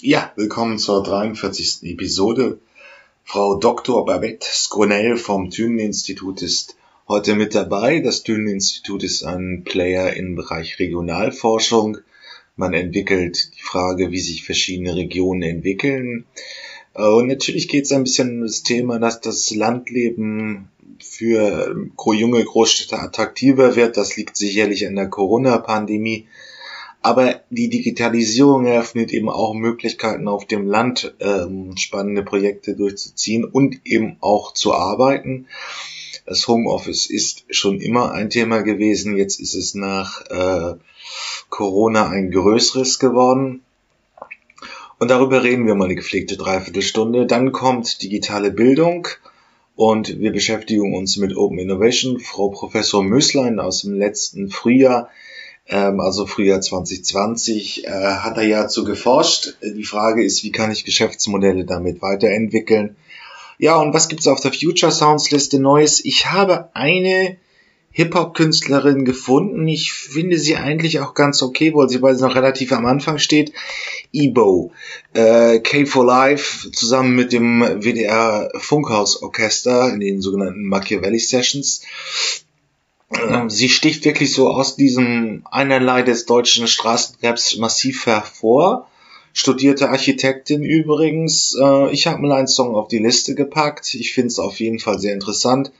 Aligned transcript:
Ja, 0.00 0.32
willkommen 0.36 0.78
zur 0.78 1.02
43. 1.02 1.82
Episode. 1.82 2.58
Frau 3.24 3.56
Dr. 3.56 4.06
Babette 4.06 4.46
Skronell 4.46 5.18
vom 5.18 5.50
Thünen-Institut 5.50 6.40
ist 6.40 6.76
heute 7.06 7.34
mit 7.34 7.54
dabei. 7.54 8.00
Das 8.00 8.22
Thünen-Institut 8.22 9.04
ist 9.04 9.24
ein 9.24 9.64
Player 9.64 10.14
im 10.14 10.36
Bereich 10.36 10.78
Regionalforschung. 10.78 11.98
Man 12.56 12.72
entwickelt 12.72 13.50
die 13.58 13.62
Frage, 13.62 14.10
wie 14.10 14.20
sich 14.20 14.44
verschiedene 14.44 14.96
Regionen 14.96 15.42
entwickeln. 15.42 16.24
Und 16.94 17.26
natürlich 17.28 17.68
geht 17.68 17.84
es 17.84 17.92
ein 17.92 18.04
bisschen 18.04 18.38
um 18.38 18.46
das 18.46 18.62
Thema, 18.62 18.98
dass 18.98 19.20
das 19.20 19.50
Landleben 19.54 20.68
für 20.98 21.90
junge 22.06 22.42
Großstädte 22.42 22.98
attraktiver 22.98 23.76
wird. 23.76 23.98
Das 23.98 24.16
liegt 24.16 24.36
sicherlich 24.36 24.86
an 24.86 24.96
der 24.96 25.08
Corona-Pandemie. 25.08 26.26
Aber 27.08 27.40
die 27.48 27.70
Digitalisierung 27.70 28.66
eröffnet 28.66 29.14
eben 29.14 29.30
auch 29.30 29.54
Möglichkeiten 29.54 30.28
auf 30.28 30.44
dem 30.44 30.66
Land 30.66 31.14
ähm, 31.20 31.74
spannende 31.78 32.22
Projekte 32.22 32.76
durchzuziehen 32.76 33.46
und 33.46 33.80
eben 33.86 34.18
auch 34.20 34.52
zu 34.52 34.74
arbeiten. 34.74 35.46
Das 36.26 36.46
Homeoffice 36.46 37.08
ist 37.08 37.46
schon 37.48 37.80
immer 37.80 38.12
ein 38.12 38.28
Thema 38.28 38.60
gewesen. 38.60 39.16
Jetzt 39.16 39.40
ist 39.40 39.54
es 39.54 39.74
nach 39.74 40.20
äh, 40.26 40.74
Corona 41.48 42.10
ein 42.10 42.30
größeres 42.30 42.98
geworden. 42.98 43.62
Und 44.98 45.10
darüber 45.10 45.42
reden 45.42 45.66
wir 45.66 45.76
mal 45.76 45.86
eine 45.86 45.94
gepflegte 45.94 46.36
Dreiviertelstunde. 46.36 47.24
Dann 47.24 47.52
kommt 47.52 48.02
digitale 48.02 48.50
Bildung 48.50 49.08
und 49.76 50.20
wir 50.20 50.30
beschäftigen 50.30 50.94
uns 50.94 51.16
mit 51.16 51.34
Open 51.34 51.58
Innovation. 51.58 52.20
Frau 52.20 52.50
Professor 52.50 53.02
Möslein 53.02 53.60
aus 53.60 53.80
dem 53.80 53.94
letzten 53.94 54.50
Frühjahr 54.50 55.08
ähm, 55.68 56.00
also 56.00 56.26
Frühjahr 56.26 56.60
2020, 56.60 57.86
äh, 57.86 57.90
hat 57.90 58.36
er 58.36 58.44
ja 58.44 58.68
zu 58.68 58.84
geforscht. 58.84 59.56
Die 59.62 59.84
Frage 59.84 60.24
ist, 60.24 60.42
wie 60.44 60.52
kann 60.52 60.70
ich 60.70 60.84
Geschäftsmodelle 60.84 61.64
damit 61.64 62.02
weiterentwickeln? 62.02 62.96
Ja, 63.58 63.76
und 63.76 63.92
was 63.92 64.08
gibt's 64.08 64.28
auf 64.28 64.40
der 64.40 64.52
Future 64.52 64.92
Sounds 64.92 65.30
Liste 65.30 65.58
Neues? 65.58 66.04
Ich 66.04 66.26
habe 66.26 66.70
eine 66.74 67.36
Hip-Hop-Künstlerin 67.90 69.04
gefunden. 69.04 69.66
Ich 69.66 69.92
finde 69.92 70.38
sie 70.38 70.56
eigentlich 70.56 71.00
auch 71.00 71.14
ganz 71.14 71.42
okay, 71.42 71.74
weil 71.74 71.88
sie, 71.88 72.00
weil 72.00 72.14
sie 72.14 72.24
noch 72.24 72.36
relativ 72.36 72.70
am 72.72 72.86
Anfang 72.86 73.18
steht. 73.18 73.52
Ebo, 74.12 74.70
äh, 75.14 75.58
K 75.58 75.84
for 75.84 76.04
Life, 76.04 76.70
zusammen 76.70 77.16
mit 77.16 77.32
dem 77.32 77.60
WDR 77.60 78.50
Funkhaus 78.56 79.20
Orchester 79.22 79.92
in 79.92 79.98
den 79.98 80.20
sogenannten 80.20 80.66
Machiavelli 80.66 81.18
Sessions. 81.18 81.82
Ähm, 83.10 83.48
sie 83.48 83.68
sticht 83.68 84.04
wirklich 84.04 84.32
so 84.32 84.50
aus 84.50 84.76
diesem 84.76 85.42
einerlei 85.50 86.02
des 86.02 86.26
deutschen 86.26 86.68
Straßenraps 86.68 87.56
massiv 87.56 88.06
hervor. 88.06 88.88
Studierte 89.32 89.88
Architektin 89.88 90.62
übrigens. 90.62 91.56
Äh, 91.58 91.90
ich 91.92 92.06
habe 92.06 92.20
mal 92.20 92.32
einen 92.32 92.48
Song 92.48 92.74
auf 92.74 92.88
die 92.88 92.98
Liste 92.98 93.34
gepackt. 93.34 93.94
Ich 93.94 94.12
finde 94.12 94.28
es 94.28 94.38
auf 94.38 94.60
jeden 94.60 94.78
Fall 94.78 94.98
sehr 94.98 95.14
interessant. 95.14 95.72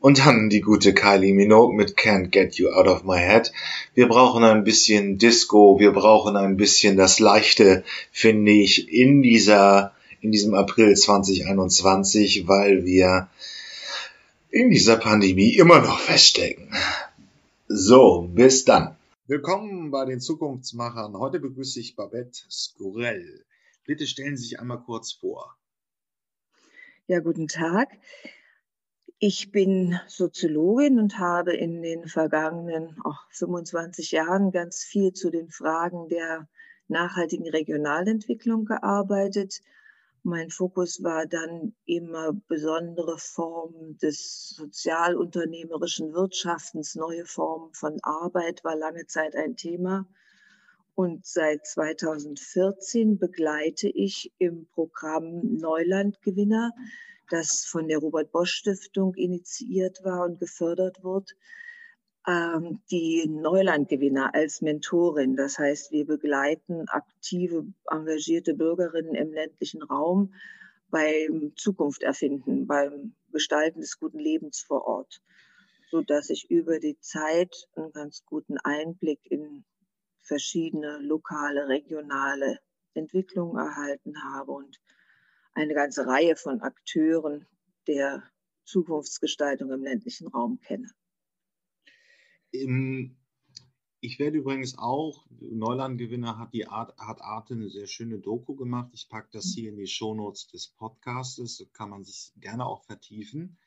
Und 0.00 0.18
dann 0.18 0.50
die 0.50 0.60
gute 0.60 0.92
Kylie 0.92 1.32
Minogue 1.32 1.74
mit 1.74 1.96
Can't 1.96 2.28
Get 2.28 2.56
You 2.56 2.68
Out 2.68 2.88
of 2.88 3.04
My 3.04 3.18
Head. 3.18 3.52
Wir 3.94 4.06
brauchen 4.06 4.44
ein 4.44 4.62
bisschen 4.62 5.16
Disco, 5.16 5.78
wir 5.78 5.92
brauchen 5.92 6.36
ein 6.36 6.58
bisschen 6.58 6.98
das 6.98 7.20
Leichte, 7.20 7.84
finde 8.12 8.52
ich, 8.52 8.92
in 8.92 9.22
dieser, 9.22 9.92
in 10.20 10.30
diesem 10.30 10.52
April 10.52 10.94
2021, 10.94 12.46
weil 12.46 12.84
wir 12.84 13.28
in 14.54 14.70
dieser 14.70 14.96
Pandemie 14.98 15.56
immer 15.56 15.80
noch 15.80 15.98
feststecken. 15.98 16.72
So, 17.66 18.28
bis 18.32 18.64
dann. 18.64 18.96
Willkommen 19.26 19.90
bei 19.90 20.04
den 20.04 20.20
Zukunftsmachern. 20.20 21.18
Heute 21.18 21.40
begrüße 21.40 21.80
ich 21.80 21.96
Babette 21.96 22.38
Skurell. 22.48 23.44
Bitte 23.84 24.06
stellen 24.06 24.36
Sie 24.36 24.44
sich 24.44 24.60
einmal 24.60 24.80
kurz 24.80 25.10
vor. 25.10 25.56
Ja, 27.08 27.18
guten 27.18 27.48
Tag. 27.48 27.88
Ich 29.18 29.50
bin 29.50 29.98
Soziologin 30.06 31.00
und 31.00 31.18
habe 31.18 31.52
in 31.56 31.82
den 31.82 32.06
vergangenen 32.06 32.96
oh, 33.04 33.14
25 33.30 34.12
Jahren 34.12 34.52
ganz 34.52 34.84
viel 34.84 35.12
zu 35.12 35.30
den 35.30 35.50
Fragen 35.50 36.08
der 36.08 36.48
nachhaltigen 36.86 37.48
Regionalentwicklung 37.48 38.66
gearbeitet 38.66 39.62
mein 40.24 40.50
Fokus 40.50 41.02
war 41.02 41.26
dann 41.26 41.74
immer 41.84 42.32
besondere 42.48 43.18
Formen 43.18 43.98
des 43.98 44.54
sozialunternehmerischen 44.56 46.14
Wirtschaftens, 46.14 46.94
neue 46.94 47.26
Formen 47.26 47.74
von 47.74 47.98
Arbeit 48.02 48.64
war 48.64 48.74
lange 48.74 49.06
Zeit 49.06 49.36
ein 49.36 49.54
Thema. 49.56 50.08
Und 50.94 51.26
seit 51.26 51.66
2014 51.66 53.18
begleite 53.18 53.88
ich 53.88 54.32
im 54.38 54.66
Programm 54.72 55.40
Neulandgewinner, 55.58 56.72
das 57.28 57.66
von 57.66 57.88
der 57.88 57.98
Robert 57.98 58.32
Bosch 58.32 58.54
Stiftung 58.54 59.14
initiiert 59.14 60.04
war 60.04 60.24
und 60.24 60.40
gefördert 60.40 61.04
wird, 61.04 61.36
ähm, 62.26 62.80
die 62.90 63.26
Neulandgewinner 63.28 64.34
als 64.34 64.62
Mentorin. 64.62 65.36
Das 65.36 65.58
heißt, 65.58 65.92
wir 65.92 66.06
begleiten 66.06 66.88
aktive, 66.88 67.66
engagierte 67.90 68.54
Bürgerinnen 68.54 69.14
im 69.14 69.32
ländlichen 69.32 69.82
Raum 69.82 70.34
beim 70.90 71.52
Zukunft 71.56 72.02
erfinden, 72.02 72.66
beim 72.66 73.14
Gestalten 73.32 73.80
des 73.80 73.98
guten 73.98 74.18
Lebens 74.18 74.60
vor 74.60 74.86
Ort, 74.86 75.20
so 75.90 76.02
dass 76.02 76.30
ich 76.30 76.50
über 76.50 76.78
die 76.78 76.98
Zeit 77.00 77.68
einen 77.74 77.92
ganz 77.92 78.24
guten 78.24 78.58
Einblick 78.58 79.20
in 79.24 79.64
verschiedene 80.20 80.98
lokale, 80.98 81.68
regionale 81.68 82.60
Entwicklungen 82.94 83.58
erhalten 83.58 84.14
habe 84.22 84.52
und 84.52 84.80
eine 85.54 85.74
ganze 85.74 86.06
Reihe 86.06 86.36
von 86.36 86.60
Akteuren 86.62 87.46
der 87.86 88.22
Zukunftsgestaltung 88.64 89.70
im 89.70 89.82
ländlichen 89.82 90.28
Raum 90.28 90.60
kenne. 90.60 90.88
Ich 94.00 94.18
werde 94.18 94.38
übrigens 94.38 94.78
auch, 94.78 95.26
Neulandgewinner 95.40 96.38
hat 96.38 96.52
die 96.54 96.68
Art, 96.68 96.96
hat 96.98 97.20
Arte 97.20 97.54
eine 97.54 97.68
sehr 97.68 97.86
schöne 97.86 98.18
Doku 98.18 98.54
gemacht. 98.54 98.90
Ich 98.92 99.08
packe 99.08 99.28
das 99.32 99.46
hier 99.46 99.70
in 99.70 99.76
die 99.76 99.86
Shownotes 99.86 100.48
des 100.48 100.68
Podcastes, 100.68 101.66
kann 101.72 101.90
man 101.90 102.04
sich 102.04 102.32
gerne 102.36 102.66
auch 102.66 102.84
vertiefen. 102.84 103.58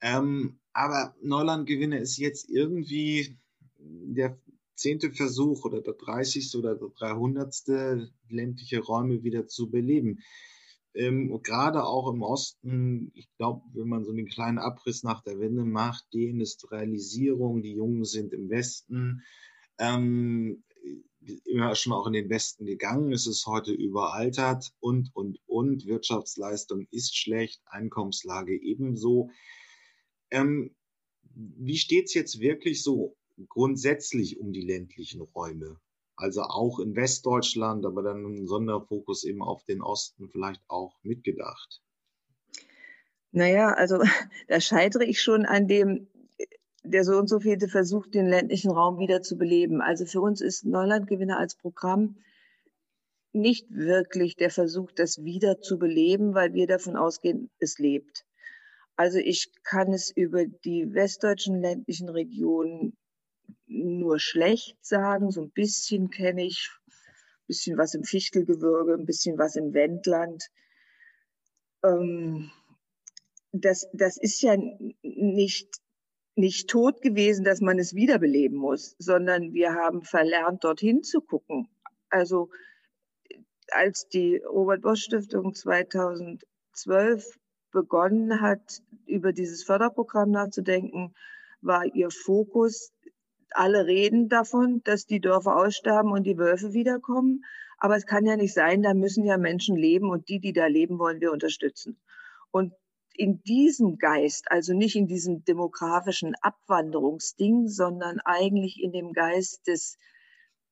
Ähm, 0.00 0.58
aber 0.72 1.14
Neulandgewinner 1.22 1.98
ist 1.98 2.16
jetzt 2.16 2.48
irgendwie 2.50 3.38
der 3.78 4.38
zehnte 4.74 5.12
Versuch 5.12 5.64
oder 5.64 5.80
der 5.80 5.94
30. 5.94 6.56
oder 6.56 6.74
der 6.74 6.88
300. 6.88 8.10
ländliche 8.28 8.80
Räume 8.80 9.22
wieder 9.22 9.46
zu 9.46 9.70
beleben. 9.70 10.22
Ähm, 10.96 11.42
gerade 11.42 11.84
auch 11.84 12.10
im 12.10 12.22
Osten, 12.22 13.12
ich 13.14 13.28
glaube, 13.36 13.62
wenn 13.74 13.88
man 13.88 14.04
so 14.04 14.12
einen 14.12 14.26
kleinen 14.26 14.58
Abriss 14.58 15.02
nach 15.02 15.22
der 15.22 15.38
Wende 15.38 15.64
macht, 15.64 16.06
Deindustrialisierung, 16.14 17.62
die 17.62 17.74
Jungen 17.74 18.04
sind 18.04 18.32
im 18.32 18.48
Westen, 18.48 19.22
ähm, 19.78 20.64
immer 21.44 21.74
schon 21.74 21.92
auch 21.92 22.06
in 22.06 22.14
den 22.14 22.30
Westen 22.30 22.64
gegangen, 22.64 23.12
es 23.12 23.26
ist 23.26 23.46
heute 23.46 23.72
überaltert 23.72 24.72
und, 24.80 25.10
und, 25.14 25.38
und, 25.46 25.86
Wirtschaftsleistung 25.86 26.86
ist 26.90 27.16
schlecht, 27.16 27.60
Einkommenslage 27.66 28.56
ebenso. 28.58 29.30
Ähm, 30.30 30.74
wie 31.34 31.76
steht's 31.76 32.14
jetzt 32.14 32.40
wirklich 32.40 32.82
so 32.82 33.16
grundsätzlich 33.48 34.38
um 34.38 34.52
die 34.52 34.62
ländlichen 34.62 35.20
Räume? 35.20 35.78
Also 36.16 36.42
auch 36.42 36.78
in 36.78 36.96
Westdeutschland, 36.96 37.84
aber 37.84 38.02
dann 38.02 38.24
ein 38.24 38.46
Sonderfokus 38.46 39.24
eben 39.24 39.42
auf 39.42 39.64
den 39.64 39.82
Osten 39.82 40.28
vielleicht 40.28 40.62
auch 40.68 40.98
mitgedacht? 41.02 41.82
Naja, 43.32 43.72
also 43.72 44.00
da 44.48 44.60
scheitere 44.60 45.04
ich 45.04 45.20
schon 45.20 45.44
an 45.44 45.68
dem, 45.68 46.08
der 46.82 47.04
so 47.04 47.18
und 47.18 47.28
so 47.28 47.40
vielte 47.40 47.68
versucht, 47.68 48.14
den 48.14 48.26
ländlichen 48.26 48.70
Raum 48.70 48.98
wieder 48.98 49.22
zu 49.22 49.36
beleben. 49.36 49.80
Also 49.80 50.06
für 50.06 50.20
uns 50.20 50.40
ist 50.40 50.64
Neulandgewinner 50.64 51.38
als 51.38 51.56
Programm 51.56 52.16
nicht 53.32 53.66
wirklich 53.70 54.36
der 54.36 54.50
Versuch, 54.50 54.92
das 54.92 55.22
wieder 55.22 55.60
zu 55.60 55.78
beleben, 55.78 56.34
weil 56.34 56.54
wir 56.54 56.66
davon 56.66 56.96
ausgehen, 56.96 57.50
es 57.58 57.78
lebt. 57.78 58.24
Also 58.96 59.18
ich 59.18 59.52
kann 59.62 59.92
es 59.92 60.10
über 60.10 60.46
die 60.46 60.94
westdeutschen 60.94 61.60
ländlichen 61.60 62.08
Regionen 62.08 62.96
nur 63.66 64.18
schlecht 64.18 64.76
sagen. 64.84 65.30
So 65.30 65.42
ein 65.42 65.50
bisschen 65.50 66.10
kenne 66.10 66.44
ich, 66.44 66.70
ein 66.86 67.46
bisschen 67.46 67.78
was 67.78 67.94
im 67.94 68.04
Fichtelgebirge, 68.04 68.94
ein 68.94 69.06
bisschen 69.06 69.38
was 69.38 69.56
im 69.56 69.74
Wendland. 69.74 70.44
Ähm, 71.84 72.50
das, 73.52 73.88
das 73.92 74.16
ist 74.16 74.42
ja 74.42 74.56
nicht, 75.02 75.68
nicht 76.34 76.68
tot 76.68 77.00
gewesen, 77.00 77.44
dass 77.44 77.60
man 77.60 77.78
es 77.78 77.94
wiederbeleben 77.94 78.58
muss, 78.58 78.94
sondern 78.98 79.52
wir 79.54 79.74
haben 79.74 80.02
verlernt, 80.02 80.64
dorthin 80.64 81.02
zu 81.02 81.20
gucken. 81.20 81.68
Also 82.10 82.50
als 83.72 84.08
die 84.08 84.36
Robert 84.36 84.82
Bosch 84.82 85.02
Stiftung 85.04 85.54
2012 85.54 87.38
begonnen 87.72 88.40
hat, 88.40 88.82
über 89.06 89.32
dieses 89.32 89.64
Förderprogramm 89.64 90.30
nachzudenken, 90.30 91.14
war 91.60 91.84
ihr 91.84 92.10
Fokus 92.10 92.92
alle 93.50 93.86
reden 93.86 94.28
davon, 94.28 94.82
dass 94.84 95.06
die 95.06 95.20
Dörfer 95.20 95.56
aussterben 95.56 96.12
und 96.12 96.24
die 96.24 96.38
Wölfe 96.38 96.72
wiederkommen. 96.72 97.44
Aber 97.78 97.96
es 97.96 98.06
kann 98.06 98.24
ja 98.24 98.36
nicht 98.36 98.54
sein, 98.54 98.82
da 98.82 98.94
müssen 98.94 99.24
ja 99.24 99.36
Menschen 99.36 99.76
leben 99.76 100.10
und 100.10 100.28
die, 100.28 100.40
die 100.40 100.52
da 100.52 100.66
leben, 100.66 100.98
wollen 100.98 101.20
wir 101.20 101.32
unterstützen. 101.32 102.00
Und 102.50 102.72
in 103.14 103.42
diesem 103.42 103.98
Geist, 103.98 104.50
also 104.50 104.74
nicht 104.74 104.96
in 104.96 105.06
diesem 105.06 105.44
demografischen 105.44 106.34
Abwanderungsding, 106.40 107.68
sondern 107.68 108.20
eigentlich 108.24 108.80
in 108.82 108.92
dem 108.92 109.12
Geist 109.12 109.66
des 109.66 109.98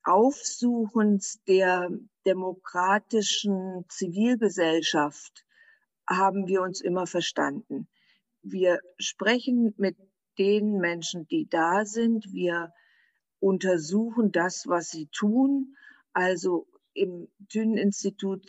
Aufsuchens 0.02 1.40
der 1.48 1.90
demokratischen 2.26 3.84
Zivilgesellschaft 3.88 5.44
haben 6.06 6.46
wir 6.46 6.60
uns 6.60 6.82
immer 6.82 7.06
verstanden. 7.06 7.88
Wir 8.42 8.80
sprechen 8.98 9.74
mit 9.78 9.96
den 10.38 10.78
Menschen, 10.78 11.26
die 11.28 11.48
da 11.48 11.84
sind. 11.84 12.32
Wir 12.32 12.72
untersuchen 13.40 14.32
das, 14.32 14.66
was 14.66 14.90
sie 14.90 15.06
tun. 15.06 15.76
Also 16.12 16.66
im 16.94 17.28
Thünen-Institut 17.48 18.46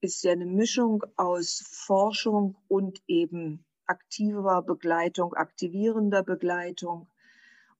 ist 0.00 0.22
ja 0.22 0.32
eine 0.32 0.46
Mischung 0.46 1.02
aus 1.16 1.64
Forschung 1.66 2.56
und 2.68 3.00
eben 3.06 3.64
aktiver 3.86 4.62
Begleitung, 4.62 5.34
aktivierender 5.34 6.22
Begleitung. 6.22 7.08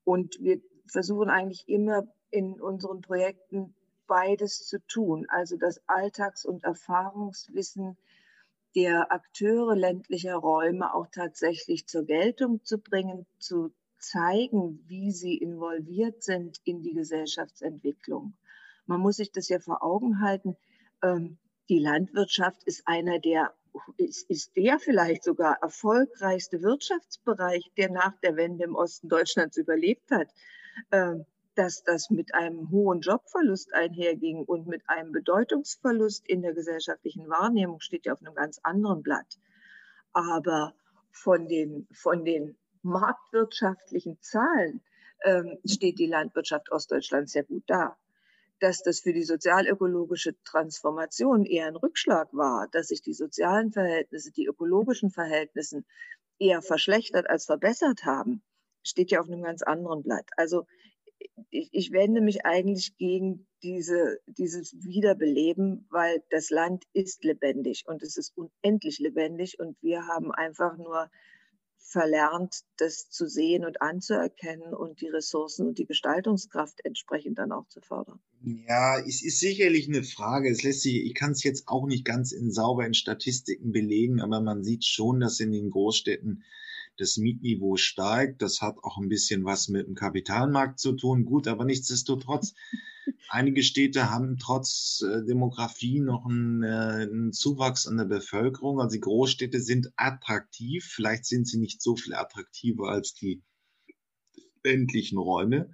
Und 0.05 0.38
wir 0.41 0.61
versuchen 0.91 1.29
eigentlich 1.31 1.69
immer 1.69 2.06
in 2.31 2.61
unseren 2.61 3.00
Projekten 3.00 3.75
beides 4.06 4.67
zu 4.67 4.79
tun. 4.87 5.26
Also 5.29 5.56
das 5.56 5.81
Alltags- 5.88 6.44
und 6.44 6.64
Erfahrungswissen 6.64 7.97
der 8.76 9.11
Akteure 9.11 9.75
ländlicher 9.75 10.34
Räume 10.34 10.94
auch 10.94 11.06
tatsächlich 11.11 11.87
zur 11.87 12.05
Geltung 12.05 12.62
zu 12.62 12.78
bringen, 12.78 13.26
zu 13.38 13.73
zeigen, 13.99 14.84
wie 14.87 15.11
sie 15.11 15.38
involviert 15.38 16.23
sind 16.23 16.61
in 16.64 16.82
die 16.82 16.93
Gesellschaftsentwicklung. 16.93 18.34
Man 18.84 19.00
muss 19.00 19.17
sich 19.17 19.32
das 19.32 19.49
ja 19.49 19.58
vor 19.58 19.82
Augen 19.82 20.20
halten. 20.20 20.56
Ähm, 21.02 21.38
die 21.70 21.78
Landwirtschaft 21.78 22.62
ist 22.64 22.87
einer 22.87 23.19
der, 23.19 23.55
ist, 23.96 24.28
ist 24.28 24.55
der 24.56 24.79
vielleicht 24.79 25.25
sogar 25.25 25.56
erfolgreichste 25.62 26.62
Wirtschaftsbereich, 26.62 27.72
der 27.79 27.90
nach 27.90 28.17
der 28.20 28.37
Wende 28.37 28.64
im 28.64 28.76
Osten 28.76 29.08
Deutschlands 29.08 29.56
überlebt 29.56 30.11
hat. 30.11 30.29
Dass 31.56 31.82
das 31.82 32.11
mit 32.11 32.35
einem 32.35 32.70
hohen 32.70 33.00
Jobverlust 33.00 33.75
einherging 33.75 34.44
und 34.44 34.69
mit 34.69 34.88
einem 34.88 35.11
Bedeutungsverlust 35.11 36.26
in 36.29 36.43
der 36.43 36.55
gesellschaftlichen 36.55 37.29
Wahrnehmung 37.29 37.81
steht 37.81 38.06
ja 38.06 38.12
auf 38.12 38.23
einem 38.23 38.35
ganz 38.35 38.61
anderen 38.62 39.03
Blatt. 39.03 39.38
Aber 40.12 40.75
von 41.11 41.49
den, 41.49 41.88
von 41.93 42.25
den 42.25 42.56
marktwirtschaftlichen 42.82 44.20
Zahlen 44.20 44.82
ähm, 45.25 45.58
steht 45.64 45.99
die 45.99 46.06
Landwirtschaft 46.06 46.70
Ostdeutschlands 46.70 47.32
sehr 47.32 47.44
gut 47.44 47.64
da. 47.67 47.97
Dass 48.61 48.82
das 48.82 49.00
für 49.00 49.12
die 49.12 49.25
sozialökologische 49.25 50.35
Transformation 50.44 51.44
eher 51.44 51.67
ein 51.67 51.76
Rückschlag 51.76 52.29
war, 52.32 52.69
dass 52.73 52.88
sich 52.88 53.03
die 53.03 53.12
sozialen 53.12 53.73
Verhältnisse, 53.73 54.31
die 54.32 54.47
ökologischen 54.47 55.11
Verhältnisse 55.11 55.85
eher 56.38 56.62
verschlechtert 56.62 57.29
als 57.29 57.47
verbessert 57.47 58.05
haben, 58.05 58.43
steht 58.82 59.11
ja 59.11 59.20
auf 59.20 59.26
einem 59.26 59.43
ganz 59.43 59.62
anderen 59.62 60.03
Blatt. 60.03 60.31
Also 60.37 60.67
ich, 61.50 61.69
ich 61.73 61.93
wende 61.93 62.20
mich 62.20 62.44
eigentlich 62.44 62.96
gegen 62.96 63.46
diese, 63.62 64.19
dieses 64.26 64.75
Wiederbeleben, 64.75 65.87
weil 65.90 66.23
das 66.31 66.50
Land 66.50 66.84
ist 66.93 67.25
lebendig 67.25 67.84
und 67.87 68.02
es 68.02 68.17
ist 68.17 68.32
unendlich 68.37 68.99
lebendig 68.99 69.58
und 69.58 69.76
wir 69.82 70.06
haben 70.06 70.32
einfach 70.32 70.76
nur 70.76 71.11
verlernt, 71.78 72.62
das 72.78 73.11
zu 73.11 73.28
sehen 73.28 73.64
und 73.64 73.81
anzuerkennen 73.81 74.75
und 74.75 75.00
die 75.00 75.08
Ressourcen 75.08 75.69
und 75.69 75.78
die 75.78 75.87
Gestaltungskraft 75.87 76.84
entsprechend 76.84 77.38
dann 77.38 77.52
auch 77.52 77.69
zu 77.69 77.81
fördern. 77.81 78.19
Ja, 78.43 78.99
es 78.99 79.22
ist 79.22 79.38
sicherlich 79.38 79.88
eine 79.88 80.02
Frage. 80.02 80.50
Es 80.50 80.62
lässt 80.62 80.82
sich, 80.82 80.96
ich 80.96 81.14
kann 81.14 81.31
es 81.31 81.44
jetzt 81.44 81.69
auch 81.69 81.87
nicht 81.87 82.05
ganz 82.05 82.32
in 82.32 82.50
sauberen 82.50 82.94
Statistiken 82.94 83.72
belegen, 83.72 84.20
aber 84.20 84.40
man 84.40 84.64
sieht 84.64 84.84
schon, 84.84 85.20
dass 85.20 85.38
in 85.38 85.52
den 85.52 85.70
Großstädten 85.70 86.43
das 86.96 87.16
Mietniveau 87.16 87.76
steigt. 87.76 88.43
Das 88.43 88.60
hat 88.62 88.76
auch 88.82 88.98
ein 88.98 89.08
bisschen 89.08 89.44
was 89.44 89.69
mit 89.69 89.87
dem 89.87 89.94
Kapitalmarkt 89.94 90.78
zu 90.78 90.93
tun. 90.93 91.25
Gut, 91.25 91.48
aber 91.48 91.64
nichtsdestotrotz, 91.64 92.54
einige 93.28 93.62
Städte 93.62 94.10
haben 94.10 94.38
trotz 94.38 95.02
äh, 95.02 95.25
Demografie 95.25 96.00
noch 96.00 96.26
einen, 96.26 96.62
äh, 96.62 97.06
einen 97.10 97.32
Zuwachs 97.32 97.87
an 97.87 97.96
der 97.96 98.04
Bevölkerung. 98.04 98.81
Also 98.81 98.94
die 98.94 99.00
Großstädte 99.00 99.60
sind 99.60 99.93
attraktiv. 99.96 100.84
Vielleicht 100.84 101.26
sind 101.26 101.46
sie 101.46 101.58
nicht 101.58 101.82
so 101.82 101.96
viel 101.96 102.14
attraktiver 102.14 102.88
als 102.88 103.14
die 103.14 103.43
ländlichen 104.64 105.19
Räume. 105.19 105.70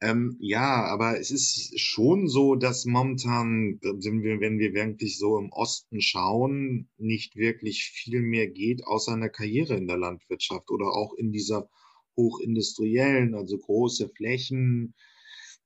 Ähm, 0.00 0.36
ja, 0.38 0.84
aber 0.84 1.18
es 1.18 1.30
ist 1.32 1.78
schon 1.80 2.28
so, 2.28 2.54
dass 2.54 2.84
momentan, 2.84 3.80
sind 3.98 4.22
wir, 4.22 4.40
wenn 4.40 4.58
wir 4.60 4.72
wirklich 4.72 5.18
so 5.18 5.38
im 5.38 5.50
Osten 5.50 6.00
schauen, 6.00 6.88
nicht 6.98 7.34
wirklich 7.34 7.84
viel 7.84 8.22
mehr 8.22 8.46
geht, 8.46 8.86
außer 8.86 9.12
einer 9.12 9.28
Karriere 9.28 9.76
in 9.76 9.88
der 9.88 9.98
Landwirtschaft 9.98 10.70
oder 10.70 10.86
auch 10.86 11.14
in 11.14 11.32
dieser 11.32 11.68
hochindustriellen, 12.16 13.34
also 13.34 13.58
große 13.58 14.08
Flächen, 14.10 14.94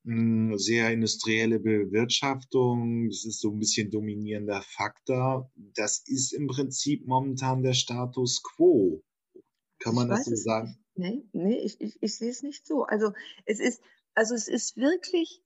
hm, 0.04 0.58
sehr 0.58 0.90
industrielle 0.90 1.60
Bewirtschaftung. 1.60 3.08
Das 3.08 3.24
ist 3.24 3.40
so 3.40 3.50
ein 3.50 3.58
bisschen 3.58 3.90
dominierender 3.90 4.62
Faktor. 4.62 5.50
Das 5.56 6.02
ist 6.06 6.32
im 6.32 6.46
Prinzip 6.46 7.06
momentan 7.06 7.62
der 7.62 7.74
Status 7.74 8.42
quo. 8.42 9.02
Kann 9.78 9.94
man 9.94 10.08
das 10.08 10.24
so 10.24 10.34
sagen? 10.34 10.78
Nee, 10.94 11.24
nee, 11.32 11.58
ich, 11.58 11.80
ich, 11.80 12.02
ich 12.02 12.16
sehe 12.16 12.30
es 12.30 12.42
nicht 12.42 12.66
so. 12.66 12.84
Also 12.84 13.12
es 13.46 13.60
ist, 13.60 13.80
also 14.14 14.34
es 14.34 14.48
ist 14.48 14.76
wirklich, 14.76 15.42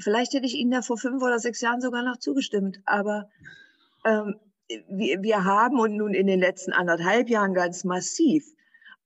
vielleicht 0.00 0.32
hätte 0.34 0.46
ich 0.46 0.54
Ihnen 0.54 0.70
da 0.70 0.82
vor 0.82 0.98
fünf 0.98 1.22
oder 1.22 1.38
sechs 1.38 1.60
Jahren 1.60 1.80
sogar 1.80 2.02
noch 2.02 2.18
zugestimmt, 2.18 2.80
aber 2.84 3.28
ähm, 4.04 4.36
wir, 4.88 5.22
wir 5.22 5.44
haben 5.44 5.78
und 5.80 5.96
nun 5.96 6.14
in 6.14 6.26
den 6.26 6.40
letzten 6.40 6.72
anderthalb 6.72 7.28
Jahren 7.28 7.54
ganz 7.54 7.84
massiv 7.84 8.44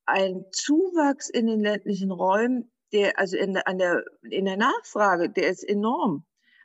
ein 0.06 0.44
Zuwachs 0.50 1.28
in 1.28 1.46
den 1.46 1.60
ländlichen 1.60 2.10
Räumen, 2.10 2.70
der, 2.92 3.18
also 3.18 3.36
in, 3.36 3.56
an 3.56 3.78
der, 3.78 4.04
in 4.22 4.44
der 4.44 4.56
Nachfrage, 4.56 5.30
der 5.30 5.48
ist 5.48 5.62
enorm. 5.62 6.24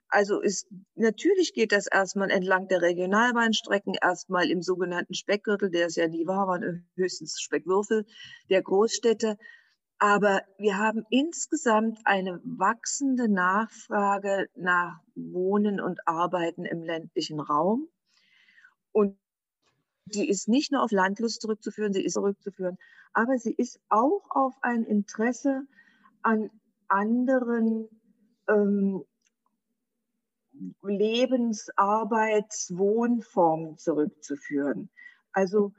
Also 0.09 0.39
ist, 0.39 0.67
natürlich 0.95 1.53
geht 1.53 1.71
das 1.71 1.87
erstmal 1.87 2.31
entlang 2.31 2.67
der 2.69 2.81
Regionalbahnstrecken, 2.81 3.95
erstmal 4.01 4.49
im 4.49 4.61
sogenannten 4.61 5.13
Speckgürtel, 5.13 5.69
der 5.69 5.87
ist 5.87 5.97
ja 5.97 6.07
nie 6.07 6.25
war, 6.25 6.59
höchstens 6.95 7.39
Speckwürfel 7.41 8.05
der 8.49 8.61
Großstädte. 8.61 9.37
Aber 9.99 10.43
wir 10.57 10.77
haben 10.77 11.05
insgesamt 11.09 11.99
eine 12.05 12.39
wachsende 12.43 13.27
Nachfrage 13.27 14.47
nach 14.55 14.99
Wohnen 15.15 15.79
und 15.79 16.07
Arbeiten 16.07 16.65
im 16.65 16.83
ländlichen 16.83 17.39
Raum. 17.39 17.87
Und 18.91 19.17
die 20.05 20.29
ist 20.29 20.47
nicht 20.47 20.71
nur 20.71 20.83
auf 20.83 20.91
Landlust 20.91 21.41
zurückzuführen, 21.41 21.93
sie 21.93 22.03
ist 22.03 22.13
zurückzuführen, 22.13 22.77
aber 23.13 23.37
sie 23.39 23.53
ist 23.53 23.79
auch 23.89 24.23
auf 24.29 24.53
ein 24.61 24.83
Interesse 24.83 25.63
an 26.21 26.49
anderen 26.87 27.89
ähm, 28.47 29.03
Lebens-, 30.81 31.69
Arbeits-, 31.75 32.77
Wohnformen 32.77 33.77
zurückzuführen. 33.77 34.89
Also 35.31 35.73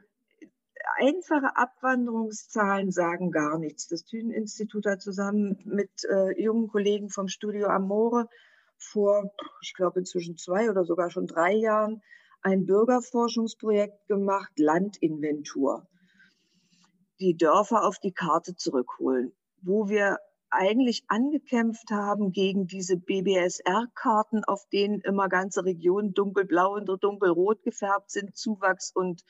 einfache 0.97 1.55
Abwanderungszahlen 1.55 2.91
sagen 2.91 3.31
gar 3.31 3.57
nichts. 3.57 3.87
Das 3.87 4.05
Thünen-Institut 4.05 4.85
hat 4.85 5.01
zusammen 5.01 5.59
mit 5.65 5.91
äh, 6.09 6.41
jungen 6.41 6.67
Kollegen 6.67 7.09
vom 7.09 7.27
Studio 7.27 7.67
Amore 7.67 8.27
vor, 8.77 9.31
ich 9.61 9.73
glaube, 9.73 9.99
inzwischen 9.99 10.37
zwei 10.37 10.69
oder 10.69 10.85
sogar 10.85 11.09
schon 11.09 11.27
drei 11.27 11.53
Jahren 11.53 12.01
ein 12.41 12.65
Bürgerforschungsprojekt 12.65 14.07
gemacht, 14.07 14.51
Landinventur. 14.57 15.87
Die 17.19 17.35
Dörfer 17.35 17.83
auf 17.85 17.99
die 17.99 18.13
Karte 18.13 18.55
zurückholen, 18.55 19.33
wo 19.61 19.89
wir 19.89 20.19
eigentlich 20.49 21.03
angekämpft 21.09 21.91
haben 21.91 22.31
gegen 22.31 22.65
diese 22.65 22.97
BBSR-Karten, 22.97 24.43
auf 24.45 24.67
denen 24.69 25.01
immer 25.01 25.29
ganze 25.29 25.65
Regionen 25.65 26.13
dunkelblau 26.13 26.75
und 26.75 26.87
dunkelrot 26.87 27.61
gefärbt 27.63 28.09
sind, 28.09 28.35
Zuwachs 28.35 28.91
und 28.95 29.23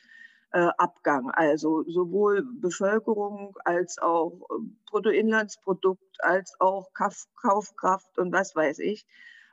äh, 0.51 0.70
Abgang. 0.77 1.32
Also 1.32 1.84
sowohl 1.84 2.44
Bevölkerung 2.60 3.56
als 3.65 3.98
auch 4.00 4.41
äh, 4.50 4.63
Bruttoinlandsprodukt, 4.89 6.24
als 6.24 6.56
auch 6.60 6.91
Kauf, 6.94 7.25
Kaufkraft 7.36 8.18
und 8.18 8.32
was 8.32 8.56
weiß 8.56 8.79
ich, 8.79 9.06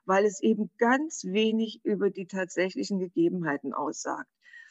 weil 0.04 0.24
es 0.24 0.40
eben 0.42 0.70
ganz 0.78 1.24
wenig 1.24 1.84
über 1.84 2.10
die 2.10 2.26
tatsächlichen 2.26 2.98
Gegebenheiten 2.98 3.74
aussagt. 3.74 4.30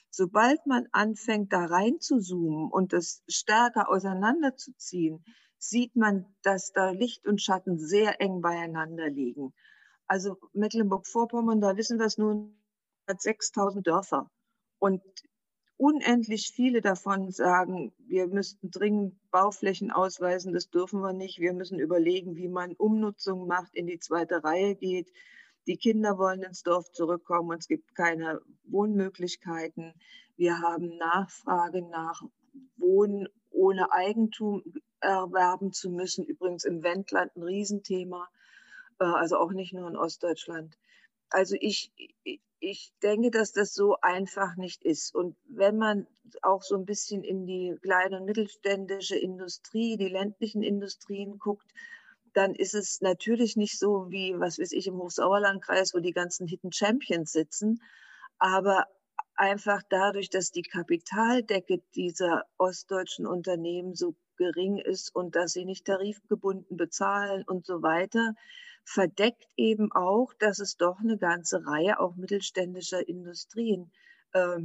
Sobald 0.10 0.66
man 0.66 0.88
anfängt, 0.94 1.52
da 1.52 1.66
rein 1.66 2.00
zu 2.00 2.20
zoomen 2.20 2.72
und 2.72 2.94
das 2.94 3.22
stärker 3.28 3.90
auseinanderzuziehen, 3.90 5.26
sieht 5.58 5.96
man, 5.96 6.26
dass 6.42 6.72
da 6.72 6.92
Licht 6.92 7.28
und 7.28 7.42
Schatten 7.42 7.78
sehr 7.78 8.22
eng 8.22 8.42
beieinander 8.42 9.10
liegen. 9.10 9.54
Also 10.08 10.38
Mecklenburg-Vorpommern, 10.54 11.60
da 11.60 11.76
wissen 11.76 12.00
wir 12.00 12.06
es 12.06 12.18
nun, 12.18 12.58
hat 13.08 13.22
6000 13.22 13.86
Dörfer. 13.86 14.30
Und 14.80 15.02
unendlich 15.78 16.52
viele 16.54 16.82
davon 16.82 17.32
sagen, 17.32 17.94
wir 17.98 18.28
müssten 18.28 18.72
dringend 18.72 19.16
Bauflächen 19.32 19.92
ausweisen, 19.92 20.54
das 20.54 20.70
dürfen 20.70 21.02
wir 21.02 21.14
nicht. 21.14 21.40
Wir 21.40 21.54
müssen 21.54 21.80
überlegen, 21.80 22.36
wie 22.36 22.48
man 22.48 22.74
Umnutzung 22.74 23.48
macht, 23.48 23.76
in 23.76 23.88
die 23.88 24.00
zweite 24.00 24.44
Reihe 24.44 24.76
geht. 24.76 25.12
Die 25.68 25.78
Kinder 25.78 26.18
wollen 26.18 26.44
ins 26.44 26.64
Dorf 26.64 26.92
zurückkommen 26.92 27.50
und 27.50 27.58
es 27.58 27.68
gibt 27.68 27.96
keine 27.96 28.42
Wohnmöglichkeiten. 28.66 29.94
Wir 30.38 30.60
haben 30.60 30.98
Nachfrage 30.98 31.82
nach 31.82 32.22
Wohnen 32.78 33.28
ohne 33.50 33.92
Eigentum 33.92 34.64
erwerben 35.00 35.72
zu 35.72 35.90
müssen. 35.90 36.26
Übrigens 36.26 36.66
im 36.66 36.84
Wendland 36.84 37.36
ein 37.36 37.44
Riesenthema, 37.44 38.28
äh, 39.00 39.06
also 39.06 39.38
auch 39.38 39.52
nicht 39.52 39.74
nur 39.74 39.88
in 39.90 39.98
Ostdeutschland. 39.98 40.78
Also 41.30 41.56
ich, 41.60 41.92
ich 42.66 42.92
denke, 43.04 43.30
dass 43.30 43.52
das 43.52 43.76
so 43.76 43.98
einfach 44.02 44.56
nicht 44.56 44.84
ist. 44.84 45.14
Und 45.14 45.36
wenn 45.48 45.78
man 45.78 46.08
auch 46.42 46.64
so 46.64 46.76
ein 46.76 46.86
bisschen 46.86 47.24
in 47.24 47.46
die 47.46 47.76
kleine 47.84 48.18
und 48.18 48.26
mittelständische 48.26 49.16
Industrie, 49.16 49.98
die 49.98 50.10
ländlichen 50.10 50.64
Industrien 50.64 51.38
guckt, 51.38 51.68
dann 52.34 52.56
ist 52.56 52.74
es 52.74 53.02
natürlich 53.02 53.56
nicht 53.56 53.78
so 53.78 54.10
wie, 54.10 54.34
was 54.40 54.58
weiß 54.58 54.72
ich, 54.72 54.88
im 54.88 54.98
Hochsauerlandkreis, 54.98 55.94
wo 55.94 56.00
die 56.00 56.12
ganzen 56.12 56.48
Hidden 56.48 56.72
Champions 56.72 57.32
sitzen. 57.32 57.82
Aber 58.40 58.88
einfach 59.36 59.82
dadurch, 59.90 60.30
dass 60.30 60.52
die 60.52 60.62
Kapitaldecke 60.62 61.82
dieser 61.96 62.44
ostdeutschen 62.58 63.28
Unternehmen 63.28 63.96
so 63.96 64.16
gering 64.38 64.78
ist 64.78 65.16
und 65.16 65.36
dass 65.36 65.54
sie 65.54 65.66
nicht 65.66 65.86
tarifgebunden 65.86 66.78
bezahlen 66.78 67.44
und 67.48 67.66
so 67.66 67.82
weiter, 67.82 68.34
verdeckt 68.84 69.48
eben 69.56 69.92
auch, 69.92 70.34
dass 70.40 70.60
es 70.60 70.78
doch 70.78 71.00
eine 71.00 71.18
ganze 71.18 71.66
Reihe 71.66 72.00
auch 72.00 72.16
mittelständischer 72.16 73.08
Industrien 73.08 73.92
äh, 74.34 74.60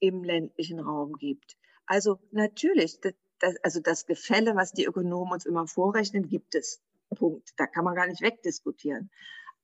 im 0.00 0.24
ländlichen 0.24 0.80
Raum 0.80 1.14
gibt. 1.14 1.56
Also 1.86 2.18
natürlich, 2.30 3.00
das, 3.00 3.12
das, 3.38 3.56
also 3.62 3.80
das 3.80 4.06
Gefälle, 4.06 4.56
was 4.56 4.72
die 4.72 4.84
Ökonomen 4.84 5.32
uns 5.32 5.46
immer 5.46 5.66
vorrechnen, 5.66 6.28
gibt 6.28 6.54
es. 6.54 6.80
Punkt. 7.14 7.50
Da 7.56 7.66
kann 7.66 7.84
man 7.84 7.94
gar 7.94 8.06
nicht 8.06 8.22
wegdiskutieren. 8.22 9.10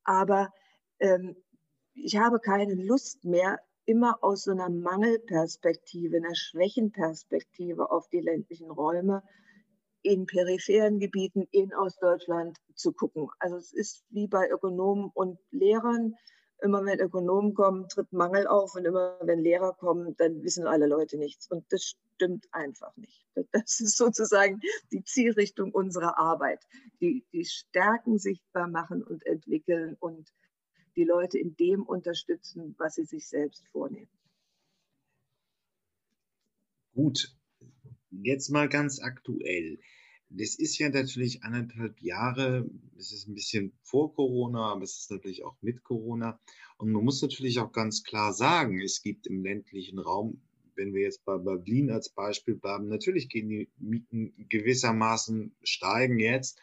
Aber 0.04 0.52
ähm, 0.98 1.36
ich 1.94 2.16
habe 2.16 2.40
keine 2.40 2.74
Lust 2.74 3.24
mehr, 3.24 3.58
immer 3.88 4.18
aus 4.22 4.44
so 4.44 4.50
einer 4.50 4.68
Mangelperspektive, 4.68 6.18
einer 6.18 6.34
Schwächenperspektive 6.34 7.90
auf 7.90 8.06
die 8.10 8.20
ländlichen 8.20 8.70
Räume 8.70 9.22
in 10.02 10.26
peripheren 10.26 11.00
Gebieten 11.00 11.48
in 11.52 11.74
Ostdeutschland 11.74 12.58
zu 12.74 12.92
gucken. 12.92 13.30
Also 13.38 13.56
es 13.56 13.72
ist 13.72 14.04
wie 14.10 14.28
bei 14.28 14.50
Ökonomen 14.50 15.10
und 15.14 15.38
Lehrern. 15.50 16.14
Immer 16.60 16.84
wenn 16.84 17.00
Ökonomen 17.00 17.54
kommen, 17.54 17.88
tritt 17.88 18.12
Mangel 18.12 18.46
auf 18.46 18.74
und 18.74 18.84
immer 18.84 19.16
wenn 19.22 19.38
Lehrer 19.38 19.72
kommen, 19.72 20.14
dann 20.18 20.42
wissen 20.42 20.66
alle 20.66 20.86
Leute 20.86 21.16
nichts. 21.16 21.50
Und 21.50 21.64
das 21.70 21.94
stimmt 22.14 22.46
einfach 22.52 22.94
nicht. 22.96 23.26
Das 23.52 23.80
ist 23.80 23.96
sozusagen 23.96 24.60
die 24.92 25.02
Zielrichtung 25.02 25.72
unserer 25.72 26.18
Arbeit. 26.18 26.62
Die, 27.00 27.24
die 27.32 27.44
Stärken 27.46 28.18
sichtbar 28.18 28.68
machen 28.68 29.02
und 29.02 29.24
entwickeln 29.24 29.96
und 29.98 30.30
die 30.98 31.04
Leute 31.04 31.38
in 31.38 31.54
dem 31.56 31.84
unterstützen, 31.84 32.74
was 32.76 32.96
sie 32.96 33.04
sich 33.04 33.28
selbst 33.28 33.64
vornehmen. 33.68 34.10
Gut, 36.92 37.32
jetzt 38.10 38.48
mal 38.50 38.68
ganz 38.68 38.98
aktuell. 39.00 39.78
Das 40.28 40.56
ist 40.56 40.76
ja 40.78 40.88
natürlich 40.90 41.44
anderthalb 41.44 42.02
Jahre, 42.02 42.68
es 42.98 43.12
ist 43.12 43.28
ein 43.28 43.34
bisschen 43.34 43.72
vor 43.82 44.12
Corona, 44.12 44.72
aber 44.72 44.82
es 44.82 44.98
ist 44.98 45.10
natürlich 45.12 45.44
auch 45.44 45.56
mit 45.62 45.84
Corona. 45.84 46.40
Und 46.78 46.90
man 46.90 47.04
muss 47.04 47.22
natürlich 47.22 47.60
auch 47.60 47.70
ganz 47.70 48.02
klar 48.02 48.32
sagen, 48.32 48.80
es 48.80 49.00
gibt 49.00 49.28
im 49.28 49.44
ländlichen 49.44 50.00
Raum, 50.00 50.42
wenn 50.74 50.92
wir 50.92 51.02
jetzt 51.02 51.24
bei 51.24 51.38
Berlin 51.38 51.92
als 51.92 52.08
Beispiel 52.10 52.56
bleiben, 52.56 52.88
natürlich 52.88 53.28
gehen 53.28 53.48
die 53.48 53.70
Mieten 53.78 54.34
gewissermaßen 54.48 55.54
steigen 55.62 56.18
jetzt, 56.18 56.60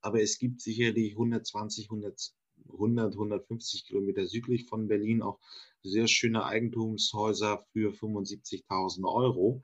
aber 0.00 0.22
es 0.22 0.38
gibt 0.38 0.60
sicherlich 0.60 1.12
120, 1.12 1.86
100, 1.86 2.32
100 2.70 3.14
150 3.14 3.86
Kilometer 3.86 4.26
südlich 4.26 4.66
von 4.66 4.88
Berlin 4.88 5.22
auch 5.22 5.38
sehr 5.82 6.08
schöne 6.08 6.44
Eigentumshäuser 6.44 7.64
für 7.72 7.92
75.000 7.92 9.04
Euro 9.04 9.62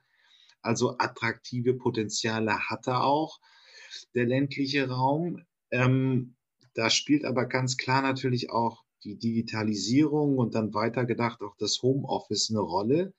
also 0.62 0.96
attraktive 0.98 1.74
Potenziale 1.74 2.68
hat 2.68 2.86
er 2.86 3.04
auch, 3.04 3.40
der 4.14 4.26
ländliche 4.26 4.88
Raum. 4.88 5.44
Ähm, 5.70 6.34
da 6.74 6.90
spielt 6.90 7.24
aber 7.24 7.46
ganz 7.46 7.76
klar 7.76 8.02
natürlich 8.02 8.50
auch 8.50 8.84
die 9.04 9.16
Digitalisierung 9.16 10.38
und 10.38 10.54
dann 10.54 10.74
weitergedacht 10.74 11.42
auch 11.42 11.56
das 11.56 11.82
Homeoffice 11.82 12.50
eine 12.50 12.60
Rolle, 12.60 13.14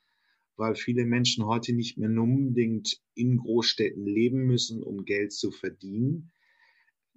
weil 0.57 0.75
viele 0.75 1.05
Menschen 1.05 1.45
heute 1.45 1.74
nicht 1.74 1.98
mehr 1.98 2.09
unbedingt 2.09 3.01
in 3.15 3.38
Großstädten 3.38 4.05
leben 4.05 4.45
müssen, 4.45 4.83
um 4.83 5.05
Geld 5.05 5.31
zu 5.31 5.51
verdienen. 5.51 6.31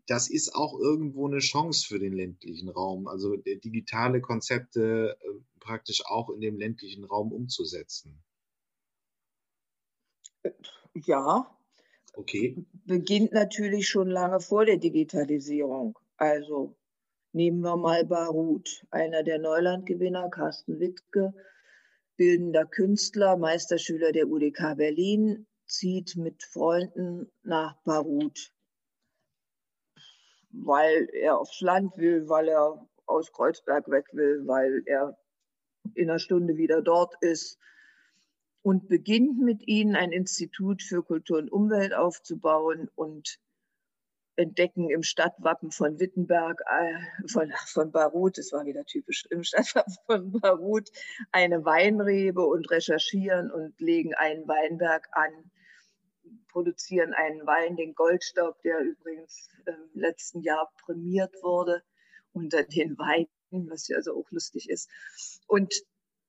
Das 0.06 0.28
ist 0.28 0.54
auch 0.54 0.78
irgendwo 0.78 1.28
eine 1.28 1.38
Chance 1.38 1.86
für 1.86 1.98
den 1.98 2.12
ländlichen 2.12 2.68
Raum, 2.68 3.06
also 3.06 3.36
digitale 3.36 4.20
Konzepte 4.20 5.16
äh, 5.20 5.28
praktisch 5.60 6.04
auch 6.06 6.30
in 6.30 6.40
dem 6.40 6.56
ländlichen 6.56 7.04
Raum 7.04 7.32
umzusetzen. 7.32 8.22
Ja. 10.94 11.56
Okay. 12.14 12.66
Beginnt 12.84 13.32
natürlich 13.32 13.88
schon 13.88 14.08
lange 14.08 14.40
vor 14.40 14.66
der 14.66 14.76
Digitalisierung. 14.76 15.98
Also 16.16 16.76
nehmen 17.32 17.60
wir 17.60 17.76
mal 17.76 18.04
Barut, 18.04 18.84
einer 18.90 19.22
der 19.22 19.38
Neulandgewinner, 19.38 20.28
Carsten 20.28 20.78
Wittke, 20.80 21.32
bildender 22.16 22.66
Künstler, 22.66 23.36
Meisterschüler 23.36 24.12
der 24.12 24.28
UDK 24.28 24.76
Berlin, 24.76 25.46
zieht 25.66 26.16
mit 26.16 26.42
Freunden 26.42 27.30
nach 27.42 27.76
Barut, 27.84 28.52
weil 30.52 31.08
er 31.12 31.38
aufs 31.38 31.60
Land 31.60 31.96
will, 31.96 32.28
weil 32.28 32.48
er 32.48 32.86
aus 33.06 33.32
Kreuzberg 33.32 33.90
weg 33.90 34.06
will, 34.12 34.46
weil 34.46 34.82
er 34.86 35.18
in 35.94 36.08
einer 36.08 36.18
Stunde 36.18 36.56
wieder 36.56 36.82
dort 36.82 37.14
ist 37.20 37.58
und 38.62 38.88
beginnt 38.88 39.38
mit 39.40 39.66
ihnen 39.66 39.96
ein 39.96 40.12
Institut 40.12 40.82
für 40.82 41.02
Kultur 41.02 41.38
und 41.38 41.50
Umwelt 41.50 41.94
aufzubauen 41.94 42.88
und 42.94 43.40
entdecken 44.36 44.88
im 44.88 45.02
Stadtwappen 45.02 45.70
von 45.70 46.00
Wittenberg, 46.00 46.60
äh, 46.66 47.28
von, 47.28 47.52
von 47.66 47.90
Barut, 47.92 48.38
das 48.38 48.52
war 48.52 48.64
wieder 48.64 48.84
typisch, 48.84 49.26
im 49.30 49.42
Stadtwappen 49.42 49.96
von 50.06 50.32
Barut 50.40 50.90
eine 51.32 51.64
Weinrebe 51.64 52.44
und 52.46 52.70
recherchieren 52.70 53.50
und 53.50 53.78
legen 53.80 54.14
einen 54.14 54.46
Weinberg 54.48 55.08
an, 55.12 55.50
produzieren 56.52 57.12
einen 57.14 57.46
Wein, 57.46 57.76
den 57.76 57.94
Goldstaub, 57.94 58.60
der 58.62 58.80
übrigens 58.80 59.50
im 59.66 60.00
letzten 60.00 60.42
Jahr 60.42 60.70
prämiert 60.84 61.34
wurde 61.42 61.82
unter 62.32 62.62
den 62.62 62.96
Weinen, 62.98 63.28
was 63.70 63.88
ja 63.88 63.96
also 63.96 64.14
auch 64.14 64.30
lustig 64.30 64.68
ist. 64.68 64.88
Und 65.46 65.72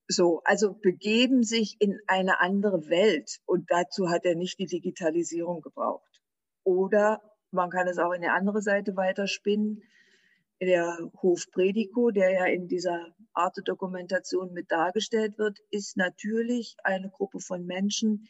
so, 0.07 0.41
also 0.43 0.73
begeben 0.73 1.43
sich 1.43 1.77
in 1.79 1.99
eine 2.07 2.39
andere 2.39 2.89
Welt 2.89 3.39
und 3.45 3.69
dazu 3.69 4.09
hat 4.09 4.25
er 4.25 4.35
nicht 4.35 4.59
die 4.59 4.65
Digitalisierung 4.65 5.61
gebraucht. 5.61 6.21
Oder 6.63 7.21
man 7.51 7.69
kann 7.69 7.87
es 7.87 7.97
auch 7.97 8.11
in 8.11 8.23
eine 8.23 8.33
andere 8.33 8.61
Seite 8.61 8.95
weiterspinnen. 8.95 9.83
Der 10.61 10.97
Hof 11.21 11.49
Predico, 11.51 12.11
der 12.11 12.31
ja 12.31 12.45
in 12.45 12.67
dieser 12.67 13.13
Art 13.33 13.57
der 13.57 13.63
Dokumentation 13.63 14.53
mit 14.53 14.71
dargestellt 14.71 15.37
wird, 15.37 15.59
ist 15.71 15.97
natürlich 15.97 16.75
eine 16.83 17.09
Gruppe 17.09 17.39
von 17.39 17.65
Menschen, 17.65 18.27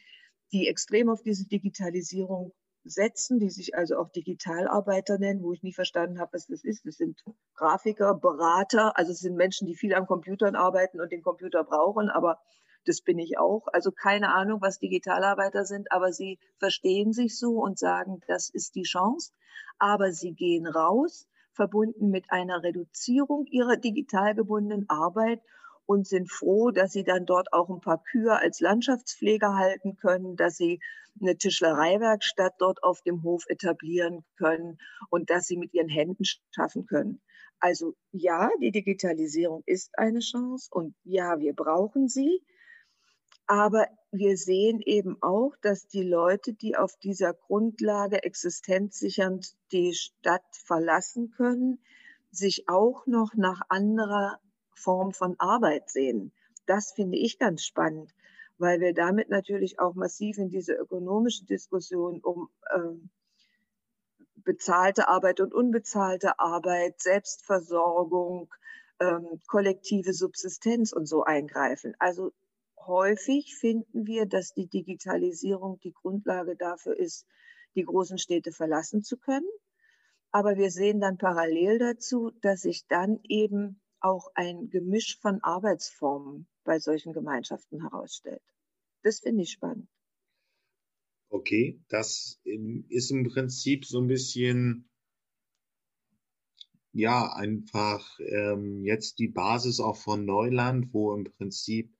die 0.54 0.68
extrem 0.68 1.10
auf 1.10 1.20
diese 1.22 1.46
Digitalisierung 1.48 2.52
setzen, 2.84 3.40
die 3.40 3.50
sich 3.50 3.74
also 3.74 3.96
auch 3.96 4.10
Digitalarbeiter 4.10 5.18
nennen, 5.18 5.42
wo 5.42 5.52
ich 5.52 5.62
nie 5.62 5.72
verstanden 5.72 6.20
habe, 6.20 6.34
was 6.34 6.46
das 6.46 6.62
ist. 6.62 6.86
Das 6.86 6.96
sind 6.96 7.22
Grafiker, 7.54 8.14
Berater, 8.14 8.96
also 8.96 9.10
es 9.10 9.20
sind 9.20 9.36
Menschen, 9.36 9.66
die 9.66 9.74
viel 9.74 9.94
am 9.94 10.06
Computern 10.06 10.54
arbeiten 10.54 11.00
und 11.00 11.10
den 11.10 11.22
Computer 11.22 11.64
brauchen, 11.64 12.08
aber 12.08 12.38
das 12.86 13.00
bin 13.00 13.18
ich 13.18 13.38
auch. 13.38 13.66
Also 13.72 13.90
keine 13.90 14.34
Ahnung, 14.34 14.60
was 14.60 14.78
Digitalarbeiter 14.78 15.64
sind, 15.64 15.90
aber 15.90 16.12
sie 16.12 16.38
verstehen 16.58 17.12
sich 17.12 17.38
so 17.38 17.60
und 17.62 17.78
sagen, 17.78 18.20
das 18.28 18.50
ist 18.50 18.74
die 18.74 18.82
Chance. 18.82 19.32
Aber 19.78 20.12
sie 20.12 20.34
gehen 20.34 20.66
raus, 20.66 21.26
verbunden 21.52 22.10
mit 22.10 22.30
einer 22.30 22.62
Reduzierung 22.62 23.46
ihrer 23.46 23.76
digital 23.76 24.34
gebundenen 24.34 24.88
Arbeit 24.88 25.40
und 25.86 26.06
sind 26.06 26.30
froh, 26.30 26.70
dass 26.70 26.92
sie 26.92 27.04
dann 27.04 27.26
dort 27.26 27.52
auch 27.52 27.68
ein 27.68 27.80
paar 27.80 28.02
Kühe 28.02 28.38
als 28.38 28.60
Landschaftspfleger 28.60 29.54
halten 29.54 29.96
können, 29.96 30.36
dass 30.36 30.56
sie 30.56 30.80
eine 31.20 31.36
Tischlereiwerkstatt 31.36 32.54
dort 32.58 32.82
auf 32.82 33.02
dem 33.02 33.22
Hof 33.22 33.44
etablieren 33.48 34.24
können 34.36 34.78
und 35.10 35.30
dass 35.30 35.46
sie 35.46 35.56
mit 35.56 35.72
ihren 35.74 35.88
Händen 35.88 36.24
schaffen 36.50 36.86
können. 36.86 37.20
Also 37.60 37.94
ja, 38.12 38.50
die 38.60 38.72
Digitalisierung 38.72 39.62
ist 39.66 39.96
eine 39.98 40.20
Chance 40.20 40.68
und 40.70 40.94
ja, 41.04 41.38
wir 41.38 41.54
brauchen 41.54 42.08
sie. 42.08 42.42
Aber 43.46 43.86
wir 44.10 44.36
sehen 44.36 44.80
eben 44.80 45.16
auch, 45.22 45.52
dass 45.60 45.86
die 45.86 46.02
Leute, 46.02 46.54
die 46.54 46.76
auf 46.76 46.96
dieser 46.96 47.34
Grundlage 47.34 48.22
existenzsichernd 48.22 49.54
die 49.70 49.92
Stadt 49.92 50.44
verlassen 50.52 51.30
können, 51.30 51.78
sich 52.30 52.68
auch 52.68 53.06
noch 53.06 53.34
nach 53.34 53.60
anderer 53.68 54.40
Form 54.74 55.12
von 55.12 55.34
Arbeit 55.38 55.90
sehen. 55.90 56.32
Das 56.66 56.92
finde 56.92 57.18
ich 57.18 57.38
ganz 57.38 57.64
spannend, 57.64 58.14
weil 58.58 58.80
wir 58.80 58.94
damit 58.94 59.28
natürlich 59.28 59.78
auch 59.78 59.94
massiv 59.94 60.38
in 60.38 60.48
diese 60.48 60.74
ökonomische 60.74 61.44
Diskussion 61.44 62.20
um 62.20 62.48
ähm, 62.74 63.10
bezahlte 64.44 65.08
Arbeit 65.08 65.40
und 65.40 65.54
unbezahlte 65.54 66.38
Arbeit, 66.38 67.00
Selbstversorgung, 67.00 68.52
ähm, 69.00 69.40
kollektive 69.46 70.12
Subsistenz 70.12 70.92
und 70.92 71.06
so 71.06 71.24
eingreifen. 71.24 71.94
Also 71.98 72.32
häufig 72.86 73.56
finden 73.56 74.06
wir, 74.06 74.26
dass 74.26 74.52
die 74.52 74.68
Digitalisierung 74.68 75.80
die 75.80 75.92
Grundlage 75.92 76.56
dafür 76.56 76.96
ist, 76.98 77.26
die 77.74 77.84
großen 77.84 78.18
Städte 78.18 78.52
verlassen 78.52 79.02
zu 79.02 79.16
können. 79.16 79.48
Aber 80.30 80.56
wir 80.56 80.70
sehen 80.70 81.00
dann 81.00 81.16
parallel 81.16 81.78
dazu, 81.78 82.30
dass 82.42 82.62
sich 82.62 82.86
dann 82.86 83.20
eben 83.24 83.80
auch 84.04 84.30
ein 84.34 84.68
Gemisch 84.68 85.18
von 85.18 85.42
Arbeitsformen 85.42 86.46
bei 86.62 86.78
solchen 86.78 87.12
Gemeinschaften 87.12 87.80
herausstellt. 87.80 88.42
Das 89.02 89.20
finde 89.20 89.42
ich 89.42 89.52
spannend. 89.52 89.88
Okay, 91.30 91.80
das 91.88 92.40
ist 92.44 93.10
im 93.10 93.24
Prinzip 93.24 93.86
so 93.86 94.00
ein 94.00 94.06
bisschen, 94.06 94.88
ja, 96.92 97.32
einfach 97.32 98.18
ähm, 98.20 98.84
jetzt 98.84 99.18
die 99.18 99.28
Basis 99.28 99.80
auch 99.80 99.96
von 99.96 100.24
Neuland, 100.24 100.92
wo 100.92 101.14
im 101.14 101.24
Prinzip 101.24 101.92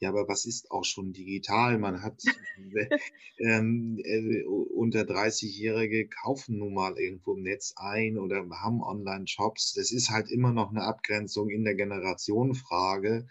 ja, 0.00 0.10
aber 0.10 0.28
was 0.28 0.44
ist 0.44 0.70
auch 0.70 0.84
schon 0.84 1.12
digital? 1.12 1.78
Man 1.78 2.02
hat 2.02 2.22
ähm, 3.38 3.98
äh, 4.04 4.44
unter 4.44 5.00
30-Jährige 5.00 6.08
kaufen 6.08 6.58
nun 6.58 6.74
mal 6.74 6.96
irgendwo 6.98 7.34
im 7.34 7.42
Netz 7.42 7.74
ein 7.76 8.16
oder 8.18 8.48
haben 8.50 8.82
Online-Shops. 8.82 9.74
Das 9.74 9.90
ist 9.90 10.10
halt 10.10 10.30
immer 10.30 10.52
noch 10.52 10.70
eine 10.70 10.82
Abgrenzung 10.82 11.50
in 11.50 11.64
der 11.64 11.74
Generationenfrage. 11.74 13.26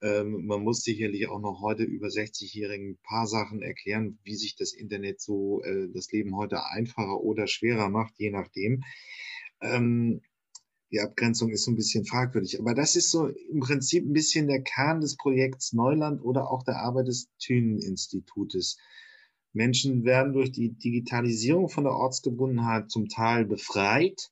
Ähm, 0.00 0.46
man 0.46 0.62
muss 0.62 0.82
sicherlich 0.82 1.28
auch 1.28 1.40
noch 1.40 1.60
heute 1.60 1.82
über 1.82 2.06
60-Jährigen 2.06 2.90
ein 2.90 2.98
paar 3.02 3.26
Sachen 3.26 3.62
erklären, 3.62 4.18
wie 4.22 4.36
sich 4.36 4.54
das 4.54 4.72
Internet 4.72 5.20
so 5.20 5.62
äh, 5.64 5.88
das 5.92 6.12
Leben 6.12 6.36
heute 6.36 6.64
einfacher 6.64 7.20
oder 7.20 7.48
schwerer 7.48 7.88
macht, 7.88 8.14
je 8.18 8.30
nachdem. 8.30 8.84
Ähm, 9.60 10.20
die 10.90 11.00
Abgrenzung 11.00 11.50
ist 11.50 11.64
so 11.64 11.70
ein 11.70 11.76
bisschen 11.76 12.04
fragwürdig. 12.04 12.58
Aber 12.58 12.74
das 12.74 12.96
ist 12.96 13.10
so 13.10 13.28
im 13.28 13.60
Prinzip 13.60 14.04
ein 14.06 14.12
bisschen 14.12 14.46
der 14.46 14.62
Kern 14.62 15.00
des 15.00 15.16
Projekts 15.16 15.72
Neuland 15.72 16.22
oder 16.22 16.50
auch 16.50 16.62
der 16.62 16.78
Arbeit 16.78 17.08
des 17.08 17.28
Thünen-Institutes. 17.38 18.78
Menschen 19.52 20.04
werden 20.04 20.32
durch 20.32 20.52
die 20.52 20.72
Digitalisierung 20.72 21.68
von 21.68 21.84
der 21.84 21.94
Ortsgebundenheit 21.94 22.90
zum 22.90 23.08
Teil 23.08 23.44
befreit, 23.44 24.30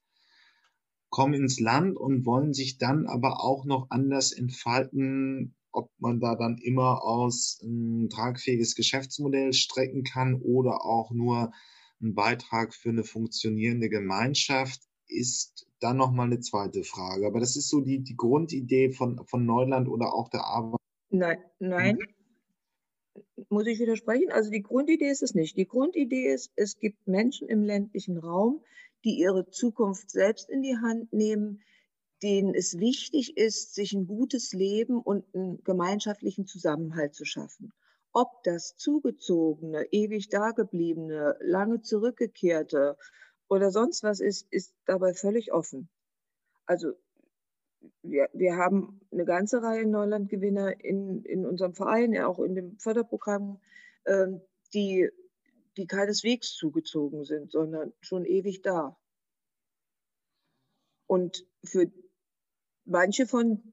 kommen 1.10 1.34
ins 1.34 1.60
Land 1.60 1.96
und 1.96 2.26
wollen 2.26 2.52
sich 2.52 2.78
dann 2.78 3.06
aber 3.06 3.42
auch 3.42 3.64
noch 3.64 3.90
anders 3.90 4.32
entfalten, 4.32 5.54
ob 5.72 5.90
man 5.98 6.20
da 6.20 6.36
dann 6.36 6.58
immer 6.58 7.02
aus 7.02 7.60
ein 7.62 8.08
tragfähiges 8.08 8.74
Geschäftsmodell 8.74 9.52
strecken 9.52 10.04
kann 10.04 10.34
oder 10.34 10.84
auch 10.84 11.10
nur 11.10 11.52
ein 12.00 12.14
Beitrag 12.14 12.74
für 12.74 12.90
eine 12.90 13.04
funktionierende 13.04 13.88
Gemeinschaft 13.88 14.80
ist 15.06 15.65
dann 15.80 15.96
nochmal 15.96 16.26
eine 16.26 16.40
zweite 16.40 16.84
Frage. 16.84 17.26
Aber 17.26 17.40
das 17.40 17.56
ist 17.56 17.68
so 17.68 17.80
die, 17.80 18.00
die 18.02 18.16
Grundidee 18.16 18.90
von, 18.90 19.24
von 19.26 19.44
Neuland 19.44 19.88
oder 19.88 20.14
auch 20.14 20.28
der 20.28 20.44
Arbeit. 20.44 20.80
Nein, 21.10 21.38
nein. 21.58 21.98
Muss 23.48 23.66
ich 23.66 23.78
widersprechen? 23.78 24.30
Also 24.30 24.50
die 24.50 24.62
Grundidee 24.62 25.08
ist 25.08 25.22
es 25.22 25.34
nicht. 25.34 25.56
Die 25.56 25.66
Grundidee 25.66 26.32
ist, 26.32 26.52
es 26.56 26.78
gibt 26.78 27.06
Menschen 27.06 27.48
im 27.48 27.62
ländlichen 27.62 28.18
Raum, 28.18 28.62
die 29.04 29.18
ihre 29.18 29.48
Zukunft 29.48 30.10
selbst 30.10 30.50
in 30.50 30.62
die 30.62 30.76
Hand 30.76 31.12
nehmen, 31.12 31.62
denen 32.22 32.54
es 32.54 32.78
wichtig 32.78 33.36
ist, 33.36 33.74
sich 33.74 33.92
ein 33.92 34.06
gutes 34.06 34.52
Leben 34.52 35.00
und 35.00 35.24
einen 35.34 35.62
gemeinschaftlichen 35.64 36.46
Zusammenhalt 36.46 37.14
zu 37.14 37.24
schaffen. 37.24 37.72
Ob 38.12 38.42
das 38.44 38.76
zugezogene, 38.76 39.86
ewig 39.92 40.30
dagebliebene, 40.30 41.36
lange 41.40 41.82
zurückgekehrte 41.82 42.96
oder 43.48 43.70
sonst 43.70 44.02
was 44.02 44.20
ist, 44.20 44.46
ist 44.50 44.74
dabei 44.86 45.14
völlig 45.14 45.52
offen. 45.52 45.88
Also 46.66 46.92
wir, 48.02 48.28
wir 48.32 48.56
haben 48.56 49.00
eine 49.12 49.24
ganze 49.24 49.62
Reihe 49.62 49.86
Neulandgewinner 49.86 50.84
in, 50.84 51.22
in 51.24 51.46
unserem 51.46 51.74
Verein, 51.74 52.16
auch 52.18 52.38
in 52.38 52.54
dem 52.54 52.78
Förderprogramm, 52.78 53.60
ähm, 54.06 54.40
die, 54.74 55.08
die 55.76 55.86
keineswegs 55.86 56.54
zugezogen 56.54 57.24
sind, 57.24 57.52
sondern 57.52 57.92
schon 58.00 58.24
ewig 58.24 58.62
da. 58.62 58.96
Und 61.06 61.46
für 61.64 61.90
manche 62.84 63.26
von 63.26 63.72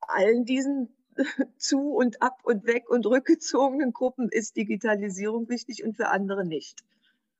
allen 0.00 0.44
diesen 0.44 0.94
zu 1.56 1.92
und 1.92 2.22
ab 2.22 2.40
und 2.44 2.66
weg 2.66 2.88
und 2.90 3.06
rückgezogenen 3.06 3.92
Gruppen 3.92 4.28
ist 4.30 4.56
Digitalisierung 4.56 5.48
wichtig 5.48 5.84
und 5.84 5.96
für 5.96 6.08
andere 6.08 6.44
nicht. 6.44 6.84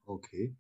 Okay. 0.05 0.57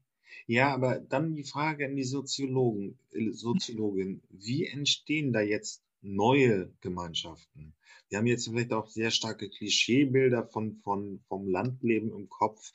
Ja, 0.47 0.75
aber 0.75 0.99
dann 0.99 1.35
die 1.35 1.45
Frage 1.45 1.87
an 1.87 1.97
die 1.97 2.05
Soziologen, 2.05 2.99
äh, 3.12 3.31
Soziologin. 3.31 4.23
Wie 4.31 4.66
entstehen 4.66 5.33
da 5.33 5.40
jetzt 5.40 5.83
neue 6.03 6.73
Gemeinschaften? 6.81 7.75
Wir 8.09 8.19
haben 8.19 8.27
jetzt 8.27 8.49
vielleicht 8.49 8.73
auch 8.73 8.88
sehr 8.88 9.11
starke 9.11 9.49
Klischeebilder 9.49 10.45
von, 10.45 10.75
von, 10.77 11.21
vom 11.29 11.49
Landleben 11.49 12.12
im 12.12 12.29
Kopf. 12.29 12.73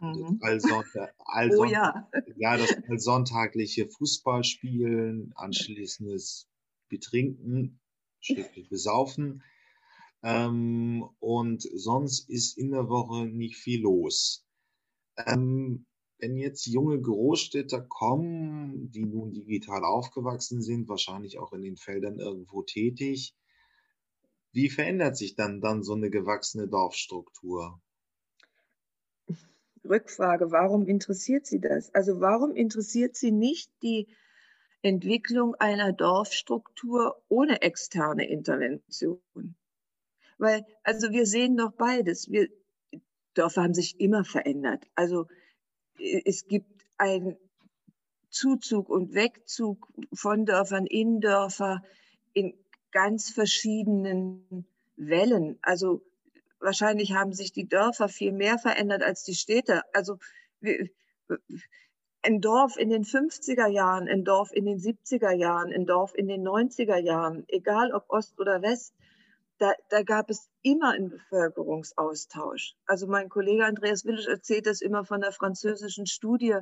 Mhm. 0.00 0.38
Allsonntag, 0.40 1.14
Allsonntag, 1.18 1.68
oh 1.68 1.70
ja. 1.70 2.10
ja, 2.36 2.56
das 2.56 2.74
allsonntagliche 2.88 3.86
Fußballspielen, 3.86 5.32
anschließendes 5.36 6.48
Betrinken, 6.88 7.78
schrägstrich 8.20 8.70
besaufen. 8.70 9.42
Ähm, 10.22 11.04
und 11.18 11.62
sonst 11.62 12.28
ist 12.30 12.56
in 12.56 12.70
der 12.70 12.88
Woche 12.88 13.26
nicht 13.26 13.56
viel 13.56 13.82
los. 13.82 14.46
Ähm, 15.26 15.86
wenn 16.20 16.36
jetzt 16.36 16.66
junge 16.66 17.00
Großstädter 17.00 17.80
kommen, 17.80 18.90
die 18.90 19.04
nun 19.04 19.32
digital 19.32 19.84
aufgewachsen 19.84 20.62
sind, 20.62 20.88
wahrscheinlich 20.88 21.38
auch 21.38 21.52
in 21.52 21.62
den 21.62 21.76
Feldern 21.76 22.18
irgendwo 22.18 22.62
tätig, 22.62 23.34
wie 24.52 24.68
verändert 24.68 25.16
sich 25.16 25.36
dann 25.36 25.60
dann 25.60 25.82
so 25.82 25.94
eine 25.94 26.10
gewachsene 26.10 26.68
Dorfstruktur? 26.68 27.80
Rückfrage, 29.84 30.50
warum 30.50 30.86
interessiert 30.86 31.46
Sie 31.46 31.60
das? 31.60 31.94
Also 31.94 32.20
warum 32.20 32.54
interessiert 32.54 33.16
Sie 33.16 33.32
nicht 33.32 33.70
die 33.82 34.08
Entwicklung 34.82 35.54
einer 35.54 35.92
Dorfstruktur 35.92 37.22
ohne 37.28 37.62
externe 37.62 38.28
Intervention? 38.28 39.20
Weil, 40.38 40.66
also 40.82 41.10
wir 41.10 41.26
sehen 41.26 41.56
doch 41.56 41.72
beides. 41.72 42.30
Wir, 42.30 42.48
Dörfer 43.34 43.62
haben 43.62 43.74
sich 43.74 44.00
immer 44.00 44.24
verändert. 44.24 44.86
Also 44.94 45.26
es 45.98 46.46
gibt 46.46 46.84
einen 46.96 47.36
Zuzug 48.30 48.88
und 48.88 49.14
Wegzug 49.14 49.88
von 50.12 50.46
Dörfern 50.46 50.86
in 50.86 51.20
Dörfer 51.20 51.82
in 52.32 52.54
ganz 52.92 53.30
verschiedenen 53.30 54.66
Wellen. 54.96 55.58
Also 55.62 56.02
wahrscheinlich 56.60 57.12
haben 57.12 57.32
sich 57.32 57.52
die 57.52 57.68
Dörfer 57.68 58.08
viel 58.08 58.32
mehr 58.32 58.58
verändert 58.58 59.02
als 59.02 59.24
die 59.24 59.34
Städte. 59.34 59.82
Also 59.92 60.18
ein 62.22 62.40
Dorf 62.40 62.76
in 62.76 62.90
den 62.90 63.04
50er 63.04 63.68
Jahren, 63.68 64.08
ein 64.08 64.24
Dorf 64.24 64.52
in 64.52 64.66
den 64.66 64.78
70er 64.78 65.32
Jahren, 65.32 65.72
ein 65.72 65.86
Dorf 65.86 66.14
in 66.14 66.28
den 66.28 66.46
90er 66.46 66.98
Jahren, 66.98 67.44
egal 67.48 67.92
ob 67.92 68.10
Ost 68.10 68.38
oder 68.38 68.62
West, 68.62 68.94
da, 69.60 69.74
da 69.90 70.02
gab 70.02 70.30
es 70.30 70.48
immer 70.62 70.92
einen 70.92 71.10
Bevölkerungsaustausch. 71.10 72.74
Also 72.86 73.06
mein 73.06 73.28
Kollege 73.28 73.66
Andreas 73.66 74.04
Willisch 74.04 74.26
erzählt 74.26 74.66
das 74.66 74.80
immer 74.80 75.04
von 75.04 75.20
der 75.20 75.32
französischen 75.32 76.06
Studie, 76.06 76.56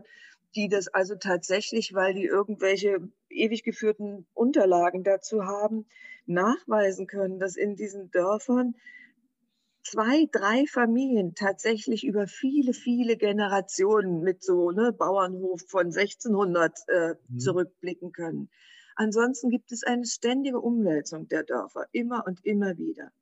die 0.56 0.68
das 0.68 0.88
also 0.88 1.14
tatsächlich, 1.14 1.94
weil 1.94 2.14
die 2.14 2.24
irgendwelche 2.24 3.08
ewig 3.28 3.62
geführten 3.62 4.26
Unterlagen 4.34 5.04
dazu 5.04 5.44
haben, 5.44 5.86
nachweisen 6.26 7.06
können, 7.06 7.38
dass 7.38 7.56
in 7.56 7.76
diesen 7.76 8.10
Dörfern 8.10 8.74
zwei, 9.84 10.28
drei 10.32 10.66
Familien 10.66 11.34
tatsächlich 11.34 12.04
über 12.04 12.26
viele, 12.26 12.72
viele 12.72 13.16
Generationen 13.16 14.20
mit 14.22 14.42
so 14.42 14.72
ne, 14.72 14.92
Bauernhof 14.92 15.62
von 15.68 15.86
1600 15.86 16.78
äh, 16.88 17.14
mhm. 17.28 17.38
zurückblicken 17.38 18.12
können. 18.12 18.50
Ansonsten 18.98 19.48
gibt 19.48 19.70
es 19.70 19.84
eine 19.84 20.04
ständige 20.04 20.58
Umwälzung 20.58 21.28
der 21.28 21.44
Dörfer, 21.44 21.86
immer 21.92 22.26
und 22.26 22.44
immer 22.44 22.78
wieder. 22.78 23.12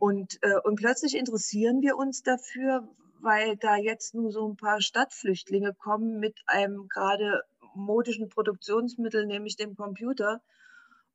Und, 0.00 0.40
äh, 0.42 0.58
und 0.64 0.74
plötzlich 0.74 1.16
interessieren 1.16 1.82
wir 1.82 1.96
uns 1.96 2.24
dafür, 2.24 2.88
weil 3.20 3.56
da 3.56 3.76
jetzt 3.76 4.16
nur 4.16 4.32
so 4.32 4.48
ein 4.48 4.56
paar 4.56 4.80
Stadtflüchtlinge 4.80 5.72
kommen 5.72 6.18
mit 6.18 6.36
einem 6.46 6.88
gerade 6.88 7.44
modischen 7.76 8.28
Produktionsmittel, 8.28 9.24
nämlich 9.24 9.54
dem 9.54 9.76
Computer, 9.76 10.42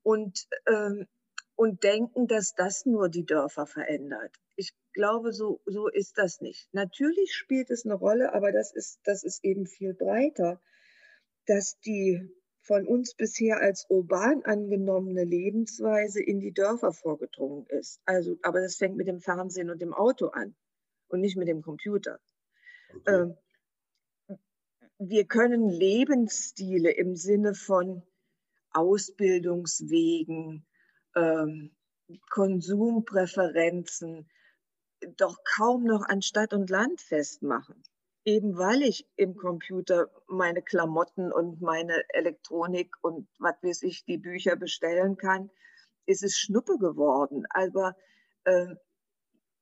und, 0.02 0.48
ähm, 0.65 1.06
und 1.58 1.84
denken, 1.84 2.28
dass 2.28 2.56
das 2.56 2.86
nur 2.86 3.10
die 3.10 3.26
Dörfer 3.26 3.65
verändert. 3.65 4.34
Ich 4.56 4.74
glaube, 4.93 5.34
so, 5.34 5.60
so 5.65 5.89
ist 5.89 6.17
das 6.17 6.39
nicht. 6.39 6.74
Natürlich 6.74 7.36
spielt 7.36 7.69
es 7.69 7.84
eine 7.84 7.96
Rolle, 7.96 8.34
aber 8.34 8.54
das 8.54 8.72
ist, 8.74 9.02
das 9.04 9.26
ist 9.26 9.43
eben 9.43 9.65
viel 9.65 9.93
breiter, 9.93 10.62
dass 11.48 11.78
die 11.82 12.30
von 12.63 12.88
uns 12.88 13.13
bisher 13.13 13.60
als 13.60 13.86
urban 13.89 14.43
angenommene 14.43 15.26
Lebensweise 15.26 16.23
in 16.23 16.39
die 16.39 16.54
Dörfer 16.54 16.93
vorgedrungen 16.93 17.65
ist. 17.67 17.99
Also, 18.06 18.38
aber 18.41 18.62
das 18.62 18.78
fängt 18.78 18.95
mit 18.95 19.08
dem 19.08 19.19
Fernsehen 19.19 19.69
und 19.69 19.82
dem 19.82 19.93
Auto 19.93 20.28
an 20.28 20.56
und 21.10 21.19
nicht 21.19 21.36
mit 21.36 21.49
dem 21.49 21.62
Computer. 21.62 22.19
Okay. 22.95 23.21
Ähm, 23.21 23.38
wir 24.97 25.26
können 25.26 25.69
Lebensstile 25.69 26.91
im 26.91 27.17
Sinne 27.17 27.54
von 27.54 28.02
Ausbildungswegen, 28.71 30.65
ähm, 31.15 31.76
Konsumpräferenzen 32.30 34.30
doch 35.17 35.38
kaum 35.43 35.84
noch 35.84 36.08
an 36.08 36.21
Stadt 36.21 36.54
und 36.54 36.69
Land 36.69 37.02
festmachen. 37.02 37.84
Eben 38.26 38.58
weil 38.58 38.84
ich 38.84 39.06
im 39.18 39.36
Computer 39.36 40.10
meine 40.28 40.62
Klamotten 40.62 41.32
und 41.32 41.62
meine 41.62 42.04
Elektronik 42.10 42.96
und 43.02 43.28
was 43.38 43.56
weiß 43.62 43.84
ich, 43.84 44.06
die 44.06 44.18
Bücher 44.18 44.56
bestellen 44.56 45.18
kann, 45.18 45.50
ist 46.06 46.24
es 46.24 46.38
Schnuppe 46.38 46.78
geworden. 46.78 47.46
Aber 47.50 47.96
äh, 48.46 48.76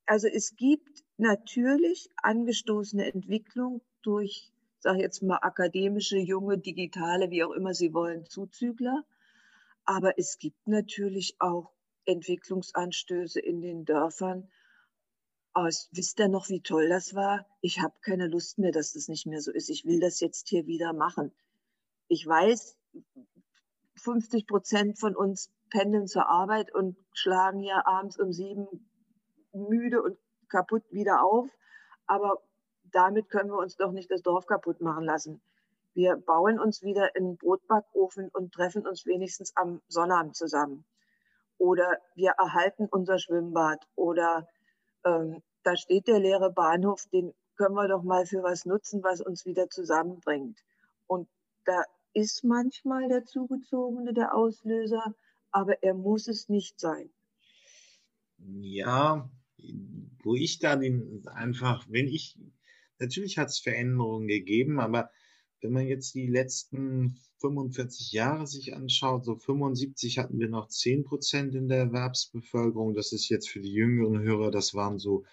also 0.06 0.28
es 0.28 0.56
gibt 0.56 1.04
natürlich 1.18 2.10
angestoßene 2.18 3.12
Entwicklung 3.12 3.82
durch, 4.02 4.52
sage 4.80 5.02
jetzt 5.02 5.24
mal, 5.24 5.40
akademische, 5.42 6.18
junge, 6.18 6.58
digitale, 6.58 7.30
wie 7.30 7.44
auch 7.44 7.54
immer 7.54 7.74
Sie 7.74 7.94
wollen, 7.94 8.26
Zuzügler. 8.26 9.04
Aber 9.86 10.18
es 10.20 10.38
gibt 10.38 10.68
natürlich 10.68 11.36
auch 11.40 11.72
Entwicklungsanstöße 12.06 13.40
in 13.40 13.62
den 13.62 13.86
Dörfern. 13.86 14.50
Aus, 15.54 15.90
wisst 15.92 16.20
ihr 16.20 16.30
noch, 16.30 16.48
wie 16.48 16.62
toll 16.62 16.88
das 16.88 17.14
war? 17.14 17.46
Ich 17.60 17.82
habe 17.82 17.94
keine 18.02 18.28
Lust 18.28 18.58
mehr, 18.58 18.72
dass 18.72 18.94
das 18.94 19.10
nicht 19.10 19.26
mehr 19.26 19.42
so 19.42 19.52
ist. 19.52 19.70
Ich 19.70 19.86
will 19.86 20.00
das 20.00 20.22
jetzt 20.22 20.48
hier 20.48 20.66
wieder 20.66 20.94
machen. 20.94 21.34
Ich 22.08 22.26
weiß, 22.26 22.78
50 23.96 24.48
Prozent 24.48 24.98
von 24.98 25.16
uns 25.16 25.52
pendeln 25.70 26.08
zur 26.08 26.30
Arbeit 26.30 26.74
und 26.74 26.98
schlagen 27.14 27.62
ja 27.62 27.86
abends 27.86 28.18
um 28.18 28.32
sieben 28.32 28.90
müde 29.52 30.02
und 30.02 30.18
kaputt 30.48 30.84
wieder 30.90 31.24
auf. 31.24 31.50
Aber 32.08 32.42
damit 32.92 33.30
können 33.30 33.50
wir 33.50 33.58
uns 33.58 33.76
doch 33.76 33.92
nicht 33.92 34.10
das 34.10 34.22
Dorf 34.22 34.46
kaputt 34.46 34.80
machen 34.80 35.04
lassen. 35.04 35.42
Wir 35.94 36.16
bauen 36.16 36.60
uns 36.60 36.82
wieder 36.82 37.14
in 37.16 37.26
einen 37.26 37.38
Brotbackofen 37.38 38.30
und 38.30 38.54
treffen 38.54 38.88
uns 38.88 39.06
wenigstens 39.06 39.56
am 39.58 39.82
Sonnabend 39.90 40.36
zusammen 40.36 40.86
oder 41.62 42.00
wir 42.16 42.32
erhalten 42.40 42.88
unser 42.90 43.20
Schwimmbad 43.20 43.86
oder 43.96 44.48
ähm, 45.06 45.42
da 45.64 45.76
steht 45.76 46.08
der 46.08 46.20
leere 46.20 46.52
Bahnhof, 46.52 47.06
den 47.12 47.34
können 47.56 47.76
wir 47.76 47.88
doch 47.88 48.04
mal 48.04 48.26
für 48.26 48.44
was 48.44 48.66
nutzen, 48.66 49.04
was 49.04 49.22
uns 49.22 49.46
wieder 49.46 49.70
zusammenbringt. 49.70 50.58
Und 51.08 51.28
da 51.66 51.84
ist 52.14 52.44
manchmal 52.44 53.08
der 53.08 53.26
Zugezogene 53.26 54.14
der 54.14 54.34
Auslöser, 54.36 55.16
aber 55.52 55.84
er 55.84 55.94
muss 55.94 56.28
es 56.28 56.50
nicht 56.50 56.80
sein. 56.80 57.10
Ja, 58.38 59.30
wo 60.24 60.36
ich 60.36 60.60
dann 60.60 61.24
einfach, 61.34 61.86
wenn 61.90 62.08
ich, 62.08 62.38
natürlich 63.00 63.38
hat 63.38 63.50
es 63.50 63.60
Veränderungen 63.60 64.28
gegeben, 64.28 64.80
aber 64.80 65.12
wenn 65.62 65.74
man 65.74 65.88
jetzt 65.88 66.16
die 66.16 66.28
letzten 66.28 67.18
45 67.40 68.12
Jahre 68.12 68.48
sich 68.48 68.76
anschaut, 68.76 69.26
so 69.26 69.36
75 69.36 70.18
hatten 70.18 70.40
wir 70.40 70.50
noch 70.50 70.68
10 70.68 71.04
Prozent 71.04 71.56
in 71.56 71.68
der 71.68 71.80
Erwerbsbevölkerung. 71.80 72.94
Das 72.94 73.12
ist 73.14 73.30
jetzt 73.30 73.50
für 73.50 73.62
die 73.62 73.74
jüngeren 73.74 74.22
Hörer, 74.22 74.52
das 74.52 74.74
waren 74.74 75.00
so, 75.00 75.26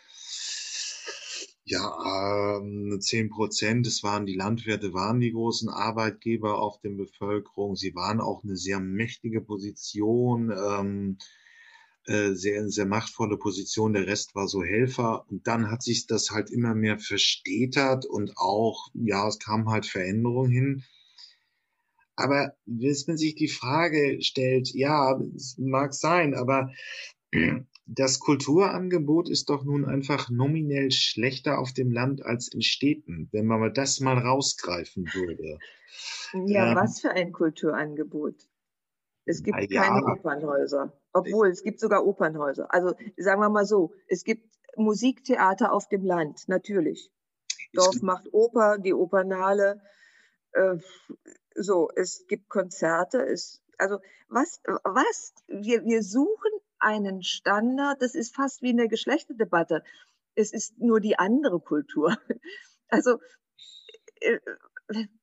ja, 1.64 2.58
ähm, 2.58 2.98
10 3.00 3.28
Prozent. 3.30 3.86
Das 3.86 4.02
waren 4.02 4.24
die 4.24 4.36
Landwirte, 4.36 4.94
waren 4.94 5.20
die 5.20 5.32
großen 5.32 5.68
Arbeitgeber 5.68 6.58
auf 6.58 6.80
der 6.80 6.90
Bevölkerung. 6.90 7.76
Sie 7.76 7.94
waren 7.94 8.20
auch 8.20 8.42
eine 8.42 8.56
sehr 8.56 8.80
mächtige 8.80 9.42
Position. 9.42 10.50
Ähm, 10.50 11.18
äh, 11.18 11.24
sehr, 12.08 12.68
sehr 12.68 12.86
machtvolle 12.86 13.36
Position. 13.36 13.92
Der 13.92 14.06
Rest 14.06 14.34
war 14.34 14.48
so 14.48 14.62
Helfer. 14.62 15.24
Und 15.28 15.46
dann 15.46 15.70
hat 15.70 15.82
sich 15.82 16.06
das 16.06 16.30
halt 16.30 16.50
immer 16.50 16.74
mehr 16.74 16.98
verstetert 16.98 18.06
und 18.06 18.36
auch, 18.36 18.88
ja, 18.94 19.28
es 19.28 19.38
kam 19.38 19.68
halt 19.68 19.86
Veränderungen 19.86 20.50
hin. 20.50 20.84
Aber 22.16 22.54
wenn 22.66 22.96
man 23.06 23.16
sich 23.16 23.36
die 23.36 23.48
Frage 23.48 24.18
stellt, 24.22 24.74
ja, 24.74 25.20
es 25.36 25.56
mag 25.58 25.94
sein, 25.94 26.34
aber 26.34 26.72
das 27.86 28.18
Kulturangebot 28.18 29.28
ist 29.28 29.50
doch 29.50 29.64
nun 29.64 29.84
einfach 29.84 30.28
nominell 30.30 30.90
schlechter 30.90 31.58
auf 31.58 31.72
dem 31.72 31.92
Land 31.92 32.24
als 32.24 32.48
in 32.48 32.62
Städten, 32.62 33.28
wenn 33.32 33.46
man 33.46 33.60
mal 33.60 33.72
das 33.72 34.00
mal 34.00 34.18
rausgreifen 34.18 35.06
würde. 35.14 35.58
Ja, 36.46 36.70
ähm, 36.70 36.76
was 36.76 37.00
für 37.00 37.10
ein 37.10 37.32
Kulturangebot? 37.32 38.34
Es 39.24 39.42
gibt 39.42 39.70
ja, 39.70 39.82
keine 39.82 40.06
Opernhäuser. 40.06 40.92
Obwohl, 41.18 41.48
es 41.48 41.62
gibt 41.62 41.80
sogar 41.80 42.06
Opernhäuser. 42.06 42.72
Also 42.72 42.94
sagen 43.16 43.40
wir 43.40 43.48
mal 43.48 43.66
so, 43.66 43.92
es 44.08 44.24
gibt 44.24 44.44
Musiktheater 44.76 45.72
auf 45.72 45.88
dem 45.88 46.04
Land, 46.04 46.48
natürlich. 46.48 47.10
Dorf 47.72 48.00
macht 48.02 48.32
Oper, 48.32 48.78
die 48.78 48.94
Opernale. 48.94 49.82
Äh, 50.52 50.76
so, 51.54 51.90
es 51.94 52.26
gibt 52.28 52.48
Konzerte. 52.48 53.22
Es, 53.22 53.62
also 53.76 53.98
was, 54.28 54.60
was, 54.84 55.34
wir, 55.46 55.84
wir 55.84 56.02
suchen 56.02 56.52
einen 56.78 57.22
Standard, 57.22 58.00
das 58.00 58.14
ist 58.14 58.34
fast 58.34 58.62
wie 58.62 58.70
eine 58.70 58.88
Geschlechterdebatte. 58.88 59.82
Es 60.34 60.52
ist 60.52 60.78
nur 60.78 61.00
die 61.00 61.18
andere 61.18 61.60
Kultur. 61.60 62.16
Also 62.90 63.18
äh, 64.20 64.38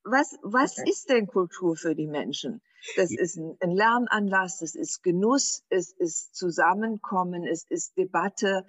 was, 0.04 0.38
was 0.44 0.78
okay. 0.78 0.90
ist 0.90 1.10
denn 1.10 1.28
Kultur 1.28 1.76
für 1.76 1.96
die 1.96 2.08
Menschen? 2.08 2.62
Das 2.96 3.12
ist 3.12 3.38
ein, 3.38 3.58
ein 3.60 3.72
Lernanlass, 3.72 4.60
das 4.60 4.76
ist 4.76 5.02
Genuss, 5.02 5.64
es 5.70 5.92
ist 5.92 6.36
Zusammenkommen, 6.36 7.46
es 7.46 7.66
ist 7.68 7.98
Debatte. 7.98 8.66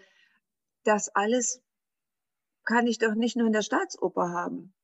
Das 0.85 1.09
alles 1.15 1.63
kann 2.65 2.87
ich 2.87 2.99
doch 2.99 3.15
nicht 3.15 3.37
nur 3.37 3.47
in 3.47 3.53
der 3.53 3.63
Staatsoper 3.63 4.31
haben. 4.31 4.75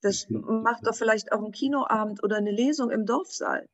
Das 0.00 0.26
macht 0.28 0.86
doch 0.86 0.94
vielleicht 0.94 1.32
auch 1.32 1.42
einen 1.42 1.52
Kinoabend 1.52 2.22
oder 2.22 2.36
eine 2.36 2.52
Lesung 2.52 2.90
im 2.90 3.06
Dorfsaal. 3.06 3.68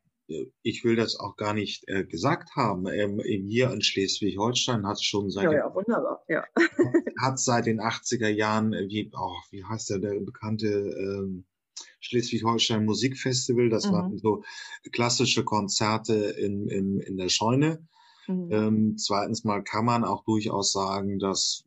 Ich 0.63 0.85
will 0.85 0.95
das 0.95 1.19
auch 1.19 1.37
gar 1.37 1.55
nicht 1.55 1.89
äh, 1.89 2.05
gesagt 2.05 2.51
haben. 2.55 2.87
Ähm, 2.87 3.19
hier 3.25 3.73
in 3.73 3.81
Schleswig-Holstein 3.81 4.87
hat 4.87 4.97
es 4.97 5.05
schon 5.05 5.31
seit 5.31 5.45
ja, 5.45 5.53
ja, 5.53 5.75
wunderbar. 5.75 6.23
Ja. 6.29 6.45
hat 7.23 7.39
seit 7.39 7.65
den 7.65 7.81
80er 7.81 8.29
Jahren, 8.29 8.75
äh, 8.75 8.87
wie, 8.89 9.11
oh, 9.17 9.37
wie 9.51 9.65
heißt 9.65 9.89
der, 9.89 10.01
der 10.01 10.21
bekannte 10.21 10.69
ähm, 10.69 11.47
Schleswig-Holstein 12.01 12.85
Musikfestival. 12.85 13.69
Das 13.69 13.87
mhm. 13.87 13.93
waren 13.93 14.19
so 14.19 14.43
klassische 14.93 15.45
Konzerte 15.45 16.15
in, 16.15 16.69
in, 16.69 17.01
in 17.01 17.17
der 17.17 17.29
Scheune. 17.29 17.87
Mhm. 18.27 18.49
Ähm, 18.51 18.97
zweitens 18.99 19.45
mal 19.45 19.63
kann 19.63 19.85
man 19.85 20.05
auch 20.05 20.25
durchaus 20.25 20.73
sagen, 20.73 21.19
dass 21.19 21.65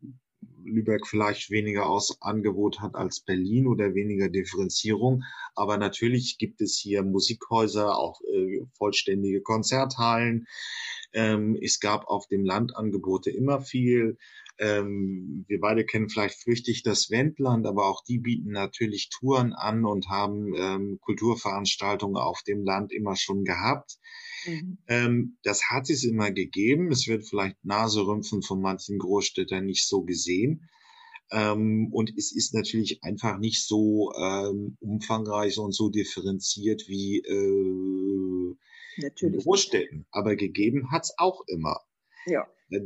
Lübeck 0.63 1.07
vielleicht 1.07 1.49
weniger 1.49 1.87
aus 1.87 2.17
Angebot 2.21 2.79
hat 2.79 2.95
als 2.95 3.19
Berlin 3.19 3.67
oder 3.67 3.93
weniger 3.93 4.29
Differenzierung. 4.29 5.23
Aber 5.55 5.77
natürlich 5.77 6.37
gibt 6.37 6.61
es 6.61 6.77
hier 6.77 7.03
Musikhäuser, 7.03 7.97
auch 7.97 8.21
äh, 8.21 8.61
vollständige 8.77 9.41
Konzerthallen. 9.41 10.47
Ähm, 11.13 11.57
es 11.61 11.79
gab 11.79 12.07
auf 12.07 12.27
dem 12.27 12.45
Land 12.45 12.75
Angebote 12.75 13.31
immer 13.31 13.61
viel. 13.61 14.17
Ähm, 14.61 15.43
wir 15.47 15.59
beide 15.59 15.83
kennen 15.85 16.07
vielleicht 16.07 16.39
flüchtig 16.39 16.83
das 16.83 17.09
Wendland, 17.09 17.65
aber 17.65 17.87
auch 17.87 18.03
die 18.03 18.19
bieten 18.19 18.51
natürlich 18.51 19.09
Touren 19.09 19.53
an 19.53 19.85
und 19.85 20.07
haben 20.07 20.53
ähm, 20.55 20.99
Kulturveranstaltungen 21.01 22.17
auf 22.17 22.43
dem 22.43 22.63
Land 22.63 22.93
immer 22.93 23.15
schon 23.15 23.43
gehabt. 23.43 23.97
Mhm. 24.45 24.77
Ähm, 24.87 25.37
das 25.41 25.63
hat 25.71 25.89
es 25.89 26.03
immer 26.03 26.29
gegeben. 26.29 26.91
Es 26.91 27.07
wird 27.07 27.27
vielleicht 27.27 27.57
Naserümpfen 27.65 28.43
von 28.43 28.61
manchen 28.61 28.99
Großstädtern 28.99 29.65
nicht 29.65 29.87
so 29.87 30.03
gesehen. 30.03 30.69
Ähm, 31.31 31.89
und 31.91 32.13
es 32.15 32.31
ist 32.31 32.53
natürlich 32.53 33.03
einfach 33.03 33.39
nicht 33.39 33.65
so 33.65 34.13
ähm, 34.15 34.77
umfangreich 34.79 35.57
und 35.57 35.73
so 35.73 35.89
differenziert 35.89 36.83
wie 36.87 37.17
äh, 37.17 38.55
natürlich. 39.01 39.43
Großstädten. 39.43 40.05
Aber 40.11 40.35
gegeben 40.35 40.91
hat's 40.91 41.15
auch 41.17 41.41
immer. 41.47 41.79
Ja. 42.27 42.45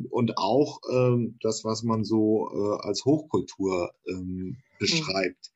Und 0.09 0.37
auch 0.37 0.79
ähm, 0.91 1.37
das, 1.41 1.63
was 1.63 1.83
man 1.83 2.03
so 2.03 2.49
äh, 2.51 2.87
als 2.87 3.05
Hochkultur 3.05 3.91
ähm, 4.07 4.57
beschreibt. 4.79 5.51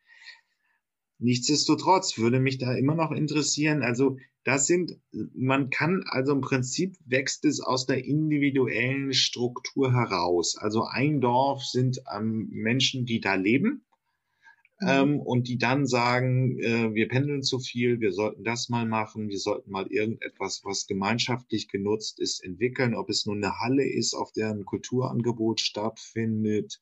Mhm. 1.17 1.25
Nichtsdestotrotz 1.25 2.17
würde 2.17 2.39
mich 2.39 2.57
da 2.59 2.73
immer 2.73 2.95
noch 2.95 3.11
interessieren, 3.11 3.83
also 3.83 4.17
das 4.45 4.67
sind, 4.67 4.97
man 5.33 5.69
kann, 5.69 6.03
also 6.07 6.31
im 6.31 6.41
Prinzip 6.41 6.95
wächst 7.05 7.43
es 7.43 7.59
aus 7.59 7.85
der 7.85 8.05
individuellen 8.05 9.13
Struktur 9.13 9.93
heraus. 9.93 10.55
Also 10.57 10.83
ein 10.85 11.19
Dorf 11.19 11.63
sind 11.65 12.01
ähm, 12.15 12.47
Menschen, 12.51 13.05
die 13.05 13.19
da 13.19 13.35
leben. 13.35 13.85
Ähm, 14.81 15.19
und 15.19 15.47
die 15.47 15.57
dann 15.57 15.85
sagen, 15.85 16.57
äh, 16.59 16.93
wir 16.93 17.07
pendeln 17.09 17.43
zu 17.43 17.59
viel, 17.59 17.99
wir 17.99 18.11
sollten 18.13 18.43
das 18.43 18.69
mal 18.69 18.85
machen, 18.85 19.29
wir 19.29 19.39
sollten 19.39 19.71
mal 19.71 19.87
irgendetwas, 19.87 20.61
was 20.63 20.87
gemeinschaftlich 20.87 21.67
genutzt 21.67 22.19
ist, 22.19 22.43
entwickeln, 22.43 22.95
ob 22.95 23.09
es 23.09 23.25
nun 23.25 23.43
eine 23.43 23.59
Halle 23.59 23.85
ist, 23.87 24.13
auf 24.13 24.31
der 24.31 24.49
ein 24.51 24.65
Kulturangebot 24.65 25.59
stattfindet 25.59 26.79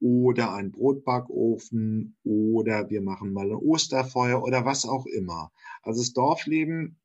oder 0.00 0.52
ein 0.54 0.72
Brotbackofen 0.72 2.16
oder 2.22 2.90
wir 2.90 3.00
machen 3.00 3.32
mal 3.32 3.46
ein 3.50 3.56
Osterfeuer 3.56 4.42
oder 4.42 4.64
was 4.66 4.84
auch 4.84 5.06
immer. 5.06 5.52
Also 5.82 6.02
das 6.02 6.12
Dorfleben 6.12 6.98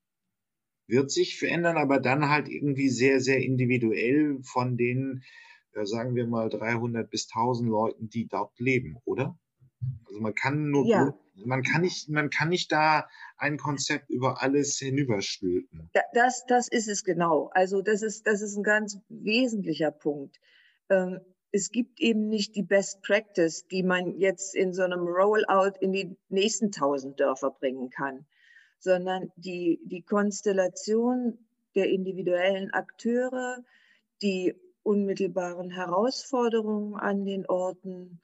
wird 0.88 1.10
sich 1.12 1.38
verändern, 1.39 1.78
aber 1.78 2.00
dann 2.00 2.30
halt 2.30 2.50
irgendwie 2.50 2.89
sehr, 2.89 3.21
sehr 3.21 3.41
individuell 3.41 4.39
von 4.43 4.78
den, 4.78 5.24
äh, 5.74 5.86
sagen 5.86 6.15
wir 6.15 6.28
mal, 6.28 6.50
300 6.50 7.10
bis 7.10 7.28
1000 7.30 7.69
Leuten, 7.69 8.10
die 8.10 8.28
dort 8.28 8.60
leben, 8.60 8.97
oder? 9.06 9.39
Also 10.08 10.20
man 10.20 10.36
kann 10.36 10.70
nur, 10.70 10.86
ja. 10.86 11.13
man 11.46 11.63
kann 11.63 11.82
nicht, 11.82 12.10
man 12.10 12.30
kann 12.30 12.50
nicht 12.50 12.72
da 12.72 13.08
ein 13.38 13.58
Konzept 13.58 14.10
über 14.10 14.41
alles 14.41 14.78
hinüberstülpen. 14.78 15.89
Das, 16.13 16.46
das 16.48 16.67
ist 16.67 16.88
es 16.88 17.04
genau. 17.04 17.50
Also 17.54 17.82
das 17.82 18.02
ist, 18.02 18.28
das 18.28 18.41
ist 18.41 18.58
ein 18.58 18.63
ganz 18.63 19.00
wesentlicher 19.10 19.91
Punkt. 19.91 20.39
Ähm, 20.89 21.20
es 21.52 21.72
gibt 21.72 22.00
eben 22.00 22.30
nicht 22.30 22.56
die 22.56 22.63
Best 22.63 23.02
Practice, 23.02 23.67
die 23.67 23.84
man 23.84 24.17
jetzt 24.17 24.56
in 24.56 24.74
so 24.74 24.84
einem 24.84 25.06
Rollout 25.06 25.78
in 25.82 25.91
die 25.91 26.15
nächsten 26.30 26.72
tausend 26.72 27.20
Dörfer 27.20 27.52
bringen 27.52 27.89
kann, 27.89 28.26
sondern 28.80 29.32
die, 29.36 29.80
die 29.86 30.02
Konstellation 30.02 31.38
der 31.76 31.89
individuellen 31.89 32.72
Akteure, 32.72 33.58
die 34.22 34.56
unmittelbaren 34.84 35.70
Herausforderungen 35.70 36.96
an 36.96 37.26
den 37.26 37.46
Orten, 37.46 38.22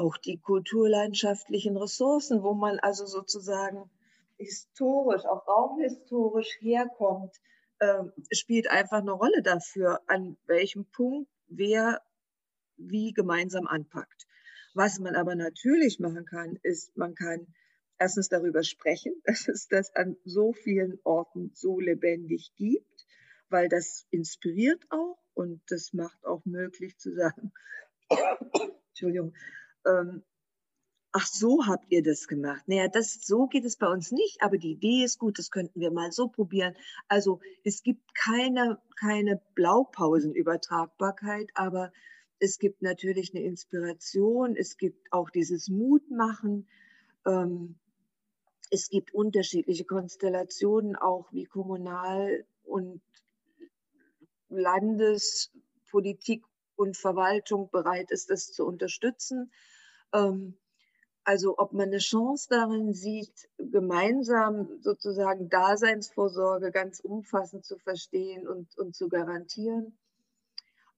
auch 0.00 0.16
die 0.16 0.38
kulturlandschaftlichen 0.38 1.76
Ressourcen, 1.76 2.42
wo 2.42 2.54
man 2.54 2.78
also 2.78 3.06
sozusagen 3.06 3.90
historisch, 4.38 5.24
auch 5.24 5.46
raumhistorisch 5.46 6.58
herkommt, 6.60 7.34
äh, 7.78 8.04
spielt 8.32 8.70
einfach 8.70 8.98
eine 8.98 9.12
Rolle 9.12 9.42
dafür, 9.42 10.00
an 10.06 10.36
welchem 10.46 10.84
Punkt 10.86 11.30
wer 11.48 12.02
wie 12.76 13.12
gemeinsam 13.12 13.66
anpackt. 13.66 14.26
Was 14.74 14.98
man 14.98 15.16
aber 15.16 15.34
natürlich 15.34 16.00
machen 16.00 16.26
kann, 16.26 16.58
ist, 16.62 16.96
man 16.96 17.14
kann 17.14 17.46
erstens 17.98 18.28
darüber 18.28 18.62
sprechen, 18.62 19.14
dass 19.24 19.48
es 19.48 19.68
das 19.68 19.94
an 19.94 20.16
so 20.24 20.52
vielen 20.52 20.98
Orten 21.04 21.50
so 21.54 21.80
lebendig 21.80 22.52
gibt, 22.56 23.06
weil 23.48 23.68
das 23.68 24.06
inspiriert 24.10 24.82
auch 24.90 25.18
und 25.34 25.62
das 25.68 25.92
macht 25.92 26.24
auch 26.24 26.44
möglich 26.44 26.98
zu 26.98 27.14
sagen, 27.14 27.52
Entschuldigung, 28.88 29.34
ähm, 29.86 30.22
ach 31.12 31.26
so 31.26 31.66
habt 31.66 31.90
ihr 31.90 32.02
das 32.02 32.28
gemacht. 32.28 32.62
Naja, 32.66 32.88
das, 32.88 33.14
so 33.22 33.46
geht 33.46 33.64
es 33.64 33.76
bei 33.76 33.88
uns 33.88 34.12
nicht, 34.12 34.42
aber 34.42 34.58
die 34.58 34.72
Idee 34.72 35.02
ist 35.04 35.18
gut, 35.18 35.38
das 35.38 35.50
könnten 35.50 35.80
wir 35.80 35.90
mal 35.90 36.12
so 36.12 36.28
probieren. 36.28 36.74
Also 37.08 37.40
es 37.64 37.82
gibt 37.82 38.14
keine, 38.14 38.78
keine 38.96 39.40
Blaupausenübertragbarkeit, 39.54 41.50
aber 41.54 41.92
es 42.38 42.58
gibt 42.58 42.82
natürlich 42.82 43.34
eine 43.34 43.44
Inspiration, 43.44 44.56
es 44.56 44.76
gibt 44.76 45.10
auch 45.10 45.30
dieses 45.30 45.68
Mutmachen, 45.68 46.68
ähm, 47.24 47.76
es 48.70 48.90
gibt 48.90 49.14
unterschiedliche 49.14 49.84
Konstellationen, 49.84 50.96
auch 50.96 51.32
wie 51.32 51.44
Kommunal- 51.44 52.44
und 52.64 53.00
Landespolitik 54.48 56.44
und 56.74 56.96
Verwaltung 56.96 57.70
bereit 57.70 58.10
ist, 58.10 58.28
das 58.28 58.52
zu 58.52 58.66
unterstützen. 58.66 59.50
Ähm, 60.12 60.56
also 61.24 61.58
ob 61.58 61.72
man 61.72 61.88
eine 61.88 61.98
Chance 61.98 62.46
darin 62.50 62.92
sieht, 62.92 63.48
gemeinsam 63.58 64.68
sozusagen 64.80 65.48
Daseinsvorsorge 65.48 66.70
ganz 66.70 67.00
umfassend 67.00 67.64
zu 67.64 67.78
verstehen 67.78 68.46
und, 68.46 68.76
und 68.78 68.94
zu 68.94 69.08
garantieren. 69.08 69.98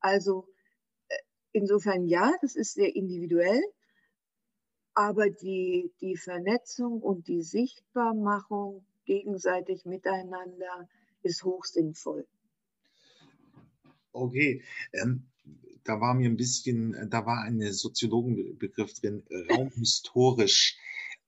Also 0.01 0.47
Insofern 1.53 2.07
ja, 2.07 2.33
das 2.41 2.57
ist 2.57 2.75
sehr 2.75 2.95
individuell, 2.95 3.63
aber 4.95 5.31
die, 5.31 5.93
die 6.01 6.17
Vernetzung 6.17 7.01
und 7.01 7.27
die 7.27 7.43
Sichtbarmachung 7.43 8.85
gegenseitig 9.07 9.85
miteinander 9.87 10.89
ist 11.23 11.45
hoch 11.45 11.65
sinnvoll. 11.65 12.27
Okay, 14.13 14.63
ähm, 14.93 15.27
da 15.89 16.01
war 16.01 16.15
mir 16.15 16.29
ein 16.29 16.37
bisschen, 16.37 17.09
da 17.11 17.27
war 17.27 17.43
ein 17.43 17.61
Soziologenbegriff 17.73 18.95
drin, 18.95 19.23
raumhistorisch. 19.51 20.79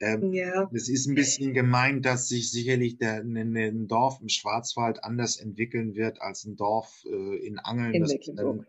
Ähm, 0.01 0.33
ja. 0.33 0.71
Es 0.73 0.89
ist 0.89 1.07
ein 1.07 1.15
bisschen 1.15 1.53
gemeint, 1.53 2.07
dass 2.07 2.29
sich 2.29 2.51
sicherlich 2.51 2.97
der, 2.97 3.21
ein 3.21 3.87
Dorf 3.87 4.19
im 4.21 4.29
Schwarzwald 4.29 5.05
anders 5.05 5.37
entwickeln 5.37 5.95
wird 5.95 6.23
als 6.23 6.45
ein 6.45 6.57
Dorf 6.57 7.05
äh, 7.07 7.47
in 7.47 7.59
Angeln. 7.59 7.95
In 7.95 8.03
Mecklenburg 8.03 8.67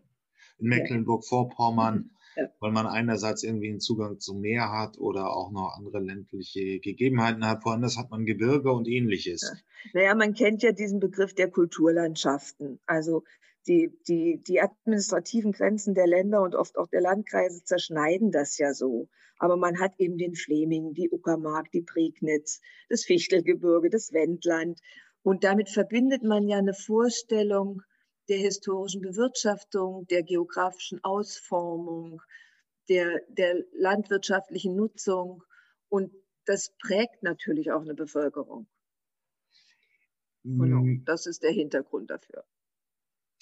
in 0.62 0.68
Mecklenburg-Vorpommern, 0.68 2.10
ja. 2.36 2.48
weil 2.60 2.72
man 2.72 2.86
einerseits 2.86 3.42
irgendwie 3.42 3.68
einen 3.68 3.80
Zugang 3.80 4.20
zum 4.20 4.40
Meer 4.40 4.70
hat 4.70 4.98
oder 4.98 5.34
auch 5.34 5.50
noch 5.50 5.74
andere 5.76 6.00
ländliche 6.00 6.78
Gegebenheiten 6.78 7.46
hat. 7.46 7.64
Woanders 7.64 7.98
hat 7.98 8.10
man 8.10 8.24
Gebirge 8.24 8.72
und 8.72 8.88
ähnliches. 8.88 9.42
Ja. 9.42 10.00
Naja, 10.00 10.14
man 10.14 10.34
kennt 10.34 10.62
ja 10.62 10.72
diesen 10.72 11.00
Begriff 11.00 11.34
der 11.34 11.50
Kulturlandschaften. 11.50 12.78
Also 12.86 13.24
die, 13.66 13.96
die, 14.08 14.42
die 14.42 14.60
administrativen 14.60 15.52
Grenzen 15.52 15.94
der 15.94 16.06
Länder 16.06 16.42
und 16.42 16.54
oft 16.54 16.76
auch 16.76 16.88
der 16.88 17.00
Landkreise 17.00 17.64
zerschneiden 17.64 18.30
das 18.32 18.58
ja 18.58 18.74
so. 18.74 19.08
Aber 19.38 19.56
man 19.56 19.78
hat 19.78 19.94
eben 19.98 20.18
den 20.18 20.34
Fleming, 20.34 20.94
die 20.94 21.10
Uckermark, 21.10 21.70
die 21.72 21.82
Prignitz, 21.82 22.60
das 22.88 23.04
Fichtelgebirge, 23.04 23.90
das 23.90 24.12
Wendland. 24.12 24.80
Und 25.22 25.44
damit 25.44 25.68
verbindet 25.68 26.22
man 26.22 26.48
ja 26.48 26.58
eine 26.58 26.74
Vorstellung 26.74 27.82
der 28.28 28.38
historischen 28.38 29.00
Bewirtschaftung, 29.00 30.06
der 30.06 30.22
geografischen 30.22 31.02
Ausformung, 31.02 32.22
der, 32.88 33.20
der 33.28 33.64
landwirtschaftlichen 33.72 34.76
Nutzung. 34.76 35.42
Und 35.88 36.12
das 36.46 36.74
prägt 36.80 37.22
natürlich 37.22 37.72
auch 37.72 37.82
eine 37.82 37.94
Bevölkerung. 37.94 38.66
Genau, 40.44 40.84
das 41.04 41.26
ist 41.26 41.42
der 41.42 41.52
Hintergrund 41.52 42.10
dafür. 42.10 42.44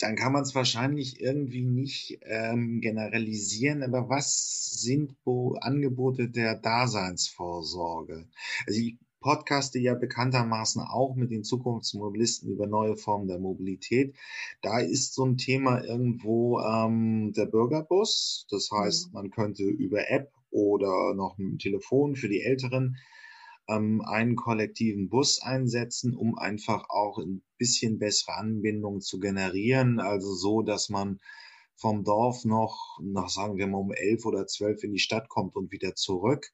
Dann 0.00 0.16
kann 0.16 0.32
man 0.32 0.42
es 0.42 0.54
wahrscheinlich 0.54 1.20
irgendwie 1.20 1.62
nicht 1.62 2.18
ähm, 2.22 2.80
generalisieren, 2.80 3.82
aber 3.82 4.08
was 4.08 4.80
sind 4.80 5.22
Bo 5.24 5.56
Angebote 5.60 6.28
der 6.28 6.56
Daseinsvorsorge? 6.56 8.26
Also 8.66 8.80
ich 8.80 8.96
podcaste 9.20 9.78
ja 9.78 9.94
bekanntermaßen 9.94 10.82
auch 10.82 11.14
mit 11.14 11.30
den 11.30 11.44
Zukunftsmobilisten 11.44 12.50
über 12.50 12.66
neue 12.66 12.96
Formen 12.96 13.28
der 13.28 13.38
Mobilität. 13.38 14.16
Da 14.62 14.80
ist 14.80 15.14
so 15.14 15.24
ein 15.24 15.36
Thema 15.36 15.84
irgendwo 15.84 16.60
ähm, 16.60 17.32
der 17.36 17.46
Bürgerbus. 17.46 18.46
Das 18.50 18.70
heißt, 18.70 19.08
mhm. 19.08 19.12
man 19.12 19.30
könnte 19.30 19.64
über 19.64 20.10
App 20.10 20.32
oder 20.50 21.14
noch 21.14 21.36
dem 21.36 21.58
Telefon 21.58 22.16
für 22.16 22.28
die 22.28 22.40
Älteren 22.40 22.96
ähm, 23.70 24.02
einen 24.02 24.36
kollektiven 24.36 25.08
Bus 25.08 25.40
einsetzen, 25.40 26.14
um 26.14 26.36
einfach 26.38 26.88
auch 26.88 27.18
ein 27.18 27.42
bisschen 27.58 27.98
bessere 27.98 28.36
Anbindung 28.36 29.00
zu 29.00 29.18
generieren. 29.18 30.00
Also 30.00 30.34
so, 30.34 30.62
dass 30.62 30.88
man 30.88 31.20
vom 31.76 32.04
Dorf 32.04 32.44
noch, 32.44 32.98
nach 33.02 33.30
sagen 33.30 33.56
wir 33.56 33.66
mal 33.66 33.78
um 33.78 33.92
elf 33.92 34.26
oder 34.26 34.46
zwölf 34.46 34.82
in 34.84 34.92
die 34.92 34.98
Stadt 34.98 35.28
kommt 35.28 35.56
und 35.56 35.72
wieder 35.72 35.94
zurück. 35.94 36.52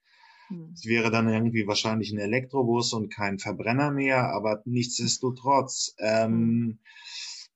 Hm. 0.49 0.73
Es 0.75 0.85
wäre 0.85 1.11
dann 1.11 1.29
irgendwie 1.29 1.67
wahrscheinlich 1.67 2.13
ein 2.13 2.19
Elektrobus 2.19 2.93
und 2.93 3.13
kein 3.13 3.39
Verbrenner 3.39 3.91
mehr, 3.91 4.29
aber 4.33 4.63
nichtsdestotrotz 4.65 5.95
ähm, 5.99 6.33
hm. 6.33 6.79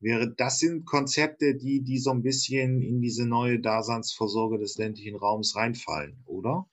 wäre 0.01 0.35
das 0.35 0.59
sind 0.59 0.85
Konzepte, 0.85 1.55
die 1.55 1.83
die 1.83 1.99
so 1.99 2.11
ein 2.11 2.23
bisschen 2.23 2.83
in 2.83 3.01
diese 3.01 3.27
neue 3.27 3.61
Daseinsvorsorge 3.61 4.59
des 4.59 4.77
ländlichen 4.77 5.17
Raums 5.17 5.55
reinfallen, 5.55 6.23
oder? 6.27 6.70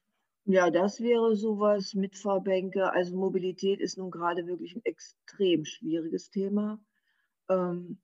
Ja, 0.50 0.72
das 0.72 1.02
wäre 1.02 1.36
sowas 1.36 1.94
mit 1.94 2.16
Verbänke. 2.18 2.90
Also 2.94 3.18
Mobilität 3.18 3.82
ist 3.82 3.98
nun 3.98 4.12
gerade 4.12 4.48
wirklich 4.48 4.78
ein 4.78 4.86
extrem 4.86 5.66
schwieriges 5.66 6.30
Thema, 6.30 6.80
ähm, 7.50 8.00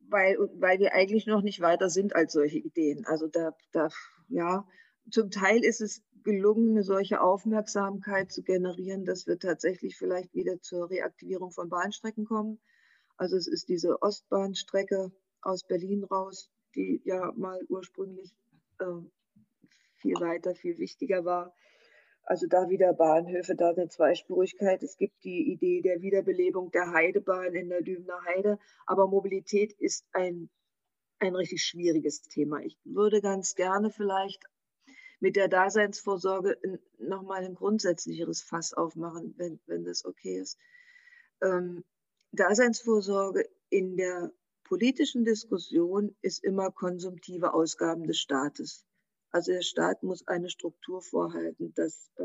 weil, 0.00 0.36
weil 0.58 0.78
wir 0.80 0.92
eigentlich 0.92 1.26
noch 1.26 1.40
nicht 1.40 1.60
weiter 1.62 1.88
sind 1.88 2.14
als 2.14 2.34
solche 2.34 2.58
Ideen. 2.58 3.06
Also 3.06 3.26
da, 3.26 3.56
da, 3.72 3.88
ja, 4.28 4.68
zum 5.10 5.30
Teil 5.30 5.64
ist 5.64 5.80
es 5.80 6.02
gelungen, 6.24 6.72
eine 6.72 6.82
solche 6.82 7.22
Aufmerksamkeit 7.22 8.30
zu 8.30 8.42
generieren, 8.42 9.06
dass 9.06 9.26
wir 9.26 9.38
tatsächlich 9.38 9.96
vielleicht 9.96 10.34
wieder 10.34 10.60
zur 10.60 10.90
Reaktivierung 10.90 11.52
von 11.52 11.70
Bahnstrecken 11.70 12.26
kommen. 12.26 12.60
Also 13.16 13.36
es 13.36 13.46
ist 13.46 13.70
diese 13.70 14.02
Ostbahnstrecke 14.02 15.10
aus 15.40 15.64
Berlin 15.66 16.04
raus, 16.04 16.50
die 16.74 17.00
ja 17.06 17.32
mal 17.34 17.62
ursprünglich 17.70 18.36
äh, 18.78 18.84
viel 20.00 20.14
weiter, 20.14 20.54
viel 20.54 20.78
wichtiger 20.78 21.24
war. 21.24 21.54
Also 22.24 22.46
da 22.46 22.68
wieder 22.68 22.92
Bahnhöfe, 22.92 23.54
da 23.56 23.70
eine 23.70 23.88
Zweispurigkeit. 23.88 24.82
Es 24.82 24.96
gibt 24.96 25.24
die 25.24 25.50
Idee 25.50 25.80
der 25.80 26.00
Wiederbelebung 26.00 26.70
der 26.70 26.92
Heidebahn 26.92 27.54
in 27.54 27.68
der 27.68 27.82
Dübener 27.82 28.22
Heide. 28.24 28.58
Aber 28.86 29.08
Mobilität 29.08 29.72
ist 29.72 30.06
ein, 30.12 30.48
ein 31.18 31.34
richtig 31.34 31.64
schwieriges 31.64 32.22
Thema. 32.22 32.60
Ich 32.60 32.78
würde 32.84 33.20
ganz 33.20 33.54
gerne 33.54 33.90
vielleicht 33.90 34.44
mit 35.18 35.36
der 35.36 35.48
Daseinsvorsorge 35.48 36.58
nochmal 36.98 37.44
ein 37.44 37.54
grundsätzlicheres 37.54 38.42
Fass 38.42 38.72
aufmachen, 38.72 39.34
wenn, 39.36 39.60
wenn 39.66 39.84
das 39.84 40.04
okay 40.04 40.38
ist. 40.38 40.58
Ähm, 41.42 41.84
Daseinsvorsorge 42.32 43.48
in 43.70 43.96
der 43.96 44.32
politischen 44.64 45.24
Diskussion 45.24 46.14
ist 46.22 46.44
immer 46.44 46.70
konsumtive 46.70 47.54
Ausgaben 47.54 48.04
des 48.06 48.18
Staates. 48.18 48.86
Also 49.30 49.52
der 49.52 49.62
Staat 49.62 50.02
muss 50.02 50.26
eine 50.26 50.50
Struktur 50.50 51.02
vorhalten, 51.02 51.72
dass 51.74 52.10
äh, 52.16 52.24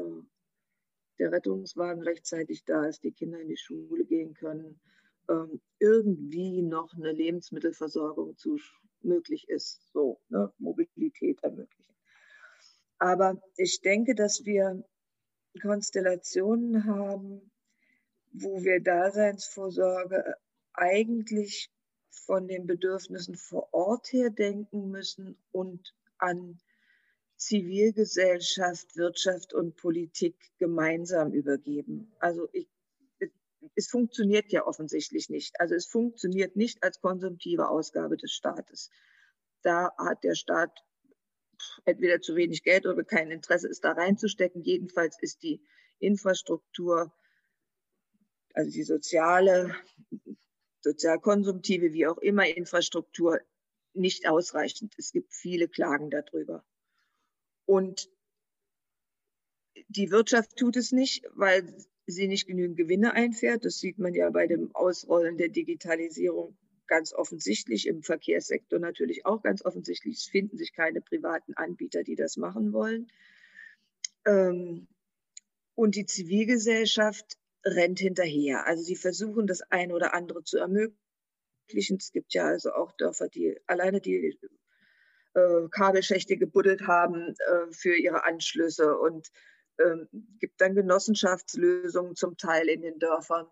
der 1.19 1.31
Rettungswagen 1.31 2.01
rechtzeitig 2.01 2.65
da 2.65 2.85
ist, 2.85 3.03
die 3.03 3.11
Kinder 3.11 3.39
in 3.39 3.47
die 3.47 3.57
Schule 3.57 4.05
gehen 4.05 4.33
können, 4.33 4.79
ähm, 5.29 5.61
irgendwie 5.79 6.61
noch 6.61 6.93
eine 6.93 7.11
Lebensmittelversorgung 7.11 8.37
zu, 8.37 8.57
möglich 9.01 9.47
ist, 9.49 9.81
so 9.91 10.19
ne, 10.29 10.51
Mobilität 10.57 11.43
ermöglichen. 11.43 11.95
Aber 12.97 13.41
ich 13.55 13.81
denke, 13.81 14.15
dass 14.15 14.45
wir 14.45 14.83
Konstellationen 15.61 16.85
haben, 16.85 17.51
wo 18.33 18.63
wir 18.63 18.81
Daseinsvorsorge 18.81 20.35
eigentlich 20.73 21.71
von 22.09 22.47
den 22.47 22.65
Bedürfnissen 22.65 23.35
vor 23.35 23.73
Ort 23.73 24.11
her 24.11 24.29
denken 24.29 24.89
müssen 24.89 25.37
und 25.51 25.93
an 26.17 26.59
Zivilgesellschaft, 27.45 28.95
Wirtschaft 28.95 29.53
und 29.53 29.75
Politik 29.75 30.35
gemeinsam 30.57 31.31
übergeben. 31.31 32.11
Also 32.17 32.49
ich, 32.51 32.67
es 33.75 33.87
funktioniert 33.87 34.51
ja 34.51 34.65
offensichtlich 34.65 35.29
nicht. 35.29 35.59
Also 35.59 35.75
es 35.75 35.85
funktioniert 35.85 36.55
nicht 36.55 36.81
als 36.83 37.01
konsumtive 37.01 37.69
Ausgabe 37.69 38.17
des 38.17 38.31
Staates. 38.31 38.89
Da 39.61 39.91
hat 39.97 40.23
der 40.23 40.33
Staat 40.33 40.83
entweder 41.85 42.19
zu 42.19 42.35
wenig 42.35 42.63
Geld 42.63 42.87
oder 42.87 43.03
kein 43.03 43.29
Interesse, 43.29 43.67
es 43.67 43.79
da 43.79 43.91
reinzustecken. 43.91 44.63
Jedenfalls 44.63 45.15
ist 45.21 45.43
die 45.43 45.61
Infrastruktur, 45.99 47.13
also 48.55 48.71
die 48.71 48.83
soziale, 48.83 49.75
sozialkonsumtive, 50.81 51.93
wie 51.93 52.07
auch 52.07 52.17
immer 52.17 52.47
Infrastruktur 52.47 53.39
nicht 53.93 54.27
ausreichend. 54.27 54.95
Es 54.97 55.11
gibt 55.11 55.31
viele 55.31 55.67
Klagen 55.67 56.09
darüber. 56.09 56.65
Und 57.65 58.09
die 59.87 60.11
Wirtschaft 60.11 60.55
tut 60.57 60.75
es 60.77 60.91
nicht, 60.91 61.25
weil 61.33 61.75
sie 62.07 62.27
nicht 62.27 62.47
genügend 62.47 62.77
Gewinne 62.77 63.13
einfährt. 63.13 63.65
Das 63.65 63.79
sieht 63.79 63.97
man 63.97 64.13
ja 64.13 64.29
bei 64.29 64.47
dem 64.47 64.73
Ausrollen 64.75 65.37
der 65.37 65.49
Digitalisierung 65.49 66.57
ganz 66.87 67.13
offensichtlich, 67.13 67.87
im 67.87 68.03
Verkehrssektor 68.03 68.79
natürlich 68.79 69.25
auch 69.25 69.41
ganz 69.41 69.63
offensichtlich. 69.65 70.17
Es 70.17 70.25
finden 70.25 70.57
sich 70.57 70.73
keine 70.73 71.01
privaten 71.01 71.53
Anbieter, 71.55 72.03
die 72.03 72.15
das 72.15 72.37
machen 72.37 72.73
wollen. 72.73 73.07
Ähm, 74.25 74.87
und 75.75 75.95
die 75.95 76.05
Zivilgesellschaft 76.05 77.37
rennt 77.63 77.99
hinterher. 77.99 78.65
Also 78.65 78.83
sie 78.83 78.95
versuchen 78.95 79.47
das 79.47 79.61
eine 79.61 79.93
oder 79.95 80.13
andere 80.13 80.43
zu 80.43 80.57
ermöglichen. 80.57 81.97
Es 81.97 82.11
gibt 82.11 82.33
ja 82.33 82.45
also 82.45 82.71
auch 82.71 82.91
Dörfer, 82.93 83.27
die 83.27 83.57
alleine 83.65 83.99
die 83.99 84.37
äh, 85.35 85.67
Kabelschächte 85.69 86.37
gebuddelt 86.37 86.87
haben 86.87 87.35
äh, 87.35 87.71
für 87.71 87.95
ihre 87.95 88.23
Anschlüsse 88.23 88.97
und 88.97 89.31
ähm, 89.79 90.07
gibt 90.39 90.61
dann 90.61 90.75
Genossenschaftslösungen 90.75 92.15
zum 92.15 92.37
Teil 92.37 92.69
in 92.69 92.81
den 92.81 92.99
Dörfern. 92.99 93.47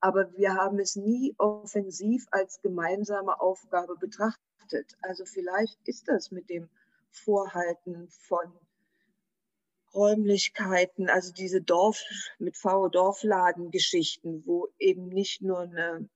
Aber 0.00 0.32
wir 0.36 0.54
haben 0.54 0.80
es 0.80 0.96
nie 0.96 1.34
offensiv 1.38 2.26
als 2.32 2.60
gemeinsame 2.60 3.40
Aufgabe 3.40 3.96
betrachtet. 3.96 4.96
Also 5.00 5.24
vielleicht 5.24 5.78
ist 5.84 6.08
das 6.08 6.32
mit 6.32 6.50
dem 6.50 6.68
Vorhalten 7.10 8.08
von 8.08 8.52
Räumlichkeiten, 9.94 11.08
also 11.08 11.32
diese 11.32 11.60
Dorf 11.60 12.02
mit 12.38 12.56
V 12.56 12.88
Dorfladengeschichten, 12.88 14.44
wo 14.46 14.68
eben 14.78 15.08
nicht 15.08 15.42
nur 15.42 15.60
eine 15.60 16.08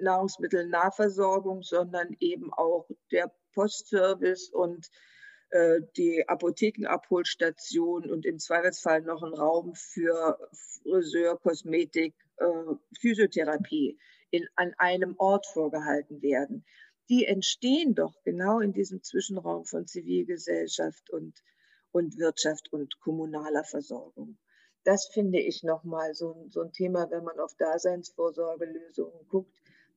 Nahrungsmittelnahversorgung, 0.00 1.62
sondern 1.62 2.16
eben 2.18 2.52
auch 2.52 2.88
der 3.12 3.30
Postservice 3.58 4.50
und 4.52 4.88
äh, 5.50 5.80
die 5.96 6.28
Apothekenabholstation 6.28 8.08
und 8.08 8.24
im 8.24 8.38
Zweifelsfall 8.38 9.02
noch 9.02 9.24
ein 9.24 9.34
Raum 9.34 9.74
für 9.74 10.38
Friseur, 10.52 11.36
Kosmetik, 11.40 12.14
äh, 12.36 12.74
Physiotherapie 13.00 13.98
in, 14.30 14.46
an 14.54 14.74
einem 14.78 15.16
Ort 15.18 15.46
vorgehalten 15.46 16.22
werden. 16.22 16.64
Die 17.08 17.26
entstehen 17.26 17.96
doch 17.96 18.14
genau 18.22 18.60
in 18.60 18.72
diesem 18.72 19.02
Zwischenraum 19.02 19.64
von 19.64 19.88
Zivilgesellschaft 19.88 21.10
und 21.10 21.34
und 21.90 22.18
Wirtschaft 22.18 22.72
und 22.72 23.00
kommunaler 23.00 23.64
Versorgung. 23.64 24.38
Das 24.84 25.08
finde 25.08 25.40
ich 25.40 25.62
nochmal 25.64 26.14
so, 26.14 26.46
so 26.48 26.60
ein 26.60 26.72
Thema, 26.72 27.10
wenn 27.10 27.24
man 27.24 27.40
auf 27.40 27.54
Daseinsvorsorgelösungen 27.56 29.26
guckt, 29.28 29.52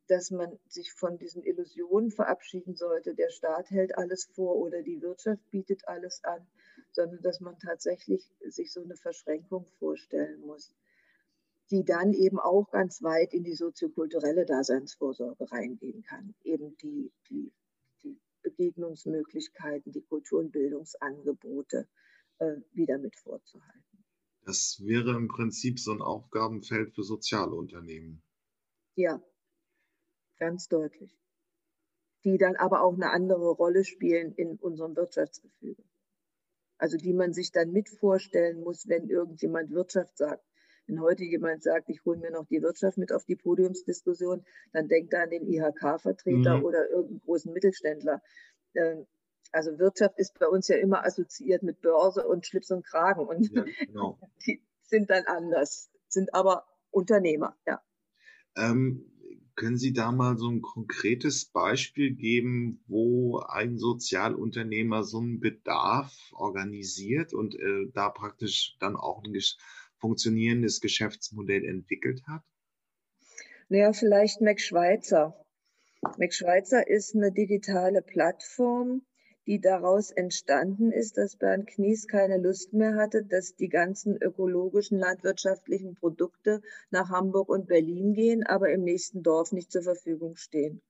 dass 0.07 0.31
man 0.31 0.59
sich 0.67 0.91
von 0.93 1.17
diesen 1.17 1.43
Illusionen 1.43 2.11
verabschieden 2.11 2.75
sollte, 2.75 3.15
der 3.15 3.29
Staat 3.29 3.69
hält 3.69 3.97
alles 3.97 4.25
vor 4.25 4.55
oder 4.55 4.81
die 4.81 5.01
Wirtschaft 5.01 5.49
bietet 5.51 5.87
alles 5.87 6.23
an, 6.23 6.45
sondern 6.91 7.21
dass 7.21 7.39
man 7.39 7.57
tatsächlich 7.59 8.29
sich 8.41 8.71
so 8.71 8.83
eine 8.83 8.95
Verschränkung 8.95 9.65
vorstellen 9.79 10.41
muss, 10.41 10.75
die 11.69 11.85
dann 11.85 12.13
eben 12.13 12.39
auch 12.39 12.69
ganz 12.71 13.01
weit 13.01 13.33
in 13.33 13.43
die 13.43 13.55
soziokulturelle 13.55 14.45
Daseinsvorsorge 14.45 15.49
reingehen 15.51 16.03
kann. 16.03 16.35
Eben 16.43 16.75
die, 16.77 17.11
die 17.29 17.51
Begegnungsmöglichkeiten, 18.41 19.91
die 19.91 20.01
Kultur- 20.01 20.39
und 20.39 20.51
Bildungsangebote 20.51 21.87
äh, 22.39 22.57
wieder 22.73 22.97
mit 22.97 23.15
vorzuhalten. 23.15 24.03
Das 24.43 24.81
wäre 24.83 25.15
im 25.15 25.27
Prinzip 25.27 25.79
so 25.79 25.91
ein 25.91 26.01
Aufgabenfeld 26.01 26.93
für 26.95 27.03
Sozialunternehmen. 27.03 28.23
Ja, 28.95 29.21
ganz 30.41 30.67
deutlich. 30.67 31.15
Die 32.25 32.37
dann 32.37 32.55
aber 32.55 32.81
auch 32.81 32.95
eine 32.95 33.11
andere 33.11 33.51
Rolle 33.51 33.85
spielen 33.85 34.33
in 34.33 34.57
unserem 34.57 34.95
Wirtschaftsgefüge. 34.95 35.83
Also 36.77 36.97
die 36.97 37.13
man 37.13 37.31
sich 37.31 37.51
dann 37.51 37.71
mit 37.71 37.89
vorstellen 37.89 38.61
muss, 38.61 38.87
wenn 38.87 39.07
irgendjemand 39.07 39.69
Wirtschaft 39.69 40.17
sagt. 40.17 40.43
Wenn 40.87 40.99
heute 40.99 41.23
jemand 41.23 41.61
sagt, 41.61 41.89
ich 41.89 42.03
hole 42.05 42.17
mir 42.17 42.31
noch 42.31 42.47
die 42.47 42.61
Wirtschaft 42.63 42.97
mit 42.97 43.11
auf 43.13 43.23
die 43.25 43.35
Podiumsdiskussion, 43.35 44.43
dann 44.73 44.87
denkt 44.87 45.13
er 45.13 45.23
an 45.23 45.29
den 45.29 45.45
IHK-Vertreter 45.45 46.57
mhm. 46.57 46.65
oder 46.65 46.89
irgendeinen 46.89 47.21
großen 47.21 47.53
Mittelständler. 47.53 48.21
Ähm, 48.73 49.05
also 49.51 49.77
Wirtschaft 49.77 50.17
ist 50.17 50.39
bei 50.39 50.47
uns 50.47 50.67
ja 50.69 50.77
immer 50.77 51.05
assoziiert 51.05 51.61
mit 51.61 51.81
Börse 51.81 52.27
und 52.27 52.47
Schlips 52.47 52.71
und 52.71 52.83
Kragen 52.83 53.27
und 53.27 53.51
ja, 53.51 53.63
genau. 53.85 54.19
die 54.47 54.63
sind 54.81 55.11
dann 55.11 55.25
anders, 55.25 55.91
sind 56.07 56.33
aber 56.33 56.65
Unternehmer, 56.89 57.55
ja. 57.67 57.81
Ähm, 58.57 59.10
können 59.55 59.77
Sie 59.77 59.93
da 59.93 60.11
mal 60.11 60.37
so 60.37 60.49
ein 60.49 60.61
konkretes 60.61 61.45
Beispiel 61.45 62.11
geben, 62.15 62.83
wo 62.87 63.39
ein 63.39 63.77
Sozialunternehmer 63.77 65.03
so 65.03 65.19
einen 65.19 65.39
Bedarf 65.39 66.13
organisiert 66.33 67.33
und 67.33 67.55
äh, 67.55 67.87
da 67.93 68.09
praktisch 68.09 68.75
dann 68.79 68.95
auch 68.95 69.23
ein 69.23 69.33
funktionierendes 69.97 70.81
Geschäftsmodell 70.81 71.65
entwickelt 71.65 72.23
hat? 72.27 72.43
Naja, 73.69 73.93
vielleicht 73.93 74.41
Mac 74.41 74.59
Schweizer. 74.59 75.35
Mac 76.17 76.33
Schweizer 76.33 76.87
ist 76.87 77.15
eine 77.15 77.31
digitale 77.31 78.01
Plattform, 78.01 79.03
die 79.47 79.59
daraus 79.59 80.11
entstanden 80.11 80.91
ist, 80.91 81.17
dass 81.17 81.35
Bernd 81.35 81.67
Knies 81.67 82.07
keine 82.07 82.37
Lust 82.37 82.73
mehr 82.73 82.95
hatte, 82.95 83.23
dass 83.23 83.55
die 83.55 83.69
ganzen 83.69 84.17
ökologischen 84.21 84.99
landwirtschaftlichen 84.99 85.95
Produkte 85.95 86.61
nach 86.91 87.09
Hamburg 87.09 87.49
und 87.49 87.67
Berlin 87.67 88.13
gehen, 88.13 88.45
aber 88.45 88.69
im 88.69 88.83
nächsten 88.83 89.23
Dorf 89.23 89.51
nicht 89.51 89.71
zur 89.71 89.81
Verfügung 89.81 90.35
stehen. 90.35 90.81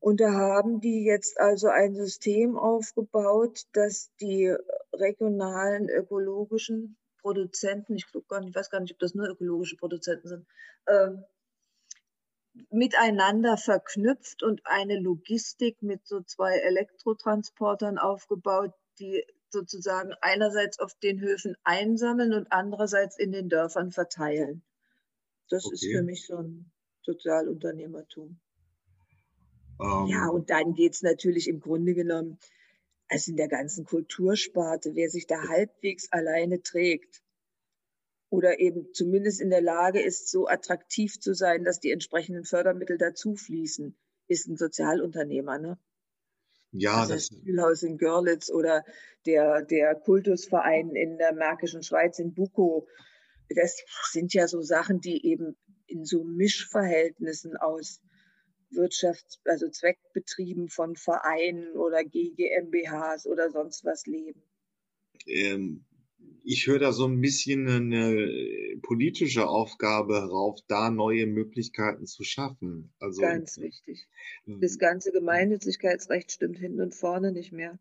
Und 0.00 0.20
da 0.20 0.32
haben 0.32 0.80
die 0.80 1.04
jetzt 1.04 1.38
also 1.38 1.68
ein 1.68 1.94
System 1.94 2.56
aufgebaut, 2.56 3.66
dass 3.72 4.10
die 4.20 4.54
regionalen 4.92 5.88
ökologischen 5.88 6.96
Produzenten, 7.20 7.94
ich 7.94 8.06
gar 8.28 8.40
nicht, 8.40 8.50
ich 8.50 8.56
weiß 8.56 8.70
gar 8.70 8.80
nicht, 8.80 8.92
ob 8.92 8.98
das 8.98 9.14
nur 9.14 9.28
ökologische 9.28 9.76
Produzenten 9.76 10.28
sind, 10.28 10.46
ähm, 10.88 11.24
miteinander 12.70 13.56
verknüpft 13.56 14.42
und 14.42 14.62
eine 14.64 14.98
Logistik 14.98 15.82
mit 15.82 16.06
so 16.06 16.20
zwei 16.20 16.58
Elektrotransportern 16.58 17.98
aufgebaut, 17.98 18.72
die 18.98 19.24
sozusagen 19.50 20.12
einerseits 20.20 20.78
auf 20.78 20.94
den 20.94 21.20
Höfen 21.20 21.56
einsammeln 21.64 22.32
und 22.32 22.52
andererseits 22.52 23.18
in 23.18 23.32
den 23.32 23.48
Dörfern 23.48 23.90
verteilen. 23.90 24.62
Das 25.48 25.64
okay. 25.64 25.74
ist 25.74 25.86
für 25.86 26.02
mich 26.02 26.26
so 26.26 26.36
ein 26.38 26.70
Sozialunternehmertum. 27.02 28.38
Um. 29.78 30.04
Ähm. 30.04 30.06
Ja, 30.06 30.28
und 30.28 30.50
dann 30.50 30.74
geht's 30.74 31.02
natürlich 31.02 31.48
im 31.48 31.60
Grunde 31.60 31.94
genommen 31.94 32.38
also 33.08 33.30
in 33.30 33.36
der 33.36 33.48
ganzen 33.48 33.84
Kultursparte, 33.84 34.94
wer 34.94 35.10
sich 35.10 35.26
da 35.26 35.48
halbwegs 35.48 36.10
alleine 36.12 36.62
trägt 36.62 37.22
oder 38.32 38.60
eben 38.60 38.94
zumindest 38.94 39.42
in 39.42 39.50
der 39.50 39.60
Lage 39.60 40.00
ist, 40.00 40.30
so 40.30 40.48
attraktiv 40.48 41.20
zu 41.20 41.34
sein, 41.34 41.64
dass 41.64 41.80
die 41.80 41.90
entsprechenden 41.90 42.44
Fördermittel 42.44 42.96
dazu 42.96 43.36
fließen, 43.36 43.94
ist 44.26 44.48
ein 44.48 44.56
Sozialunternehmer, 44.56 45.58
ne? 45.58 45.78
Ja, 46.70 47.02
also 47.02 47.12
das, 47.12 47.28
das 47.28 47.38
Spielhaus 47.38 47.82
in 47.82 47.98
Görlitz 47.98 48.50
oder 48.50 48.86
der, 49.26 49.60
der 49.60 49.94
Kultusverein 49.96 50.96
in 50.96 51.18
der 51.18 51.34
Märkischen 51.34 51.82
Schweiz 51.82 52.18
in 52.18 52.32
Buko. 52.32 52.88
Das 53.54 53.76
sind 54.10 54.32
ja 54.32 54.48
so 54.48 54.62
Sachen, 54.62 55.02
die 55.02 55.26
eben 55.26 55.54
in 55.86 56.06
so 56.06 56.24
Mischverhältnissen 56.24 57.58
aus 57.58 58.00
Wirtschafts-, 58.70 59.40
also 59.44 59.68
Zweckbetrieben 59.68 60.70
von 60.70 60.96
Vereinen 60.96 61.76
oder 61.76 62.02
GmbHs 62.02 63.26
oder 63.26 63.50
sonst 63.50 63.84
was 63.84 64.06
leben. 64.06 64.42
Ähm, 65.26 65.84
ich 66.44 66.66
höre 66.66 66.78
da 66.78 66.92
so 66.92 67.06
ein 67.06 67.20
bisschen 67.20 67.68
eine 67.68 68.78
politische 68.82 69.46
Aufgabe 69.46 70.14
herauf, 70.14 70.58
da 70.68 70.90
neue 70.90 71.26
Möglichkeiten 71.26 72.06
zu 72.06 72.24
schaffen. 72.24 72.92
Also 72.98 73.22
ganz 73.22 73.58
wichtig. 73.58 74.08
Das 74.46 74.78
ganze 74.78 75.12
Gemeinnützigkeitsrecht 75.12 76.32
stimmt 76.32 76.58
hinten 76.58 76.80
und 76.80 76.94
vorne 76.94 77.32
nicht 77.32 77.52
mehr. 77.52 77.78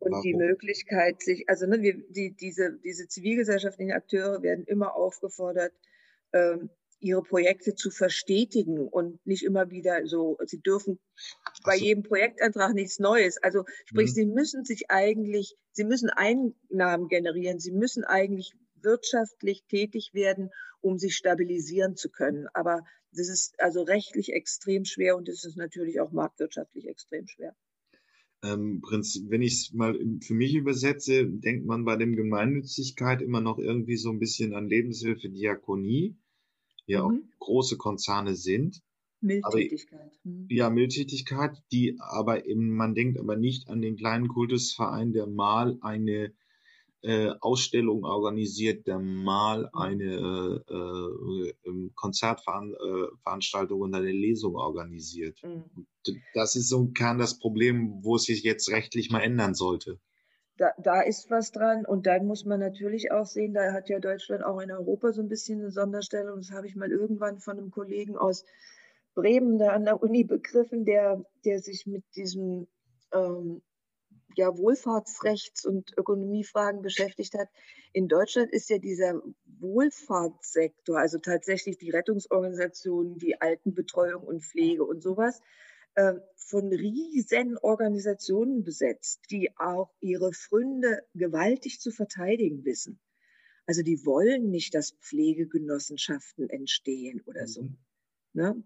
Und 0.00 0.12
Warum? 0.12 0.22
die 0.22 0.34
Möglichkeit, 0.34 1.22
sich, 1.22 1.48
also 1.48 1.66
ne, 1.66 1.80
wir, 1.80 1.94
die, 2.10 2.36
diese, 2.38 2.78
diese 2.84 3.08
zivilgesellschaftlichen 3.08 3.92
Akteure 3.92 4.42
werden 4.42 4.64
immer 4.66 4.94
aufgefordert, 4.94 5.72
ähm, 6.32 6.68
ihre 7.00 7.22
Projekte 7.22 7.74
zu 7.74 7.90
verstetigen 7.90 8.88
und 8.88 9.24
nicht 9.26 9.44
immer 9.44 9.70
wieder 9.70 10.06
so, 10.06 10.38
sie 10.46 10.60
dürfen 10.60 10.98
bei 11.64 11.76
so. 11.76 11.84
jedem 11.84 12.02
Projektantrag 12.02 12.74
nichts 12.74 12.98
Neues. 12.98 13.36
Also 13.42 13.64
sprich, 13.86 14.10
mhm. 14.10 14.14
sie 14.14 14.26
müssen 14.26 14.64
sich 14.64 14.90
eigentlich, 14.90 15.56
sie 15.72 15.84
müssen 15.84 16.10
Einnahmen 16.10 17.08
generieren, 17.08 17.58
sie 17.58 17.72
müssen 17.72 18.04
eigentlich 18.04 18.54
wirtschaftlich 18.80 19.64
tätig 19.68 20.10
werden, 20.12 20.50
um 20.80 20.98
sich 20.98 21.16
stabilisieren 21.16 21.96
zu 21.96 22.10
können. 22.10 22.46
Aber 22.52 22.82
das 23.12 23.28
ist 23.28 23.58
also 23.58 23.82
rechtlich 23.82 24.32
extrem 24.32 24.84
schwer 24.84 25.16
und 25.16 25.28
es 25.28 25.44
ist 25.44 25.56
natürlich 25.56 26.00
auch 26.00 26.12
marktwirtschaftlich 26.12 26.86
extrem 26.86 27.26
schwer. 27.26 27.54
Ähm, 28.42 28.82
wenn 29.28 29.40
ich 29.40 29.54
es 29.54 29.72
mal 29.72 29.98
für 30.20 30.34
mich 30.34 30.54
übersetze, 30.54 31.26
denkt 31.26 31.64
man 31.64 31.84
bei 31.84 31.96
dem 31.96 32.14
Gemeinnützigkeit 32.14 33.22
immer 33.22 33.40
noch 33.40 33.58
irgendwie 33.58 33.96
so 33.96 34.10
ein 34.10 34.18
bisschen 34.18 34.52
an 34.52 34.68
Lebenshilfe, 34.68 35.30
Diakonie 35.30 36.16
ja 36.86 37.06
mhm. 37.06 37.06
auch 37.06 37.38
große 37.38 37.76
Konzerne 37.76 38.34
sind. 38.34 38.82
Mildtätigkeit. 39.20 40.00
Aber, 40.00 40.10
mhm. 40.24 40.46
ja, 40.50 40.70
Mildtätigkeit, 40.70 41.62
die 41.72 41.96
aber 41.98 42.46
eben, 42.46 42.70
man 42.70 42.94
denkt 42.94 43.18
aber 43.18 43.36
nicht 43.36 43.68
an 43.68 43.80
den 43.80 43.96
kleinen 43.96 44.28
Kultusverein, 44.28 45.12
der 45.12 45.26
mal 45.26 45.78
eine 45.80 46.34
äh, 47.00 47.30
Ausstellung 47.40 48.04
organisiert, 48.04 48.86
der 48.86 48.98
mal 48.98 49.70
mhm. 49.72 49.80
eine 49.80 50.62
äh, 50.68 50.74
äh, 50.74 51.54
ähm, 51.64 51.92
Konzertveranstaltung 51.94 53.80
oder 53.80 53.98
eine 53.98 54.12
Lesung 54.12 54.56
organisiert. 54.56 55.42
Mhm. 55.42 55.86
Das 56.34 56.56
ist 56.56 56.68
so 56.68 56.80
ein 56.80 56.92
Kern 56.92 57.18
das 57.18 57.38
Problem, 57.38 58.02
wo 58.02 58.16
es 58.16 58.24
sich 58.24 58.42
jetzt 58.42 58.70
rechtlich 58.70 59.10
mal 59.10 59.20
ändern 59.20 59.54
sollte 59.54 59.98
da, 60.56 60.72
da 60.78 61.00
ist 61.02 61.30
was 61.30 61.52
dran. 61.52 61.84
Und 61.84 62.06
dann 62.06 62.26
muss 62.26 62.44
man 62.44 62.60
natürlich 62.60 63.12
auch 63.12 63.26
sehen, 63.26 63.54
da 63.54 63.72
hat 63.72 63.88
ja 63.88 63.98
Deutschland 63.98 64.44
auch 64.44 64.60
in 64.60 64.70
Europa 64.70 65.12
so 65.12 65.22
ein 65.22 65.28
bisschen 65.28 65.60
eine 65.60 65.70
Sonderstellung. 65.70 66.38
Das 66.38 66.50
habe 66.50 66.66
ich 66.66 66.76
mal 66.76 66.90
irgendwann 66.90 67.40
von 67.40 67.58
einem 67.58 67.70
Kollegen 67.70 68.16
aus 68.16 68.44
Bremen 69.14 69.58
da 69.58 69.68
an 69.68 69.84
der 69.84 70.02
Uni 70.02 70.24
begriffen, 70.24 70.84
der, 70.84 71.24
der 71.44 71.60
sich 71.60 71.86
mit 71.86 72.04
diesem 72.16 72.66
ähm, 73.12 73.62
ja, 74.36 74.48
Wohlfahrtsrechts- 74.48 75.66
und 75.66 75.96
Ökonomiefragen 75.96 76.82
beschäftigt 76.82 77.34
hat. 77.34 77.48
In 77.92 78.08
Deutschland 78.08 78.52
ist 78.52 78.68
ja 78.70 78.78
dieser 78.78 79.20
Wohlfahrtssektor, 79.60 80.98
also 80.98 81.18
tatsächlich 81.18 81.78
die 81.78 81.90
Rettungsorganisationen, 81.90 83.18
die 83.18 83.40
Altenbetreuung 83.40 84.24
und 84.24 84.42
Pflege 84.42 84.84
und 84.84 85.02
sowas, 85.02 85.40
von 86.36 86.68
riesen 86.68 87.56
Organisationen 87.58 88.64
besetzt, 88.64 89.20
die 89.30 89.56
auch 89.56 89.90
ihre 90.00 90.32
Fründe 90.32 91.02
gewaltig 91.14 91.80
zu 91.80 91.90
verteidigen 91.90 92.64
wissen. 92.64 93.00
Also 93.66 93.82
die 93.82 94.04
wollen 94.04 94.50
nicht, 94.50 94.74
dass 94.74 94.92
Pflegegenossenschaften 95.00 96.50
entstehen 96.50 97.22
oder 97.26 97.46
so. 97.46 97.62
Mhm. 97.62 97.78
Ne? 98.34 98.62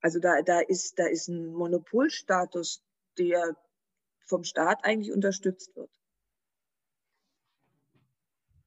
Also 0.00 0.18
da, 0.18 0.42
da 0.42 0.60
ist, 0.60 0.98
da 0.98 1.06
ist 1.06 1.28
ein 1.28 1.46
Monopolstatus, 1.46 2.82
der 3.18 3.56
vom 4.26 4.44
Staat 4.44 4.84
eigentlich 4.84 5.12
unterstützt 5.12 5.74
wird. 5.76 5.90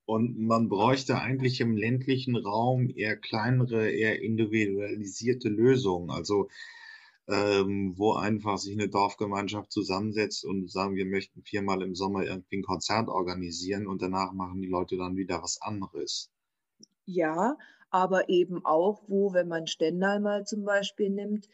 Und 0.06 0.38
man 0.38 0.70
bräuchte 0.70 1.20
eigentlich 1.20 1.62
im 1.62 1.76
ländlichen 1.76 2.36
Raum 2.36 2.90
eher 2.96 3.18
kleinere, 3.18 3.90
eher 3.90 4.22
individualisierte 4.22 5.50
Lösungen. 5.50 6.12
Also 6.12 6.48
ähm, 7.28 7.94
wo 7.98 8.14
einfach 8.14 8.58
sich 8.58 8.74
eine 8.74 8.90
Dorfgemeinschaft 8.90 9.72
zusammensetzt 9.72 10.46
und 10.46 10.70
sagen, 10.70 10.96
wir 10.96 11.06
möchten 11.06 11.42
viermal 11.42 11.82
im 11.82 11.96
Sommer 11.96 12.24
irgendwie 12.24 12.58
ein 12.58 12.64
Konzert 12.64 13.08
organisieren 13.08 13.88
und 13.88 14.02
danach 14.02 14.32
machen 14.34 14.62
die 14.62 14.68
Leute 14.68 14.98
dann 14.98 15.16
wieder 15.16 15.42
was 15.42 15.60
anderes. 15.62 16.32
Ja, 17.06 17.58
aber 17.90 18.30
eben 18.30 18.66
auch, 18.66 19.04
wo, 19.08 19.34
wenn 19.34 19.48
man 19.48 19.68
Stendal 19.68 20.20
mal 20.20 20.46
zum 20.46 20.66
Beispiel 20.66 21.10
nimmt, 21.10 21.48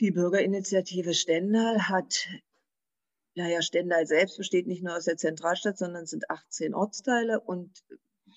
die 0.00 0.10
Bürgerinitiative 0.10 1.14
Stendal 1.14 1.88
hat, 1.88 2.28
naja, 3.36 3.62
Stendal 3.62 4.06
selbst 4.06 4.38
besteht 4.38 4.66
nicht 4.66 4.82
nur 4.82 4.96
aus 4.96 5.04
der 5.04 5.16
Zentralstadt, 5.16 5.78
sondern 5.78 6.04
es 6.04 6.10
sind 6.10 6.30
18 6.30 6.74
Ortsteile 6.74 7.40
und 7.40 7.84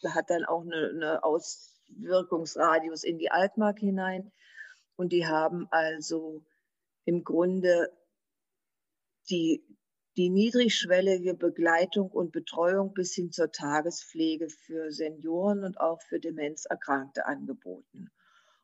hat 0.05 0.29
dann 0.29 0.45
auch 0.45 0.61
eine, 0.61 0.91
eine 0.93 1.23
Auswirkungsradius 1.23 3.03
in 3.03 3.17
die 3.17 3.31
Altmark 3.31 3.79
hinein. 3.79 4.31
Und 4.97 5.13
die 5.13 5.25
haben 5.25 5.67
also 5.71 6.43
im 7.05 7.23
Grunde 7.23 7.89
die, 9.29 9.63
die 10.17 10.29
niedrigschwellige 10.29 11.35
Begleitung 11.35 12.11
und 12.11 12.31
Betreuung 12.31 12.93
bis 12.93 13.13
hin 13.13 13.31
zur 13.31 13.51
Tagespflege 13.51 14.49
für 14.49 14.91
Senioren 14.91 15.63
und 15.63 15.79
auch 15.79 16.01
für 16.01 16.19
Demenzerkrankte 16.19 17.25
angeboten. 17.25 18.09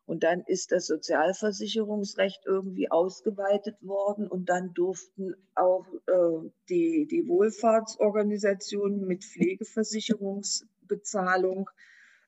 Und 0.06 0.22
dann 0.24 0.42
ist 0.42 0.72
das 0.72 0.86
Sozialversicherungsrecht 0.86 2.44
irgendwie 2.44 2.90
ausgeweitet 2.90 3.76
worden 3.80 4.28
und 4.28 4.50
dann 4.50 4.74
durften 4.74 5.34
auch 5.54 5.86
äh, 6.06 6.50
die, 6.68 7.06
die 7.06 7.26
Wohlfahrtsorganisationen 7.26 9.06
mit 9.06 9.24
Pflegeversicherungsbezahlung 9.24 11.70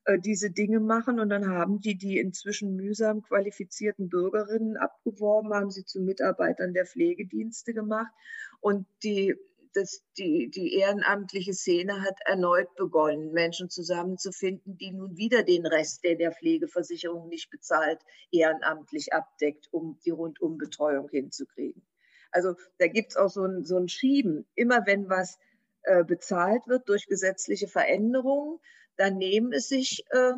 äh, 0.07 0.19
diese 0.19 0.51
Dinge 0.51 0.79
machen. 0.79 1.19
Und 1.19 1.29
dann 1.29 1.49
haben 1.49 1.81
die 1.81 1.97
die 1.97 2.17
inzwischen 2.17 2.75
mühsam 2.77 3.21
qualifizierten 3.23 4.07
Bürgerinnen 4.07 4.77
abgeworben, 4.77 5.53
haben 5.53 5.69
sie 5.69 5.83
zu 5.83 5.99
Mitarbeitern 5.99 6.73
der 6.73 6.85
Pflegedienste 6.85 7.73
gemacht. 7.73 8.13
Und 8.61 8.87
die, 9.03 9.35
das, 9.73 10.01
die, 10.17 10.49
die 10.49 10.75
ehrenamtliche 10.75 11.53
Szene 11.53 12.03
hat 12.03 12.19
erneut 12.25 12.73
begonnen, 12.75 13.33
Menschen 13.33 13.69
zusammenzufinden, 13.69 14.77
die 14.77 14.93
nun 14.93 15.17
wieder 15.17 15.43
den 15.43 15.65
Rest, 15.65 16.05
der 16.05 16.15
der 16.15 16.31
Pflegeversicherung 16.31 17.27
nicht 17.27 17.49
bezahlt, 17.49 17.99
ehrenamtlich 18.31 19.11
abdeckt, 19.11 19.67
um 19.71 19.99
die 20.05 20.11
Rundumbetreuung 20.11 21.09
hinzukriegen. 21.09 21.85
Also 22.31 22.55
da 22.77 22.87
gibt's 22.87 23.17
auch 23.17 23.29
so 23.29 23.43
ein, 23.43 23.65
so 23.65 23.75
ein 23.75 23.89
Schieben. 23.89 24.47
Immer 24.55 24.85
wenn 24.85 25.09
was 25.09 25.37
äh, 25.81 26.05
bezahlt 26.05 26.65
wird 26.67 26.87
durch 26.87 27.07
gesetzliche 27.07 27.67
Veränderungen, 27.67 28.59
dann 28.97 29.17
nehmen 29.17 29.53
es 29.53 29.69
sich 29.69 30.03
äh, 30.09 30.33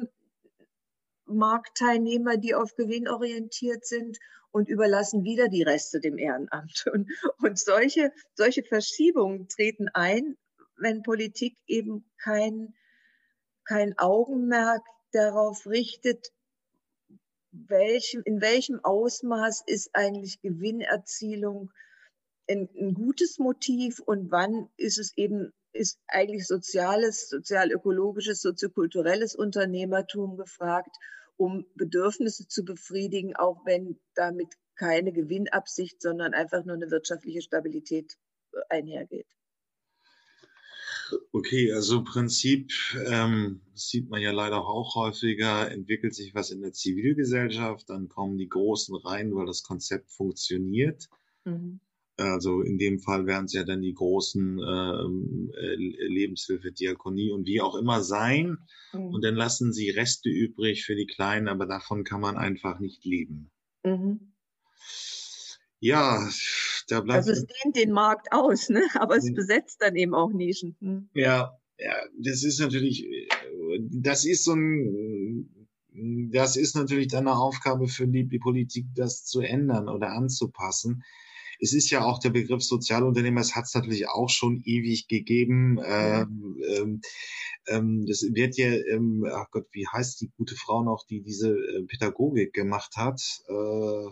Marktteilnehmer, 1.25 2.37
die 2.37 2.55
auf 2.55 2.75
Gewinn 2.75 3.07
orientiert 3.07 3.85
sind 3.85 4.19
und 4.51 4.67
überlassen 4.67 5.23
wieder 5.23 5.47
die 5.47 5.63
Reste 5.63 5.99
dem 5.99 6.17
Ehrenamt. 6.17 6.85
Und, 6.93 7.09
und 7.37 7.59
solche, 7.59 8.11
solche 8.33 8.63
Verschiebungen 8.63 9.47
treten 9.47 9.89
ein, 9.89 10.37
wenn 10.77 11.03
Politik 11.03 11.55
eben 11.67 12.09
kein, 12.17 12.73
kein 13.65 13.97
Augenmerk 13.97 14.83
darauf 15.11 15.67
richtet, 15.67 16.31
welchem, 17.51 18.21
in 18.23 18.41
welchem 18.41 18.83
Ausmaß 18.83 19.63
ist 19.65 19.89
eigentlich 19.93 20.41
Gewinnerzielung 20.41 21.71
ein, 22.47 22.69
ein 22.79 22.93
gutes 22.93 23.37
Motiv 23.39 23.99
und 23.99 24.31
wann 24.31 24.69
ist 24.77 24.97
es 24.97 25.15
eben 25.17 25.53
ist 25.73 25.99
eigentlich 26.07 26.47
soziales, 26.47 27.29
sozial-ökologisches, 27.29 28.41
soziokulturelles 28.41 29.35
Unternehmertum 29.35 30.37
gefragt, 30.37 30.95
um 31.37 31.65
Bedürfnisse 31.75 32.47
zu 32.47 32.65
befriedigen, 32.65 33.35
auch 33.35 33.65
wenn 33.65 33.99
damit 34.15 34.53
keine 34.75 35.11
Gewinnabsicht, 35.11 36.01
sondern 36.01 36.33
einfach 36.33 36.65
nur 36.65 36.75
eine 36.75 36.89
wirtschaftliche 36.91 37.41
Stabilität 37.41 38.17
äh, 38.53 38.59
einhergeht. 38.69 39.27
Okay, 41.31 41.71
also 41.73 41.99
im 41.99 42.03
Prinzip 42.03 42.71
ähm, 43.07 43.61
sieht 43.73 44.09
man 44.09 44.21
ja 44.21 44.31
leider 44.31 44.61
auch 44.61 44.95
häufiger, 44.95 45.71
entwickelt 45.71 46.13
sich 46.13 46.35
was 46.35 46.51
in 46.51 46.61
der 46.61 46.73
Zivilgesellschaft, 46.73 47.89
dann 47.89 48.09
kommen 48.09 48.37
die 48.37 48.49
Großen 48.49 48.95
rein, 48.95 49.33
weil 49.33 49.45
das 49.45 49.63
Konzept 49.63 50.11
funktioniert. 50.11 51.09
Mhm. 51.45 51.79
Also 52.19 52.61
in 52.61 52.77
dem 52.77 52.99
Fall 52.99 53.25
wären 53.25 53.45
es 53.45 53.53
ja 53.53 53.63
dann 53.63 53.81
die 53.81 53.93
großen 53.93 54.59
ähm, 54.59 55.51
äh, 55.55 55.75
Lebenshilfe, 55.75 56.71
Diakonie 56.71 57.31
und 57.31 57.47
wie 57.47 57.61
auch 57.61 57.75
immer 57.75 58.03
sein. 58.03 58.57
Mhm. 58.93 59.13
Und 59.13 59.23
dann 59.23 59.35
lassen 59.35 59.71
sie 59.71 59.89
Reste 59.89 60.29
übrig 60.29 60.85
für 60.85 60.95
die 60.95 61.07
Kleinen, 61.07 61.47
aber 61.47 61.65
davon 61.65 62.03
kann 62.03 62.21
man 62.21 62.37
einfach 62.37 62.79
nicht 62.79 63.05
leben. 63.05 63.51
Mhm. 63.83 64.33
Ja, 65.79 66.27
da 66.89 66.99
bleibt. 66.99 67.19
Also 67.19 67.31
es 67.31 67.45
dehnt 67.45 67.77
den 67.77 67.91
Markt 67.91 68.27
aus, 68.31 68.69
ne? 68.69 68.83
aber 68.95 69.15
es 69.15 69.33
besetzt 69.33 69.81
dann 69.81 69.95
eben 69.95 70.13
auch 70.13 70.31
Nischen. 70.31 70.75
Mhm. 70.81 71.09
Ja, 71.13 71.57
ja, 71.77 71.95
das 72.17 72.43
ist 72.43 72.59
natürlich, 72.59 73.07
das 73.91 74.25
ist 74.25 74.43
so 74.43 74.53
ein 74.53 75.67
das 76.31 76.55
ist 76.55 76.75
natürlich 76.75 77.07
dann 77.07 77.27
eine 77.27 77.37
Aufgabe 77.37 77.87
für 77.87 78.07
die 78.07 78.39
Politik, 78.39 78.85
das 78.95 79.25
zu 79.25 79.41
ändern 79.41 79.89
oder 79.89 80.11
anzupassen. 80.11 81.03
Es 81.59 81.73
ist 81.73 81.89
ja 81.89 82.05
auch 82.05 82.19
der 82.19 82.29
Begriff 82.29 82.63
Sozialunternehmer, 82.63 83.41
es 83.41 83.55
hat 83.55 83.65
es 83.65 83.73
natürlich 83.73 84.07
auch 84.07 84.29
schon 84.29 84.61
ewig 84.63 85.07
gegeben. 85.07 85.79
Ähm, 85.85 86.57
ähm, 86.75 87.01
ähm, 87.67 88.05
das 88.05 88.21
wird 88.21 88.57
ja, 88.57 88.69
ähm, 88.69 89.25
ach 89.29 89.51
Gott, 89.51 89.67
wie 89.71 89.87
heißt 89.87 90.21
die 90.21 90.31
gute 90.37 90.55
Frau 90.55 90.83
noch, 90.83 91.05
die 91.05 91.21
diese 91.21 91.51
äh, 91.51 91.83
Pädagogik 91.83 92.53
gemacht 92.53 92.95
hat? 92.95 93.21
Äh, 93.47 94.09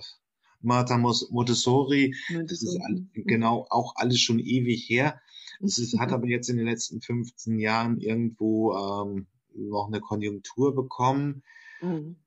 Martha 0.61 0.97
Montessori. 0.97 2.15
Das 2.47 2.61
ist 2.61 2.79
all, 2.81 2.95
mhm. 2.95 3.09
genau 3.25 3.65
auch 3.69 3.95
alles 3.95 4.19
schon 4.19 4.39
ewig 4.39 4.89
her. 4.89 5.19
Es 5.61 5.77
ist, 5.77 5.97
hat 5.99 6.11
aber 6.13 6.27
jetzt 6.27 6.49
in 6.49 6.57
den 6.57 6.67
letzten 6.67 7.01
15 7.01 7.59
Jahren 7.59 7.99
irgendwo 7.99 8.73
ähm, 8.73 9.27
noch 9.55 9.87
eine 9.87 10.01
Konjunktur 10.01 10.75
bekommen. 10.75 11.43
Mhm. 11.81 12.17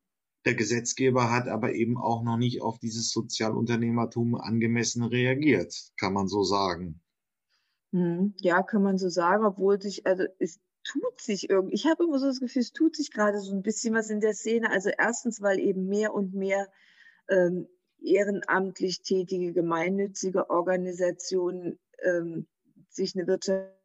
Der 0.47 0.55
Gesetzgeber 0.55 1.31
hat 1.31 1.49
aber 1.49 1.75
eben 1.75 1.99
auch 1.99 2.23
noch 2.23 2.39
nicht 2.39 2.63
auf 2.63 2.79
dieses 2.79 3.11
Sozialunternehmertum 3.11 4.37
angemessen 4.37 5.05
reagiert, 5.05 5.75
kann 5.99 6.15
man 6.15 6.29
so 6.29 6.43
sagen. 6.43 7.01
Mhm. 7.93 8.35
Ja, 8.39 8.63
kann 8.63 8.83
man 8.83 8.97
so 8.97 9.09
sagen, 9.09 9.45
obwohl 9.45 9.81
sich, 9.81 10.07
also 10.07 10.25
es 10.39 10.59
tut 10.85 11.21
sich 11.21 11.51
irgendwie, 11.51 11.75
ich 11.75 11.87
habe 11.87 12.05
immer 12.05 12.19
so 12.19 12.27
das 12.27 12.41
Gefühl, 12.41 12.63
es 12.63 12.73
tut 12.73 12.97
sich 12.97 13.13
gerade 13.13 13.39
so 13.39 13.53
ein 13.53 13.63
bisschen 13.63 13.95
was 13.95 14.09
in 14.09 14.21
der 14.21 14.35
Szene. 14.35 14.71
Also 14.71 14.91
erstens, 14.97 15.43
weil 15.43 15.59
eben 15.59 15.87
mehr 15.87 16.15
und 16.15 16.35
mehr 16.35 16.69
ähm, 17.29 17.69
ehrenamtlich 18.03 19.03
tätige 19.03 19.53
gemeinnützige 19.53 20.49
Organisationen 20.49 21.79
ähm, 22.03 22.47
sich 22.89 23.15
eine 23.15 23.27
Wirtschaft 23.27 23.80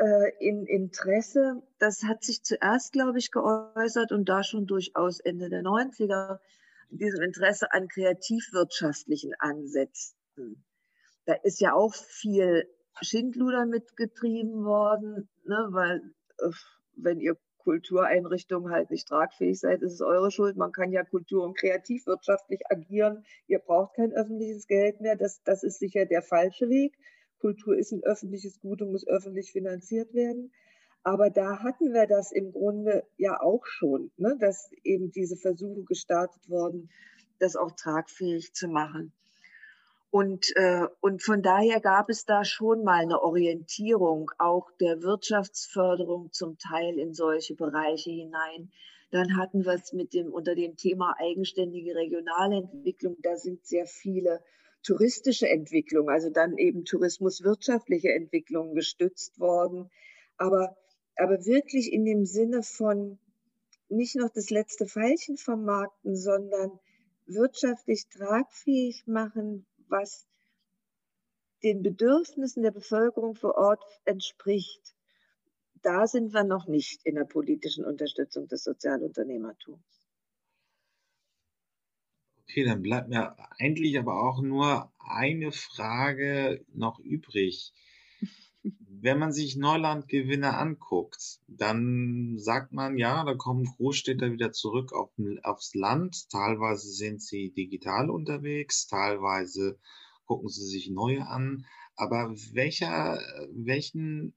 äh, 0.00 0.32
in 0.38 0.66
Interesse, 0.66 1.62
das 1.78 2.02
hat 2.04 2.24
sich 2.24 2.42
zuerst, 2.42 2.92
glaube 2.92 3.18
ich, 3.18 3.30
geäußert 3.30 4.12
und 4.12 4.28
da 4.28 4.42
schon 4.42 4.66
durchaus 4.66 5.20
Ende 5.20 5.50
der 5.50 5.62
90er, 5.62 6.38
diesem 6.90 7.22
Interesse 7.22 7.72
an 7.72 7.86
kreativwirtschaftlichen 7.86 9.34
Ansätzen. 9.38 10.64
Da 11.26 11.34
ist 11.42 11.60
ja 11.60 11.74
auch 11.74 11.94
viel 11.94 12.66
Schindluder 13.02 13.66
mitgetrieben 13.66 14.64
worden, 14.64 15.28
ne, 15.44 15.68
weil 15.70 16.02
wenn 16.96 17.20
ihr 17.20 17.36
Kultureinrichtungen 17.58 18.72
halt 18.72 18.90
nicht 18.90 19.06
tragfähig 19.06 19.60
seid, 19.60 19.82
ist 19.82 19.92
es 19.92 20.00
eure 20.00 20.30
Schuld. 20.30 20.56
Man 20.56 20.72
kann 20.72 20.92
ja 20.92 21.04
kultur- 21.04 21.44
und 21.44 21.58
kreativwirtschaftlich 21.58 22.60
agieren. 22.70 23.24
Ihr 23.46 23.58
braucht 23.58 23.96
kein 23.96 24.12
öffentliches 24.12 24.66
Geld 24.66 25.02
mehr. 25.02 25.16
Das, 25.16 25.42
das 25.42 25.62
ist 25.62 25.78
sicher 25.78 26.06
der 26.06 26.22
falsche 26.22 26.70
Weg. 26.70 26.96
Kultur 27.40 27.76
ist 27.76 27.92
ein 27.92 28.04
öffentliches 28.04 28.60
Gut 28.60 28.82
und 28.82 28.92
muss 28.92 29.06
öffentlich 29.06 29.52
finanziert 29.52 30.14
werden. 30.14 30.52
Aber 31.02 31.30
da 31.30 31.62
hatten 31.62 31.92
wir 31.92 32.06
das 32.06 32.30
im 32.30 32.52
Grunde 32.52 33.04
ja 33.16 33.40
auch 33.40 33.64
schon, 33.64 34.10
ne, 34.18 34.36
dass 34.38 34.70
eben 34.84 35.10
diese 35.10 35.36
Versuche 35.36 35.82
gestartet 35.84 36.48
wurden, 36.48 36.90
das 37.38 37.56
auch 37.56 37.72
tragfähig 37.72 38.52
zu 38.52 38.68
machen. 38.68 39.12
Und, 40.10 40.52
äh, 40.56 40.86
und 41.00 41.22
von 41.22 41.40
daher 41.40 41.80
gab 41.80 42.10
es 42.10 42.24
da 42.26 42.44
schon 42.44 42.82
mal 42.82 43.02
eine 43.02 43.22
Orientierung 43.22 44.30
auch 44.38 44.70
der 44.80 45.02
Wirtschaftsförderung 45.02 46.32
zum 46.32 46.58
Teil 46.58 46.98
in 46.98 47.14
solche 47.14 47.54
Bereiche 47.54 48.10
hinein. 48.10 48.70
Dann 49.12 49.36
hatten 49.36 49.64
wir 49.64 49.72
es 49.72 49.92
mit 49.92 50.12
dem, 50.12 50.32
unter 50.32 50.54
dem 50.54 50.76
Thema 50.76 51.14
eigenständige 51.18 51.94
Regionalentwicklung. 51.94 53.16
Da 53.22 53.36
sind 53.36 53.64
sehr 53.64 53.86
viele 53.86 54.40
touristische 54.82 55.48
Entwicklung, 55.48 56.08
also 56.08 56.30
dann 56.30 56.56
eben 56.56 56.84
tourismuswirtschaftliche 56.84 58.12
Entwicklungen 58.12 58.74
gestützt 58.74 59.38
worden. 59.38 59.90
Aber, 60.36 60.76
aber 61.16 61.44
wirklich 61.44 61.92
in 61.92 62.04
dem 62.04 62.24
Sinne 62.24 62.62
von 62.62 63.18
nicht 63.88 64.16
noch 64.16 64.30
das 64.30 64.50
letzte 64.50 64.86
Pfeilchen 64.86 65.36
vermarkten, 65.36 66.16
sondern 66.16 66.78
wirtschaftlich 67.26 68.08
tragfähig 68.08 69.06
machen, 69.06 69.66
was 69.88 70.26
den 71.62 71.82
Bedürfnissen 71.82 72.62
der 72.62 72.70
Bevölkerung 72.70 73.34
vor 73.34 73.56
Ort 73.56 73.82
entspricht. 74.04 74.94
Da 75.82 76.06
sind 76.06 76.32
wir 76.32 76.44
noch 76.44 76.66
nicht 76.66 77.04
in 77.04 77.16
der 77.16 77.24
politischen 77.24 77.84
Unterstützung 77.84 78.48
des 78.48 78.64
Sozialunternehmertums. 78.64 79.99
Okay, 82.50 82.64
dann 82.64 82.82
bleibt 82.82 83.08
mir 83.08 83.36
eigentlich 83.60 83.96
aber 83.96 84.20
auch 84.20 84.42
nur 84.42 84.92
eine 84.98 85.52
Frage 85.52 86.64
noch 86.74 86.98
übrig. 86.98 87.72
Wenn 88.62 89.20
man 89.20 89.32
sich 89.32 89.56
Neulandgewinne 89.56 90.56
anguckt, 90.56 91.38
dann 91.46 92.38
sagt 92.38 92.72
man, 92.72 92.98
ja, 92.98 93.22
da 93.22 93.34
kommen 93.34 93.66
Großstädter 93.66 94.32
wieder 94.32 94.50
zurück 94.50 94.92
auf, 94.92 95.12
aufs 95.44 95.76
Land. 95.76 96.28
Teilweise 96.28 96.88
sind 96.90 97.22
sie 97.22 97.52
digital 97.52 98.10
unterwegs, 98.10 98.88
teilweise 98.88 99.78
gucken 100.24 100.48
sie 100.48 100.66
sich 100.66 100.90
neue 100.90 101.24
an. 101.28 101.66
Aber 101.94 102.34
welcher, 102.52 103.20
welchen 103.52 104.34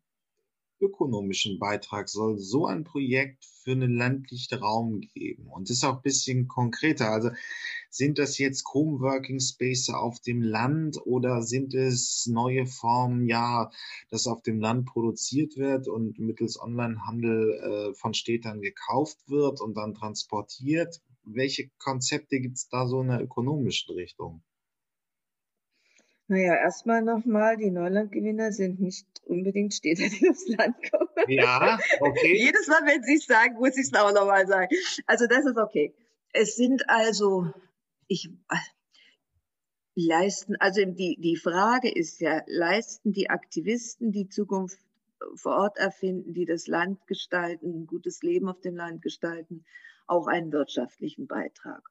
ökonomischen 0.84 1.60
Beitrag 1.60 2.10
soll 2.10 2.38
so 2.38 2.66
ein 2.68 2.84
Projekt 2.84 3.46
für 3.46 3.72
einen 3.72 3.96
ländlichen 3.96 4.60
Raum 4.60 5.02
geben? 5.02 5.48
Und 5.48 5.70
das 5.70 5.78
ist 5.78 5.84
auch 5.84 5.98
ein 5.98 6.02
bisschen 6.02 6.48
konkreter. 6.48 7.12
Also 7.12 7.30
sind 7.90 8.20
das 8.20 8.38
jetzt 8.38 8.64
Coworking 8.64 9.40
Space 9.40 9.90
auf 9.90 10.20
dem 10.20 10.42
Land 10.42 11.00
oder 11.06 11.42
sind 11.42 11.74
es 11.74 12.28
neue 12.28 12.66
Formen, 12.66 13.28
ja, 13.28 13.72
das 14.10 14.28
auf 14.28 14.42
dem 14.42 14.60
Land 14.60 14.86
produziert 14.86 15.58
wird 15.58 15.88
und 15.88 16.20
mittels 16.20 16.60
Onlinehandel 16.60 17.92
äh, 17.92 17.94
von 17.94 18.14
Städtern 18.14 18.62
gekauft 18.62 19.18
wird 19.28 19.62
und 19.62 19.78
dann 19.78 19.94
transportiert? 19.94 21.02
Welche 21.24 21.70
Konzepte 21.80 22.40
gibt 22.40 22.58
es 22.58 22.68
da 22.68 22.88
so 22.88 23.02
in 23.02 23.08
der 23.08 23.22
ökonomischen 23.22 23.96
Richtung? 23.96 24.42
Naja, 26.28 26.56
erstmal 26.56 27.02
nochmal, 27.02 27.58
die 27.58 27.70
Neulandgewinner 27.70 28.52
sind 28.54 28.80
nicht 28.80 29.06
unbedingt 29.26 29.74
Städter, 29.74 30.08
die 30.08 30.30
aufs 30.30 30.48
Land 30.48 30.76
kommen. 30.90 31.10
Ja, 31.28 31.78
okay. 32.00 32.38
Jedes 32.38 32.68
Mal, 32.68 32.82
wenn 32.86 33.04
Sie 33.04 33.16
es 33.16 33.26
sagen, 33.26 33.56
muss 33.56 33.78
ich 33.78 33.88
es 33.88 33.94
auch 33.94 34.14
nochmal 34.14 34.48
sagen. 34.48 34.74
Also 35.06 35.28
das 35.28 35.46
ist 35.46 35.58
okay. 35.58 35.94
Es 36.32 36.56
sind 36.56 36.90
also, 36.90 37.52
ich, 38.08 38.30
leisten, 39.96 40.56
also 40.60 40.86
die, 40.86 41.18
die 41.20 41.36
Frage 41.36 41.94
ist 41.94 42.22
ja, 42.22 42.42
leisten 42.48 43.12
die 43.12 43.30
Aktivisten, 43.30 44.12
die 44.12 44.30
Zukunft 44.30 44.80
vor 45.36 45.56
Ort 45.56 45.78
erfinden, 45.78 46.34
die 46.34 46.46
das 46.46 46.68
Land 46.68 47.06
gestalten, 47.08 47.82
ein 47.82 47.88
gutes 47.88 48.22
Leben 48.22 48.48
auf 48.48 48.62
dem 48.62 48.76
Land 48.76 49.02
gestalten, 49.02 49.66
auch 50.08 50.28
einen 50.28 50.52
wirtschaftlichen 50.52 51.28
Beitrag. 51.28 51.84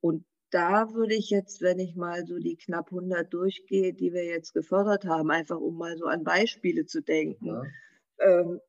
Und 0.00 0.24
da 0.50 0.94
würde 0.94 1.14
ich 1.14 1.30
jetzt, 1.30 1.60
wenn 1.60 1.78
ich 1.78 1.96
mal 1.96 2.26
so 2.26 2.38
die 2.38 2.56
knapp 2.56 2.86
100 2.86 3.32
durchgehe, 3.32 3.92
die 3.92 4.12
wir 4.12 4.24
jetzt 4.24 4.52
gefördert 4.52 5.04
haben, 5.04 5.30
einfach 5.30 5.58
um 5.58 5.76
mal 5.76 5.96
so 5.96 6.06
an 6.06 6.24
Beispiele 6.24 6.86
zu 6.86 7.02
denken, 7.02 7.46
ja. 7.46 7.62
ähm, 8.20 8.60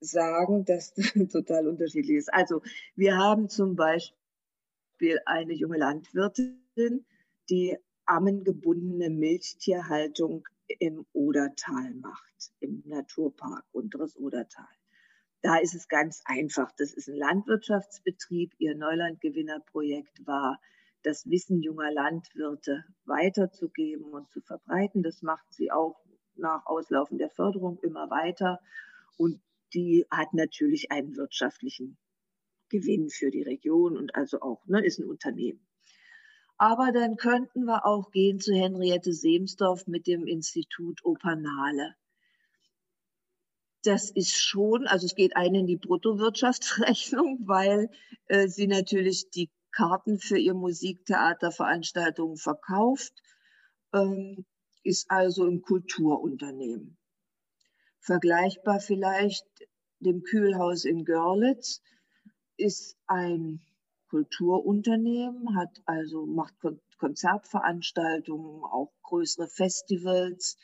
sagen, 0.00 0.64
dass 0.64 0.94
das 0.94 1.12
total 1.32 1.68
unterschiedlich 1.68 2.16
ist. 2.16 2.32
Also 2.32 2.62
wir 2.94 3.16
haben 3.16 3.48
zum 3.48 3.76
Beispiel 3.76 5.20
eine 5.24 5.54
junge 5.54 5.78
Landwirtin, 5.78 7.04
die 7.48 7.76
ammengebundene 8.06 9.10
Milchtierhaltung 9.10 10.46
im 10.78 11.06
Odertal 11.12 11.94
macht, 11.94 12.52
im 12.60 12.82
Naturpark 12.86 13.64
Unteres 13.72 14.16
Odertal. 14.16 14.77
Da 15.42 15.58
ist 15.58 15.74
es 15.74 15.88
ganz 15.88 16.22
einfach. 16.24 16.72
Das 16.76 16.92
ist 16.92 17.08
ein 17.08 17.16
Landwirtschaftsbetrieb. 17.16 18.54
Ihr 18.58 18.74
Neulandgewinnerprojekt 18.74 20.26
war, 20.26 20.60
das 21.02 21.30
Wissen 21.30 21.62
junger 21.62 21.92
Landwirte 21.92 22.84
weiterzugeben 23.04 24.12
und 24.12 24.30
zu 24.30 24.40
verbreiten. 24.40 25.02
Das 25.02 25.22
macht 25.22 25.52
sie 25.52 25.70
auch 25.70 26.00
nach 26.34 26.66
Auslaufen 26.66 27.18
der 27.18 27.30
Förderung 27.30 27.78
immer 27.82 28.10
weiter. 28.10 28.60
Und 29.16 29.40
die 29.74 30.06
hat 30.10 30.34
natürlich 30.34 30.90
einen 30.90 31.16
wirtschaftlichen 31.16 31.98
Gewinn 32.68 33.08
für 33.08 33.30
die 33.30 33.42
Region 33.42 33.96
und 33.96 34.14
also 34.14 34.40
auch, 34.40 34.66
ne, 34.66 34.84
ist 34.84 34.98
ein 34.98 35.08
Unternehmen. 35.08 35.66
Aber 36.56 36.90
dann 36.90 37.16
könnten 37.16 37.64
wir 37.64 37.86
auch 37.86 38.10
gehen 38.10 38.40
zu 38.40 38.52
Henriette 38.52 39.12
Seemsdorf 39.12 39.86
mit 39.86 40.08
dem 40.08 40.26
Institut 40.26 41.04
Opernale 41.04 41.94
das 43.82 44.10
ist 44.10 44.36
schon, 44.36 44.86
also 44.86 45.06
es 45.06 45.14
geht 45.14 45.36
ein 45.36 45.54
in 45.54 45.66
die 45.66 45.76
Bruttowirtschaftsrechnung, 45.76 47.38
weil 47.46 47.90
äh, 48.26 48.48
sie 48.48 48.66
natürlich 48.66 49.30
die 49.30 49.50
Karten 49.70 50.18
für 50.18 50.38
ihr 50.38 50.54
Musiktheaterveranstaltungen 50.54 52.36
verkauft, 52.36 53.12
ähm, 53.92 54.44
ist 54.82 55.10
also 55.10 55.44
ein 55.44 55.62
Kulturunternehmen. 55.62 56.96
Vergleichbar 58.00 58.80
vielleicht 58.80 59.46
dem 60.00 60.22
Kühlhaus 60.22 60.84
in 60.84 61.04
Görlitz 61.04 61.82
ist 62.56 62.96
ein 63.06 63.60
Kulturunternehmen, 64.08 65.56
hat 65.56 65.82
also 65.84 66.26
macht 66.26 66.54
Konzertveranstaltungen, 66.98 68.64
auch 68.64 68.92
größere 69.02 69.48
Festivals, 69.48 70.56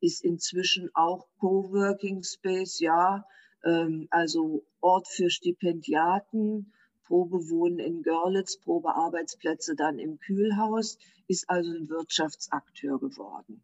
ist 0.00 0.24
inzwischen 0.24 0.90
auch 0.94 1.26
Coworking 1.38 2.22
Space, 2.22 2.80
ja, 2.80 3.26
ähm, 3.64 4.08
also 4.10 4.64
Ort 4.80 5.08
für 5.08 5.30
Stipendiaten, 5.30 6.72
Probewohnen 7.04 7.78
in 7.78 8.02
Görlitz, 8.02 8.58
Probearbeitsplätze 8.58 9.76
dann 9.76 9.98
im 9.98 10.18
Kühlhaus, 10.18 10.98
ist 11.28 11.48
also 11.48 11.70
ein 11.72 11.88
Wirtschaftsakteur 11.88 12.98
geworden. 12.98 13.62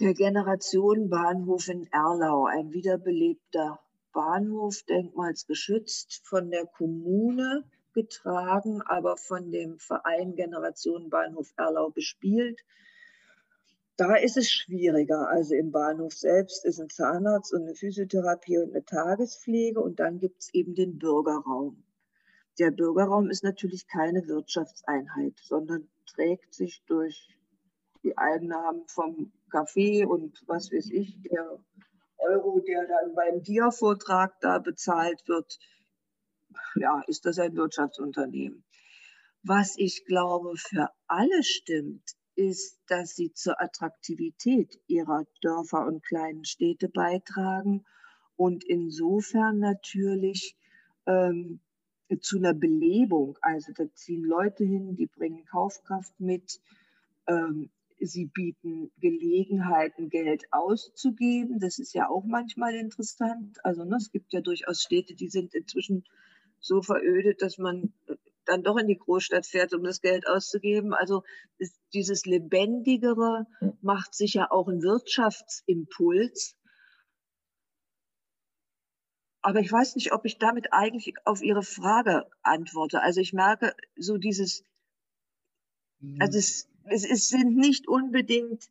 Der 0.00 0.14
Generationenbahnhof 0.14 1.68
in 1.68 1.86
Erlau, 1.92 2.46
ein 2.46 2.72
wiederbelebter 2.72 3.78
Bahnhof, 4.12 4.82
denkmalsgeschützt, 4.84 6.22
von 6.24 6.50
der 6.50 6.66
Kommune 6.66 7.64
getragen, 7.92 8.82
aber 8.82 9.16
von 9.16 9.52
dem 9.52 9.78
Verein 9.78 10.34
Generationenbahnhof 10.34 11.52
Erlau 11.56 11.90
bespielt. 11.90 12.60
Da 13.96 14.16
ist 14.16 14.36
es 14.36 14.50
schwieriger. 14.50 15.28
Also 15.28 15.54
im 15.54 15.70
Bahnhof 15.70 16.14
selbst 16.14 16.64
ist 16.64 16.80
ein 16.80 16.90
Zahnarzt 16.90 17.52
und 17.52 17.62
eine 17.62 17.76
Physiotherapie 17.76 18.58
und 18.58 18.70
eine 18.70 18.84
Tagespflege 18.84 19.80
und 19.80 20.00
dann 20.00 20.18
gibt 20.18 20.42
es 20.42 20.52
eben 20.52 20.74
den 20.74 20.98
Bürgerraum. 20.98 21.84
Der 22.58 22.70
Bürgerraum 22.72 23.30
ist 23.30 23.44
natürlich 23.44 23.86
keine 23.86 24.26
Wirtschaftseinheit, 24.26 25.38
sondern 25.42 25.88
trägt 26.06 26.54
sich 26.54 26.82
durch 26.86 27.28
die 28.02 28.18
Einnahmen 28.18 28.84
vom 28.88 29.32
Kaffee 29.50 30.04
und 30.04 30.42
was 30.46 30.72
weiß 30.72 30.90
ich, 30.90 31.20
der 31.22 31.58
Euro, 32.18 32.60
der 32.60 32.86
dann 32.86 33.14
beim 33.14 33.42
Dia-Vortrag 33.42 34.40
da 34.40 34.58
bezahlt 34.58 35.22
wird, 35.26 35.58
ja, 36.76 37.02
ist 37.06 37.26
das 37.26 37.38
ein 37.38 37.56
Wirtschaftsunternehmen. 37.56 38.64
Was 39.42 39.74
ich 39.76 40.04
glaube 40.04 40.56
für 40.56 40.88
alle 41.06 41.42
stimmt, 41.42 42.02
ist, 42.36 42.78
dass 42.88 43.14
sie 43.14 43.32
zur 43.32 43.60
Attraktivität 43.60 44.80
ihrer 44.86 45.24
Dörfer 45.40 45.86
und 45.86 46.04
kleinen 46.04 46.44
Städte 46.44 46.88
beitragen 46.88 47.84
und 48.36 48.64
insofern 48.64 49.58
natürlich 49.58 50.56
ähm, 51.06 51.60
zu 52.20 52.38
einer 52.38 52.54
Belebung. 52.54 53.38
Also 53.40 53.72
da 53.72 53.84
ziehen 53.94 54.24
Leute 54.24 54.64
hin, 54.64 54.96
die 54.96 55.06
bringen 55.06 55.44
Kaufkraft 55.44 56.18
mit. 56.18 56.60
Ähm, 57.26 57.70
sie 58.00 58.26
bieten 58.26 58.90
Gelegenheiten, 59.00 60.10
Geld 60.10 60.44
auszugeben. 60.50 61.58
Das 61.60 61.78
ist 61.78 61.94
ja 61.94 62.08
auch 62.08 62.24
manchmal 62.24 62.74
interessant. 62.74 63.64
Also 63.64 63.84
ne, 63.84 63.96
es 63.96 64.10
gibt 64.10 64.32
ja 64.32 64.40
durchaus 64.40 64.82
Städte, 64.82 65.14
die 65.14 65.28
sind 65.28 65.54
inzwischen 65.54 66.04
so 66.60 66.82
verödet, 66.82 67.42
dass 67.42 67.58
man 67.58 67.92
dann 68.46 68.62
doch 68.62 68.76
in 68.76 68.86
die 68.86 68.98
Großstadt 68.98 69.46
fährt, 69.46 69.74
um 69.74 69.82
das 69.82 70.00
Geld 70.00 70.26
auszugeben. 70.26 70.94
Also 70.94 71.22
ist 71.58 71.78
dieses 71.92 72.24
Lebendigere 72.26 73.46
macht 73.80 74.14
sicher 74.14 74.52
auch 74.52 74.68
einen 74.68 74.82
Wirtschaftsimpuls. 74.82 76.56
Aber 79.40 79.60
ich 79.60 79.70
weiß 79.70 79.96
nicht, 79.96 80.12
ob 80.12 80.24
ich 80.24 80.38
damit 80.38 80.72
eigentlich 80.72 81.14
auf 81.24 81.42
Ihre 81.42 81.62
Frage 81.62 82.26
antworte. 82.42 83.02
Also 83.02 83.20
ich 83.20 83.32
merke 83.32 83.74
so 83.96 84.16
dieses, 84.16 84.64
also 86.18 86.38
es, 86.38 86.68
es, 86.84 87.04
es 87.04 87.28
sind 87.28 87.56
nicht 87.56 87.86
unbedingt 87.86 88.70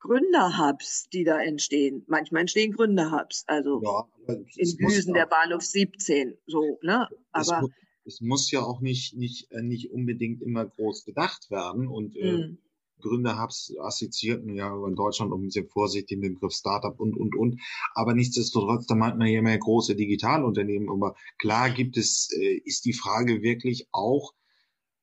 Gründerhubs, 0.00 1.08
die 1.10 1.24
da 1.24 1.40
entstehen. 1.40 2.04
Manchmal 2.08 2.40
entstehen 2.42 2.72
Gründerhubs, 2.72 3.44
also 3.46 3.80
ja, 3.82 4.08
in 4.56 4.76
Güsen 4.78 5.14
der 5.14 5.26
Bahnhof 5.26 5.62
17, 5.62 6.36
so, 6.46 6.78
ne? 6.82 7.06
Aber 7.32 7.68
es, 8.10 8.20
muss, 8.20 8.50
ja 8.50 8.62
auch 8.62 8.80
nicht, 8.80 9.16
nicht, 9.16 9.50
äh, 9.52 9.62
nicht 9.62 9.90
unbedingt 9.90 10.42
immer 10.42 10.66
groß 10.66 11.04
gedacht 11.04 11.50
werden 11.50 11.88
und 11.88 12.16
äh, 12.16 12.32
mhm. 12.32 12.58
Gründerhubs 13.00 13.72
assoziierten 13.80 14.54
ja 14.54 14.74
in 14.86 14.94
Deutschland 14.94 15.32
um 15.32 15.40
ein 15.40 15.46
bisschen 15.46 15.68
vorsichtig 15.68 16.18
mit 16.18 16.28
dem 16.28 16.34
Begriff 16.34 16.52
Startup 16.52 16.98
und, 16.98 17.16
und, 17.16 17.34
und. 17.34 17.60
Aber 17.94 18.14
nichtsdestotrotz, 18.14 18.86
da 18.86 18.94
meint 18.94 19.18
man 19.18 19.28
ja 19.28 19.42
mehr 19.42 19.58
große 19.58 19.96
Digitalunternehmen. 19.96 20.90
Aber 20.90 21.16
klar 21.38 21.70
gibt 21.70 21.96
es, 21.96 22.30
äh, 22.38 22.60
ist 22.64 22.84
die 22.84 22.92
Frage 22.92 23.42
wirklich 23.42 23.88
auch, 23.92 24.34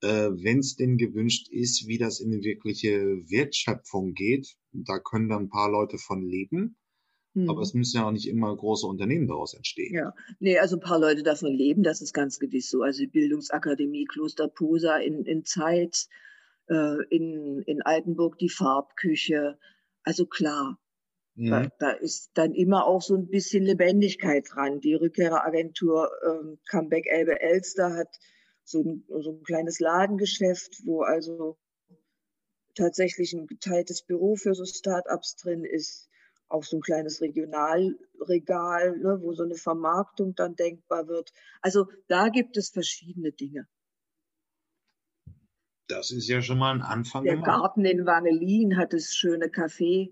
äh, 0.02 0.30
wenn 0.32 0.60
es 0.60 0.76
denn 0.76 0.98
gewünscht 0.98 1.48
ist, 1.50 1.88
wie 1.88 1.98
das 1.98 2.20
in 2.20 2.32
die 2.32 2.44
wirkliche 2.44 3.00
Wertschöpfung 3.30 4.14
geht. 4.14 4.56
Da 4.72 5.00
können 5.00 5.30
dann 5.30 5.44
ein 5.44 5.50
paar 5.50 5.72
Leute 5.72 5.98
von 5.98 6.22
leben. 6.22 6.78
Aber 7.48 7.62
es 7.62 7.74
mhm. 7.74 7.80
müssen 7.80 7.98
ja 7.98 8.08
auch 8.08 8.12
nicht 8.12 8.28
immer 8.28 8.56
große 8.56 8.88
Unternehmen 8.88 9.28
daraus 9.28 9.54
entstehen. 9.54 9.94
Ja, 9.94 10.14
nee, 10.40 10.58
also 10.58 10.78
ein 10.78 10.82
paar 10.82 11.00
Leute 11.00 11.24
davon 11.24 11.54
leben, 11.54 11.84
das 11.84 12.02
ist 12.02 12.14
ganz 12.14 12.40
gewiss 12.40 12.70
so. 12.70 12.82
Also 12.82 13.02
die 13.02 13.08
Bildungsakademie 13.08 14.06
Kloster 14.06 14.48
Posa 14.48 14.98
in, 14.98 15.26
in 15.26 15.46
Zeitz, 15.46 16.10
äh, 16.68 17.04
in, 17.10 17.62
in 17.64 17.82
Altenburg 17.82 18.38
die 18.40 18.50
Farbküche. 18.50 19.60
Also 20.04 20.26
klar, 20.26 20.80
mhm. 21.36 21.50
da, 21.50 21.68
da, 21.80 21.92
ist 21.92 22.32
dann 22.34 22.54
immer 22.54 22.86
auch 22.86 23.02
so 23.02 23.16
ein 23.16 23.28
bisschen 23.28 23.64
Lebendigkeit 23.64 24.46
dran. 24.50 24.80
Die 24.80 24.96
Rückkehreragentur 24.96 26.10
ähm, 26.26 26.58
Comeback 26.70 27.06
Elbe 27.08 27.40
Elster 27.42 27.94
hat 27.94 28.20
so 28.64 28.82
ein, 28.82 29.04
so 29.08 29.32
ein 29.32 29.44
kleines 29.44 29.80
Ladengeschäft, 29.80 30.86
wo 30.86 31.02
also 31.02 31.58
tatsächlich 32.76 33.34
ein 33.34 33.48
geteiltes 33.48 34.04
Büro 34.04 34.36
für 34.36 34.54
so 34.54 34.66
Start-ups 34.66 35.36
drin 35.36 35.64
ist. 35.64 36.10
Auch 36.50 36.64
so 36.64 36.78
ein 36.78 36.82
kleines 36.82 37.22
Regionalregal, 37.22 38.98
ne, 38.98 39.20
wo 39.22 39.34
so 39.34 39.44
eine 39.44 39.56
Vermarktung 39.56 40.34
dann 40.36 40.56
denkbar 40.56 41.08
wird. 41.08 41.34
Also 41.62 41.88
da 42.08 42.30
gibt 42.30 42.58
es 42.58 42.70
verschiedene 42.70 43.32
Dinge. 43.32 43.68
Das 45.88 46.12
ist 46.12 46.28
ja 46.28 46.42
schon 46.42 46.58
mal 46.58 46.74
ein 46.74 46.82
Anfang. 46.82 47.24
Der 47.24 47.36
gemacht. 47.36 47.48
Garten 47.48 47.86
in 47.86 48.06
Wangelin 48.06 48.78
hat 48.78 48.94
das 48.94 49.14
schöne 49.14 49.48
Café. 49.48 50.12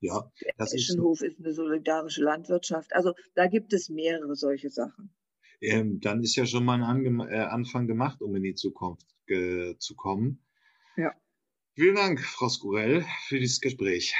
Ja, 0.00 0.30
das 0.56 0.70
Der 0.70 0.78
Eschenhof 0.78 1.22
ist, 1.22 1.38
ist 1.38 1.44
eine 1.44 1.52
solidarische 1.52 2.22
Landwirtschaft. 2.22 2.92
Also 2.92 3.14
da 3.34 3.46
gibt 3.46 3.72
es 3.72 3.88
mehrere 3.88 4.36
solche 4.36 4.70
Sachen. 4.70 5.12
Ähm, 5.60 5.98
dann 6.00 6.22
ist 6.22 6.36
ja 6.36 6.46
schon 6.46 6.64
mal 6.64 6.74
ein 6.74 6.82
Ange 6.82 7.30
äh, 7.30 7.38
Anfang 7.40 7.86
gemacht, 7.88 8.22
um 8.22 8.34
in 8.36 8.44
die 8.44 8.54
Zukunft 8.54 9.06
äh, 9.26 9.76
zu 9.78 9.96
kommen. 9.96 10.44
Ja. 10.96 11.12
Vielen 11.74 11.96
Dank, 11.96 12.20
Frau 12.20 12.48
Skurell, 12.48 13.04
für 13.26 13.40
dieses 13.40 13.60
Gespräch. 13.60 14.14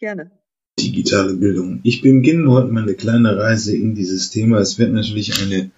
Gerne. 0.00 0.30
Digitale 0.78 1.34
Bildung. 1.34 1.80
Ich 1.82 2.00
beginne 2.00 2.50
heute 2.50 2.72
meine 2.72 2.94
kleine 2.94 3.36
Reise 3.36 3.76
in 3.76 3.94
dieses 3.94 4.30
Thema. 4.30 4.58
Es 4.58 4.78
wird 4.78 4.94
natürlich 4.94 5.38
ein 5.42 5.72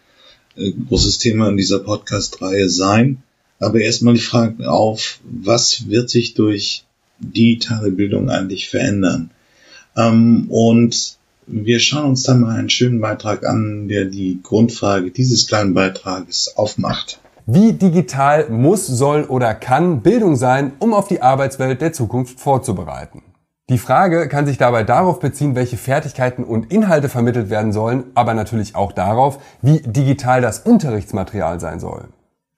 äh, 0.54 0.72
großes 0.88 1.18
Thema 1.18 1.48
in 1.48 1.56
dieser 1.56 1.80
Podcast-Reihe 1.80 2.68
sein. 2.68 3.24
Aber 3.58 3.80
erstmal 3.80 4.14
die 4.14 4.20
Frage 4.20 4.70
auf, 4.70 5.18
was 5.24 5.88
wird 5.88 6.08
sich 6.08 6.34
durch 6.34 6.84
digitale 7.18 7.90
Bildung 7.90 8.30
eigentlich 8.30 8.68
verändern? 8.68 9.32
Ähm, 9.96 10.46
und 10.50 11.16
wir 11.48 11.80
schauen 11.80 12.10
uns 12.10 12.22
dann 12.22 12.42
mal 12.42 12.56
einen 12.56 12.70
schönen 12.70 13.00
Beitrag 13.00 13.44
an, 13.44 13.88
der 13.88 14.04
die 14.04 14.38
Grundfrage 14.40 15.10
dieses 15.10 15.48
kleinen 15.48 15.74
Beitrages 15.74 16.56
aufmacht. 16.56 17.18
Wie 17.46 17.72
digital 17.72 18.50
muss, 18.50 18.86
soll 18.86 19.24
oder 19.24 19.52
kann 19.52 20.00
Bildung 20.00 20.36
sein, 20.36 20.74
um 20.78 20.94
auf 20.94 21.08
die 21.08 21.20
Arbeitswelt 21.20 21.80
der 21.80 21.92
Zukunft 21.92 22.38
vorzubereiten? 22.38 23.22
Die 23.70 23.78
Frage 23.78 24.28
kann 24.28 24.44
sich 24.44 24.58
dabei 24.58 24.82
darauf 24.82 25.20
beziehen, 25.20 25.54
welche 25.54 25.76
Fertigkeiten 25.76 26.44
und 26.44 26.72
Inhalte 26.72 27.08
vermittelt 27.08 27.48
werden 27.48 27.72
sollen, 27.72 28.04
aber 28.14 28.34
natürlich 28.34 28.74
auch 28.74 28.92
darauf, 28.92 29.38
wie 29.62 29.80
digital 29.80 30.40
das 30.40 30.58
Unterrichtsmaterial 30.58 31.60
sein 31.60 31.78
soll. 31.78 32.08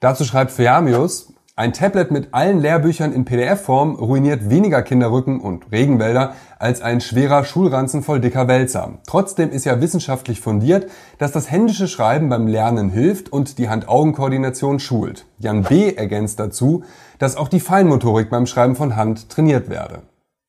Dazu 0.01 0.25
schreibt 0.25 0.51
Feamius, 0.51 1.35
ein 1.57 1.73
Tablet 1.73 2.11
mit 2.11 2.35
allen 2.35 2.59
Lehrbüchern 2.59 3.13
in 3.13 3.25
PDF-Form 3.25 3.95
ruiniert 3.95 4.51
weniger 4.51 4.83
Kinderrücken 4.83 5.41
und 5.41 5.71
Regenwälder 5.71 6.35
als 6.59 6.83
ein 6.83 7.01
schwerer 7.01 7.45
Schulranzen 7.45 8.03
voll 8.03 8.21
dicker 8.21 8.49
Wälzer. 8.49 8.99
Trotzdem 9.07 9.51
ist 9.51 9.65
ja 9.65 9.81
wissenschaftlich 9.81 10.41
fundiert, 10.41 10.91
dass 11.19 11.31
das 11.31 11.51
händische 11.51 11.87
Schreiben 11.87 12.29
beim 12.29 12.49
Lernen 12.49 12.91
hilft 12.91 13.33
und 13.33 13.59
die 13.59 13.69
Hand-Augen-Koordination 13.69 14.81
schult. 14.81 15.27
Jan 15.39 15.63
B. 15.63 15.95
ergänzt 15.95 16.41
dazu, 16.41 16.83
dass 17.21 17.37
auch 17.37 17.49
die 17.49 17.61
Feinmotorik 17.61 18.31
beim 18.31 18.47
Schreiben 18.47 18.75
von 18.75 18.97
Hand 18.97 19.29
trainiert 19.29 19.71
werde. 19.71 20.03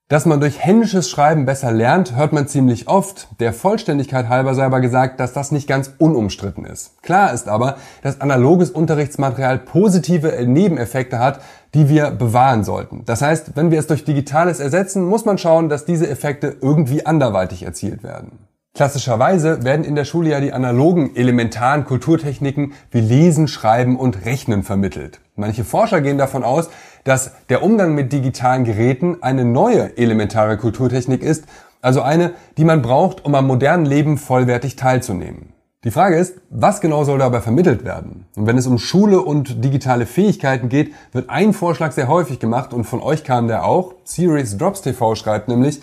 Dass 0.07 0.27
man 0.27 0.39
durch 0.39 0.63
händisches 0.63 1.09
Schreiben 1.09 1.47
besser 1.47 1.71
lernt, 1.71 2.15
hört 2.15 2.31
man 2.31 2.47
ziemlich 2.47 2.87
oft. 2.87 3.27
Der 3.39 3.53
Vollständigkeit 3.53 4.29
halber 4.29 4.53
sei 4.53 4.63
aber 4.63 4.79
gesagt, 4.79 5.19
dass 5.19 5.33
das 5.33 5.51
nicht 5.51 5.67
ganz 5.67 5.93
unumstritten 5.97 6.63
ist. 6.63 7.01
Klar 7.01 7.33
ist 7.33 7.49
aber, 7.49 7.77
dass 8.03 8.21
analoges 8.21 8.69
Unterrichtsmaterial 8.69 9.57
positive 9.57 10.45
Nebeneffekte 10.45 11.17
hat, 11.17 11.41
die 11.73 11.89
wir 11.89 12.11
bewahren 12.11 12.63
sollten. 12.63 13.01
Das 13.07 13.23
heißt, 13.23 13.55
wenn 13.55 13.71
wir 13.71 13.79
es 13.79 13.87
durch 13.87 14.05
Digitales 14.05 14.59
ersetzen, 14.59 15.03
muss 15.03 15.25
man 15.25 15.39
schauen, 15.39 15.69
dass 15.69 15.85
diese 15.85 16.07
Effekte 16.07 16.55
irgendwie 16.61 17.07
anderweitig 17.07 17.63
erzielt 17.63 18.03
werden. 18.03 18.45
Klassischerweise 18.75 19.63
werden 19.63 19.85
in 19.85 19.95
der 19.95 20.03
Schule 20.03 20.29
ja 20.29 20.41
die 20.41 20.51
analogen 20.51 21.15
elementaren 21.15 21.85
Kulturtechniken 21.85 22.73
wie 22.91 22.99
Lesen, 22.99 23.47
Schreiben 23.47 23.97
und 23.97 24.25
Rechnen 24.25 24.63
vermittelt. 24.63 25.21
Manche 25.37 25.63
Forscher 25.63 26.01
gehen 26.01 26.17
davon 26.17 26.43
aus, 26.43 26.69
dass 27.05 27.31
der 27.47 27.63
Umgang 27.63 27.95
mit 27.95 28.11
digitalen 28.11 28.65
Geräten 28.65 29.17
eine 29.21 29.45
neue 29.45 29.97
elementare 29.97 30.57
Kulturtechnik 30.57 31.23
ist, 31.23 31.45
also 31.81 32.01
eine, 32.01 32.33
die 32.57 32.65
man 32.65 32.81
braucht, 32.81 33.23
um 33.23 33.35
am 33.35 33.47
modernen 33.47 33.85
Leben 33.85 34.17
vollwertig 34.17 34.75
teilzunehmen. 34.75 35.53
Die 35.85 35.91
Frage 35.91 36.17
ist, 36.17 36.41
was 36.49 36.81
genau 36.81 37.03
soll 37.03 37.19
dabei 37.19 37.41
vermittelt 37.41 37.85
werden? 37.85 38.25
Und 38.35 38.47
wenn 38.47 38.57
es 38.57 38.65
um 38.65 38.79
Schule 38.79 39.21
und 39.21 39.63
digitale 39.63 40.07
Fähigkeiten 40.07 40.67
geht, 40.67 40.93
wird 41.11 41.29
ein 41.29 41.53
Vorschlag 41.53 41.91
sehr 41.91 42.07
häufig 42.07 42.39
gemacht 42.39 42.73
und 42.73 42.85
von 42.85 43.01
euch 43.01 43.23
kam 43.23 43.47
der 43.47 43.65
auch. 43.65 43.93
Series 44.03 44.57
Drops 44.57 44.81
TV 44.81 45.13
schreibt 45.13 45.47
nämlich, 45.47 45.81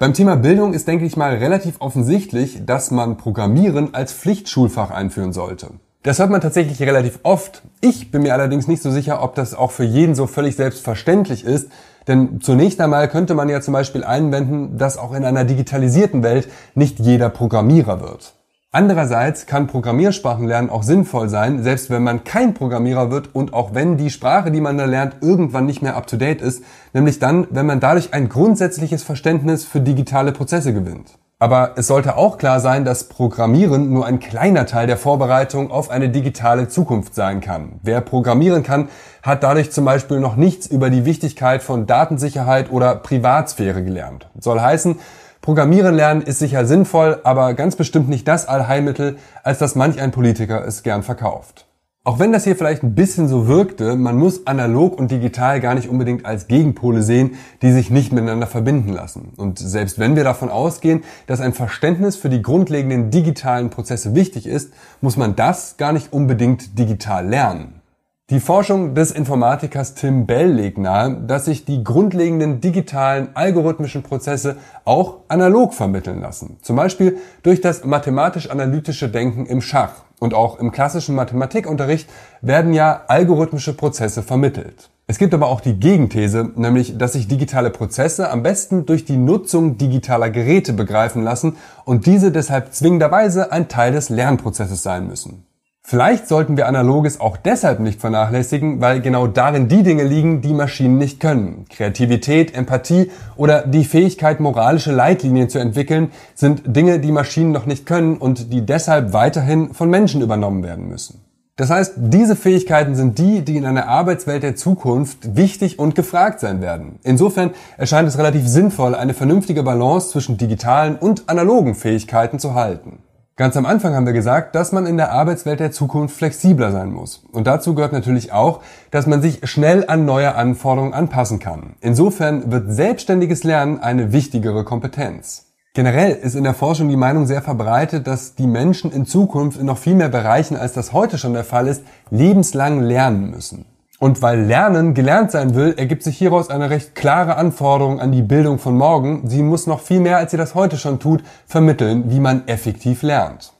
beim 0.00 0.12
Thema 0.12 0.34
Bildung 0.34 0.72
ist, 0.72 0.88
denke 0.88 1.04
ich 1.04 1.16
mal, 1.16 1.36
relativ 1.36 1.76
offensichtlich, 1.78 2.66
dass 2.66 2.90
man 2.90 3.16
Programmieren 3.16 3.94
als 3.94 4.12
Pflichtschulfach 4.12 4.90
einführen 4.90 5.32
sollte. 5.32 5.68
Das 6.04 6.18
hört 6.18 6.28
man 6.28 6.42
tatsächlich 6.42 6.82
relativ 6.82 7.18
oft. 7.22 7.62
Ich 7.80 8.10
bin 8.10 8.24
mir 8.24 8.34
allerdings 8.34 8.68
nicht 8.68 8.82
so 8.82 8.90
sicher, 8.90 9.22
ob 9.22 9.34
das 9.36 9.54
auch 9.54 9.70
für 9.70 9.84
jeden 9.84 10.14
so 10.14 10.26
völlig 10.26 10.54
selbstverständlich 10.54 11.46
ist. 11.46 11.70
Denn 12.06 12.42
zunächst 12.42 12.78
einmal 12.82 13.08
könnte 13.08 13.34
man 13.34 13.48
ja 13.48 13.62
zum 13.62 13.72
Beispiel 13.72 14.04
einwenden, 14.04 14.76
dass 14.76 14.98
auch 14.98 15.14
in 15.14 15.24
einer 15.24 15.46
digitalisierten 15.46 16.22
Welt 16.22 16.48
nicht 16.74 16.98
jeder 17.00 17.30
Programmierer 17.30 18.02
wird. 18.02 18.34
Andererseits 18.70 19.46
kann 19.46 19.66
Programmiersprachenlernen 19.66 20.68
auch 20.68 20.82
sinnvoll 20.82 21.30
sein, 21.30 21.62
selbst 21.62 21.88
wenn 21.88 22.02
man 22.02 22.22
kein 22.22 22.52
Programmierer 22.52 23.10
wird 23.10 23.34
und 23.34 23.54
auch 23.54 23.72
wenn 23.72 23.96
die 23.96 24.10
Sprache, 24.10 24.50
die 24.50 24.60
man 24.60 24.76
da 24.76 24.84
lernt, 24.84 25.22
irgendwann 25.22 25.64
nicht 25.64 25.80
mehr 25.80 25.96
up-to-date 25.96 26.42
ist, 26.42 26.64
nämlich 26.92 27.18
dann, 27.18 27.46
wenn 27.48 27.64
man 27.64 27.80
dadurch 27.80 28.12
ein 28.12 28.28
grundsätzliches 28.28 29.02
Verständnis 29.02 29.64
für 29.64 29.80
digitale 29.80 30.32
Prozesse 30.32 30.74
gewinnt. 30.74 31.16
Aber 31.44 31.72
es 31.76 31.88
sollte 31.88 32.16
auch 32.16 32.38
klar 32.38 32.58
sein, 32.58 32.86
dass 32.86 33.04
Programmieren 33.04 33.92
nur 33.92 34.06
ein 34.06 34.18
kleiner 34.18 34.64
Teil 34.64 34.86
der 34.86 34.96
Vorbereitung 34.96 35.70
auf 35.70 35.90
eine 35.90 36.08
digitale 36.08 36.68
Zukunft 36.68 37.14
sein 37.14 37.42
kann. 37.42 37.80
Wer 37.82 38.00
programmieren 38.00 38.62
kann, 38.62 38.88
hat 39.22 39.42
dadurch 39.42 39.70
zum 39.70 39.84
Beispiel 39.84 40.20
noch 40.20 40.36
nichts 40.36 40.66
über 40.66 40.88
die 40.88 41.04
Wichtigkeit 41.04 41.62
von 41.62 41.84
Datensicherheit 41.84 42.72
oder 42.72 42.94
Privatsphäre 42.94 43.84
gelernt. 43.84 44.26
Soll 44.40 44.58
heißen, 44.58 44.98
Programmieren 45.42 45.94
lernen 45.94 46.22
ist 46.22 46.38
sicher 46.38 46.64
sinnvoll, 46.64 47.20
aber 47.24 47.52
ganz 47.52 47.76
bestimmt 47.76 48.08
nicht 48.08 48.26
das 48.26 48.48
Allheilmittel, 48.48 49.18
als 49.42 49.58
dass 49.58 49.74
manch 49.74 50.00
ein 50.00 50.12
Politiker 50.12 50.66
es 50.66 50.82
gern 50.82 51.02
verkauft. 51.02 51.66
Auch 52.06 52.18
wenn 52.18 52.32
das 52.32 52.44
hier 52.44 52.54
vielleicht 52.54 52.82
ein 52.82 52.94
bisschen 52.94 53.28
so 53.28 53.48
wirkte, 53.48 53.96
man 53.96 54.18
muss 54.18 54.46
analog 54.46 54.98
und 54.98 55.10
digital 55.10 55.58
gar 55.62 55.74
nicht 55.74 55.88
unbedingt 55.88 56.26
als 56.26 56.48
Gegenpole 56.48 57.02
sehen, 57.02 57.30
die 57.62 57.72
sich 57.72 57.88
nicht 57.88 58.12
miteinander 58.12 58.46
verbinden 58.46 58.92
lassen. 58.92 59.32
Und 59.38 59.58
selbst 59.58 59.98
wenn 59.98 60.14
wir 60.14 60.22
davon 60.22 60.50
ausgehen, 60.50 61.02
dass 61.26 61.40
ein 61.40 61.54
Verständnis 61.54 62.16
für 62.16 62.28
die 62.28 62.42
grundlegenden 62.42 63.10
digitalen 63.10 63.70
Prozesse 63.70 64.14
wichtig 64.14 64.46
ist, 64.46 64.74
muss 65.00 65.16
man 65.16 65.34
das 65.34 65.78
gar 65.78 65.94
nicht 65.94 66.12
unbedingt 66.12 66.78
digital 66.78 67.26
lernen. 67.26 67.80
Die 68.28 68.40
Forschung 68.40 68.94
des 68.94 69.10
Informatikers 69.10 69.94
Tim 69.94 70.26
Bell 70.26 70.52
legt 70.52 70.76
nahe, 70.76 71.22
dass 71.26 71.46
sich 71.46 71.64
die 71.64 71.82
grundlegenden 71.82 72.60
digitalen 72.60 73.28
algorithmischen 73.32 74.02
Prozesse 74.02 74.56
auch 74.84 75.20
analog 75.28 75.72
vermitteln 75.72 76.20
lassen. 76.20 76.58
Zum 76.60 76.76
Beispiel 76.76 77.16
durch 77.42 77.62
das 77.62 77.82
mathematisch-analytische 77.82 79.08
Denken 79.08 79.46
im 79.46 79.62
Schach. 79.62 80.03
Und 80.24 80.32
auch 80.32 80.58
im 80.58 80.72
klassischen 80.72 81.14
Mathematikunterricht 81.16 82.08
werden 82.40 82.72
ja 82.72 83.02
algorithmische 83.08 83.74
Prozesse 83.74 84.22
vermittelt. 84.22 84.88
Es 85.06 85.18
gibt 85.18 85.34
aber 85.34 85.48
auch 85.48 85.60
die 85.60 85.78
Gegenthese, 85.78 86.50
nämlich, 86.56 86.96
dass 86.96 87.12
sich 87.12 87.28
digitale 87.28 87.68
Prozesse 87.68 88.30
am 88.30 88.42
besten 88.42 88.86
durch 88.86 89.04
die 89.04 89.18
Nutzung 89.18 89.76
digitaler 89.76 90.30
Geräte 90.30 90.72
begreifen 90.72 91.22
lassen 91.22 91.56
und 91.84 92.06
diese 92.06 92.32
deshalb 92.32 92.72
zwingenderweise 92.72 93.52
ein 93.52 93.68
Teil 93.68 93.92
des 93.92 94.08
Lernprozesses 94.08 94.82
sein 94.82 95.06
müssen. 95.06 95.44
Vielleicht 95.86 96.28
sollten 96.28 96.56
wir 96.56 96.66
Analoges 96.66 97.20
auch 97.20 97.36
deshalb 97.36 97.78
nicht 97.78 98.00
vernachlässigen, 98.00 98.80
weil 98.80 99.02
genau 99.02 99.26
darin 99.26 99.68
die 99.68 99.82
Dinge 99.82 100.04
liegen, 100.04 100.40
die 100.40 100.54
Maschinen 100.54 100.96
nicht 100.96 101.20
können. 101.20 101.66
Kreativität, 101.68 102.54
Empathie 102.54 103.10
oder 103.36 103.66
die 103.66 103.84
Fähigkeit, 103.84 104.40
moralische 104.40 104.92
Leitlinien 104.92 105.50
zu 105.50 105.58
entwickeln, 105.58 106.10
sind 106.34 106.62
Dinge, 106.64 107.00
die 107.00 107.12
Maschinen 107.12 107.52
noch 107.52 107.66
nicht 107.66 107.84
können 107.84 108.16
und 108.16 108.50
die 108.50 108.64
deshalb 108.64 109.12
weiterhin 109.12 109.74
von 109.74 109.90
Menschen 109.90 110.22
übernommen 110.22 110.62
werden 110.62 110.88
müssen. 110.88 111.20
Das 111.56 111.68
heißt, 111.68 111.96
diese 111.98 112.34
Fähigkeiten 112.34 112.94
sind 112.94 113.18
die, 113.18 113.42
die 113.42 113.58
in 113.58 113.66
einer 113.66 113.86
Arbeitswelt 113.86 114.42
der 114.42 114.56
Zukunft 114.56 115.36
wichtig 115.36 115.78
und 115.78 115.94
gefragt 115.94 116.40
sein 116.40 116.62
werden. 116.62 116.98
Insofern 117.02 117.50
erscheint 117.76 118.08
es 118.08 118.16
relativ 118.16 118.48
sinnvoll, 118.48 118.94
eine 118.94 119.12
vernünftige 119.12 119.62
Balance 119.62 120.08
zwischen 120.08 120.38
digitalen 120.38 120.96
und 120.96 121.28
analogen 121.28 121.74
Fähigkeiten 121.74 122.38
zu 122.38 122.54
halten. 122.54 123.03
Ganz 123.36 123.56
am 123.56 123.66
Anfang 123.66 123.96
haben 123.96 124.06
wir 124.06 124.12
gesagt, 124.12 124.54
dass 124.54 124.70
man 124.70 124.86
in 124.86 124.96
der 124.96 125.10
Arbeitswelt 125.10 125.58
der 125.58 125.72
Zukunft 125.72 126.16
flexibler 126.16 126.70
sein 126.70 126.92
muss. 126.92 127.24
Und 127.32 127.48
dazu 127.48 127.74
gehört 127.74 127.92
natürlich 127.92 128.32
auch, 128.32 128.60
dass 128.92 129.08
man 129.08 129.22
sich 129.22 129.40
schnell 129.50 129.84
an 129.88 130.04
neue 130.04 130.36
Anforderungen 130.36 130.94
anpassen 130.94 131.40
kann. 131.40 131.74
Insofern 131.80 132.52
wird 132.52 132.70
selbstständiges 132.70 133.42
Lernen 133.42 133.80
eine 133.80 134.12
wichtigere 134.12 134.62
Kompetenz. 134.62 135.46
Generell 135.74 136.12
ist 136.12 136.36
in 136.36 136.44
der 136.44 136.54
Forschung 136.54 136.88
die 136.88 136.96
Meinung 136.96 137.26
sehr 137.26 137.42
verbreitet, 137.42 138.06
dass 138.06 138.36
die 138.36 138.46
Menschen 138.46 138.92
in 138.92 139.04
Zukunft 139.04 139.58
in 139.58 139.66
noch 139.66 139.78
viel 139.78 139.96
mehr 139.96 140.10
Bereichen, 140.10 140.56
als 140.56 140.72
das 140.72 140.92
heute 140.92 141.18
schon 141.18 141.32
der 141.32 141.42
Fall 141.42 141.66
ist, 141.66 141.82
lebenslang 142.10 142.82
lernen 142.82 143.32
müssen. 143.32 143.64
Und 143.98 144.22
weil 144.22 144.40
Lernen 144.40 144.92
gelernt 144.94 145.30
sein 145.30 145.54
will, 145.54 145.74
ergibt 145.76 146.02
sich 146.02 146.18
hieraus 146.18 146.50
eine 146.50 146.68
recht 146.68 146.94
klare 146.94 147.36
Anforderung 147.36 148.00
an 148.00 148.12
die 148.12 148.22
Bildung 148.22 148.58
von 148.58 148.76
morgen. 148.76 149.28
Sie 149.28 149.42
muss 149.42 149.66
noch 149.66 149.80
viel 149.80 150.00
mehr, 150.00 150.18
als 150.18 150.32
sie 150.32 150.36
das 150.36 150.54
heute 150.54 150.76
schon 150.76 150.98
tut, 150.98 151.22
vermitteln, 151.46 152.04
wie 152.08 152.20
man 152.20 152.46
effektiv 152.46 153.02
lernt. 153.02 153.52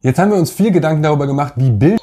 Jetzt 0.00 0.18
haben 0.18 0.30
wir 0.30 0.38
uns 0.38 0.50
viel 0.50 0.70
Gedanken 0.70 1.02
darüber 1.02 1.26
gemacht, 1.26 1.54
wie 1.56 1.70
Bildung 1.70 1.98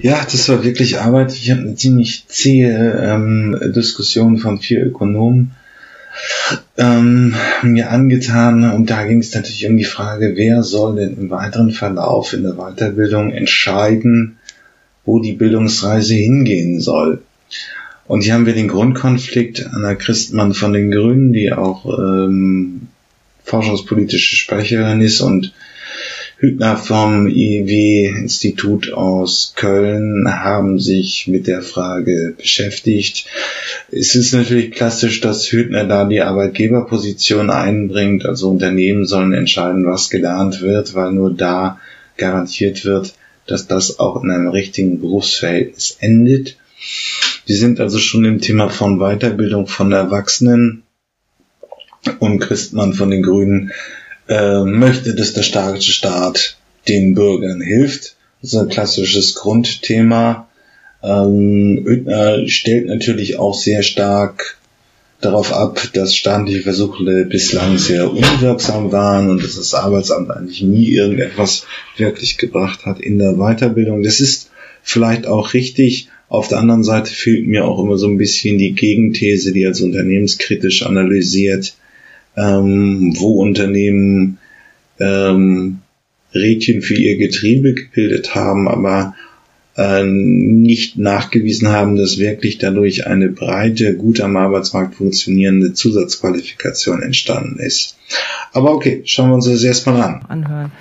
ja, 0.00 0.22
das 0.22 0.50
war 0.50 0.62
wirklich 0.62 1.00
Arbeit. 1.00 1.32
Ich 1.32 1.50
habe 1.50 1.62
eine 1.62 1.76
ziemlich 1.76 2.26
zähe 2.28 2.92
ähm, 3.02 3.58
Diskussion 3.74 4.36
von 4.36 4.58
vier 4.58 4.84
Ökonomen 4.84 5.52
ähm, 6.76 7.34
mir 7.62 7.90
angetan 7.90 8.70
und 8.70 8.90
da 8.90 9.04
ging 9.04 9.20
es 9.20 9.34
natürlich 9.34 9.66
um 9.66 9.76
die 9.76 9.84
Frage, 9.84 10.34
wer 10.36 10.62
soll 10.62 10.96
denn 10.96 11.16
im 11.16 11.30
weiteren 11.30 11.70
Verlauf 11.70 12.32
in 12.32 12.42
der 12.42 12.54
Weiterbildung 12.54 13.32
entscheiden, 13.32 14.38
wo 15.04 15.18
die 15.18 15.32
Bildungsreise 15.32 16.14
hingehen 16.14 16.80
soll. 16.80 17.22
Und 18.06 18.22
hier 18.22 18.34
haben 18.34 18.46
wir 18.46 18.54
den 18.54 18.68
Grundkonflikt 18.68 19.66
Anna 19.72 19.94
Christmann 19.94 20.52
von 20.52 20.72
den 20.72 20.90
Grünen, 20.90 21.32
die 21.32 21.52
auch 21.52 21.86
ähm, 21.98 22.88
forschungspolitische 23.44 24.36
Sprecherin 24.36 25.00
ist 25.00 25.20
und 25.20 25.52
Hübner 26.38 26.76
vom 26.76 27.28
IW-Institut 27.28 28.92
aus 28.92 29.54
Köln 29.56 30.26
haben 30.28 30.78
sich 30.78 31.26
mit 31.26 31.46
der 31.46 31.62
Frage 31.62 32.34
beschäftigt. 32.36 33.26
Es 33.90 34.14
ist 34.14 34.34
natürlich 34.34 34.72
klassisch, 34.72 35.20
dass 35.20 35.50
Hübner 35.50 35.84
da 35.84 36.04
die 36.04 36.20
Arbeitgeberposition 36.20 37.48
einbringt. 37.48 38.26
Also 38.26 38.50
Unternehmen 38.50 39.06
sollen 39.06 39.32
entscheiden, 39.32 39.86
was 39.86 40.10
gelernt 40.10 40.60
wird, 40.60 40.94
weil 40.94 41.12
nur 41.12 41.32
da 41.32 41.80
garantiert 42.16 42.84
wird, 42.84 43.14
dass 43.46 43.66
das 43.66 43.98
auch 43.98 44.22
in 44.22 44.30
einem 44.30 44.48
richtigen 44.48 45.00
Berufsverhältnis 45.00 45.96
endet. 46.00 46.56
Wir 47.46 47.56
sind 47.56 47.80
also 47.80 47.98
schon 47.98 48.24
im 48.24 48.40
Thema 48.40 48.68
von 48.68 48.98
Weiterbildung 48.98 49.66
von 49.66 49.92
Erwachsenen 49.92 50.82
und 52.18 52.40
Christmann 52.40 52.94
von 52.94 53.10
den 53.10 53.22
Grünen 53.22 53.72
äh, 54.28 54.62
möchte, 54.62 55.14
dass 55.14 55.34
der 55.34 55.42
staatliche 55.42 55.92
Staat 55.92 56.56
den 56.88 57.14
Bürgern 57.14 57.60
hilft. 57.60 58.16
Das 58.40 58.52
ist 58.52 58.58
ein 58.58 58.68
klassisches 58.68 59.34
Grundthema. 59.34 60.48
Ähm, 61.02 61.84
Oethner 61.86 62.48
stellt 62.48 62.86
natürlich 62.86 63.38
auch 63.38 63.54
sehr 63.54 63.82
stark 63.82 64.58
darauf 65.24 65.52
ab, 65.52 65.88
dass 65.94 66.14
staatliche 66.14 66.62
Versuche 66.62 67.24
bislang 67.24 67.78
sehr 67.78 68.10
unwirksam 68.10 68.92
waren 68.92 69.30
und 69.30 69.42
dass 69.42 69.56
das 69.56 69.74
Arbeitsamt 69.74 70.30
eigentlich 70.30 70.62
nie 70.62 70.88
irgendetwas 70.90 71.66
wirklich 71.96 72.38
gebracht 72.38 72.84
hat 72.86 73.00
in 73.00 73.18
der 73.18 73.34
Weiterbildung. 73.34 74.02
Das 74.02 74.20
ist 74.20 74.50
vielleicht 74.82 75.26
auch 75.26 75.54
richtig. 75.54 76.08
Auf 76.28 76.48
der 76.48 76.58
anderen 76.58 76.84
Seite 76.84 77.12
fehlt 77.12 77.46
mir 77.46 77.64
auch 77.64 77.82
immer 77.82 77.96
so 77.96 78.08
ein 78.08 78.18
bisschen 78.18 78.58
die 78.58 78.74
Gegenthese, 78.74 79.52
die 79.52 79.66
als 79.66 79.80
unternehmenskritisch 79.80 80.84
analysiert, 80.84 81.74
ähm, 82.36 83.14
wo 83.16 83.40
Unternehmen 83.42 84.38
ähm, 84.98 85.78
Rädchen 86.34 86.82
für 86.82 86.94
ihr 86.94 87.16
Getriebe 87.16 87.74
gebildet 87.74 88.34
haben, 88.34 88.68
aber 88.68 89.14
äh, 89.76 90.04
nicht 90.04 90.98
nachgewiesen 90.98 91.68
haben, 91.68 91.96
dass 91.96 92.18
wirklich 92.18 92.58
dadurch 92.58 93.06
eine 93.06 93.28
breite, 93.28 93.96
gut 93.96 94.20
am 94.20 94.36
Arbeitsmarkt 94.36 94.94
funktionierende 94.94 95.72
Zusatzqualifikation 95.72 97.02
entstanden 97.02 97.58
ist. 97.58 97.96
Aber 98.52 98.72
okay, 98.72 99.02
schauen 99.04 99.30
wir 99.30 99.34
uns 99.34 99.46
das 99.46 99.64
erstmal 99.64 100.00
an. 100.00 100.24
Anhören. 100.28 100.72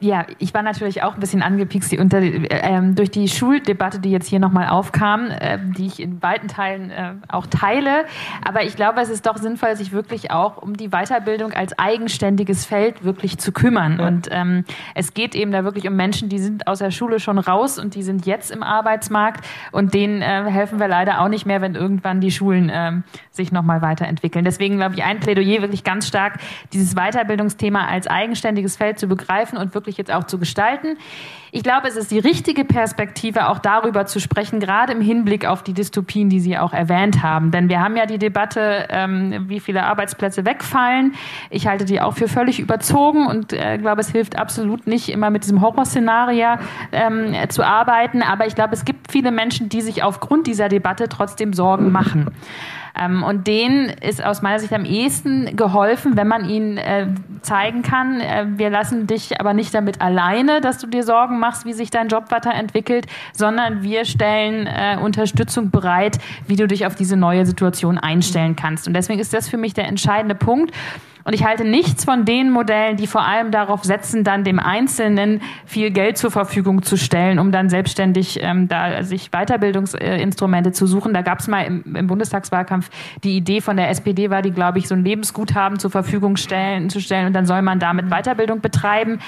Ja, 0.00 0.26
ich 0.38 0.52
war 0.52 0.62
natürlich 0.62 1.02
auch 1.02 1.14
ein 1.14 1.20
bisschen 1.20 1.42
angepikst 1.42 1.90
die 1.90 1.98
unter, 1.98 2.18
äh, 2.20 2.80
durch 2.92 3.10
die 3.10 3.28
Schuldebatte, 3.28 3.98
die 3.98 4.10
jetzt 4.10 4.28
hier 4.28 4.40
nochmal 4.40 4.68
aufkam, 4.68 5.30
äh, 5.30 5.58
die 5.58 5.86
ich 5.86 6.00
in 6.00 6.22
weiten 6.22 6.48
Teilen 6.48 6.90
äh, 6.90 7.14
auch 7.28 7.46
teile. 7.46 8.04
Aber 8.46 8.62
ich 8.64 8.76
glaube, 8.76 9.00
es 9.00 9.08
ist 9.08 9.26
doch 9.26 9.38
sinnvoll, 9.38 9.74
sich 9.76 9.92
wirklich 9.92 10.30
auch 10.30 10.58
um 10.58 10.76
die 10.76 10.88
Weiterbildung 10.88 11.52
als 11.52 11.78
eigenständiges 11.78 12.66
Feld 12.66 13.04
wirklich 13.04 13.38
zu 13.38 13.52
kümmern. 13.52 13.98
Ja. 13.98 14.06
Und 14.06 14.28
ähm, 14.30 14.64
es 14.94 15.14
geht 15.14 15.34
eben 15.34 15.50
da 15.50 15.64
wirklich 15.64 15.88
um 15.88 15.96
Menschen, 15.96 16.28
die 16.28 16.38
sind 16.38 16.66
aus 16.66 16.80
der 16.80 16.90
Schule 16.90 17.18
schon 17.18 17.38
raus 17.38 17.78
und 17.78 17.94
die 17.94 18.02
sind 18.02 18.26
jetzt 18.26 18.50
im 18.50 18.62
Arbeitsmarkt 18.62 19.46
und 19.72 19.94
denen 19.94 20.20
äh, 20.20 20.44
helfen 20.50 20.78
wir 20.78 20.88
leider 20.88 21.22
auch 21.22 21.28
nicht 21.28 21.46
mehr, 21.46 21.62
wenn 21.62 21.74
irgendwann 21.74 22.20
die 22.20 22.30
Schulen 22.30 22.68
äh, 22.68 22.92
sich 23.30 23.50
nochmal 23.50 23.80
weiterentwickeln. 23.80 24.44
Deswegen 24.44 24.76
glaube 24.76 24.94
ich, 24.94 25.04
ein 25.04 25.20
Plädoyer 25.20 25.62
wirklich 25.62 25.84
ganz 25.84 26.06
stark, 26.06 26.38
dieses 26.72 26.94
Weiterbildungsthema 26.94 27.86
als 27.86 28.06
eigenständiges 28.06 28.76
Feld 28.76 28.98
zu 28.98 29.06
begreifen 29.06 29.56
und 29.56 29.74
wirklich 29.74 29.85
wirklich 29.86 29.98
jetzt 29.98 30.12
auch 30.12 30.24
zu 30.24 30.38
gestalten. 30.38 30.98
Ich 31.52 31.62
glaube, 31.62 31.88
es 31.88 31.96
ist 31.96 32.10
die 32.10 32.18
richtige 32.18 32.64
Perspektive, 32.64 33.48
auch 33.48 33.58
darüber 33.58 34.04
zu 34.04 34.20
sprechen, 34.20 34.60
gerade 34.60 34.92
im 34.92 35.00
Hinblick 35.00 35.46
auf 35.46 35.62
die 35.62 35.72
Dystopien, 35.72 36.28
die 36.28 36.40
Sie 36.40 36.58
auch 36.58 36.72
erwähnt 36.72 37.22
haben. 37.22 37.50
Denn 37.50 37.68
wir 37.68 37.80
haben 37.80 37.96
ja 37.96 38.04
die 38.04 38.18
Debatte, 38.18 38.86
ähm, 38.90 39.48
wie 39.48 39.60
viele 39.60 39.84
Arbeitsplätze 39.84 40.44
wegfallen. 40.44 41.14
Ich 41.48 41.66
halte 41.66 41.84
die 41.84 42.00
auch 42.00 42.14
für 42.14 42.28
völlig 42.28 42.58
überzogen 42.58 43.26
und 43.26 43.52
äh, 43.52 43.78
glaube, 43.78 44.00
es 44.00 44.10
hilft 44.10 44.38
absolut 44.38 44.86
nicht, 44.86 45.08
immer 45.08 45.30
mit 45.30 45.44
diesem 45.44 45.62
Horrorszenario 45.62 46.56
ähm, 46.92 47.34
zu 47.48 47.64
arbeiten. 47.64 48.22
Aber 48.22 48.46
ich 48.46 48.54
glaube, 48.54 48.74
es 48.74 48.84
gibt 48.84 49.10
viele 49.10 49.30
Menschen, 49.30 49.68
die 49.68 49.80
sich 49.80 50.02
aufgrund 50.02 50.46
dieser 50.46 50.68
Debatte 50.68 51.08
trotzdem 51.08 51.52
Sorgen 51.52 51.90
machen. 51.92 52.32
Ähm, 52.98 53.22
und 53.22 53.46
denen 53.46 53.88
ist 53.88 54.24
aus 54.24 54.42
meiner 54.42 54.58
Sicht 54.58 54.72
am 54.72 54.84
ehesten 54.84 55.56
geholfen, 55.56 56.16
wenn 56.16 56.28
man 56.28 56.48
ihnen 56.48 56.78
äh, 56.78 57.08
zeigen 57.42 57.82
kann, 57.82 58.20
äh, 58.20 58.46
wir 58.56 58.70
lassen 58.70 59.06
dich 59.06 59.40
aber 59.40 59.54
nicht 59.54 59.74
damit 59.74 60.00
alleine, 60.00 60.60
dass 60.60 60.78
du 60.78 60.86
dir 60.86 61.02
Sorgen 61.02 61.38
machst, 61.38 61.64
wie 61.64 61.72
sich 61.72 61.90
dein 61.90 62.08
Job 62.08 62.30
weiterentwickelt, 62.30 63.06
sondern 63.32 63.82
wir 63.82 64.04
stellen 64.04 64.66
äh, 64.66 64.98
Unterstützung 65.00 65.70
bereit, 65.70 66.18
wie 66.46 66.56
du 66.56 66.66
dich 66.66 66.86
auf 66.86 66.94
diese 66.94 67.16
neue 67.16 67.46
Situation 67.46 67.98
einstellen 67.98 68.56
kannst. 68.56 68.86
Und 68.86 68.94
deswegen 68.94 69.20
ist 69.20 69.34
das 69.34 69.48
für 69.48 69.56
mich 69.56 69.74
der 69.74 69.86
entscheidende 69.86 70.34
Punkt. 70.34 70.72
Und 71.26 71.32
ich 71.32 71.44
halte 71.44 71.64
nichts 71.64 72.04
von 72.04 72.24
den 72.24 72.50
Modellen, 72.50 72.96
die 72.96 73.08
vor 73.08 73.26
allem 73.26 73.50
darauf 73.50 73.82
setzen, 73.82 74.22
dann 74.22 74.44
dem 74.44 74.60
Einzelnen 74.60 75.42
viel 75.64 75.90
Geld 75.90 76.18
zur 76.18 76.30
Verfügung 76.30 76.84
zu 76.84 76.96
stellen, 76.96 77.40
um 77.40 77.50
dann 77.50 77.68
selbstständig 77.68 78.38
ähm, 78.40 78.68
da 78.68 79.02
sich 79.02 79.32
Weiterbildungsinstrumente 79.32 80.70
zu 80.70 80.86
suchen. 80.86 81.12
Da 81.12 81.22
gab 81.22 81.40
es 81.40 81.48
mal 81.48 81.62
im, 81.62 81.96
im, 81.96 82.06
Bundestagswahlkampf 82.06 82.90
die 83.24 83.36
Idee 83.36 83.60
von 83.60 83.76
der 83.76 83.90
SPD, 83.90 84.30
war 84.30 84.40
die, 84.40 84.52
glaube 84.52 84.78
ich, 84.78 84.86
so 84.86 84.94
ein 84.94 85.04
Lebensguthaben 85.04 85.80
zur 85.80 85.90
Verfügung 85.90 86.36
stellen, 86.36 86.90
zu 86.90 87.00
stellen 87.00 87.26
und 87.26 87.32
dann 87.32 87.44
soll 87.44 87.60
man 87.60 87.80
damit 87.80 88.08
Weiterbildung 88.08 88.60
betreiben. 88.60 89.18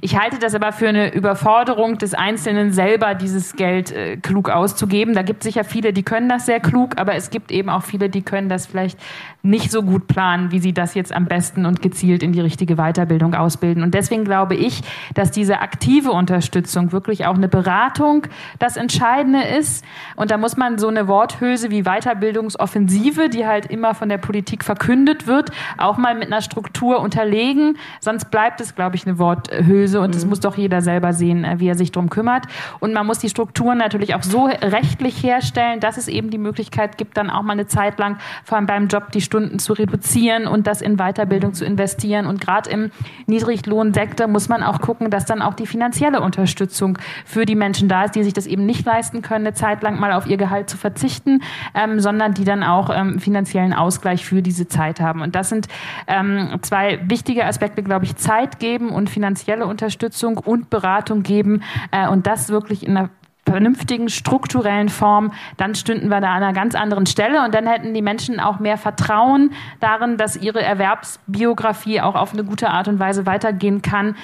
Ich 0.00 0.18
halte 0.18 0.40
das 0.40 0.56
aber 0.56 0.72
für 0.72 0.88
eine 0.88 1.14
Überforderung 1.14 1.98
des 1.98 2.14
Einzelnen 2.14 2.72
selber, 2.72 3.14
dieses 3.14 3.54
Geld 3.54 3.92
äh, 3.92 4.16
klug 4.16 4.50
auszugeben. 4.50 5.14
Da 5.14 5.22
gibt 5.22 5.44
es 5.44 5.52
sicher 5.52 5.62
viele, 5.62 5.92
die 5.92 6.02
können 6.02 6.28
das 6.28 6.46
sehr 6.46 6.58
klug, 6.58 6.98
aber 7.00 7.14
es 7.14 7.30
gibt 7.30 7.52
eben 7.52 7.70
auch 7.70 7.84
viele, 7.84 8.08
die 8.08 8.22
können 8.22 8.48
das 8.48 8.66
vielleicht 8.66 8.98
nicht 9.44 9.70
so 9.70 9.84
gut 9.84 10.08
planen, 10.08 10.50
wie 10.50 10.58
sie 10.58 10.72
das 10.72 10.94
jetzt 10.94 11.14
am 11.14 11.26
besten 11.26 11.43
und 11.52 11.82
gezielt 11.82 12.22
in 12.22 12.32
die 12.32 12.40
richtige 12.40 12.76
Weiterbildung 12.76 13.34
ausbilden. 13.34 13.82
Und 13.82 13.94
deswegen 13.94 14.24
glaube 14.24 14.54
ich, 14.54 14.82
dass 15.14 15.30
diese 15.30 15.60
aktive 15.60 16.10
Unterstützung 16.12 16.92
wirklich 16.92 17.26
auch 17.26 17.34
eine 17.34 17.48
Beratung 17.48 18.26
das 18.58 18.76
Entscheidende 18.76 19.42
ist. 19.42 19.84
Und 20.16 20.30
da 20.30 20.38
muss 20.38 20.56
man 20.56 20.78
so 20.78 20.88
eine 20.88 21.08
Worthülse 21.08 21.70
wie 21.70 21.82
Weiterbildungsoffensive, 21.82 23.28
die 23.28 23.46
halt 23.46 23.66
immer 23.66 23.94
von 23.94 24.08
der 24.08 24.18
Politik 24.18 24.64
verkündet 24.64 25.26
wird, 25.26 25.50
auch 25.78 25.96
mal 25.98 26.14
mit 26.14 26.26
einer 26.26 26.40
Struktur 26.40 27.00
unterlegen. 27.00 27.76
Sonst 28.00 28.30
bleibt 28.30 28.60
es, 28.60 28.74
glaube 28.74 28.96
ich, 28.96 29.06
eine 29.06 29.18
Worthülse 29.18 30.00
und 30.00 30.14
es 30.14 30.24
mhm. 30.24 30.30
muss 30.30 30.40
doch 30.40 30.56
jeder 30.56 30.80
selber 30.80 31.12
sehen, 31.12 31.44
äh, 31.44 31.60
wie 31.60 31.68
er 31.68 31.74
sich 31.74 31.92
drum 31.92 32.10
kümmert. 32.10 32.46
Und 32.80 32.92
man 32.92 33.06
muss 33.06 33.18
die 33.18 33.28
Strukturen 33.28 33.78
natürlich 33.78 34.14
auch 34.14 34.22
so 34.22 34.46
rechtlich 34.46 35.22
herstellen, 35.22 35.80
dass 35.80 35.96
es 35.96 36.08
eben 36.08 36.30
die 36.30 36.38
Möglichkeit 36.38 36.96
gibt, 36.96 37.16
dann 37.16 37.30
auch 37.30 37.42
mal 37.42 37.52
eine 37.52 37.66
Zeit 37.66 37.98
lang, 37.98 38.18
vor 38.44 38.56
allem 38.56 38.66
beim 38.66 38.88
Job, 38.88 39.10
die 39.12 39.20
Stunden 39.20 39.58
zu 39.58 39.72
reduzieren 39.72 40.46
und 40.46 40.66
das 40.66 40.80
in 40.80 40.96
Weiterbildung 40.96 41.23
zu 41.52 41.64
investieren. 41.64 42.26
Und 42.26 42.40
gerade 42.40 42.70
im 42.70 42.90
Niedriglohnsektor 43.26 44.26
muss 44.26 44.48
man 44.48 44.62
auch 44.62 44.80
gucken, 44.80 45.10
dass 45.10 45.24
dann 45.24 45.42
auch 45.42 45.54
die 45.54 45.66
finanzielle 45.66 46.20
Unterstützung 46.20 46.98
für 47.24 47.46
die 47.46 47.54
Menschen 47.54 47.88
da 47.88 48.04
ist, 48.04 48.14
die 48.14 48.24
sich 48.24 48.32
das 48.32 48.46
eben 48.46 48.66
nicht 48.66 48.84
leisten 48.84 49.22
können, 49.22 49.46
eine 49.46 49.54
Zeit 49.54 49.82
lang 49.82 49.98
mal 49.98 50.12
auf 50.12 50.26
ihr 50.26 50.36
Gehalt 50.36 50.70
zu 50.70 50.76
verzichten, 50.76 51.42
ähm, 51.74 52.00
sondern 52.00 52.34
die 52.34 52.44
dann 52.44 52.62
auch 52.62 52.90
ähm, 52.94 53.18
finanziellen 53.18 53.72
Ausgleich 53.72 54.24
für 54.24 54.42
diese 54.42 54.68
Zeit 54.68 55.00
haben. 55.00 55.22
Und 55.22 55.34
das 55.34 55.48
sind 55.48 55.68
ähm, 56.06 56.58
zwei 56.62 57.00
wichtige 57.04 57.44
Aspekte, 57.44 57.82
glaube 57.82 58.04
ich, 58.04 58.16
Zeit 58.16 58.58
geben 58.58 58.90
und 58.90 59.10
finanzielle 59.10 59.66
Unterstützung 59.66 60.38
und 60.38 60.70
Beratung 60.70 61.22
geben 61.22 61.62
äh, 61.90 62.08
und 62.08 62.26
das 62.26 62.48
wirklich 62.48 62.86
in 62.86 62.96
einer 62.96 63.10
vernünftigen 63.46 64.08
strukturellen 64.08 64.88
Form, 64.88 65.32
dann 65.56 65.74
stünden 65.74 66.08
wir 66.08 66.20
da 66.20 66.28
an 66.28 66.42
einer 66.42 66.52
ganz 66.52 66.74
anderen 66.74 67.06
Stelle 67.06 67.44
und 67.44 67.54
dann 67.54 67.66
hätten 67.66 67.94
die 67.94 68.02
Menschen 68.02 68.40
auch 68.40 68.58
mehr 68.58 68.78
Vertrauen 68.78 69.50
darin, 69.80 70.16
dass 70.16 70.36
ihre 70.36 70.62
Erwerbsbiografie 70.62 72.00
auch 72.00 72.14
auf 72.14 72.32
eine 72.32 72.44
gute 72.44 72.70
Art 72.70 72.88
und 72.88 72.98
Weise 72.98 73.26
weitergehen 73.26 73.82
kann, 73.82 74.16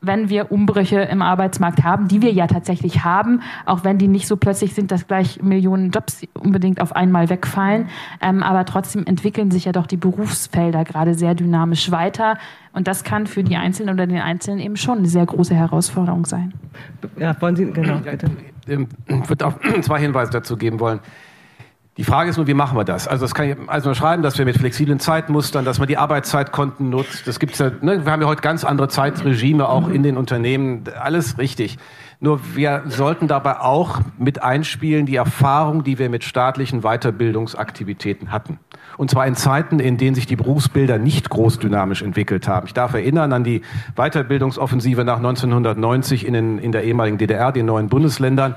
wenn 0.00 0.28
wir 0.28 0.52
Umbrüche 0.52 1.00
im 1.00 1.22
Arbeitsmarkt 1.22 1.82
haben, 1.82 2.08
die 2.08 2.22
wir 2.22 2.32
ja 2.32 2.46
tatsächlich 2.46 3.04
haben, 3.04 3.42
auch 3.64 3.84
wenn 3.84 3.98
die 3.98 4.08
nicht 4.08 4.26
so 4.26 4.36
plötzlich 4.36 4.74
sind, 4.74 4.90
dass 4.90 5.06
gleich 5.06 5.42
Millionen 5.42 5.90
Jobs 5.90 6.22
unbedingt 6.34 6.80
auf 6.80 6.94
einmal 6.94 7.28
wegfallen. 7.28 7.88
Ähm, 8.20 8.42
aber 8.42 8.64
trotzdem 8.64 9.04
entwickeln 9.06 9.50
sich 9.50 9.64
ja 9.64 9.72
doch 9.72 9.86
die 9.86 9.96
Berufsfelder 9.96 10.84
gerade 10.84 11.14
sehr 11.14 11.34
dynamisch 11.34 11.90
weiter. 11.90 12.38
Und 12.72 12.88
das 12.88 13.04
kann 13.04 13.26
für 13.26 13.42
die 13.42 13.56
Einzelnen 13.56 13.94
oder 13.94 14.06
den 14.06 14.20
Einzelnen 14.20 14.60
eben 14.60 14.76
schon 14.76 14.98
eine 14.98 15.08
sehr 15.08 15.26
große 15.26 15.54
Herausforderung 15.54 16.26
sein. 16.26 16.52
Ja, 17.18 17.34
wollen 17.40 17.56
Sie, 17.56 17.64
genau, 17.64 17.98
bitte. 17.98 18.30
Ähm, 18.68 18.88
würde 19.06 19.46
auch 19.46 19.54
zwei 19.82 20.00
Hinweise 20.00 20.30
dazu 20.30 20.56
geben 20.56 20.80
wollen. 20.80 21.00
Die 21.96 22.04
Frage 22.04 22.28
ist 22.28 22.36
nur, 22.36 22.46
wie 22.46 22.52
machen 22.52 22.76
wir 22.76 22.84
das? 22.84 23.08
Also 23.08 23.24
das 23.24 23.34
kann 23.34 23.48
ich 23.48 23.56
also 23.68 23.94
schreiben, 23.94 24.22
dass 24.22 24.36
wir 24.36 24.44
mit 24.44 24.58
flexiblen 24.58 25.00
Zeitmustern, 25.00 25.64
dass 25.64 25.78
man 25.78 25.88
die 25.88 25.96
Arbeitszeitkonten 25.96 26.90
nutzt. 26.90 27.26
Das 27.26 27.38
gibt's 27.38 27.58
ja, 27.58 27.70
ne? 27.80 28.04
Wir 28.04 28.12
haben 28.12 28.20
ja 28.20 28.28
heute 28.28 28.42
ganz 28.42 28.64
andere 28.64 28.88
Zeitregime 28.88 29.66
auch 29.66 29.88
in 29.88 30.02
den 30.02 30.18
Unternehmen. 30.18 30.84
Alles 31.00 31.38
richtig. 31.38 31.78
Nur 32.20 32.40
wir 32.54 32.82
sollten 32.88 33.28
dabei 33.28 33.60
auch 33.60 34.00
mit 34.18 34.42
einspielen 34.42 35.06
die 35.06 35.16
Erfahrung, 35.16 35.84
die 35.84 35.98
wir 35.98 36.10
mit 36.10 36.22
staatlichen 36.24 36.82
Weiterbildungsaktivitäten 36.82 38.30
hatten. 38.30 38.58
Und 38.96 39.10
zwar 39.10 39.26
in 39.26 39.34
Zeiten, 39.34 39.78
in 39.78 39.96
denen 39.96 40.14
sich 40.14 40.26
die 40.26 40.36
Berufsbilder 40.36 40.98
nicht 40.98 41.28
groß 41.28 41.58
dynamisch 41.58 42.02
entwickelt 42.02 42.48
haben. 42.48 42.66
Ich 42.66 42.74
darf 42.74 42.94
erinnern 42.94 43.32
an 43.32 43.44
die 43.44 43.62
Weiterbildungsoffensive 43.94 45.04
nach 45.04 45.18
1990 45.18 46.26
in, 46.26 46.32
den, 46.32 46.58
in 46.58 46.72
der 46.72 46.84
ehemaligen 46.84 47.18
DDR, 47.18 47.52
den 47.52 47.66
neuen 47.66 47.88
Bundesländern 47.88 48.54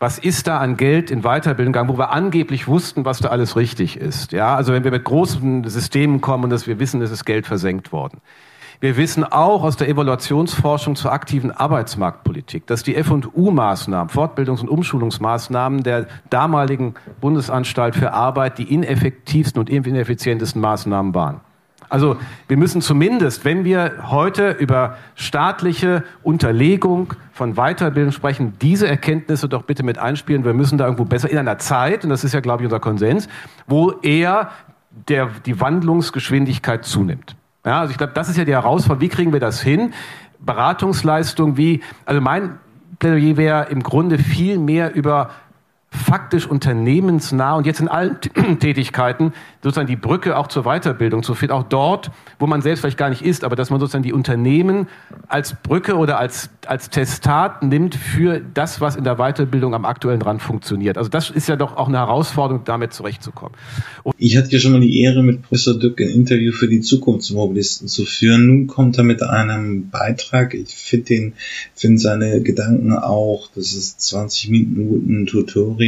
was 0.00 0.18
ist 0.18 0.48
da 0.48 0.58
an 0.58 0.76
Geld 0.76 1.10
in 1.10 1.22
Weiterbildung 1.22 1.72
gegangen, 1.72 1.88
wo 1.88 1.96
wir 1.96 2.10
angeblich 2.10 2.66
wussten, 2.66 3.04
was 3.04 3.20
da 3.20 3.28
alles 3.28 3.56
richtig 3.56 3.96
ist. 3.96 4.32
Ja, 4.32 4.54
also 4.54 4.72
wenn 4.72 4.84
wir 4.84 4.90
mit 4.90 5.04
großen 5.04 5.64
Systemen 5.64 6.20
kommen 6.20 6.44
und 6.44 6.50
dass 6.50 6.66
wir 6.66 6.78
wissen, 6.78 7.00
es 7.00 7.10
ist 7.10 7.24
Geld 7.24 7.46
versenkt 7.46 7.92
worden. 7.92 8.20
Wir 8.84 8.98
wissen 8.98 9.24
auch 9.24 9.62
aus 9.62 9.78
der 9.78 9.88
Evaluationsforschung 9.88 10.94
zur 10.94 11.10
aktiven 11.10 11.50
Arbeitsmarktpolitik, 11.50 12.66
dass 12.66 12.82
die 12.82 12.96
F&U-Maßnahmen, 12.96 14.10
Fortbildungs- 14.10 14.60
und 14.60 14.68
Umschulungsmaßnahmen 14.68 15.82
der 15.82 16.06
damaligen 16.28 16.92
Bundesanstalt 17.18 17.96
für 17.96 18.12
Arbeit 18.12 18.58
die 18.58 18.74
ineffektivsten 18.74 19.58
und 19.58 19.70
ineffizientesten 19.70 20.60
Maßnahmen 20.60 21.14
waren. 21.14 21.40
Also 21.88 22.18
wir 22.46 22.58
müssen 22.58 22.82
zumindest, 22.82 23.46
wenn 23.46 23.64
wir 23.64 24.10
heute 24.10 24.50
über 24.50 24.98
staatliche 25.14 26.04
Unterlegung 26.22 27.14
von 27.32 27.54
Weiterbildung 27.54 28.12
sprechen, 28.12 28.52
diese 28.60 28.86
Erkenntnisse 28.86 29.48
doch 29.48 29.62
bitte 29.62 29.82
mit 29.82 29.96
einspielen. 29.96 30.44
Wir 30.44 30.52
müssen 30.52 30.76
da 30.76 30.84
irgendwo 30.84 31.06
besser 31.06 31.30
in 31.30 31.38
einer 31.38 31.56
Zeit, 31.56 32.04
und 32.04 32.10
das 32.10 32.22
ist 32.22 32.34
ja, 32.34 32.40
glaube 32.40 32.62
ich, 32.62 32.66
unser 32.66 32.80
Konsens, 32.80 33.30
wo 33.66 33.92
eher 34.02 34.50
der, 35.08 35.30
die 35.46 35.58
Wandlungsgeschwindigkeit 35.58 36.84
zunimmt. 36.84 37.34
Ja, 37.64 37.80
also 37.80 37.92
ich 37.92 37.98
glaube, 37.98 38.12
das 38.12 38.28
ist 38.28 38.36
ja 38.36 38.44
die 38.44 38.52
Herausforderung. 38.52 39.00
Wie 39.00 39.08
kriegen 39.08 39.32
wir 39.32 39.40
das 39.40 39.62
hin? 39.62 39.94
Beratungsleistung, 40.40 41.56
wie, 41.56 41.82
also 42.04 42.20
mein 42.20 42.58
Plädoyer 42.98 43.36
wäre 43.36 43.66
im 43.70 43.82
Grunde 43.82 44.18
viel 44.18 44.58
mehr 44.58 44.94
über 44.94 45.30
faktisch 45.94 46.46
unternehmensnah 46.46 47.54
und 47.54 47.66
jetzt 47.66 47.80
in 47.80 47.88
allen 47.88 48.18
Tätigkeiten 48.58 49.32
sozusagen 49.62 49.86
die 49.86 49.96
Brücke 49.96 50.36
auch 50.36 50.48
zur 50.48 50.64
Weiterbildung 50.64 51.22
zu 51.22 51.34
finden, 51.34 51.54
auch 51.54 51.62
dort, 51.62 52.10
wo 52.38 52.46
man 52.46 52.62
selbst 52.62 52.80
vielleicht 52.80 52.98
gar 52.98 53.10
nicht 53.10 53.22
ist, 53.22 53.44
aber 53.44 53.56
dass 53.56 53.70
man 53.70 53.80
sozusagen 53.80 54.02
die 54.02 54.12
Unternehmen 54.12 54.88
als 55.28 55.54
Brücke 55.62 55.96
oder 55.96 56.18
als, 56.18 56.50
als 56.66 56.90
Testat 56.90 57.62
nimmt 57.62 57.94
für 57.94 58.40
das, 58.40 58.80
was 58.80 58.96
in 58.96 59.04
der 59.04 59.16
Weiterbildung 59.16 59.74
am 59.74 59.84
aktuellen 59.84 60.20
Rand 60.20 60.42
funktioniert. 60.42 60.98
Also 60.98 61.08
das 61.08 61.30
ist 61.30 61.48
ja 61.48 61.56
doch 61.56 61.76
auch 61.76 61.88
eine 61.88 61.98
Herausforderung, 61.98 62.64
damit 62.64 62.92
zurechtzukommen. 62.92 63.56
Und 64.02 64.14
ich 64.18 64.36
hatte 64.36 64.50
ja 64.50 64.58
schon 64.58 64.72
mal 64.72 64.80
die 64.80 65.00
Ehre, 65.00 65.22
mit 65.22 65.42
Professor 65.42 65.78
Dück 65.78 66.00
ein 66.00 66.08
Interview 66.08 66.52
für 66.52 66.68
die 66.68 66.80
Zukunftsmobilisten 66.80 67.88
zu 67.88 68.04
führen. 68.04 68.46
Nun 68.46 68.66
kommt 68.66 68.98
er 68.98 69.04
mit 69.04 69.22
einem 69.22 69.90
Beitrag. 69.90 70.54
Ich 70.54 70.74
finde 70.74 71.06
den, 71.06 71.32
finde 71.74 71.98
seine 71.98 72.42
Gedanken 72.42 72.92
auch, 72.92 73.48
das 73.54 73.72
ist 73.74 74.00
20 74.02 74.50
Minuten 74.50 75.26
Tutorial, 75.26 75.83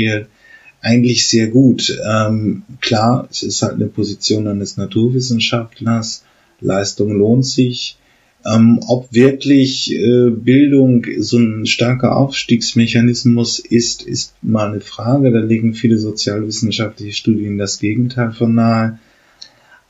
eigentlich 0.80 1.28
sehr 1.28 1.49
gut. 1.49 1.99
Ähm, 2.09 2.62
klar, 2.80 3.28
es 3.30 3.42
ist 3.42 3.62
halt 3.62 3.74
eine 3.74 3.86
Position 3.86 4.47
eines 4.47 4.76
Naturwissenschaftlers. 4.76 6.24
Leistung 6.61 7.12
lohnt 7.12 7.44
sich. 7.44 7.99
Ähm, 8.44 8.78
ob 8.86 9.12
wirklich 9.12 9.92
äh, 9.92 10.30
Bildung 10.30 11.05
so 11.18 11.38
ein 11.38 11.66
starker 11.66 12.16
Aufstiegsmechanismus 12.16 13.59
ist, 13.59 14.03
ist 14.03 14.34
mal 14.42 14.70
eine 14.70 14.80
Frage. 14.80 15.32
Da 15.32 15.40
legen 15.40 15.74
viele 15.74 15.99
sozialwissenschaftliche 15.99 17.12
Studien 17.12 17.59
das 17.59 17.80
Gegenteil 17.80 18.32
von 18.32 18.55
nahe. 18.55 18.99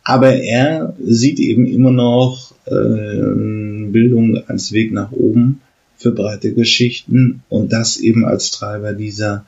Aber 0.03 0.35
er 0.37 0.97
sieht 1.05 1.39
eben 1.41 1.67
immer 1.67 1.91
noch 1.91 2.55
äh, 2.65 3.91
Bildung 3.91 4.43
als 4.47 4.73
Weg 4.73 4.93
nach 4.93 5.13
oben 5.13 5.61
für 5.99 6.13
breite 6.13 6.55
Geschichten 6.55 7.43
und 7.49 7.73
das 7.73 7.99
eben 7.99 8.25
als 8.25 8.51
Treiber 8.51 8.93
dieser 8.95 9.45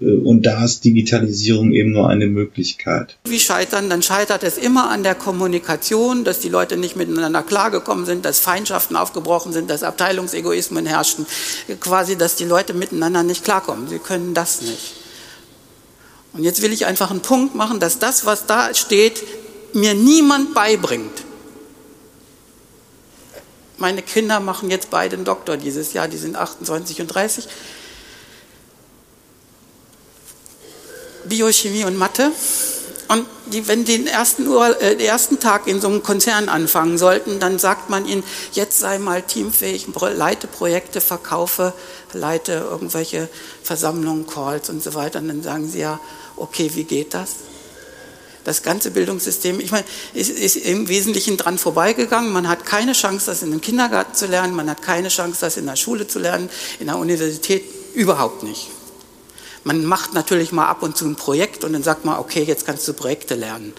und 0.00 0.42
da 0.42 0.64
ist 0.64 0.84
Digitalisierung 0.84 1.72
eben 1.72 1.92
nur 1.92 2.10
eine 2.10 2.26
Möglichkeit. 2.26 3.16
Wie 3.24 3.40
scheitern? 3.40 3.88
Dann 3.88 4.02
scheitert 4.02 4.42
es 4.42 4.58
immer 4.58 4.90
an 4.90 5.02
der 5.02 5.14
Kommunikation, 5.14 6.24
dass 6.24 6.40
die 6.40 6.50
Leute 6.50 6.76
nicht 6.76 6.94
miteinander 6.94 7.42
klargekommen 7.42 8.04
sind, 8.04 8.26
dass 8.26 8.38
Feindschaften 8.38 8.96
aufgebrochen 8.96 9.52
sind, 9.52 9.70
dass 9.70 9.82
Abteilungsegoismen 9.82 10.84
herrschten, 10.84 11.26
quasi, 11.80 12.16
dass 12.16 12.36
die 12.36 12.44
Leute 12.44 12.74
miteinander 12.74 13.22
nicht 13.22 13.44
klarkommen. 13.44 13.88
Sie 13.88 13.98
können 13.98 14.34
das 14.34 14.60
nicht. 14.60 14.94
Und 16.34 16.44
jetzt 16.44 16.60
will 16.60 16.72
ich 16.72 16.84
einfach 16.84 17.10
einen 17.10 17.20
Punkt 17.20 17.54
machen, 17.54 17.80
dass 17.80 17.98
das, 17.98 18.26
was 18.26 18.44
da 18.44 18.74
steht, 18.74 19.22
mir 19.72 19.94
niemand 19.94 20.52
beibringt. 20.52 21.24
Meine 23.78 24.02
Kinder 24.02 24.40
machen 24.40 24.70
jetzt 24.70 24.90
beide 24.90 25.16
einen 25.16 25.24
Doktor 25.24 25.56
dieses 25.56 25.94
Jahr, 25.94 26.08
die 26.08 26.18
sind 26.18 26.36
28 26.36 27.00
und 27.00 27.06
30. 27.06 27.48
Biochemie 31.28 31.84
und 31.84 31.96
Mathe. 31.96 32.32
Und 33.08 33.24
die, 33.46 33.66
wenn 33.66 33.86
die 33.86 33.96
den 33.96 34.06
ersten, 34.06 34.46
äh, 34.46 34.96
den 34.96 35.06
ersten 35.06 35.40
Tag 35.40 35.66
in 35.66 35.80
so 35.80 35.88
einem 35.88 36.02
Konzern 36.02 36.50
anfangen 36.50 36.98
sollten, 36.98 37.40
dann 37.40 37.58
sagt 37.58 37.88
man 37.88 38.06
ihnen, 38.06 38.22
jetzt 38.52 38.78
sei 38.78 38.98
mal 38.98 39.22
teamfähig, 39.22 39.86
leite 40.14 40.46
Projekte, 40.46 41.00
verkaufe, 41.00 41.72
leite 42.12 42.66
irgendwelche 42.70 43.28
Versammlungen, 43.62 44.26
Calls 44.26 44.68
und 44.68 44.82
so 44.82 44.92
weiter. 44.94 45.20
Und 45.20 45.28
dann 45.28 45.42
sagen 45.42 45.68
sie 45.68 45.80
ja, 45.80 45.98
okay, 46.36 46.70
wie 46.74 46.84
geht 46.84 47.14
das? 47.14 47.30
Das 48.44 48.62
ganze 48.62 48.90
Bildungssystem, 48.90 49.58
ich 49.60 49.70
meine, 49.70 49.84
ist, 50.12 50.30
ist 50.30 50.56
im 50.56 50.88
Wesentlichen 50.88 51.38
dran 51.38 51.58
vorbeigegangen. 51.58 52.30
Man 52.30 52.48
hat 52.48 52.66
keine 52.66 52.92
Chance, 52.92 53.26
das 53.26 53.42
in 53.42 53.52
einem 53.52 53.60
Kindergarten 53.62 54.14
zu 54.14 54.26
lernen, 54.26 54.54
man 54.54 54.68
hat 54.68 54.82
keine 54.82 55.08
Chance, 55.08 55.38
das 55.40 55.56
in 55.56 55.66
der 55.66 55.76
Schule 55.76 56.06
zu 56.06 56.18
lernen, 56.18 56.50
in 56.78 56.86
der 56.86 56.98
Universität 56.98 57.64
überhaupt 57.94 58.42
nicht. 58.42 58.68
Man 59.68 59.84
macht 59.84 60.14
natürlich 60.14 60.50
mal 60.50 60.66
ab 60.66 60.82
und 60.82 60.96
zu 60.96 61.04
ein 61.04 61.14
Projekt 61.14 61.62
und 61.62 61.74
dann 61.74 61.82
sagt 61.82 62.06
man, 62.06 62.18
okay, 62.18 62.42
jetzt 62.42 62.64
kannst 62.64 62.88
du 62.88 62.94
Projekte 62.94 63.34
lernen. 63.34 63.74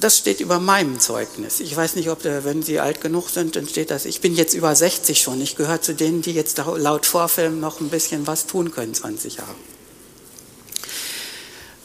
Das 0.00 0.18
steht 0.18 0.40
über 0.40 0.58
meinem 0.58 0.98
Zeugnis. 0.98 1.60
Ich 1.60 1.76
weiß 1.76 1.94
nicht, 1.94 2.10
ob, 2.10 2.20
der, 2.22 2.44
wenn 2.44 2.64
Sie 2.64 2.80
alt 2.80 3.00
genug 3.00 3.28
sind, 3.28 3.54
dann 3.54 3.68
steht 3.68 3.92
das. 3.92 4.04
Ich 4.04 4.20
bin 4.20 4.34
jetzt 4.34 4.54
über 4.54 4.74
60 4.74 5.22
schon. 5.22 5.40
Ich 5.40 5.54
gehöre 5.54 5.80
zu 5.80 5.94
denen, 5.94 6.22
die 6.22 6.32
jetzt 6.32 6.58
laut 6.58 7.06
Vorfilm 7.06 7.60
noch 7.60 7.80
ein 7.80 7.88
bisschen 7.88 8.26
was 8.26 8.48
tun 8.48 8.72
können, 8.72 8.92
20 8.92 9.36
Jahre. 9.36 9.54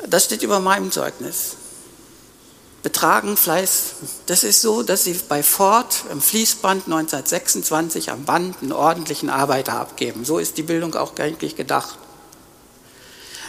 Das 0.08 0.26
steht 0.26 0.42
über 0.42 0.60
meinem 0.60 0.92
Zeugnis. 0.92 1.58
Betragen, 2.82 3.36
Fleiß. 3.36 3.96
Das 4.28 4.44
ist 4.44 4.62
so, 4.62 4.84
dass 4.84 5.04
sie 5.04 5.20
bei 5.28 5.44
Ford 5.44 6.04
im 6.12 6.22
Fließband 6.22 6.86
1926 6.86 8.10
am 8.10 8.24
Band 8.24 8.58
einen 8.62 8.72
ordentlichen 8.72 9.30
Arbeiter 9.30 9.74
abgeben. 9.74 10.24
So 10.24 10.40
ist 10.40 10.58
die 10.58 10.64
Bildung 10.64 10.96
auch 10.96 11.18
eigentlich 11.18 11.58
gedacht. 11.58 11.98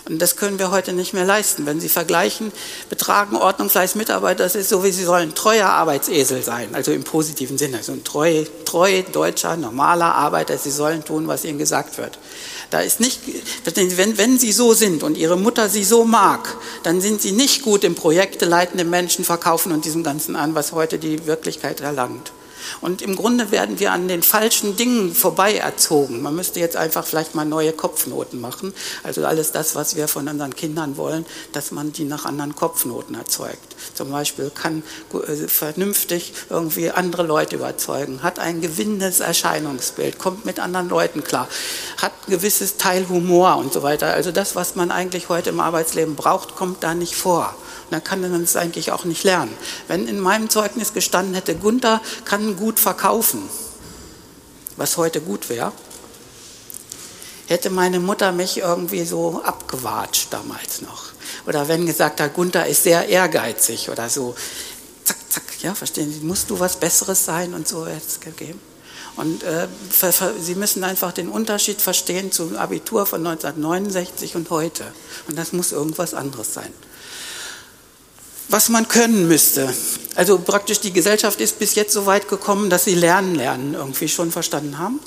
Und 0.08 0.20
das 0.20 0.36
können 0.36 0.58
wir 0.58 0.72
heute 0.72 0.92
nicht 0.92 1.12
mehr 1.12 1.24
leisten. 1.24 1.66
Wenn 1.66 1.78
Sie 1.78 1.88
vergleichen, 1.88 2.50
betragen 2.88 3.36
Ordnung, 3.36 3.70
Fleiß, 3.70 3.94
Mitarbeiter, 3.94 4.42
das 4.42 4.56
ist 4.56 4.68
so, 4.68 4.82
wie 4.82 4.90
Sie 4.90 5.04
sollen 5.04 5.34
treuer 5.36 5.68
Arbeitsesel 5.68 6.42
sein, 6.42 6.74
also 6.74 6.90
im 6.90 7.04
positiven 7.04 7.58
Sinne. 7.58 7.82
So 7.82 7.92
ein 7.92 8.02
treu, 8.02 8.44
treu 8.64 9.02
deutscher, 9.12 9.56
normaler 9.56 10.14
Arbeiter, 10.14 10.58
Sie 10.58 10.70
sollen 10.70 11.04
tun, 11.04 11.28
was 11.28 11.44
Ihnen 11.44 11.58
gesagt 11.58 11.98
wird. 11.98 12.18
Da 12.70 12.80
ist 12.80 13.00
nicht, 13.00 13.20
wenn, 13.64 14.16
wenn 14.16 14.38
Sie 14.38 14.52
so 14.52 14.74
sind 14.74 15.02
und 15.02 15.18
Ihre 15.18 15.36
Mutter 15.36 15.68
Sie 15.68 15.84
so 15.84 16.04
mag, 16.04 16.56
dann 16.84 17.00
sind 17.00 17.20
Sie 17.20 17.32
nicht 17.32 17.62
gut 17.62 17.82
im 17.82 17.96
Projekte 17.96 18.44
leitende 18.44 18.84
Menschen 18.84 19.24
verkaufen 19.24 19.72
und 19.72 19.84
diesem 19.84 20.04
Ganzen 20.04 20.36
an, 20.36 20.54
was 20.54 20.72
heute 20.72 20.98
die 20.98 21.26
Wirklichkeit 21.26 21.80
erlangt. 21.80 22.32
Und 22.80 23.02
im 23.02 23.16
Grunde 23.16 23.50
werden 23.50 23.80
wir 23.80 23.92
an 23.92 24.08
den 24.08 24.22
falschen 24.22 24.76
Dingen 24.76 25.14
vorbei 25.14 25.56
erzogen. 25.56 26.22
Man 26.22 26.36
müsste 26.36 26.60
jetzt 26.60 26.76
einfach 26.76 27.04
vielleicht 27.04 27.34
mal 27.34 27.44
neue 27.44 27.72
Kopfnoten 27.72 28.40
machen. 28.40 28.72
Also 29.02 29.24
alles 29.24 29.52
das, 29.52 29.74
was 29.74 29.96
wir 29.96 30.08
von 30.08 30.28
unseren 30.28 30.54
Kindern 30.54 30.96
wollen, 30.96 31.26
dass 31.52 31.72
man 31.72 31.92
die 31.92 32.04
nach 32.04 32.24
anderen 32.24 32.54
Kopfnoten 32.54 33.14
erzeugt. 33.14 33.69
Zum 33.94 34.10
Beispiel 34.10 34.50
kann 34.50 34.82
äh, 35.12 35.48
vernünftig 35.48 36.32
irgendwie 36.48 36.90
andere 36.90 37.22
Leute 37.22 37.56
überzeugen, 37.56 38.22
hat 38.22 38.38
ein 38.38 38.60
gewinnendes 38.60 39.20
Erscheinungsbild, 39.20 40.18
kommt 40.18 40.44
mit 40.44 40.60
anderen 40.60 40.88
Leuten 40.88 41.24
klar, 41.24 41.48
hat 41.98 42.12
ein 42.26 42.32
gewisses 42.32 42.76
Teil 42.76 43.08
Humor 43.08 43.56
und 43.56 43.72
so 43.72 43.82
weiter. 43.82 44.14
Also 44.14 44.32
das, 44.32 44.56
was 44.56 44.76
man 44.76 44.90
eigentlich 44.90 45.28
heute 45.28 45.50
im 45.50 45.60
Arbeitsleben 45.60 46.16
braucht, 46.16 46.56
kommt 46.56 46.82
da 46.82 46.94
nicht 46.94 47.14
vor 47.14 47.54
dann 47.90 48.04
kann 48.04 48.20
man 48.20 48.42
es 48.42 48.56
eigentlich 48.56 48.92
auch 48.92 49.04
nicht 49.04 49.24
lernen. 49.24 49.54
Wenn 49.88 50.06
in 50.06 50.20
meinem 50.20 50.48
Zeugnis 50.48 50.92
gestanden 50.92 51.34
hätte, 51.34 51.54
Gunther 51.54 52.00
kann 52.24 52.56
gut 52.56 52.80
verkaufen, 52.80 53.42
was 54.76 54.96
heute 54.96 55.20
gut 55.20 55.48
wäre, 55.48 55.72
hätte 57.46 57.70
meine 57.70 57.98
Mutter 57.98 58.32
mich 58.32 58.58
irgendwie 58.58 59.04
so 59.04 59.42
abgewatscht 59.42 60.28
damals 60.32 60.82
noch. 60.82 61.09
Oder 61.46 61.68
wenn 61.68 61.86
gesagt 61.86 62.20
hat, 62.20 62.34
Gunther 62.34 62.66
ist 62.66 62.82
sehr 62.82 63.08
ehrgeizig 63.08 63.88
oder 63.90 64.08
so. 64.08 64.34
Zack, 65.04 65.16
zack, 65.28 65.42
ja, 65.62 65.74
verstehen 65.74 66.12
Sie, 66.12 66.20
musst 66.20 66.50
du 66.50 66.58
was 66.58 66.76
Besseres 66.76 67.24
sein 67.24 67.54
und 67.54 67.66
so 67.66 67.86
hätte 67.86 68.06
es 68.06 68.20
gegeben. 68.20 68.60
Und 69.16 69.42
äh, 69.42 69.66
Sie 70.40 70.54
müssen 70.54 70.84
einfach 70.84 71.12
den 71.12 71.28
Unterschied 71.28 71.80
verstehen 71.80 72.32
zum 72.32 72.56
Abitur 72.56 73.06
von 73.06 73.26
1969 73.26 74.36
und 74.36 74.48
heute. 74.50 74.84
Und 75.28 75.38
das 75.38 75.52
muss 75.52 75.72
irgendwas 75.72 76.14
anderes 76.14 76.54
sein 76.54 76.72
was 78.50 78.68
man 78.68 78.88
können 78.88 79.28
müsste. 79.28 79.72
Also 80.16 80.38
praktisch 80.38 80.80
die 80.80 80.92
Gesellschaft 80.92 81.40
ist 81.40 81.58
bis 81.58 81.74
jetzt 81.76 81.92
so 81.92 82.06
weit 82.06 82.28
gekommen, 82.28 82.68
dass 82.68 82.84
sie 82.84 82.94
Lernen 82.94 83.34
lernen 83.34 83.74
irgendwie 83.74 84.08
schon 84.08 84.32
verstanden 84.32 84.78
haben. 84.78 85.00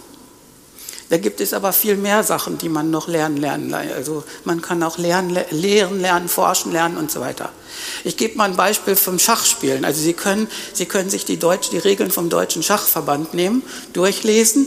Da 1.14 1.20
gibt 1.20 1.42
es 1.42 1.54
aber 1.54 1.74
viel 1.74 1.96
mehr 1.96 2.24
Sachen, 2.24 2.58
die 2.58 2.70
man 2.70 2.90
noch 2.90 3.08
lernen 3.08 3.38
lernen. 3.38 3.72
Also 3.76 4.24
man 4.46 4.64
kann 4.64 4.82
auch 4.82 4.98
lernen, 4.98 5.38
lehren 5.52 6.02
lernen, 6.02 6.28
forschen 6.28 6.72
lernen 6.72 6.98
und 6.98 7.12
so 7.12 7.20
weiter. 7.20 7.52
Ich 8.04 8.18
gebe 8.18 8.36
mal 8.36 8.50
ein 8.50 8.56
Beispiel 8.56 8.96
vom 8.96 9.20
Schachspielen. 9.20 9.86
Also 9.86 10.02
Sie 10.02 10.14
können, 10.14 10.48
Sie 10.74 10.88
können 10.88 11.12
sich 11.12 11.24
die, 11.24 11.38
Deutsch, 11.38 11.70
die 11.70 11.78
Regeln 11.78 12.10
vom 12.10 12.32
Deutschen 12.32 12.64
Schachverband 12.64 13.36
nehmen, 13.36 13.62
durchlesen 13.94 14.66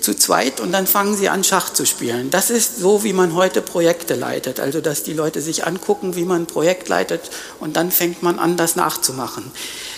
zu 0.00 0.14
zweit 0.16 0.58
und 0.58 0.72
dann 0.72 0.88
fangen 0.88 1.16
Sie 1.16 1.28
an, 1.28 1.44
Schach 1.44 1.72
zu 1.72 1.86
spielen. 1.86 2.28
Das 2.30 2.50
ist 2.50 2.78
so, 2.78 3.04
wie 3.04 3.12
man 3.12 3.36
heute 3.36 3.62
Projekte 3.62 4.16
leitet. 4.16 4.58
Also, 4.58 4.80
dass 4.80 5.04
die 5.04 5.12
Leute 5.12 5.40
sich 5.40 5.64
angucken, 5.64 6.16
wie 6.16 6.24
man 6.24 6.42
ein 6.42 6.46
Projekt 6.46 6.88
leitet 6.88 7.30
und 7.60 7.76
dann 7.76 7.92
fängt 7.92 8.20
man 8.20 8.40
an, 8.40 8.56
das 8.56 8.74
nachzumachen. 8.74 9.52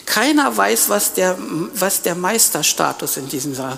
Keiner 0.06 0.56
weiß, 0.56 0.88
was 0.88 1.14
der, 1.14 1.36
was 1.74 2.00
der 2.00 2.14
Meisterstatus 2.14 3.16
in 3.16 3.28
diesem 3.28 3.54
Saal. 3.56 3.76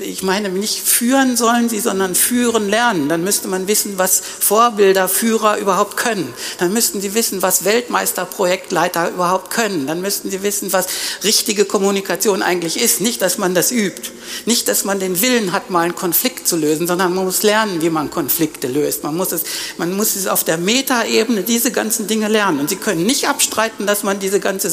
Ich 0.00 0.22
meine, 0.22 0.50
nicht 0.50 0.78
führen 0.80 1.36
sollen 1.36 1.70
sie, 1.70 1.80
sondern 1.80 2.14
führen 2.14 2.68
lernen. 2.68 3.08
Dann 3.08 3.24
müsste 3.24 3.48
man 3.48 3.66
wissen, 3.66 3.94
was 3.96 4.20
Vorbilder, 4.20 5.08
Führer 5.08 5.56
überhaupt 5.56 5.96
können. 5.96 6.32
Dann 6.58 6.74
müssten 6.74 7.00
sie 7.00 7.14
wissen, 7.14 7.40
was 7.40 7.64
Weltmeister, 7.64 8.26
Projektleiter 8.26 9.08
überhaupt 9.10 9.50
können. 9.50 9.86
Dann 9.86 10.02
müssten 10.02 10.30
sie 10.30 10.42
wissen, 10.42 10.74
was 10.74 10.86
richtige 11.24 11.64
Kommunikation 11.64 12.42
eigentlich 12.42 12.78
ist. 12.78 13.00
Nicht, 13.00 13.22
dass 13.22 13.38
man 13.38 13.54
das 13.54 13.72
übt. 13.72 14.10
Nicht, 14.44 14.68
dass 14.68 14.84
man 14.84 15.00
den 15.00 15.22
Willen 15.22 15.52
hat, 15.52 15.70
mal 15.70 15.80
einen 15.80 15.94
Konflikt 15.94 16.46
zu 16.46 16.56
lösen, 16.56 16.86
sondern 16.86 17.14
man 17.14 17.24
muss 17.24 17.42
lernen, 17.42 17.80
wie 17.80 17.90
man 17.90 18.10
Konflikte 18.10 18.68
löst. 18.68 19.02
Man 19.04 19.16
muss 19.16 19.32
es, 19.32 19.42
man 19.78 19.96
muss 19.96 20.16
es 20.16 20.26
auf 20.26 20.44
der 20.44 20.58
Metaebene 20.58 21.42
diese 21.42 21.72
ganzen 21.72 22.06
Dinge 22.06 22.28
lernen. 22.28 22.60
Und 22.60 22.68
sie 22.68 22.76
können 22.76 23.06
nicht 23.06 23.26
abstreiten, 23.26 23.86
dass 23.86 24.02
man 24.02 24.20
diese 24.20 24.38
ganze 24.38 24.68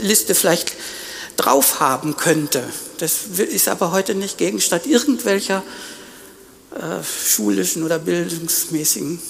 Liste 0.00 0.34
vielleicht 0.34 0.72
drauf 1.36 1.80
haben 1.80 2.16
könnte. 2.16 2.62
Das 2.98 3.26
ist 3.38 3.68
aber 3.68 3.92
heute 3.92 4.14
nicht 4.14 4.38
Gegenstand 4.38 4.86
irgendwelcher 4.86 5.62
äh, 6.74 7.02
schulischen 7.02 7.82
oder 7.82 7.98
bildungsmäßigen 7.98 9.20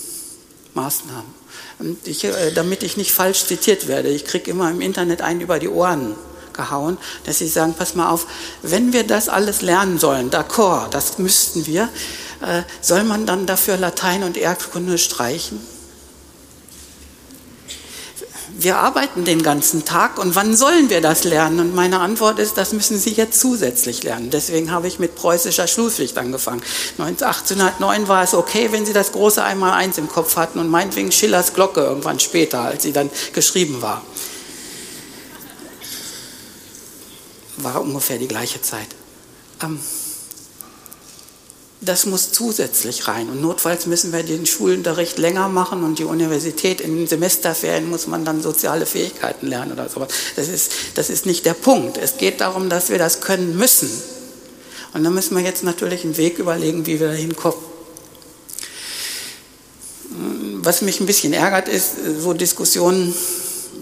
Maßnahmen. 0.74 1.40
Und 1.78 2.06
ich, 2.06 2.24
äh, 2.24 2.52
damit 2.52 2.82
ich 2.82 2.96
nicht 2.96 3.12
falsch 3.12 3.46
zitiert 3.46 3.88
werde, 3.88 4.08
ich 4.08 4.24
kriege 4.24 4.50
immer 4.50 4.70
im 4.70 4.80
Internet 4.80 5.22
einen 5.22 5.40
über 5.40 5.58
die 5.58 5.68
Ohren 5.68 6.14
gehauen, 6.52 6.98
dass 7.24 7.38
sie 7.38 7.48
sagen, 7.48 7.74
pass 7.78 7.94
mal 7.94 8.10
auf, 8.10 8.26
wenn 8.62 8.92
wir 8.92 9.04
das 9.04 9.28
alles 9.28 9.62
lernen 9.62 9.98
sollen, 9.98 10.30
d'accord, 10.30 10.90
das 10.90 11.18
müssten 11.18 11.66
wir, 11.66 11.88
äh, 12.42 12.62
soll 12.80 13.04
man 13.04 13.24
dann 13.24 13.46
dafür 13.46 13.76
Latein 13.76 14.22
und 14.22 14.36
Erdkunde 14.36 14.98
streichen? 14.98 15.60
Wir 18.62 18.76
arbeiten 18.76 19.24
den 19.24 19.42
ganzen 19.42 19.84
Tag 19.84 20.18
und 20.18 20.34
wann 20.34 20.54
sollen 20.54 20.90
wir 20.90 21.00
das 21.00 21.24
lernen? 21.24 21.60
Und 21.60 21.74
meine 21.74 22.00
Antwort 22.00 22.38
ist, 22.38 22.58
das 22.58 22.72
müssen 22.72 22.98
Sie 22.98 23.10
jetzt 23.10 23.40
zusätzlich 23.40 24.02
lernen. 24.02 24.30
Deswegen 24.30 24.70
habe 24.70 24.86
ich 24.86 24.98
mit 24.98 25.14
preußischer 25.14 25.66
Schulpflicht 25.66 26.18
angefangen. 26.18 26.62
1809 26.98 28.08
war 28.08 28.22
es 28.22 28.34
okay, 28.34 28.68
wenn 28.70 28.84
Sie 28.84 28.92
das 28.92 29.12
große 29.12 29.42
Einmaleins 29.42 29.98
im 29.98 30.08
Kopf 30.08 30.36
hatten 30.36 30.58
und 30.58 30.68
meinetwegen 30.68 31.10
Schillers 31.10 31.54
Glocke 31.54 31.80
irgendwann 31.80 32.20
später, 32.20 32.60
als 32.60 32.82
sie 32.82 32.92
dann 32.92 33.10
geschrieben 33.32 33.80
war. 33.82 34.02
War 37.58 37.80
ungefähr 37.80 38.18
die 38.18 38.28
gleiche 38.28 38.60
Zeit. 38.62 38.88
Ähm, 39.62 39.80
das 41.80 42.04
muss 42.04 42.32
zusätzlich 42.32 43.08
rein. 43.08 43.30
Und 43.30 43.40
notfalls 43.40 43.86
müssen 43.86 44.12
wir 44.12 44.22
den 44.22 44.44
Schulunterricht 44.44 45.18
länger 45.18 45.48
machen 45.48 45.82
und 45.82 45.98
die 45.98 46.04
Universität 46.04 46.80
in 46.80 46.96
den 46.96 47.06
Semesterferien 47.06 47.88
muss 47.88 48.06
man 48.06 48.24
dann 48.24 48.42
soziale 48.42 48.84
Fähigkeiten 48.84 49.46
lernen 49.46 49.72
oder 49.72 49.88
sowas. 49.88 50.08
Das 50.36 50.48
ist, 50.48 50.72
das 50.94 51.08
ist 51.08 51.24
nicht 51.24 51.46
der 51.46 51.54
Punkt. 51.54 51.96
Es 51.96 52.18
geht 52.18 52.40
darum, 52.40 52.68
dass 52.68 52.90
wir 52.90 52.98
das 52.98 53.20
können 53.20 53.56
müssen. 53.56 53.90
Und 54.92 55.04
da 55.04 55.10
müssen 55.10 55.36
wir 55.36 55.42
jetzt 55.42 55.62
natürlich 55.62 56.04
einen 56.04 56.16
Weg 56.16 56.38
überlegen, 56.38 56.86
wie 56.86 57.00
wir 57.00 57.08
da 57.08 57.14
hinkommen. 57.14 57.58
Was 60.62 60.82
mich 60.82 61.00
ein 61.00 61.06
bisschen 61.06 61.32
ärgert, 61.32 61.68
ist 61.68 61.92
so 62.18 62.34
Diskussionen, 62.34 63.14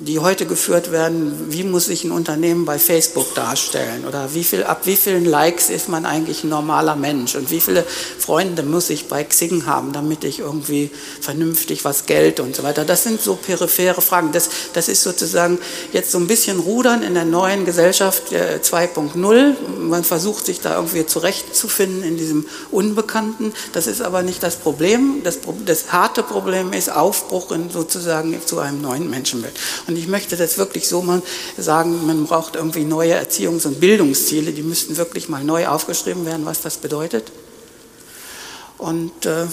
die 0.00 0.18
heute 0.18 0.46
geführt 0.46 0.92
werden, 0.92 1.50
wie 1.50 1.64
muss 1.64 1.86
sich 1.86 2.04
ein 2.04 2.12
Unternehmen 2.12 2.64
bei 2.64 2.78
Facebook 2.78 3.34
darstellen 3.34 4.04
oder 4.06 4.34
wie 4.34 4.44
viel, 4.44 4.64
ab 4.64 4.82
wie 4.84 4.96
vielen 4.96 5.24
Likes 5.24 5.70
ist 5.70 5.88
man 5.88 6.06
eigentlich 6.06 6.44
ein 6.44 6.50
normaler 6.50 6.96
Mensch 6.96 7.34
und 7.34 7.50
wie 7.50 7.60
viele 7.60 7.84
Freunde 8.18 8.62
muss 8.62 8.90
ich 8.90 9.08
bei 9.08 9.24
Xing 9.24 9.66
haben, 9.66 9.92
damit 9.92 10.24
ich 10.24 10.40
irgendwie 10.40 10.90
vernünftig 11.20 11.84
was 11.84 12.06
Geld 12.06 12.40
und 12.40 12.54
so 12.56 12.62
weiter. 12.62 12.84
Das 12.84 13.02
sind 13.02 13.20
so 13.20 13.34
periphere 13.34 14.00
Fragen. 14.00 14.32
Das, 14.32 14.48
das 14.72 14.88
ist 14.88 15.02
sozusagen 15.02 15.58
jetzt 15.92 16.10
so 16.10 16.18
ein 16.18 16.26
bisschen 16.26 16.60
Rudern 16.60 17.02
in 17.02 17.14
der 17.14 17.24
neuen 17.24 17.64
Gesellschaft 17.64 18.32
2.0. 18.32 19.54
Man 19.80 20.04
versucht 20.04 20.46
sich 20.46 20.60
da 20.60 20.76
irgendwie 20.76 21.06
zurechtzufinden 21.06 22.02
in 22.02 22.16
diesem 22.16 22.46
Unbekannten. 22.70 23.52
Das 23.72 23.86
ist 23.86 24.02
aber 24.02 24.22
nicht 24.22 24.42
das 24.42 24.56
Problem. 24.56 25.22
Das, 25.24 25.38
das 25.64 25.92
harte 25.92 26.22
Problem 26.22 26.72
ist 26.72 26.90
Aufbruch 26.90 27.50
in 27.52 27.70
sozusagen 27.70 28.40
zu 28.44 28.58
einem 28.58 28.80
neuen 28.80 29.10
Menschenbild. 29.10 29.54
Und 29.88 29.96
ich 29.96 30.06
möchte 30.06 30.36
das 30.36 30.58
wirklich 30.58 30.86
so 30.86 31.00
mal 31.00 31.22
sagen, 31.56 32.06
man 32.06 32.26
braucht 32.26 32.56
irgendwie 32.56 32.84
neue 32.84 33.18
Erziehungs- 33.18 33.66
und 33.66 33.80
Bildungsziele, 33.80 34.52
die 34.52 34.62
müssten 34.62 34.98
wirklich 34.98 35.30
mal 35.30 35.42
neu 35.42 35.66
aufgeschrieben 35.66 36.26
werden, 36.26 36.44
was 36.44 36.60
das 36.60 36.76
bedeutet. 36.76 37.32
Und 38.76 39.24
äh, 39.24 39.46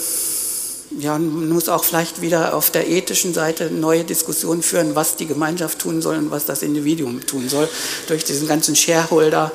ja, 1.00 1.18
man 1.18 1.48
muss 1.48 1.70
auch 1.70 1.86
vielleicht 1.86 2.22
wieder 2.22 2.54
auf 2.54 2.70
der 2.70 2.90
ethischen 2.90 3.34
Seite 3.34 3.72
neue 3.72 4.04
Diskussionen 4.04 4.62
führen, 4.62 4.94
was 4.94 5.16
die 5.16 5.26
Gemeinschaft 5.26 5.80
tun 5.80 6.02
soll 6.02 6.18
und 6.18 6.32
was 6.32 6.46
das 6.46 6.64
Individuum 6.64 7.26
tun 7.26 7.48
soll. 7.48 7.70
Durch 8.08 8.26
diesen 8.26 8.46
ganzen 8.46 8.76
Shareholder. 8.76 9.54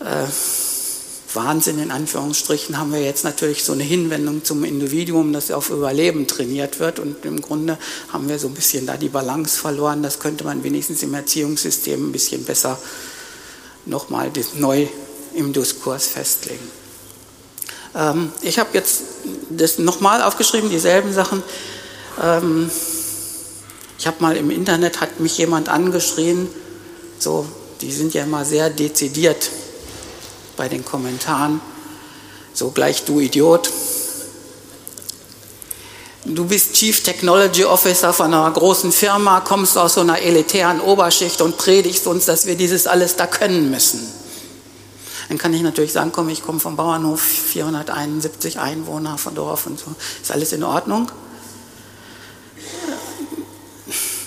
Äh, 0.00 0.26
Wahnsinn 1.34 1.78
in 1.78 1.90
Anführungsstrichen 1.90 2.78
haben 2.78 2.92
wir 2.92 3.02
jetzt 3.02 3.24
natürlich 3.24 3.62
so 3.62 3.72
eine 3.72 3.82
Hinwendung 3.82 4.44
zum 4.44 4.64
Individuum, 4.64 5.32
das 5.32 5.50
auf 5.50 5.70
Überleben 5.70 6.26
trainiert 6.26 6.80
wird. 6.80 6.98
Und 6.98 7.24
im 7.24 7.40
Grunde 7.42 7.78
haben 8.12 8.28
wir 8.28 8.38
so 8.38 8.48
ein 8.48 8.54
bisschen 8.54 8.86
da 8.86 8.96
die 8.96 9.10
Balance 9.10 9.58
verloren. 9.58 10.02
Das 10.02 10.20
könnte 10.20 10.44
man 10.44 10.64
wenigstens 10.64 11.02
im 11.02 11.12
Erziehungssystem 11.12 12.08
ein 12.08 12.12
bisschen 12.12 12.44
besser 12.44 12.78
nochmal 13.84 14.30
neu 14.54 14.86
im 15.34 15.52
Diskurs 15.52 16.06
festlegen. 16.06 16.70
Ähm, 17.94 18.32
ich 18.42 18.58
habe 18.58 18.70
jetzt 18.72 19.02
das 19.50 19.78
nochmal 19.78 20.22
aufgeschrieben, 20.22 20.70
dieselben 20.70 21.12
Sachen. 21.12 21.42
Ähm, 22.22 22.70
ich 23.98 24.06
habe 24.06 24.16
mal 24.20 24.36
im 24.36 24.50
Internet, 24.50 25.00
hat 25.00 25.20
mich 25.20 25.36
jemand 25.38 25.68
angeschrien, 25.68 26.48
so, 27.18 27.46
die 27.80 27.92
sind 27.92 28.14
ja 28.14 28.22
immer 28.22 28.44
sehr 28.44 28.70
dezidiert 28.70 29.50
bei 30.58 30.68
den 30.68 30.84
Kommentaren. 30.84 31.62
So 32.52 32.70
gleich 32.70 33.04
du 33.04 33.20
Idiot. 33.20 33.70
Du 36.26 36.44
bist 36.44 36.74
Chief 36.74 37.02
Technology 37.02 37.64
Officer 37.64 38.12
von 38.12 38.26
einer 38.34 38.50
großen 38.50 38.92
Firma, 38.92 39.40
kommst 39.40 39.78
aus 39.78 39.94
so 39.94 40.02
einer 40.02 40.20
elitären 40.20 40.80
Oberschicht 40.80 41.40
und 41.40 41.56
predigst 41.56 42.06
uns, 42.06 42.26
dass 42.26 42.44
wir 42.44 42.56
dieses 42.56 42.86
alles 42.86 43.16
da 43.16 43.26
können 43.26 43.70
müssen. 43.70 44.06
Dann 45.28 45.38
kann 45.38 45.54
ich 45.54 45.62
natürlich 45.62 45.92
sagen, 45.92 46.10
komm, 46.12 46.28
ich 46.28 46.42
komme 46.42 46.58
vom 46.58 46.76
Bauernhof, 46.76 47.20
471 47.20 48.58
Einwohner 48.58 49.16
von 49.16 49.34
Dorf 49.34 49.66
und 49.66 49.78
so. 49.78 49.86
Ist 50.20 50.30
alles 50.30 50.52
in 50.52 50.64
Ordnung? 50.64 51.10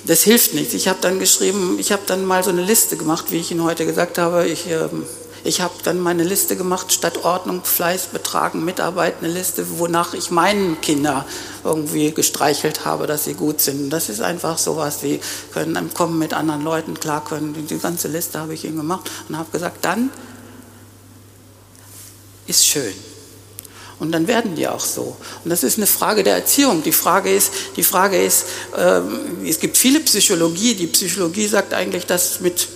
Das 0.05 0.23
hilft 0.23 0.53
nichts. 0.53 0.73
Ich 0.73 0.87
habe 0.87 0.99
dann 1.01 1.19
geschrieben, 1.19 1.77
ich 1.79 1.91
habe 1.91 2.03
dann 2.07 2.25
mal 2.25 2.43
so 2.43 2.49
eine 2.49 2.63
Liste 2.63 2.97
gemacht, 2.97 3.25
wie 3.29 3.37
ich 3.37 3.51
Ihnen 3.51 3.63
heute 3.63 3.85
gesagt 3.85 4.17
habe. 4.17 4.47
Ich 4.47 4.67
äh, 4.67 4.89
ich 5.43 5.61
habe 5.61 5.73
dann 5.83 5.99
meine 5.99 6.23
Liste 6.23 6.55
gemacht, 6.55 6.91
statt 6.93 7.23
Ordnung, 7.23 7.63
Fleiß, 7.63 8.07
Betragen, 8.07 8.63
Mitarbeit, 8.63 9.15
eine 9.21 9.31
Liste, 9.31 9.79
wonach 9.79 10.13
ich 10.13 10.29
meinen 10.29 10.79
Kinder 10.81 11.25
irgendwie 11.63 12.11
gestreichelt 12.11 12.85
habe, 12.85 13.07
dass 13.07 13.25
sie 13.25 13.33
gut 13.33 13.59
sind. 13.59 13.89
Das 13.89 14.09
ist 14.09 14.21
einfach 14.21 14.57
sowas 14.57 15.03
wie 15.03 15.19
können 15.51 15.93
kommen 15.93 16.19
mit 16.19 16.33
anderen 16.33 16.63
Leuten 16.63 16.99
klar 16.99 17.23
können. 17.23 17.67
Die 17.67 17.79
ganze 17.79 18.07
Liste 18.07 18.39
habe 18.39 18.53
ich 18.53 18.65
ihnen 18.65 18.77
gemacht 18.77 19.09
und 19.29 19.37
habe 19.37 19.49
gesagt, 19.51 19.83
dann 19.83 20.11
ist 22.47 22.65
schön. 22.67 22.93
Und 23.99 24.11
dann 24.11 24.27
werden 24.27 24.55
die 24.55 24.67
auch 24.67 24.79
so. 24.79 25.15
Und 25.43 25.51
das 25.51 25.63
ist 25.63 25.77
eine 25.77 25.85
Frage 25.85 26.23
der 26.23 26.35
Erziehung. 26.35 26.81
Die 26.81 26.91
Frage 26.91 27.31
ist, 27.31 27.51
die 27.75 27.83
Frage 27.83 28.19
ist, 28.19 28.45
äh, 28.75 28.99
es 29.47 29.59
gibt 29.59 29.77
viele 29.77 29.99
Psychologie. 29.99 30.73
Die 30.73 30.87
Psychologie 30.87 31.45
sagt 31.45 31.75
eigentlich, 31.75 32.07
dass 32.07 32.39
mit 32.39 32.67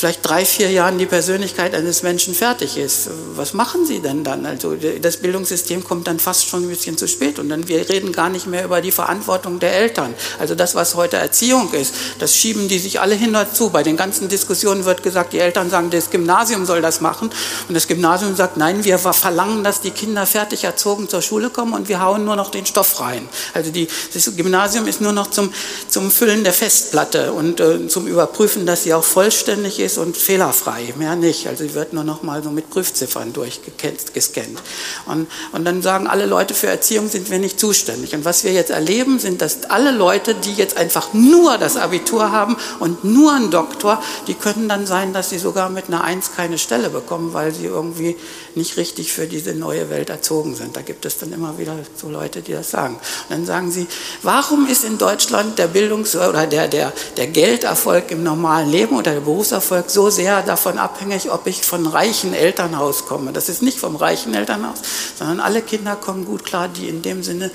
vielleicht 0.00 0.26
drei, 0.26 0.46
vier 0.46 0.70
Jahren 0.70 0.96
die 0.96 1.04
Persönlichkeit 1.04 1.74
eines 1.74 2.02
Menschen 2.02 2.34
fertig 2.34 2.78
ist. 2.78 3.10
Was 3.36 3.52
machen 3.52 3.84
Sie 3.84 4.00
denn 4.00 4.24
dann? 4.24 4.46
Also 4.46 4.74
das 4.74 5.18
Bildungssystem 5.18 5.84
kommt 5.84 6.06
dann 6.06 6.18
fast 6.18 6.48
schon 6.48 6.64
ein 6.64 6.68
bisschen 6.70 6.96
zu 6.96 7.06
spät 7.06 7.38
und 7.38 7.50
dann 7.50 7.68
wir 7.68 7.86
reden 7.86 8.10
gar 8.10 8.30
nicht 8.30 8.46
mehr 8.46 8.64
über 8.64 8.80
die 8.80 8.92
Verantwortung 8.92 9.60
der 9.60 9.74
Eltern. 9.74 10.14
Also 10.38 10.54
das, 10.54 10.74
was 10.74 10.94
heute 10.94 11.18
Erziehung 11.18 11.74
ist, 11.74 11.94
das 12.18 12.34
schieben 12.34 12.66
die 12.68 12.78
sich 12.78 12.98
alle 12.98 13.14
hin 13.14 13.36
zu. 13.52 13.68
Bei 13.68 13.82
den 13.82 13.98
ganzen 13.98 14.30
Diskussionen 14.30 14.86
wird 14.86 15.02
gesagt, 15.02 15.34
die 15.34 15.38
Eltern 15.38 15.68
sagen, 15.68 15.90
das 15.90 16.08
Gymnasium 16.08 16.64
soll 16.64 16.80
das 16.80 17.02
machen 17.02 17.28
und 17.68 17.74
das 17.74 17.86
Gymnasium 17.86 18.34
sagt, 18.34 18.56
nein, 18.56 18.84
wir 18.84 18.98
verlangen, 18.98 19.64
dass 19.64 19.82
die 19.82 19.90
Kinder 19.90 20.24
fertig 20.24 20.64
erzogen 20.64 21.10
zur 21.10 21.20
Schule 21.20 21.50
kommen 21.50 21.74
und 21.74 21.90
wir 21.90 22.00
hauen 22.00 22.24
nur 22.24 22.36
noch 22.36 22.50
den 22.50 22.64
Stoff 22.64 23.00
rein. 23.00 23.28
Also 23.52 23.70
die, 23.70 23.86
das 24.14 24.34
Gymnasium 24.34 24.86
ist 24.86 25.02
nur 25.02 25.12
noch 25.12 25.30
zum, 25.30 25.52
zum 25.88 26.10
Füllen 26.10 26.42
der 26.42 26.54
Festplatte 26.54 27.34
und 27.34 27.60
äh, 27.60 27.86
zum 27.88 28.06
Überprüfen, 28.06 28.64
dass 28.64 28.84
sie 28.84 28.94
auch 28.94 29.04
vollständig 29.04 29.78
ist 29.78 29.89
ist 29.90 29.98
und 29.98 30.16
fehlerfrei, 30.16 30.94
mehr 30.96 31.16
nicht. 31.16 31.48
Also 31.48 31.64
sie 31.64 31.74
wird 31.74 31.92
nur 31.92 32.04
noch 32.04 32.22
mal 32.22 32.42
so 32.42 32.50
mit 32.50 32.70
Prüfziffern 32.70 33.32
durchgescannt. 33.32 34.62
Und, 35.06 35.26
und 35.52 35.64
dann 35.64 35.82
sagen 35.82 36.06
alle 36.06 36.26
Leute, 36.26 36.54
für 36.54 36.68
Erziehung 36.68 37.08
sind 37.08 37.30
wir 37.30 37.38
nicht 37.38 37.58
zuständig. 37.58 38.14
Und 38.14 38.24
was 38.24 38.44
wir 38.44 38.52
jetzt 38.52 38.70
erleben, 38.70 39.18
sind, 39.18 39.42
dass 39.42 39.64
alle 39.64 39.90
Leute, 39.90 40.34
die 40.34 40.52
jetzt 40.52 40.76
einfach 40.76 41.12
nur 41.12 41.58
das 41.58 41.76
Abitur 41.76 42.30
haben 42.30 42.56
und 42.78 43.04
nur 43.04 43.32
einen 43.34 43.50
Doktor, 43.50 44.02
die 44.26 44.34
können 44.34 44.68
dann 44.68 44.86
sein, 44.86 45.12
dass 45.12 45.30
sie 45.30 45.38
sogar 45.38 45.70
mit 45.70 45.88
einer 45.88 46.04
Eins 46.04 46.30
keine 46.36 46.58
Stelle 46.58 46.90
bekommen, 46.90 47.32
weil 47.32 47.52
sie 47.52 47.66
irgendwie 47.66 48.16
nicht 48.56 48.76
richtig 48.76 49.12
für 49.12 49.26
diese 49.26 49.54
neue 49.54 49.90
Welt 49.90 50.10
erzogen 50.10 50.54
sind. 50.54 50.76
Da 50.76 50.82
gibt 50.82 51.04
es 51.04 51.18
dann 51.18 51.32
immer 51.32 51.58
wieder 51.58 51.76
so 51.96 52.08
Leute, 52.08 52.42
die 52.42 52.52
das 52.52 52.70
sagen. 52.70 52.94
Und 52.94 53.30
dann 53.30 53.46
sagen 53.46 53.70
sie, 53.70 53.86
warum 54.22 54.66
ist 54.66 54.84
in 54.84 54.98
Deutschland 54.98 55.58
der 55.58 55.68
Bildungs- 55.68 56.16
oder 56.16 56.46
der, 56.46 56.68
der, 56.68 56.92
der 57.16 57.26
Gelderfolg 57.26 58.10
im 58.10 58.22
normalen 58.22 58.70
Leben 58.70 58.96
oder 58.96 59.12
der 59.12 59.20
Berufserfolg 59.20 59.90
so 59.90 60.10
sehr 60.10 60.42
davon 60.42 60.78
abhängig, 60.78 61.30
ob 61.30 61.46
ich 61.46 61.62
von 61.62 61.86
reichen 61.86 62.34
Elternhaus 62.34 63.06
komme. 63.06 63.32
Das 63.32 63.48
ist 63.48 63.62
nicht 63.62 63.78
vom 63.78 63.96
reichen 63.96 64.34
Elternhaus, 64.34 64.78
sondern 65.18 65.40
alle 65.40 65.62
Kinder 65.62 65.96
kommen 65.96 66.24
gut 66.24 66.44
klar, 66.44 66.68
die 66.68 66.88
in 66.88 67.02
dem 67.02 67.22
Sinne 67.22 67.50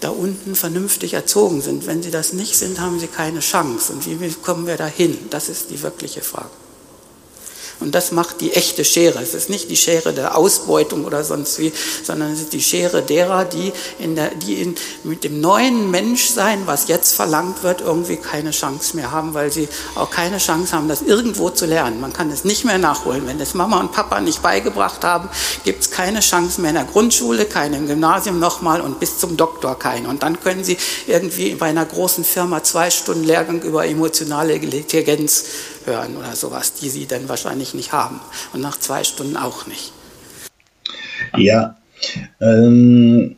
da 0.00 0.10
unten 0.10 0.54
vernünftig 0.54 1.14
erzogen 1.14 1.60
sind. 1.60 1.86
Wenn 1.86 2.02
sie 2.02 2.10
das 2.10 2.32
nicht 2.32 2.56
sind, 2.56 2.80
haben 2.80 2.98
sie 2.98 3.06
keine 3.06 3.40
Chance. 3.40 3.92
Und 3.92 4.06
wie 4.06 4.30
kommen 4.42 4.66
wir 4.66 4.76
dahin? 4.76 5.18
Das 5.30 5.48
ist 5.48 5.70
die 5.70 5.82
wirkliche 5.82 6.22
Frage. 6.22 6.50
Und 7.80 7.94
das 7.94 8.12
macht 8.12 8.40
die 8.40 8.52
echte 8.52 8.84
Schere. 8.84 9.20
Es 9.20 9.34
ist 9.34 9.48
nicht 9.48 9.70
die 9.70 9.76
Schere 9.76 10.12
der 10.12 10.36
Ausbeutung 10.36 11.04
oder 11.04 11.24
sonst 11.24 11.58
wie, 11.58 11.72
sondern 12.02 12.32
es 12.32 12.40
ist 12.40 12.52
die 12.52 12.60
Schere 12.60 13.02
derer, 13.02 13.44
die, 13.44 13.72
in 13.98 14.14
der, 14.16 14.34
die 14.34 14.60
in, 14.60 14.74
mit 15.02 15.24
dem 15.24 15.40
neuen 15.40 15.90
Menschsein, 15.90 16.66
was 16.66 16.88
jetzt 16.88 17.14
verlangt 17.14 17.62
wird, 17.62 17.80
irgendwie 17.80 18.16
keine 18.16 18.50
Chance 18.50 18.96
mehr 18.96 19.10
haben, 19.10 19.34
weil 19.34 19.50
sie 19.50 19.68
auch 19.94 20.10
keine 20.10 20.38
Chance 20.38 20.76
haben, 20.76 20.88
das 20.88 21.02
irgendwo 21.02 21.50
zu 21.50 21.66
lernen. 21.66 22.00
Man 22.00 22.12
kann 22.12 22.30
es 22.30 22.44
nicht 22.44 22.64
mehr 22.64 22.78
nachholen. 22.78 23.26
Wenn 23.26 23.38
das 23.38 23.54
Mama 23.54 23.80
und 23.80 23.92
Papa 23.92 24.20
nicht 24.20 24.42
beigebracht 24.42 25.02
haben, 25.02 25.28
gibt 25.64 25.82
es 25.82 25.90
keine 25.90 26.20
Chance 26.20 26.60
mehr 26.60 26.70
in 26.70 26.76
der 26.76 26.84
Grundschule, 26.84 27.46
keine 27.46 27.78
im 27.78 27.86
Gymnasium 27.86 28.38
nochmal 28.38 28.80
und 28.80 29.00
bis 29.00 29.18
zum 29.18 29.36
Doktor 29.36 29.78
keine. 29.78 30.08
Und 30.08 30.22
dann 30.22 30.40
können 30.40 30.64
sie 30.64 30.76
irgendwie 31.06 31.54
bei 31.54 31.66
einer 31.66 31.86
großen 31.86 32.24
Firma 32.24 32.62
zwei 32.62 32.90
Stunden 32.90 33.24
Lehrgang 33.24 33.62
über 33.62 33.86
emotionale 33.86 34.54
Intelligenz 34.54 35.44
hören 35.90 36.16
oder 36.16 36.34
sowas, 36.34 36.74
die 36.74 36.88
sie 36.88 37.06
dann 37.06 37.28
wahrscheinlich 37.28 37.74
nicht 37.74 37.92
haben 37.92 38.20
und 38.52 38.60
nach 38.60 38.78
zwei 38.78 39.04
Stunden 39.04 39.36
auch 39.36 39.66
nicht. 39.66 39.92
Ja, 41.36 41.76
ähm, 42.40 43.36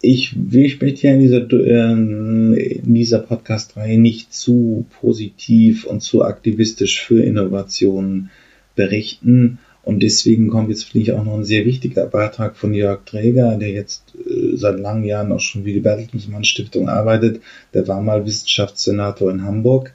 ich, 0.00 0.36
ich 0.52 0.80
möchte 0.80 1.06
ja 1.06 1.14
in 1.14 1.20
dieser, 1.20 1.50
ähm, 1.52 2.56
dieser 2.82 3.20
Podcast-Reihe 3.20 3.98
nicht 3.98 4.34
zu 4.34 4.84
positiv 5.00 5.84
und 5.84 6.00
zu 6.00 6.24
aktivistisch 6.24 7.02
für 7.02 7.22
Innovationen 7.22 8.30
berichten. 8.74 9.58
Und 9.84 10.02
deswegen 10.02 10.48
kommt 10.48 10.70
jetzt 10.70 10.84
finde 10.84 11.02
ich 11.02 11.12
auch 11.12 11.24
noch 11.24 11.34
ein 11.34 11.44
sehr 11.44 11.64
wichtiger 11.64 12.06
Beitrag 12.06 12.56
von 12.56 12.72
Jörg 12.72 13.04
Träger, 13.04 13.56
der 13.56 13.70
jetzt 13.70 14.14
äh, 14.14 14.56
seit 14.56 14.78
langen 14.78 15.04
Jahren 15.04 15.32
auch 15.32 15.40
schon 15.40 15.64
wie 15.64 15.72
die 15.72 15.80
Bertelsmann 15.80 16.44
Stiftung 16.44 16.88
arbeitet. 16.88 17.40
Der 17.74 17.86
war 17.88 18.00
mal 18.00 18.24
Wissenschaftssenator 18.24 19.30
in 19.30 19.44
Hamburg. 19.44 19.94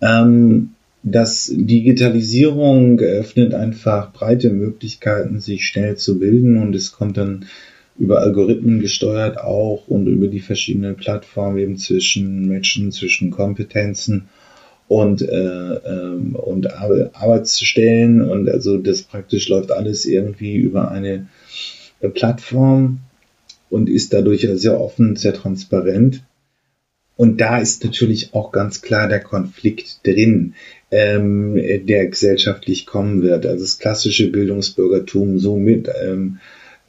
Ähm, 0.00 0.74
dass 1.02 1.52
Digitalisierung 1.54 2.98
eröffnet 2.98 3.54
einfach 3.54 4.12
breite 4.12 4.50
Möglichkeiten, 4.50 5.40
sich 5.40 5.66
schnell 5.66 5.96
zu 5.96 6.18
bilden. 6.18 6.58
Und 6.58 6.74
es 6.74 6.92
kommt 6.92 7.16
dann 7.16 7.46
über 7.98 8.20
Algorithmen 8.20 8.80
gesteuert 8.80 9.38
auch 9.38 9.88
und 9.88 10.06
über 10.06 10.28
die 10.28 10.40
verschiedenen 10.40 10.96
Plattformen 10.96 11.58
eben 11.58 11.76
zwischen 11.76 12.46
Menschen, 12.46 12.92
zwischen 12.92 13.30
Kompetenzen 13.30 14.28
und, 14.86 15.22
äh, 15.22 15.74
ähm, 15.74 16.34
und 16.34 16.72
Arbeitsstellen. 16.72 18.22
Und 18.22 18.48
also 18.48 18.78
das 18.78 19.02
praktisch 19.02 19.48
läuft 19.48 19.72
alles 19.72 20.06
irgendwie 20.06 20.56
über 20.56 20.90
eine 20.90 21.28
äh, 22.00 22.08
Plattform 22.08 23.00
und 23.70 23.88
ist 23.88 24.12
dadurch 24.12 24.48
sehr 24.54 24.80
offen, 24.80 25.16
sehr 25.16 25.34
transparent. 25.34 26.22
Und 27.16 27.40
da 27.40 27.58
ist 27.58 27.84
natürlich 27.84 28.32
auch 28.32 28.52
ganz 28.52 28.80
klar 28.80 29.08
der 29.08 29.20
Konflikt 29.20 30.06
drin, 30.06 30.54
ähm, 30.90 31.54
der 31.86 32.06
gesellschaftlich 32.06 32.86
kommen 32.86 33.22
wird. 33.22 33.46
Also 33.46 33.64
das 33.64 33.78
klassische 33.78 34.30
Bildungsbürgertum 34.30 35.38
so 35.38 35.56
mit 35.56 35.88
ähm, 36.02 36.38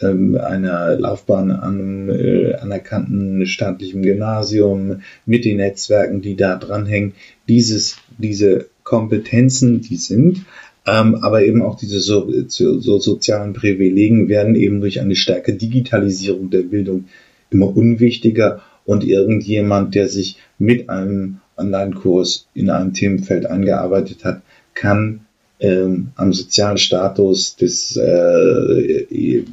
ähm, 0.01 0.37
einer 0.37 0.97
Laufbahn 0.97 1.51
an 1.51 1.79
einem 1.79 2.09
äh, 2.09 2.53
anerkannten 2.55 3.45
staatlichen 3.45 4.01
Gymnasium, 4.01 5.01
mit 5.25 5.45
den 5.45 5.57
Netzwerken, 5.57 6.21
die 6.21 6.35
da 6.35 6.55
dranhängen. 6.55 7.13
Dieses, 7.47 7.97
diese 8.17 8.67
Kompetenzen, 8.83 9.81
die 9.81 9.97
sind, 9.97 10.45
ähm, 10.87 11.15
aber 11.15 11.43
eben 11.43 11.61
auch 11.61 11.77
diese 11.77 11.99
so, 11.99 12.31
so, 12.47 12.79
so 12.79 12.99
sozialen 12.99 13.53
Privilegien 13.53 14.29
werden 14.29 14.55
eben 14.55 14.81
durch 14.81 15.01
eine 15.01 15.15
starke 15.15 15.53
Digitalisierung 15.53 16.49
der 16.49 16.61
Bildung 16.61 17.05
immer 17.49 17.75
unwichtiger 17.75 18.61
und 18.85 19.03
irgendjemand, 19.03 19.93
der 19.95 20.07
sich 20.07 20.37
mit 20.57 20.89
einem 20.89 21.41
Online-Kurs 21.59 22.47
in 22.53 22.69
einem 22.69 22.93
Themenfeld 22.93 23.45
eingearbeitet 23.45 24.23
hat, 24.25 24.41
kann 24.73 25.21
ähm, 25.59 26.09
am 26.15 26.33
sozialen 26.33 26.77
Status 26.77 27.55
des 27.55 27.97
äh, 27.97 29.43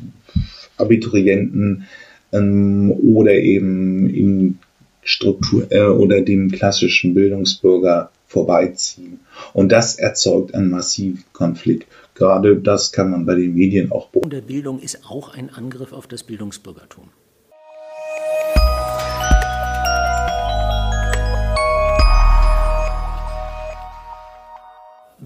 Abiturienten 0.76 1.84
ähm, 2.32 2.92
oder 2.92 3.32
eben 3.34 4.08
im 4.10 4.58
Struktur 5.02 5.70
äh, 5.70 5.82
oder 5.82 6.20
dem 6.20 6.50
klassischen 6.50 7.14
Bildungsbürger 7.14 8.10
vorbeiziehen. 8.26 9.20
Und 9.52 9.70
das 9.70 9.96
erzeugt 9.96 10.54
einen 10.54 10.70
massiven 10.70 11.24
Konflikt. 11.32 11.86
Gerade 12.14 12.56
das 12.56 12.92
kann 12.92 13.10
man 13.10 13.26
bei 13.26 13.34
den 13.34 13.54
Medien 13.54 13.92
auch 13.92 14.08
beobachten. 14.08 14.30
Der 14.30 14.40
Bildung 14.40 14.80
ist 14.80 15.00
auch 15.08 15.34
ein 15.34 15.50
Angriff 15.50 15.92
auf 15.92 16.06
das 16.06 16.22
Bildungsbürgertum. 16.24 17.08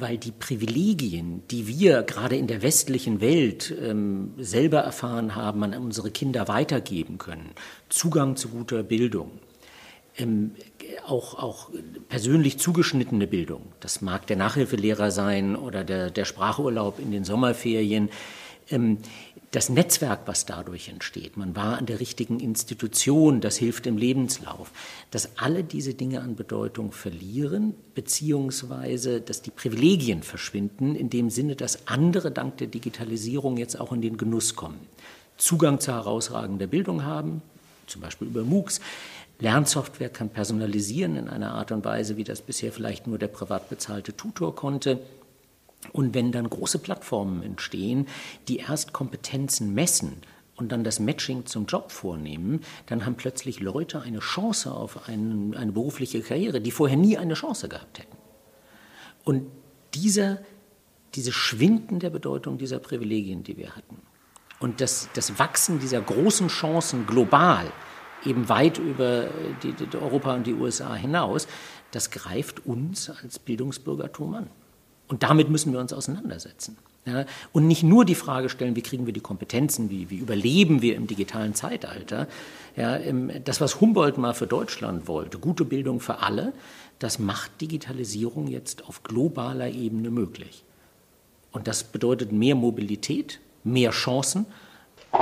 Weil 0.01 0.19
die 0.19 0.33
Privilegien, 0.33 1.43
die 1.51 1.67
wir 1.67 2.03
gerade 2.03 2.37
in 2.37 2.47
der 2.47 2.63
westlichen 2.63 3.21
Welt 3.21 3.75
ähm, 3.83 4.35
selber 4.39 4.79
erfahren 4.79 5.35
haben, 5.35 5.63
an 5.63 5.75
unsere 5.75 6.11
Kinder 6.11 6.49
weitergeben 6.49 7.19
können, 7.19 7.51
Zugang 7.89 8.37
zu 8.37 8.49
guter 8.49 8.83
Bildung, 8.83 9.31
ähm, 10.17 10.53
auch, 11.07 11.35
auch 11.35 11.71
persönlich 12.09 12.59
zugeschnittene 12.59 13.27
Bildung, 13.27 13.63
das 13.81 14.01
mag 14.01 14.27
der 14.27 14.37
Nachhilfelehrer 14.37 15.11
sein 15.11 15.57
oder 15.57 15.85
der, 15.85 16.11
der 16.11 16.25
Sprachurlaub 16.25 16.99
in 16.99 17.11
den 17.11 17.25
Sommerferien, 17.25 18.11
ähm, 18.71 18.99
das 19.53 19.69
Netzwerk, 19.69 20.21
was 20.27 20.47
dadurch 20.47 20.89
entsteht, 20.89 21.37
man 21.37 21.57
war 21.57 21.79
an 21.79 21.87
der 21.87 21.99
richtigen 21.99 22.39
Institution, 22.39 23.41
das 23.41 23.57
hilft 23.57 23.87
im 23.87 23.97
Lebenslauf, 23.97 24.71
dass 25.11 25.39
alle 25.39 25.65
diese 25.65 25.95
Dinge 25.95 26.21
an 26.21 26.37
Bedeutung 26.37 26.93
verlieren, 26.93 27.75
beziehungsweise 27.95 29.21
dass 29.21 29.43
die 29.43 29.51
Privilegien 29.51 30.23
verschwinden, 30.23 30.95
in 30.95 31.11
dem 31.11 31.31
Sinne, 31.31 31.57
dass 31.57 31.89
andere 31.89 32.31
dank 32.31 32.59
der 32.59 32.69
Digitalisierung 32.69 33.57
jetzt 33.57 33.81
auch 33.81 33.93
in 33.93 34.03
den 34.03 34.17
Genuss 34.17 34.55
kommen. 34.55 34.79
Zugang 35.37 35.81
zu 35.81 35.93
herausragender 35.93 36.69
Bildung 36.69 37.05
haben, 37.05 37.43
zum 37.89 38.03
Beispiel 38.03 38.29
über 38.29 38.45
MOOCs. 38.45 38.81
Lernsoftware 39.41 40.11
kann 40.11 40.29
personalisieren 40.29 41.17
in 41.17 41.29
einer 41.29 41.55
Art 41.55 41.73
und 41.73 41.85
Weise, 41.85 42.17
wie 42.17 42.25
das 42.25 42.43
bisher 42.43 42.73
vielleicht 42.73 43.07
nur 43.07 43.19
der 43.19 43.29
privat 43.29 43.69
bezahlte 43.69 44.15
Tutor 44.17 44.55
konnte. 44.55 45.01
Und 45.93 46.15
wenn 46.15 46.33
dann 46.33 46.49
große 46.49 46.79
Plattformen 46.79 47.43
entstehen, 47.43 48.07
die 48.49 48.59
erst 48.59 48.93
Kompetenzen 48.93 49.75
messen 49.75 50.23
und 50.57 50.73
dann 50.73 50.85
das 50.85 51.01
Matching 51.01 51.47
zum 51.47 51.67
Job 51.67 51.91
vornehmen, 51.91 52.61
dann 52.87 53.07
haben 53.07 53.17
plötzlich 53.17 53.61
Leute 53.61 54.03
eine 54.03 54.19
Chance 54.19 54.73
auf 54.73 55.09
einen, 55.09 55.55
eine 55.55 55.73
berufliche 55.73 56.21
Karriere, 56.21 56.61
die 56.61 56.71
vorher 56.71 56.99
nie 56.99 57.17
eine 57.17 57.35
Chance 57.35 57.69
gehabt 57.69 57.99
hätten. 57.99 58.17
Und 59.25 59.51
dieser, 59.95 60.39
diese 61.15 61.33
Schwinden 61.33 61.99
der 61.99 62.11
Bedeutung 62.11 62.59
dieser 62.59 62.79
Privilegien, 62.79 63.43
die 63.43 63.57
wir 63.57 63.75
hatten, 63.75 64.03
und 64.61 64.83
das, 64.83 65.09
das 65.15 65.39
Wachsen 65.39 65.81
dieser 65.81 66.03
großen 66.03 66.49
Chancen 66.49 67.07
global, 67.07 67.73
eben 68.27 68.51
weit 68.51 68.79
über 68.79 69.29
die, 69.63 69.73
die 69.73 69.97
Europa 69.97 70.35
und 70.35 70.47
die 70.47 70.53
USA 70.53 70.95
hinaus, 70.95 71.49
das 71.93 72.11
greift 72.11 72.67
uns 72.67 73.09
als 73.09 73.39
Bildungsbürgertum 73.39 74.35
an. 74.35 74.51
Und 75.11 75.25
damit 75.25 75.51
müssen 75.51 75.73
wir 75.73 75.81
uns 75.81 75.93
auseinandersetzen. 75.93 76.79
Ja, 77.05 77.25
und 77.53 77.67
nicht 77.67 77.83
nur 77.83 78.05
die 78.05 78.15
Frage 78.15 78.49
stellen, 78.49 78.77
wie 78.77 78.83
kriegen 78.83 79.07
wir 79.07 79.13
die 79.13 79.21
Kompetenzen, 79.21 79.91
wie, 79.91 80.09
wie 80.09 80.19
überleben 80.19 80.83
wir 80.83 80.95
im 80.95 81.09
digitalen 81.09 81.55
Zeitalter. 81.55 82.29
Ja, 82.77 82.97
das, 83.45 83.61
was 83.61 83.81
Humboldt 83.81 84.19
mal 84.19 84.35
für 84.35 84.47
Deutschland 84.47 85.09
wollte, 85.09 85.39
gute 85.39 85.65
Bildung 85.65 85.99
für 85.99 86.21
alle, 86.21 86.53
das 87.01 87.19
macht 87.19 87.61
Digitalisierung 87.61 88.47
jetzt 88.47 88.87
auf 88.87 89.03
globaler 89.03 89.69
Ebene 89.69 90.11
möglich. 90.11 90.63
Und 91.51 91.67
das 91.67 91.83
bedeutet 91.83 92.31
mehr 92.31 92.55
Mobilität, 92.55 93.41
mehr 93.65 93.91
Chancen. 93.91 94.47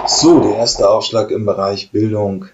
So, 0.06 0.40
der 0.40 0.56
erste 0.56 0.90
Aufschlag 0.90 1.30
im 1.30 1.46
Bereich 1.46 1.92
Bildung 1.92 2.46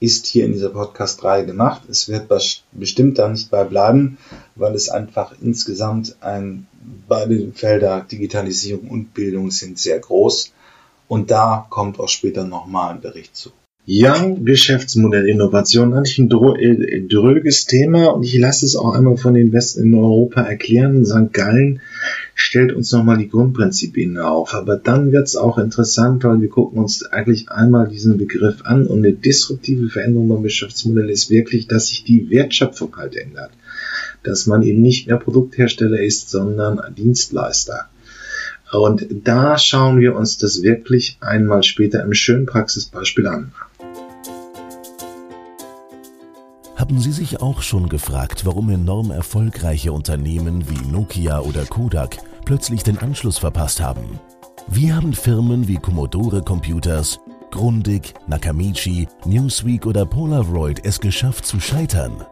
ist 0.00 0.26
hier 0.26 0.44
in 0.44 0.52
dieser 0.52 0.70
Podcast-Reihe 0.70 1.46
gemacht. 1.46 1.82
Es 1.88 2.08
wird 2.08 2.28
bestimmt 2.72 3.18
da 3.18 3.28
nicht 3.28 3.50
bei 3.50 3.64
bleiben, 3.64 4.18
weil 4.54 4.74
es 4.74 4.88
einfach 4.88 5.34
insgesamt 5.42 6.16
ein, 6.20 6.66
beide 7.08 7.50
Felder 7.52 8.06
Digitalisierung 8.10 8.88
und 8.88 9.14
Bildung 9.14 9.50
sind 9.50 9.78
sehr 9.78 9.98
groß. 9.98 10.52
Und 11.08 11.30
da 11.30 11.66
kommt 11.70 11.98
auch 11.98 12.08
später 12.08 12.44
nochmal 12.44 12.94
ein 12.94 13.00
Bericht 13.00 13.34
zu. 13.34 13.50
Ja, 13.90 14.22
Geschäftsmodellinnovation, 14.22 15.94
eigentlich 15.94 16.18
ein 16.18 16.30
äh, 16.30 17.00
dröges 17.08 17.64
Thema 17.64 18.08
und 18.08 18.22
ich 18.22 18.36
lasse 18.36 18.66
es 18.66 18.76
auch 18.76 18.92
einmal 18.92 19.16
von 19.16 19.32
den 19.32 19.50
Westen 19.50 19.84
in 19.84 19.94
Europa 19.94 20.42
erklären. 20.42 21.06
St. 21.06 21.32
Gallen 21.32 21.80
stellt 22.40 22.72
uns 22.72 22.92
nochmal 22.92 23.18
die 23.18 23.28
Grundprinzipien 23.28 24.16
auf. 24.18 24.54
Aber 24.54 24.76
dann 24.76 25.10
wird 25.10 25.26
es 25.26 25.36
auch 25.36 25.58
interessant, 25.58 26.22
weil 26.22 26.40
wir 26.40 26.48
gucken 26.48 26.78
uns 26.78 27.04
eigentlich 27.04 27.50
einmal 27.50 27.88
diesen 27.88 28.16
Begriff 28.16 28.62
an 28.62 28.86
und 28.86 28.98
eine 28.98 29.12
disruptive 29.12 29.88
Veränderung 29.88 30.28
beim 30.28 30.44
Geschäftsmodell 30.44 31.10
ist 31.10 31.30
wirklich, 31.30 31.66
dass 31.66 31.88
sich 31.88 32.04
die 32.04 32.30
Wertschöpfung 32.30 32.96
halt 32.96 33.16
ändert. 33.16 33.50
Dass 34.22 34.46
man 34.46 34.62
eben 34.62 34.80
nicht 34.80 35.08
mehr 35.08 35.16
Produkthersteller 35.16 36.00
ist, 36.00 36.30
sondern 36.30 36.80
Dienstleister. 36.94 37.88
Und 38.70 39.06
da 39.24 39.58
schauen 39.58 39.98
wir 39.98 40.14
uns 40.14 40.38
das 40.38 40.62
wirklich 40.62 41.18
einmal 41.20 41.64
später 41.64 42.04
im 42.04 42.14
schönen 42.14 42.46
Praxisbeispiel 42.46 43.26
an. 43.26 43.52
Haben 46.76 47.00
Sie 47.00 47.10
sich 47.10 47.40
auch 47.40 47.62
schon 47.62 47.88
gefragt, 47.88 48.46
warum 48.46 48.70
enorm 48.70 49.10
erfolgreiche 49.10 49.92
Unternehmen 49.92 50.70
wie 50.70 50.88
Nokia 50.88 51.40
oder 51.40 51.64
Kodak 51.64 52.18
plötzlich 52.48 52.82
den 52.82 52.96
Anschluss 52.96 53.36
verpasst 53.36 53.78
haben? 53.78 54.18
Wie 54.68 54.90
haben 54.90 55.12
Firmen 55.12 55.68
wie 55.68 55.76
Commodore 55.76 56.40
Computers, 56.40 57.20
Grundig, 57.50 58.14
Nakamichi, 58.26 59.06
Newsweek 59.26 59.84
oder 59.84 60.06
Polaroid 60.06 60.82
es 60.82 60.98
geschafft 60.98 61.44
zu 61.44 61.60
scheitern? 61.60 62.24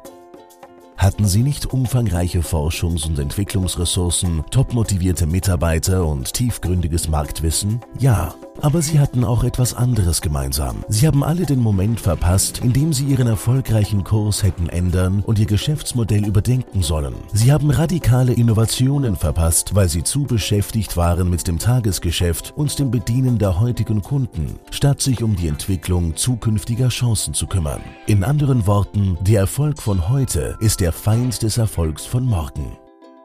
Hatten 0.96 1.26
sie 1.26 1.42
nicht 1.42 1.66
umfangreiche 1.66 2.40
Forschungs- 2.40 3.06
und 3.06 3.18
Entwicklungsressourcen, 3.18 4.42
topmotivierte 4.50 5.26
Mitarbeiter 5.26 6.06
und 6.06 6.32
tiefgründiges 6.32 7.08
Marktwissen? 7.08 7.80
Ja. 7.98 8.34
Aber 8.62 8.82
sie 8.82 8.98
hatten 8.98 9.24
auch 9.24 9.44
etwas 9.44 9.74
anderes 9.74 10.20
gemeinsam. 10.20 10.84
Sie 10.88 11.06
haben 11.06 11.22
alle 11.22 11.46
den 11.46 11.60
Moment 11.60 12.00
verpasst, 12.00 12.58
in 12.58 12.72
dem 12.72 12.92
sie 12.92 13.04
ihren 13.04 13.26
erfolgreichen 13.26 14.04
Kurs 14.04 14.42
hätten 14.42 14.68
ändern 14.68 15.22
und 15.26 15.38
ihr 15.38 15.46
Geschäftsmodell 15.46 16.26
überdenken 16.26 16.82
sollen. 16.82 17.14
Sie 17.32 17.52
haben 17.52 17.70
radikale 17.70 18.32
Innovationen 18.32 19.16
verpasst, 19.16 19.74
weil 19.74 19.88
sie 19.88 20.02
zu 20.02 20.24
beschäftigt 20.24 20.96
waren 20.96 21.30
mit 21.30 21.46
dem 21.46 21.58
Tagesgeschäft 21.58 22.52
und 22.56 22.78
dem 22.78 22.90
Bedienen 22.90 23.38
der 23.38 23.60
heutigen 23.60 24.02
Kunden, 24.02 24.58
statt 24.70 25.00
sich 25.00 25.22
um 25.22 25.36
die 25.36 25.48
Entwicklung 25.48 26.16
zukünftiger 26.16 26.88
Chancen 26.88 27.34
zu 27.34 27.46
kümmern. 27.46 27.80
In 28.06 28.24
anderen 28.24 28.66
Worten, 28.66 29.16
der 29.20 29.40
Erfolg 29.40 29.82
von 29.82 30.08
heute 30.08 30.56
ist 30.60 30.80
der 30.80 30.92
Feind 30.92 31.42
des 31.42 31.58
Erfolgs 31.58 32.04
von 32.04 32.24
morgen. 32.24 32.76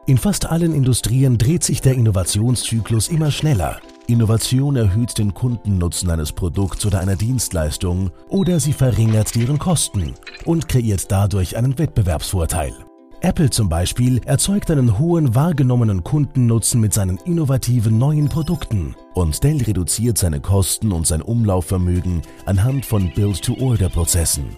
In 0.06 0.18
fast 0.18 0.46
allen 0.46 0.74
Industrien 0.74 1.38
dreht 1.38 1.62
sich 1.62 1.80
der 1.80 1.94
Innovationszyklus 1.94 3.08
immer 3.08 3.30
schneller. 3.30 3.80
Innovation 4.08 4.76
erhöht 4.76 5.16
den 5.18 5.32
Kundennutzen 5.32 6.10
eines 6.10 6.32
Produkts 6.32 6.84
oder 6.84 7.00
einer 7.00 7.16
Dienstleistung 7.16 8.10
oder 8.28 8.58
sie 8.58 8.72
verringert 8.72 9.34
deren 9.34 9.58
Kosten 9.58 10.14
und 10.44 10.68
kreiert 10.68 11.10
dadurch 11.10 11.56
einen 11.56 11.78
Wettbewerbsvorteil. 11.78 12.74
Apple 13.20 13.50
zum 13.50 13.68
Beispiel 13.68 14.20
erzeugt 14.24 14.72
einen 14.72 14.98
hohen 14.98 15.36
wahrgenommenen 15.36 16.02
Kundennutzen 16.02 16.80
mit 16.80 16.92
seinen 16.92 17.18
innovativen 17.18 17.96
neuen 17.96 18.28
Produkten 18.28 18.96
und 19.14 19.44
Dell 19.44 19.62
reduziert 19.62 20.18
seine 20.18 20.40
Kosten 20.40 20.90
und 20.90 21.06
sein 21.06 21.22
Umlaufvermögen 21.22 22.22
anhand 22.46 22.84
von 22.84 23.12
Build-to-Order-Prozessen. 23.14 24.56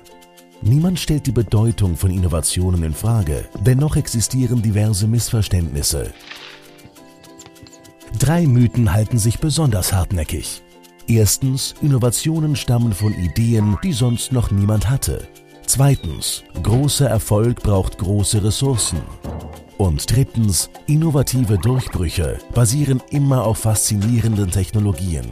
Niemand 0.62 0.98
stellt 0.98 1.26
die 1.26 1.32
Bedeutung 1.32 1.94
von 1.94 2.10
Innovationen 2.10 2.82
in 2.84 2.94
Frage, 2.94 3.44
dennoch 3.66 3.96
existieren 3.96 4.62
diverse 4.62 5.06
Missverständnisse. 5.06 6.14
Drei 8.18 8.46
Mythen 8.46 8.92
halten 8.92 9.18
sich 9.18 9.40
besonders 9.40 9.92
hartnäckig. 9.92 10.62
Erstens, 11.08 11.74
Innovationen 11.82 12.54
stammen 12.54 12.92
von 12.92 13.12
Ideen, 13.12 13.76
die 13.82 13.92
sonst 13.92 14.32
noch 14.32 14.50
niemand 14.50 14.88
hatte. 14.88 15.26
Zweitens, 15.66 16.44
großer 16.62 17.08
Erfolg 17.08 17.62
braucht 17.62 17.98
große 17.98 18.44
Ressourcen. 18.44 19.02
Und 19.78 20.14
drittens, 20.14 20.70
innovative 20.86 21.58
Durchbrüche 21.58 22.38
basieren 22.54 23.02
immer 23.10 23.44
auf 23.44 23.58
faszinierenden 23.58 24.50
Technologien. 24.50 25.26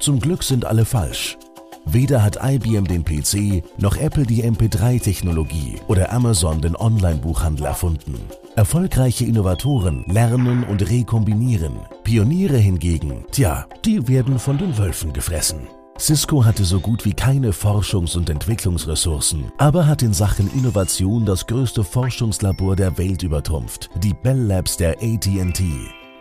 Zum 0.00 0.18
Glück 0.18 0.42
sind 0.42 0.64
alle 0.64 0.86
falsch. 0.86 1.36
Weder 1.84 2.22
hat 2.22 2.38
IBM 2.42 2.86
den 2.86 3.04
PC, 3.04 3.62
noch 3.76 3.96
Apple 3.96 4.24
die 4.24 4.44
MP3-Technologie 4.44 5.76
oder 5.88 6.12
Amazon 6.12 6.60
den 6.60 6.74
Online-Buchhandel 6.74 7.66
erfunden. 7.66 8.14
Erfolgreiche 8.54 9.24
Innovatoren 9.24 10.04
lernen 10.08 10.64
und 10.64 10.88
rekombinieren. 10.90 11.72
Pioniere 12.04 12.58
hingegen, 12.58 13.24
tja, 13.30 13.66
die 13.84 14.06
werden 14.08 14.38
von 14.38 14.58
den 14.58 14.76
Wölfen 14.76 15.14
gefressen. 15.14 15.60
Cisco 15.98 16.44
hatte 16.44 16.64
so 16.64 16.78
gut 16.78 17.06
wie 17.06 17.14
keine 17.14 17.52
Forschungs- 17.52 18.14
und 18.16 18.28
Entwicklungsressourcen, 18.28 19.52
aber 19.56 19.86
hat 19.86 20.02
in 20.02 20.12
Sachen 20.12 20.52
Innovation 20.52 21.24
das 21.24 21.46
größte 21.46 21.82
Forschungslabor 21.82 22.76
der 22.76 22.98
Welt 22.98 23.22
übertrumpft, 23.22 23.88
die 24.02 24.12
Bell 24.12 24.40
Labs 24.40 24.76
der 24.76 24.98
AT&T. 25.00 25.72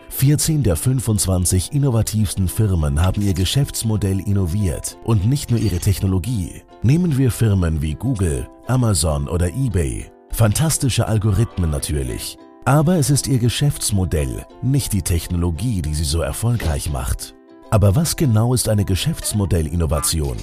14 0.10 0.64
der 0.64 0.78
25 0.78 1.74
innovativsten 1.74 2.48
Firmen 2.48 3.02
haben 3.02 3.22
ihr 3.22 3.34
Geschäftsmodell 3.34 4.20
innoviert 4.22 4.98
und 5.04 5.26
nicht 5.26 5.52
nur 5.52 5.60
ihre 5.60 5.80
Technologie. 5.80 6.62
Nehmen 6.82 7.18
wir 7.18 7.32
Firmen 7.32 7.82
wie 7.82 7.96
Google, 7.96 8.48
Amazon 8.68 9.28
oder 9.28 9.48
eBay. 9.48 10.12
Fantastische 10.34 11.08
Algorithmen 11.08 11.70
natürlich. 11.70 12.38
Aber 12.66 12.98
es 12.98 13.10
ist 13.10 13.28
ihr 13.28 13.40
Geschäftsmodell, 13.40 14.46
nicht 14.62 14.94
die 14.94 15.02
Technologie, 15.02 15.82
die 15.82 15.94
sie 15.94 16.04
so 16.04 16.22
erfolgreich 16.22 16.92
macht. 16.92 17.36
Aber 17.70 17.96
was 17.96 18.16
genau 18.16 18.54
ist 18.54 18.70
eine 18.70 18.86
Geschäftsmodellinnovation? 18.86 20.38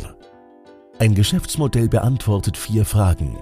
Ein 0.98 1.15
Geschäftsmodell 1.15 1.89
beantwortet 1.89 2.56
vier 2.56 2.85
Fragen. 2.85 3.39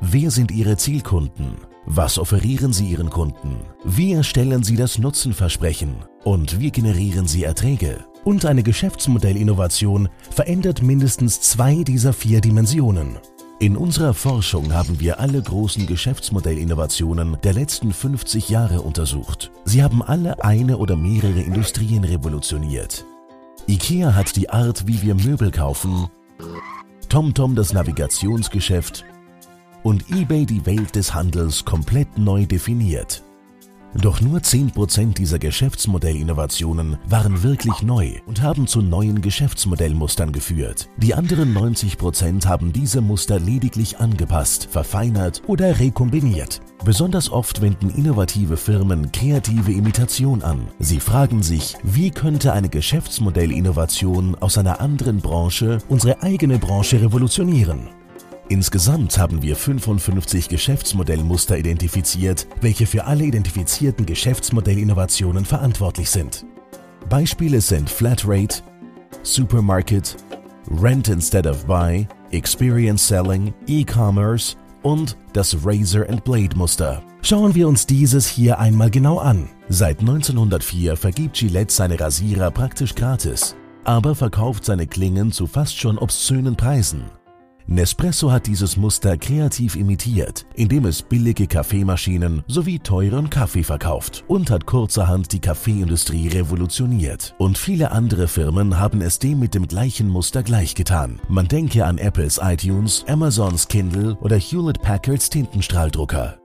Wer 0.00 0.30
sind 0.30 0.50
Ihre 0.50 0.76
Zielkunden? 0.76 1.56
Was 1.86 2.18
offerieren 2.18 2.72
Sie 2.72 2.86
Ihren 2.86 3.10
Kunden? 3.10 3.56
Wie 3.84 4.12
erstellen 4.12 4.62
Sie 4.62 4.76
das 4.76 4.98
Nutzenversprechen? 4.98 5.96
Und 6.24 6.60
wie 6.60 6.70
generieren 6.70 7.26
Sie 7.26 7.44
Erträge? 7.44 8.04
Und 8.24 8.44
eine 8.46 8.62
Geschäftsmodellinnovation 8.62 10.08
verändert 10.30 10.82
mindestens 10.82 11.40
zwei 11.40 11.82
dieser 11.82 12.12
vier 12.12 12.40
Dimensionen. 12.40 13.18
In 13.64 13.78
unserer 13.78 14.12
Forschung 14.12 14.74
haben 14.74 15.00
wir 15.00 15.20
alle 15.20 15.40
großen 15.40 15.86
Geschäftsmodellinnovationen 15.86 17.38
der 17.42 17.54
letzten 17.54 17.94
50 17.94 18.50
Jahre 18.50 18.82
untersucht. 18.82 19.50
Sie 19.64 19.82
haben 19.82 20.02
alle 20.02 20.44
eine 20.44 20.76
oder 20.76 20.96
mehrere 20.96 21.40
Industrien 21.40 22.04
revolutioniert. 22.04 23.06
IKEA 23.66 24.14
hat 24.14 24.36
die 24.36 24.50
Art, 24.50 24.86
wie 24.86 25.00
wir 25.00 25.14
Möbel 25.14 25.50
kaufen, 25.50 26.08
TomTom 27.08 27.54
das 27.54 27.72
Navigationsgeschäft 27.72 29.06
und 29.82 30.10
eBay 30.10 30.44
die 30.44 30.66
Welt 30.66 30.94
des 30.94 31.14
Handels 31.14 31.64
komplett 31.64 32.18
neu 32.18 32.44
definiert. 32.44 33.22
Doch 34.00 34.20
nur 34.20 34.40
10% 34.40 35.14
dieser 35.14 35.38
Geschäftsmodellinnovationen 35.38 36.98
waren 37.06 37.42
wirklich 37.42 37.82
neu 37.82 38.14
und 38.26 38.42
haben 38.42 38.66
zu 38.66 38.82
neuen 38.82 39.20
Geschäftsmodellmustern 39.20 40.32
geführt. 40.32 40.88
Die 40.96 41.14
anderen 41.14 41.54
90% 41.54 42.46
haben 42.46 42.72
diese 42.72 43.00
Muster 43.00 43.38
lediglich 43.38 43.98
angepasst, 43.98 44.68
verfeinert 44.70 45.42
oder 45.46 45.78
rekombiniert. 45.78 46.60
Besonders 46.84 47.30
oft 47.30 47.62
wenden 47.62 47.88
innovative 47.90 48.56
Firmen 48.56 49.12
kreative 49.12 49.72
Imitation 49.72 50.42
an. 50.42 50.66
Sie 50.80 51.00
fragen 51.00 51.42
sich, 51.42 51.76
wie 51.82 52.10
könnte 52.10 52.52
eine 52.52 52.68
Geschäftsmodellinnovation 52.68 54.34
aus 54.34 54.58
einer 54.58 54.80
anderen 54.80 55.20
Branche 55.20 55.78
unsere 55.88 56.22
eigene 56.22 56.58
Branche 56.58 57.00
revolutionieren? 57.00 57.88
Insgesamt 58.48 59.16
haben 59.16 59.40
wir 59.42 59.56
55 59.56 60.50
Geschäftsmodellmuster 60.50 61.56
identifiziert, 61.56 62.46
welche 62.60 62.86
für 62.86 63.04
alle 63.06 63.24
identifizierten 63.24 64.04
Geschäftsmodellinnovationen 64.04 65.46
verantwortlich 65.46 66.10
sind. 66.10 66.44
Beispiele 67.08 67.60
sind 67.60 67.88
Flatrate, 67.88 68.62
Supermarket, 69.22 70.16
Rent 70.70 71.08
instead 71.08 71.46
of 71.46 71.64
Buy, 71.66 72.06
Experience 72.32 73.08
Selling, 73.08 73.54
E-Commerce 73.66 74.56
und 74.82 75.16
das 75.32 75.56
Razor 75.64 76.06
and 76.08 76.22
Blade 76.24 76.56
Muster. 76.56 77.02
Schauen 77.22 77.54
wir 77.54 77.66
uns 77.66 77.86
dieses 77.86 78.28
hier 78.28 78.58
einmal 78.58 78.90
genau 78.90 79.18
an. 79.18 79.48
Seit 79.70 80.00
1904 80.00 80.98
vergibt 80.98 81.38
Gillette 81.38 81.72
seine 81.72 81.98
Rasierer 81.98 82.50
praktisch 82.50 82.94
gratis, 82.94 83.56
aber 83.84 84.14
verkauft 84.14 84.66
seine 84.66 84.86
Klingen 84.86 85.32
zu 85.32 85.46
fast 85.46 85.78
schon 85.78 85.96
obszönen 85.96 86.56
Preisen. 86.56 87.04
Nespresso 87.66 88.30
hat 88.30 88.46
dieses 88.46 88.76
Muster 88.76 89.16
kreativ 89.16 89.74
imitiert, 89.74 90.44
indem 90.54 90.84
es 90.84 91.00
billige 91.00 91.46
Kaffeemaschinen 91.46 92.42
sowie 92.46 92.78
teuren 92.78 93.30
Kaffee 93.30 93.64
verkauft 93.64 94.22
und 94.28 94.50
hat 94.50 94.66
kurzerhand 94.66 95.32
die 95.32 95.40
Kaffeeindustrie 95.40 96.28
revolutioniert. 96.28 97.34
Und 97.38 97.56
viele 97.56 97.90
andere 97.90 98.28
Firmen 98.28 98.78
haben 98.78 99.00
es 99.00 99.18
dem 99.18 99.40
mit 99.40 99.54
dem 99.54 99.66
gleichen 99.66 100.08
Muster 100.08 100.42
gleichgetan. 100.42 101.20
Man 101.28 101.48
denke 101.48 101.86
an 101.86 101.96
Apples 101.96 102.38
iTunes, 102.42 103.02
Amazons 103.08 103.66
Kindle 103.66 104.18
oder 104.20 104.36
Hewlett 104.36 104.82
Packards 104.82 105.30
Tintenstrahldrucker. 105.30 106.38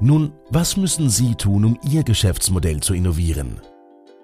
Nun, 0.00 0.32
was 0.48 0.78
müssen 0.78 1.10
Sie 1.10 1.34
tun, 1.34 1.64
um 1.66 1.78
Ihr 1.90 2.04
Geschäftsmodell 2.04 2.80
zu 2.80 2.94
innovieren? 2.94 3.60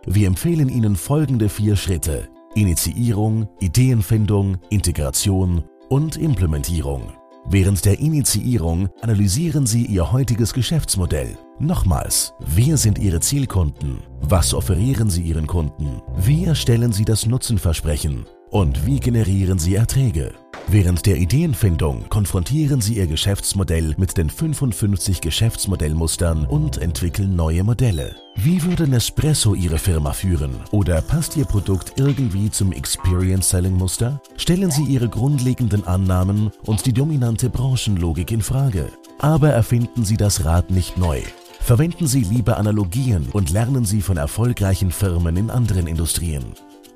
Wir 0.06 0.26
empfehlen 0.26 0.70
Ihnen 0.70 0.96
folgende 0.96 1.50
vier 1.50 1.76
Schritte, 1.76 2.28
Initiierung, 2.56 3.48
Ideenfindung, 3.60 4.56
Integration 4.70 5.62
und 5.90 6.16
Implementierung. 6.16 7.12
Während 7.50 7.84
der 7.84 8.00
Initiierung 8.00 8.88
analysieren 9.02 9.66
Sie 9.66 9.84
Ihr 9.84 10.10
heutiges 10.10 10.54
Geschäftsmodell. 10.54 11.36
Nochmals, 11.58 12.32
wer 12.40 12.78
sind 12.78 12.98
Ihre 12.98 13.20
Zielkunden? 13.20 13.98
Was 14.22 14.54
offerieren 14.54 15.10
Sie 15.10 15.20
Ihren 15.20 15.46
Kunden? 15.46 16.00
Wie 16.16 16.46
erstellen 16.46 16.92
Sie 16.92 17.04
das 17.04 17.26
Nutzenversprechen? 17.26 18.24
Und 18.50 18.86
wie 18.86 19.00
generieren 19.00 19.58
Sie 19.58 19.74
Erträge? 19.74 20.32
Während 20.68 21.06
der 21.06 21.18
Ideenfindung 21.18 22.08
konfrontieren 22.08 22.80
Sie 22.80 22.96
Ihr 22.96 23.06
Geschäftsmodell 23.06 23.94
mit 23.98 24.16
den 24.16 24.28
55 24.28 25.20
Geschäftsmodellmustern 25.20 26.44
und 26.44 26.78
entwickeln 26.78 27.36
neue 27.36 27.62
Modelle. 27.62 28.16
Wie 28.34 28.60
würde 28.64 28.88
Nespresso 28.88 29.54
Ihre 29.54 29.78
Firma 29.78 30.12
führen? 30.12 30.56
Oder 30.72 31.02
passt 31.02 31.36
Ihr 31.36 31.44
Produkt 31.44 32.00
irgendwie 32.00 32.50
zum 32.50 32.72
Experience 32.72 33.50
Selling 33.50 33.74
Muster? 33.74 34.20
Stellen 34.36 34.72
Sie 34.72 34.82
Ihre 34.82 35.08
grundlegenden 35.08 35.86
Annahmen 35.86 36.50
und 36.64 36.84
die 36.84 36.92
dominante 36.92 37.48
Branchenlogik 37.48 38.32
in 38.32 38.42
Frage. 38.42 38.88
Aber 39.20 39.50
erfinden 39.50 40.04
Sie 40.04 40.16
das 40.16 40.44
Rad 40.44 40.72
nicht 40.72 40.98
neu. 40.98 41.22
Verwenden 41.60 42.08
Sie 42.08 42.22
lieber 42.22 42.58
Analogien 42.58 43.28
und 43.32 43.50
lernen 43.50 43.84
Sie 43.84 44.02
von 44.02 44.16
erfolgreichen 44.16 44.90
Firmen 44.90 45.36
in 45.36 45.50
anderen 45.50 45.86
Industrien. 45.86 46.44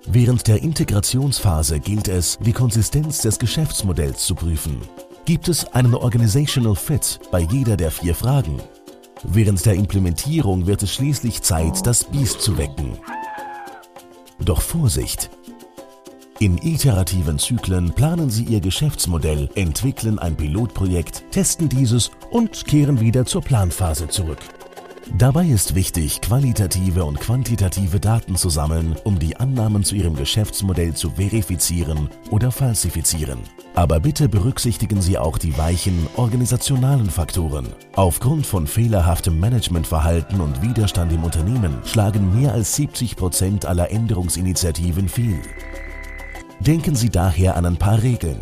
Während 0.06 0.48
der 0.48 0.62
Integrationsphase 0.62 1.78
gilt 1.78 2.08
es, 2.08 2.38
die 2.40 2.52
Konsistenz 2.52 3.18
des 3.18 3.38
Geschäftsmodells 3.38 4.24
zu 4.24 4.34
prüfen. 4.34 4.80
Gibt 5.24 5.48
es 5.48 5.72
einen 5.72 5.94
Organizational 5.94 6.74
Fit 6.74 7.20
bei 7.30 7.40
jeder 7.40 7.76
der 7.76 7.90
vier 7.90 8.14
Fragen? 8.14 8.60
Während 9.22 9.64
der 9.66 9.74
Implementierung 9.74 10.66
wird 10.66 10.82
es 10.82 10.94
schließlich 10.94 11.42
Zeit, 11.42 11.86
das 11.86 12.04
Biest 12.04 12.40
zu 12.40 12.56
wecken. 12.56 12.98
Doch 14.38 14.62
Vorsicht! 14.62 15.30
In 16.38 16.56
iterativen 16.56 17.38
Zyklen 17.38 17.92
planen 17.92 18.30
Sie 18.30 18.44
Ihr 18.44 18.60
Geschäftsmodell, 18.60 19.50
entwickeln 19.56 20.18
ein 20.18 20.36
Pilotprojekt, 20.36 21.24
testen 21.30 21.68
dieses 21.68 22.10
und 22.30 22.64
kehren 22.64 22.98
wieder 22.98 23.26
zur 23.26 23.42
Planphase 23.42 24.08
zurück. 24.08 24.38
Dabei 25.18 25.46
ist 25.46 25.74
wichtig, 25.74 26.20
qualitative 26.20 27.04
und 27.04 27.20
quantitative 27.20 28.00
Daten 28.00 28.36
zu 28.36 28.48
sammeln, 28.48 28.96
um 29.04 29.18
die 29.18 29.36
Annahmen 29.36 29.84
zu 29.84 29.94
Ihrem 29.94 30.14
Geschäftsmodell 30.14 30.94
zu 30.94 31.10
verifizieren 31.10 32.08
oder 32.30 32.50
falsifizieren. 32.50 33.40
Aber 33.74 34.00
bitte 34.00 34.28
berücksichtigen 34.28 35.02
Sie 35.02 35.18
auch 35.18 35.36
die 35.36 35.56
weichen 35.58 36.06
organisationalen 36.16 37.10
Faktoren. 37.10 37.68
Aufgrund 37.96 38.46
von 38.46 38.66
fehlerhaftem 38.66 39.38
Managementverhalten 39.38 40.40
und 40.40 40.62
Widerstand 40.62 41.12
im 41.12 41.24
Unternehmen 41.24 41.78
schlagen 41.84 42.40
mehr 42.40 42.54
als 42.54 42.76
70 42.76 43.16
Prozent 43.16 43.66
aller 43.66 43.90
Änderungsinitiativen 43.90 45.08
fehl. 45.08 45.40
Denken 46.60 46.94
Sie 46.94 47.10
daher 47.10 47.56
an 47.56 47.66
ein 47.66 47.76
paar 47.76 48.02
Regeln. 48.02 48.40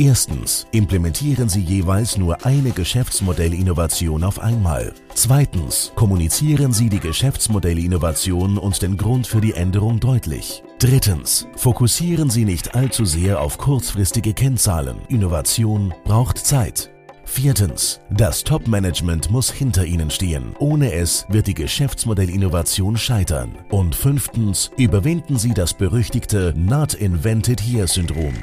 Erstens, 0.00 0.68
implementieren 0.70 1.48
Sie 1.48 1.60
jeweils 1.60 2.16
nur 2.16 2.46
eine 2.46 2.70
Geschäftsmodellinnovation 2.70 4.22
auf 4.22 4.38
einmal. 4.38 4.92
Zweitens, 5.14 5.90
kommunizieren 5.96 6.72
Sie 6.72 6.88
die 6.88 7.00
Geschäftsmodellinnovation 7.00 8.58
und 8.58 8.80
den 8.80 8.96
Grund 8.96 9.26
für 9.26 9.40
die 9.40 9.54
Änderung 9.54 9.98
deutlich. 9.98 10.62
Drittens. 10.78 11.48
Fokussieren 11.56 12.30
Sie 12.30 12.44
nicht 12.44 12.76
allzu 12.76 13.04
sehr 13.04 13.40
auf 13.40 13.58
kurzfristige 13.58 14.34
Kennzahlen. 14.34 14.98
Innovation 15.08 15.92
braucht 16.04 16.38
Zeit. 16.38 16.90
Viertens. 17.24 18.00
Das 18.08 18.44
Top-Management 18.44 19.32
muss 19.32 19.50
hinter 19.50 19.84
Ihnen 19.84 20.12
stehen. 20.12 20.54
Ohne 20.60 20.92
es 20.92 21.26
wird 21.28 21.48
die 21.48 21.54
Geschäftsmodellinnovation 21.54 22.96
scheitern. 22.96 23.58
Und 23.68 23.96
fünftens. 23.96 24.70
Überwinden 24.76 25.38
Sie 25.38 25.54
das 25.54 25.74
berüchtigte 25.74 26.54
Not 26.56 26.94
Invented 26.94 27.60
Here-Syndrom. 27.60 28.34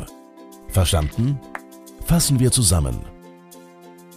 Verstanden? 0.76 1.40
Fassen 2.04 2.42
wir 2.42 2.52
zusammen. 2.52 3.00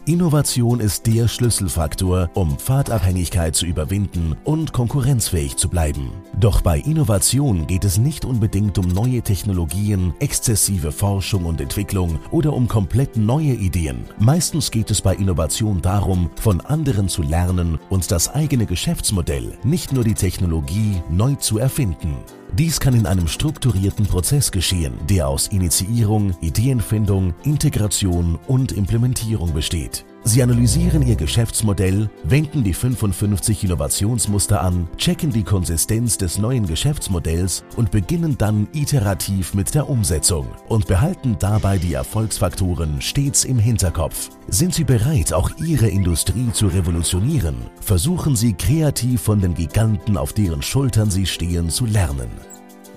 Innovation 0.07 0.81
ist 0.81 1.07
der 1.07 1.29
Schlüsselfaktor, 1.29 2.31
um 2.35 2.59
Pfadabhängigkeit 2.59 3.55
zu 3.55 3.65
überwinden 3.65 4.35
und 4.43 4.73
konkurrenzfähig 4.73 5.57
zu 5.57 5.69
bleiben. 5.69 6.11
Doch 6.41 6.61
bei 6.61 6.81
Innovation 6.81 7.69
geht 7.69 7.85
es 7.85 7.97
nicht 7.97 8.25
unbedingt 8.25 8.77
um 8.77 8.89
neue 8.89 9.23
Technologien, 9.23 10.15
exzessive 10.19 10.91
Forschung 10.91 11.45
und 11.45 11.61
Entwicklung 11.61 12.19
oder 12.33 12.53
um 12.53 12.67
komplett 12.67 13.17
neue 13.17 13.55
Ideen. 13.55 14.07
Meistens 14.19 14.73
geht 14.73 14.91
es 14.91 15.01
bei 15.01 15.15
Innovation 15.15 15.81
darum, 15.81 16.29
von 16.41 16.61
anderen 16.61 17.09
zu 17.09 17.23
lernen 17.23 17.79
und 17.89 18.11
das 18.11 18.35
eigene 18.35 18.67
Geschäftsmodell, 18.67 19.57
nicht 19.63 19.93
nur 19.93 20.03
die 20.03 20.15
Technologie, 20.15 21.01
neu 21.09 21.37
zu 21.37 21.59
erfinden. 21.59 22.17
Dies 22.53 22.81
kann 22.81 22.95
in 22.95 23.07
einem 23.07 23.29
strukturierten 23.29 24.07
Prozess 24.07 24.51
geschehen, 24.51 24.95
der 25.09 25.29
aus 25.29 25.49
Initiierung, 25.49 26.35
Ideenfindung, 26.41 27.35
Integration 27.45 28.39
und 28.47 28.73
Implementierung 28.73 29.53
besteht. 29.53 30.05
Sie 30.29 30.43
analysieren 30.43 31.01
Ihr 31.01 31.17
Geschäftsmodell, 31.17 32.11
wenden 32.23 32.63
die 32.63 32.75
55 32.75 33.65
Innovationsmuster 33.65 34.61
an, 34.61 34.87
checken 34.99 35.33
die 35.33 35.43
Konsistenz 35.43 36.19
des 36.19 36.37
neuen 36.37 36.67
Geschäftsmodells 36.67 37.65
und 37.77 37.91
beginnen 37.91 38.37
dann 38.37 38.69
iterativ 38.75 39.55
mit 39.55 39.75
der 39.75 39.89
Umsetzung 39.89 40.49
und 40.69 40.87
behalten 40.87 41.37
dabei 41.39 41.79
die 41.79 41.95
Erfolgsfaktoren 41.95 43.01
stets 43.01 43.45
im 43.45 43.59
Hinterkopf. 43.59 44.29
Sind 44.49 44.75
Sie 44.75 44.85
bereit, 44.85 45.33
auch 45.33 45.51
Ihre 45.65 45.89
Industrie 45.89 46.53
zu 46.53 46.67
revolutionieren? 46.67 47.57
Versuchen 47.81 48.37
Sie 48.37 48.53
kreativ 48.53 49.23
von 49.23 49.41
den 49.41 49.55
Giganten, 49.55 50.19
auf 50.19 50.35
deren 50.35 50.61
Schultern 50.61 51.11
Sie 51.11 51.25
stehen, 51.25 51.71
zu 51.71 51.87
lernen. 51.87 52.29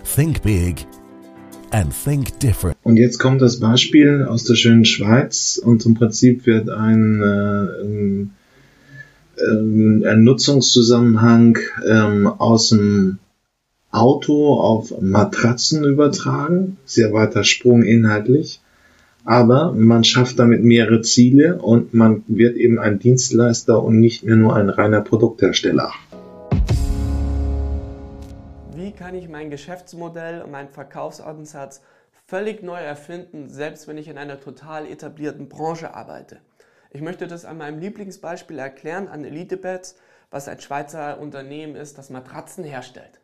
Think 0.03 0.41
big 0.41 0.85
and 1.71 1.93
think 1.93 2.39
different. 2.39 2.77
Und 2.83 2.97
jetzt 2.97 3.17
kommt 3.19 3.41
das 3.41 3.59
Beispiel 3.59 4.25
aus 4.27 4.43
der 4.43 4.55
schönen 4.55 4.85
Schweiz 4.85 5.61
und 5.63 5.85
im 5.85 5.95
Prinzip 5.95 6.45
wird 6.45 6.69
ein, 6.69 7.21
äh, 7.21 7.65
ähm, 9.43 10.03
ein 10.05 10.23
Nutzungszusammenhang 10.23 11.57
ähm, 11.87 12.27
aus 12.27 12.69
dem 12.69 13.19
Auto 13.91 14.59
auf 14.59 15.01
Matratzen 15.01 15.83
übertragen. 15.83 16.77
Sehr 16.85 17.13
weiter 17.13 17.43
Sprung 17.43 17.83
inhaltlich. 17.83 18.61
Aber 19.23 19.71
man 19.73 20.03
schafft 20.03 20.39
damit 20.39 20.63
mehrere 20.63 21.01
Ziele 21.01 21.57
und 21.57 21.93
man 21.93 22.23
wird 22.27 22.55
eben 22.55 22.79
ein 22.79 22.97
Dienstleister 22.97 23.83
und 23.83 23.99
nicht 23.99 24.23
mehr 24.23 24.35
nur 24.35 24.55
ein 24.55 24.69
reiner 24.69 25.01
Produkthersteller 25.01 25.91
kann 29.11 29.19
ich 29.19 29.27
mein 29.27 29.49
Geschäftsmodell 29.49 30.41
und 30.41 30.51
meinen 30.51 30.69
Verkaufsansatz 30.69 31.81
völlig 32.27 32.63
neu 32.63 32.79
erfinden, 32.79 33.49
selbst 33.49 33.85
wenn 33.89 33.97
ich 33.97 34.07
in 34.07 34.17
einer 34.17 34.39
total 34.39 34.87
etablierten 34.87 35.49
Branche 35.49 35.93
arbeite. 35.93 36.39
Ich 36.91 37.01
möchte 37.01 37.27
das 37.27 37.43
an 37.43 37.57
meinem 37.57 37.79
Lieblingsbeispiel 37.79 38.57
erklären, 38.57 39.09
an 39.09 39.25
Elitebeds, 39.25 39.97
was 40.29 40.47
ein 40.47 40.61
Schweizer 40.61 41.19
Unternehmen 41.19 41.75
ist, 41.75 41.97
das 41.97 42.09
Matratzen 42.09 42.63
herstellt. 42.63 43.19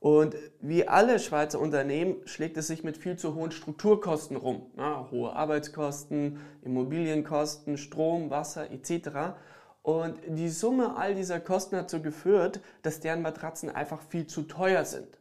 Und 0.00 0.34
wie 0.60 0.88
alle 0.88 1.20
Schweizer 1.20 1.60
Unternehmen 1.60 2.16
schlägt 2.24 2.56
es 2.56 2.66
sich 2.66 2.82
mit 2.82 2.96
viel 2.96 3.16
zu 3.16 3.36
hohen 3.36 3.52
Strukturkosten 3.52 4.36
rum. 4.36 4.66
Na, 4.74 5.06
hohe 5.12 5.32
Arbeitskosten, 5.32 6.40
Immobilienkosten, 6.62 7.78
Strom, 7.78 8.30
Wasser 8.30 8.68
etc. 8.72 9.36
Und 9.82 10.18
die 10.26 10.48
Summe 10.48 10.96
all 10.96 11.14
dieser 11.14 11.38
Kosten 11.38 11.76
hat 11.76 11.84
dazu 11.84 12.02
geführt, 12.02 12.60
dass 12.82 12.98
deren 12.98 13.22
Matratzen 13.22 13.70
einfach 13.70 14.02
viel 14.02 14.26
zu 14.26 14.42
teuer 14.42 14.84
sind. 14.84 15.19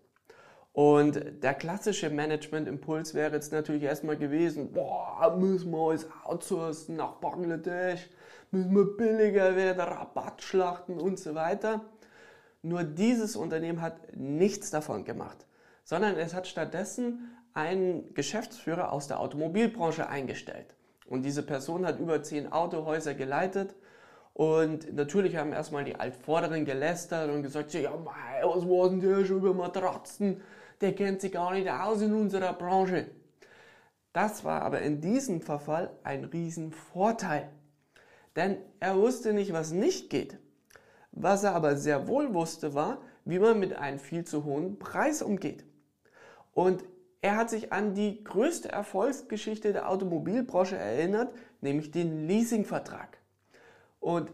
Und 0.72 1.44
der 1.44 1.56
klassische 1.56 2.10
Management-Impuls 2.10 3.14
wäre 3.14 3.36
jetzt 3.36 3.52
natürlich 3.52 3.84
erstmal 3.84 4.18
gewesen, 4.18 4.72
boah, 4.72 5.36
müssen 5.38 5.72
wir 5.72 5.82
uns 5.88 6.08
outsourcen 6.24 6.96
nach 6.96 7.14
Bangladesch, 7.14 8.08
müssen 8.52 8.76
wir 8.76 8.98
billiger 8.98 9.56
werden, 9.56 9.82
Rabattschlachten 9.82 11.00
und 11.00 11.20
so 11.20 11.36
weiter. 11.36 11.82
Nur 12.62 12.84
dieses 12.84 13.36
Unternehmen 13.36 13.82
hat 13.82 14.16
nichts 14.16 14.70
davon 14.70 15.06
gemacht, 15.06 15.46
sondern 15.84 16.16
es 16.18 16.34
hat 16.34 16.48
stattdessen 16.48 17.36
einen 17.54 18.14
Geschäftsführer 18.14 18.92
aus 18.92 19.08
der 19.08 19.20
Automobilbranche 19.20 20.08
eingestellt. 20.08 20.76
Und 21.08 21.24
diese 21.24 21.42
Person 21.42 21.86
hat 21.86 22.00
über 22.00 22.22
zehn 22.22 22.52
Autohäuser 22.52 23.16
geleitet 23.16 23.76
und 24.34 24.94
natürlich 24.94 25.36
haben 25.36 25.52
erstmal 25.52 25.84
die 25.84 25.96
Altvorderen 25.96 26.64
gelästert 26.64 27.30
und 27.30 27.44
gesagt, 27.44 27.74
ja, 27.74 27.92
mei, 27.92 28.42
was 28.44 28.64
war 28.64 28.90
denn 28.90 29.02
der 29.02 29.26
schon 29.26 29.38
über 29.38 29.54
Matratzen? 29.54 30.42
Der 30.82 30.96
kennt 30.96 31.22
sich 31.22 31.32
gar 31.32 31.54
nicht 31.54 31.70
aus 31.70 32.02
in 32.02 32.14
unserer 32.14 32.54
Branche. 32.54 33.08
Das 34.14 34.44
war 34.44 34.62
aber 34.62 34.82
in 34.82 35.02
diesem 35.02 35.42
Verfall 35.42 35.92
ein 36.04 36.24
Riesenvorteil. 36.24 37.50
Denn 38.36 38.58
er 38.80 38.98
wusste 38.98 39.34
nicht, 39.34 39.54
was 39.54 39.72
nicht 39.72 40.10
geht. 40.10 40.38
Was 41.12 41.44
er 41.44 41.56
aber 41.56 41.76
sehr 41.76 42.08
wohl 42.08 42.34
wusste, 42.34 42.74
war, 42.74 43.02
wie 43.26 43.40
man 43.40 43.60
mit 43.60 43.74
einem 43.74 44.00
viel 44.00 44.24
zu 44.24 44.46
hohen 44.46 44.80
Preis 44.80 45.22
umgeht. 45.22 45.66
Und 46.54 46.84
er 47.22 47.36
hat 47.36 47.50
sich 47.50 47.74
an 47.74 47.94
die 47.94 48.24
größte 48.24 48.72
Erfolgsgeschichte 48.72 49.74
der 49.74 49.90
Automobilbranche 49.90 50.78
erinnert, 50.78 51.34
nämlich 51.62 51.92
den 51.92 52.28
Leasingvertrag. 52.28 53.18
Und 54.00 54.32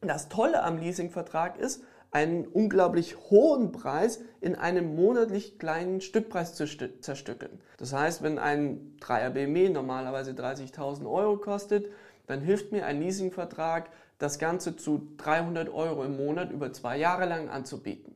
das 0.00 0.28
Tolle 0.28 0.62
am 0.62 0.78
Leasingvertrag 0.78 1.58
ist, 1.58 1.82
einen 2.12 2.46
unglaublich 2.46 3.16
hohen 3.30 3.72
Preis 3.72 4.20
in 4.40 4.54
einem 4.54 4.94
monatlich 4.94 5.58
kleinen 5.58 6.00
Stückpreis 6.02 6.54
zu 6.54 6.66
zerstückeln. 6.66 7.58
Das 7.78 7.92
heißt, 7.92 8.22
wenn 8.22 8.38
ein 8.38 8.96
3er 9.00 9.30
BMW 9.30 9.70
normalerweise 9.70 10.32
30.000 10.32 11.10
Euro 11.10 11.38
kostet, 11.38 11.90
dann 12.26 12.40
hilft 12.40 12.70
mir 12.70 12.86
ein 12.86 13.00
Leasingvertrag, 13.00 13.88
das 14.18 14.38
Ganze 14.38 14.76
zu 14.76 15.08
300 15.16 15.70
Euro 15.70 16.04
im 16.04 16.16
Monat 16.16 16.52
über 16.52 16.72
zwei 16.72 16.98
Jahre 16.98 17.26
lang 17.26 17.48
anzubieten. 17.48 18.14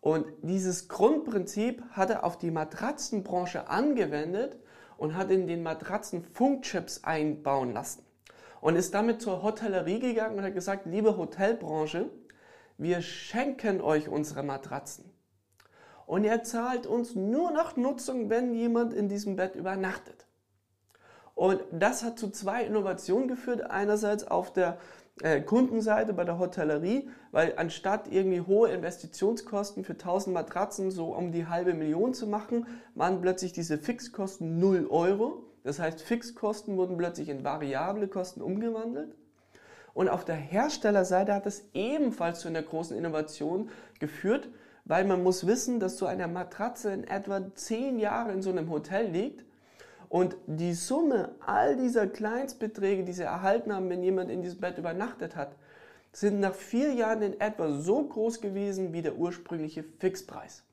Und 0.00 0.26
dieses 0.42 0.88
Grundprinzip 0.88 1.82
hat 1.92 2.10
er 2.10 2.24
auf 2.24 2.38
die 2.38 2.50
Matratzenbranche 2.50 3.68
angewendet 3.68 4.58
und 4.96 5.14
hat 5.14 5.30
in 5.30 5.46
den 5.46 5.62
Matratzen 5.62 6.24
Funkchips 6.24 7.04
einbauen 7.04 7.72
lassen 7.72 8.02
und 8.60 8.76
ist 8.76 8.94
damit 8.94 9.22
zur 9.22 9.42
Hotellerie 9.42 10.00
gegangen 10.00 10.38
und 10.38 10.44
hat 10.44 10.54
gesagt, 10.54 10.86
liebe 10.86 11.16
Hotelbranche, 11.16 12.10
wir 12.80 13.02
schenken 13.02 13.80
euch 13.80 14.08
unsere 14.08 14.42
Matratzen. 14.42 15.04
Und 16.06 16.24
ihr 16.24 16.42
zahlt 16.42 16.86
uns 16.86 17.14
nur 17.14 17.50
nach 17.50 17.76
Nutzung, 17.76 18.30
wenn 18.30 18.54
jemand 18.54 18.94
in 18.94 19.08
diesem 19.08 19.36
Bett 19.36 19.54
übernachtet. 19.54 20.26
Und 21.34 21.62
das 21.70 22.02
hat 22.02 22.18
zu 22.18 22.30
zwei 22.30 22.64
Innovationen 22.64 23.28
geführt. 23.28 23.70
Einerseits 23.70 24.26
auf 24.26 24.52
der 24.52 24.78
äh, 25.22 25.42
Kundenseite 25.42 26.14
bei 26.14 26.24
der 26.24 26.38
Hotellerie, 26.38 27.10
weil 27.32 27.54
anstatt 27.56 28.10
irgendwie 28.10 28.40
hohe 28.40 28.70
Investitionskosten 28.70 29.84
für 29.84 29.92
1000 29.92 30.34
Matratzen 30.34 30.90
so 30.90 31.14
um 31.14 31.32
die 31.32 31.46
halbe 31.46 31.74
Million 31.74 32.14
zu 32.14 32.26
machen, 32.26 32.66
waren 32.94 33.20
plötzlich 33.20 33.52
diese 33.52 33.76
Fixkosten 33.78 34.58
0 34.58 34.86
Euro. 34.88 35.44
Das 35.64 35.78
heißt, 35.78 36.00
Fixkosten 36.00 36.78
wurden 36.78 36.96
plötzlich 36.96 37.28
in 37.28 37.44
variable 37.44 38.08
Kosten 38.08 38.40
umgewandelt. 38.40 39.14
Und 40.00 40.08
auf 40.08 40.24
der 40.24 40.34
Herstellerseite 40.34 41.34
hat 41.34 41.44
es 41.44 41.62
ebenfalls 41.74 42.40
zu 42.40 42.48
einer 42.48 42.62
großen 42.62 42.96
Innovation 42.96 43.68
geführt, 43.98 44.48
weil 44.86 45.04
man 45.04 45.22
muss 45.22 45.46
wissen, 45.46 45.78
dass 45.78 45.98
so 45.98 46.06
eine 46.06 46.26
Matratze 46.26 46.90
in 46.90 47.04
etwa 47.04 47.54
zehn 47.54 47.98
Jahre 47.98 48.32
in 48.32 48.40
so 48.40 48.48
einem 48.48 48.70
Hotel 48.70 49.10
liegt 49.10 49.44
und 50.08 50.38
die 50.46 50.72
Summe 50.72 51.32
all 51.44 51.76
dieser 51.76 52.06
Kleinstbeträge, 52.06 53.04
die 53.04 53.12
sie 53.12 53.24
erhalten 53.24 53.74
haben, 53.74 53.90
wenn 53.90 54.02
jemand 54.02 54.30
in 54.30 54.40
diesem 54.40 54.60
Bett 54.60 54.78
übernachtet 54.78 55.36
hat, 55.36 55.54
sind 56.12 56.40
nach 56.40 56.54
vier 56.54 56.94
Jahren 56.94 57.20
in 57.20 57.38
etwa 57.38 57.70
so 57.70 58.02
groß 58.02 58.40
gewesen 58.40 58.94
wie 58.94 59.02
der 59.02 59.16
ursprüngliche 59.16 59.84
Fixpreis. 59.98 60.64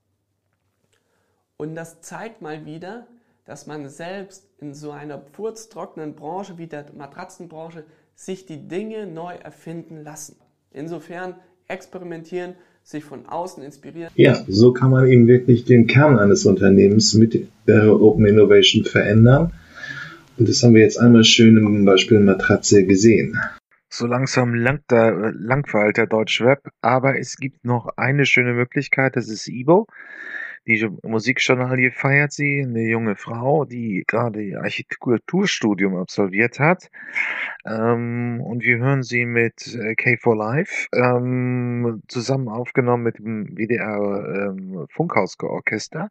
Und 1.57 1.75
das 1.75 1.99
zeigt 1.99 2.41
mal 2.41 2.63
wieder, 2.63 3.07
dass 3.43 3.67
man 3.67 3.89
selbst 3.89 4.47
in 4.59 4.73
so 4.73 4.91
einer 4.91 5.19
furztrockenen 5.19 6.15
Branche 6.15 6.57
wie 6.57 6.67
der 6.67 6.85
Matratzenbranche 6.93 7.83
sich 8.17 8.47
die 8.47 8.67
Dinge 8.67 9.05
neu 9.05 9.35
erfinden 9.35 10.03
lassen. 10.03 10.35
Insofern 10.73 11.35
experimentieren, 11.67 12.55
sich 12.83 13.03
von 13.03 13.27
außen 13.27 13.63
inspirieren. 13.63 14.11
Ja, 14.15 14.43
so 14.47 14.73
kann 14.73 14.89
man 14.89 15.07
eben 15.07 15.27
wirklich 15.27 15.65
den 15.65 15.87
Kern 15.87 16.17
eines 16.17 16.45
Unternehmens 16.45 17.13
mit 17.13 17.47
der 17.67 17.93
Open 18.01 18.25
Innovation 18.25 18.85
verändern. 18.85 19.53
Und 20.37 20.49
das 20.49 20.63
haben 20.63 20.73
wir 20.73 20.81
jetzt 20.81 20.97
einmal 20.97 21.23
schön 21.23 21.57
im 21.57 21.85
Beispiel 21.85 22.19
Matratze 22.19 22.85
gesehen. 22.85 23.39
So 23.89 24.07
langsam 24.07 24.53
langt 24.53 24.89
der, 24.89 25.33
langweilt 25.33 25.97
der 25.97 26.07
Deutsche 26.07 26.45
Web, 26.45 26.69
aber 26.81 27.19
es 27.19 27.37
gibt 27.37 27.65
noch 27.65 27.89
eine 27.97 28.25
schöne 28.25 28.53
Möglichkeit, 28.53 29.15
das 29.15 29.29
ist 29.29 29.47
Evo. 29.47 29.87
Die 30.67 30.85
Musikjournalie 31.03 31.91
feiert 31.91 32.33
sie, 32.33 32.61
eine 32.61 32.81
junge 32.81 33.15
Frau, 33.15 33.63
die 33.63 34.03
gerade 34.05 34.41
ihr 34.41 34.59
Architekturstudium 34.59 35.95
absolviert 35.95 36.59
hat. 36.59 36.91
Ähm, 37.65 38.41
und 38.41 38.63
wir 38.63 38.77
hören 38.77 39.01
sie 39.01 39.25
mit 39.25 39.65
äh, 39.75 39.93
K4 39.93 40.35
Live, 40.35 40.89
ähm, 40.93 42.03
zusammen 42.09 42.49
aufgenommen 42.49 43.03
mit 43.03 43.17
dem 43.17 43.55
WDR 43.55 44.49
ähm, 44.49 44.87
Funkhausorchester. 44.89 46.09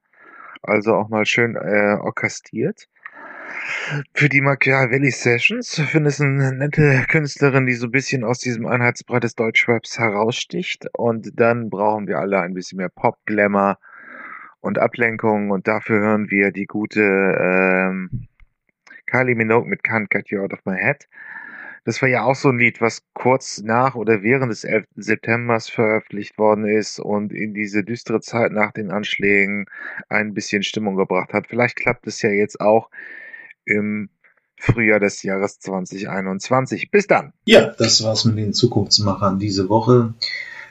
Also 0.63 0.95
auch 0.95 1.11
mal 1.11 1.27
schön 1.27 1.57
äh, 1.57 1.99
orchestriert. 2.01 2.89
Für 4.15 4.31
die 4.31 4.41
Machiavelli 4.41 5.11
Sessions 5.11 5.81
finde 5.81 6.09
ich 6.09 6.19
eine 6.19 6.55
nette 6.55 7.05
Künstlerin, 7.09 7.67
die 7.67 7.75
so 7.75 7.89
ein 7.89 7.93
bisschen 7.93 8.25
aus 8.25 8.39
diesem 8.39 8.67
Einheitsbrei 8.67 9.21
des 9.21 9.35
Deutschraps 9.35 9.99
heraussticht. 9.99 10.87
Und 10.95 11.39
dann 11.39 11.69
brauchen 11.69 12.09
wir 12.09 12.19
alle 12.19 12.41
ein 12.41 12.55
bisschen 12.55 12.79
mehr 12.79 12.89
Pop-Glamour 12.89 13.79
und 14.67 14.79
Ablenkung 14.79 15.51
und 15.51 15.69
dafür 15.69 16.01
hören 16.01 16.31
wir 16.31 16.51
die 16.51 16.67
gute 16.67 17.01
ähm, 17.01 18.29
Kylie 19.07 19.37
Minogue 19.37 19.69
mit 19.69 19.83
Can't 19.83 20.09
Get 20.11 20.29
You 20.31 20.43
Out 20.43 20.53
of 20.53 20.65
My 20.65 20.77
Head. 20.77 21.09
Das 21.85 22.03
war 22.03 22.09
ja 22.09 22.25
auch 22.25 22.35
so 22.35 22.49
ein 22.49 22.59
Lied, 22.59 22.81
was 22.81 23.03
kurz 23.15 23.63
nach 23.63 23.95
oder 23.95 24.25
während 24.25 24.51
des 24.51 24.65
11. 24.65 24.87
Septembers 24.97 25.69
veröffentlicht 25.69 26.37
worden 26.37 26.67
ist 26.67 26.99
und 26.99 27.33
in 27.33 27.55
diese 27.55 27.85
düstere 27.85 28.21
Zeit 28.21 28.51
nach 28.51 28.73
den 28.73 28.91
Anschlägen 28.91 29.67
ein 30.09 30.35
bisschen 30.35 30.65
Stimmung 30.65 30.97
gebracht 30.97 31.33
hat. 31.33 31.47
Vielleicht 31.47 31.77
klappt 31.77 32.09
es 32.09 32.21
ja 32.23 32.31
jetzt 32.31 32.61
auch 32.61 32.91
im 33.65 34.11
Frühjahr 34.59 34.99
des 34.99 35.23
Jahres 35.23 35.61
2021. 35.61 36.91
Bis 36.91 37.07
dann. 37.07 37.33
Ja, 37.45 37.73
das 37.79 38.03
war's 38.03 38.25
mit 38.25 38.37
den 38.37 38.53
Zukunftsmachern 38.53 39.39
diese 39.39 39.69
Woche. 39.69 40.15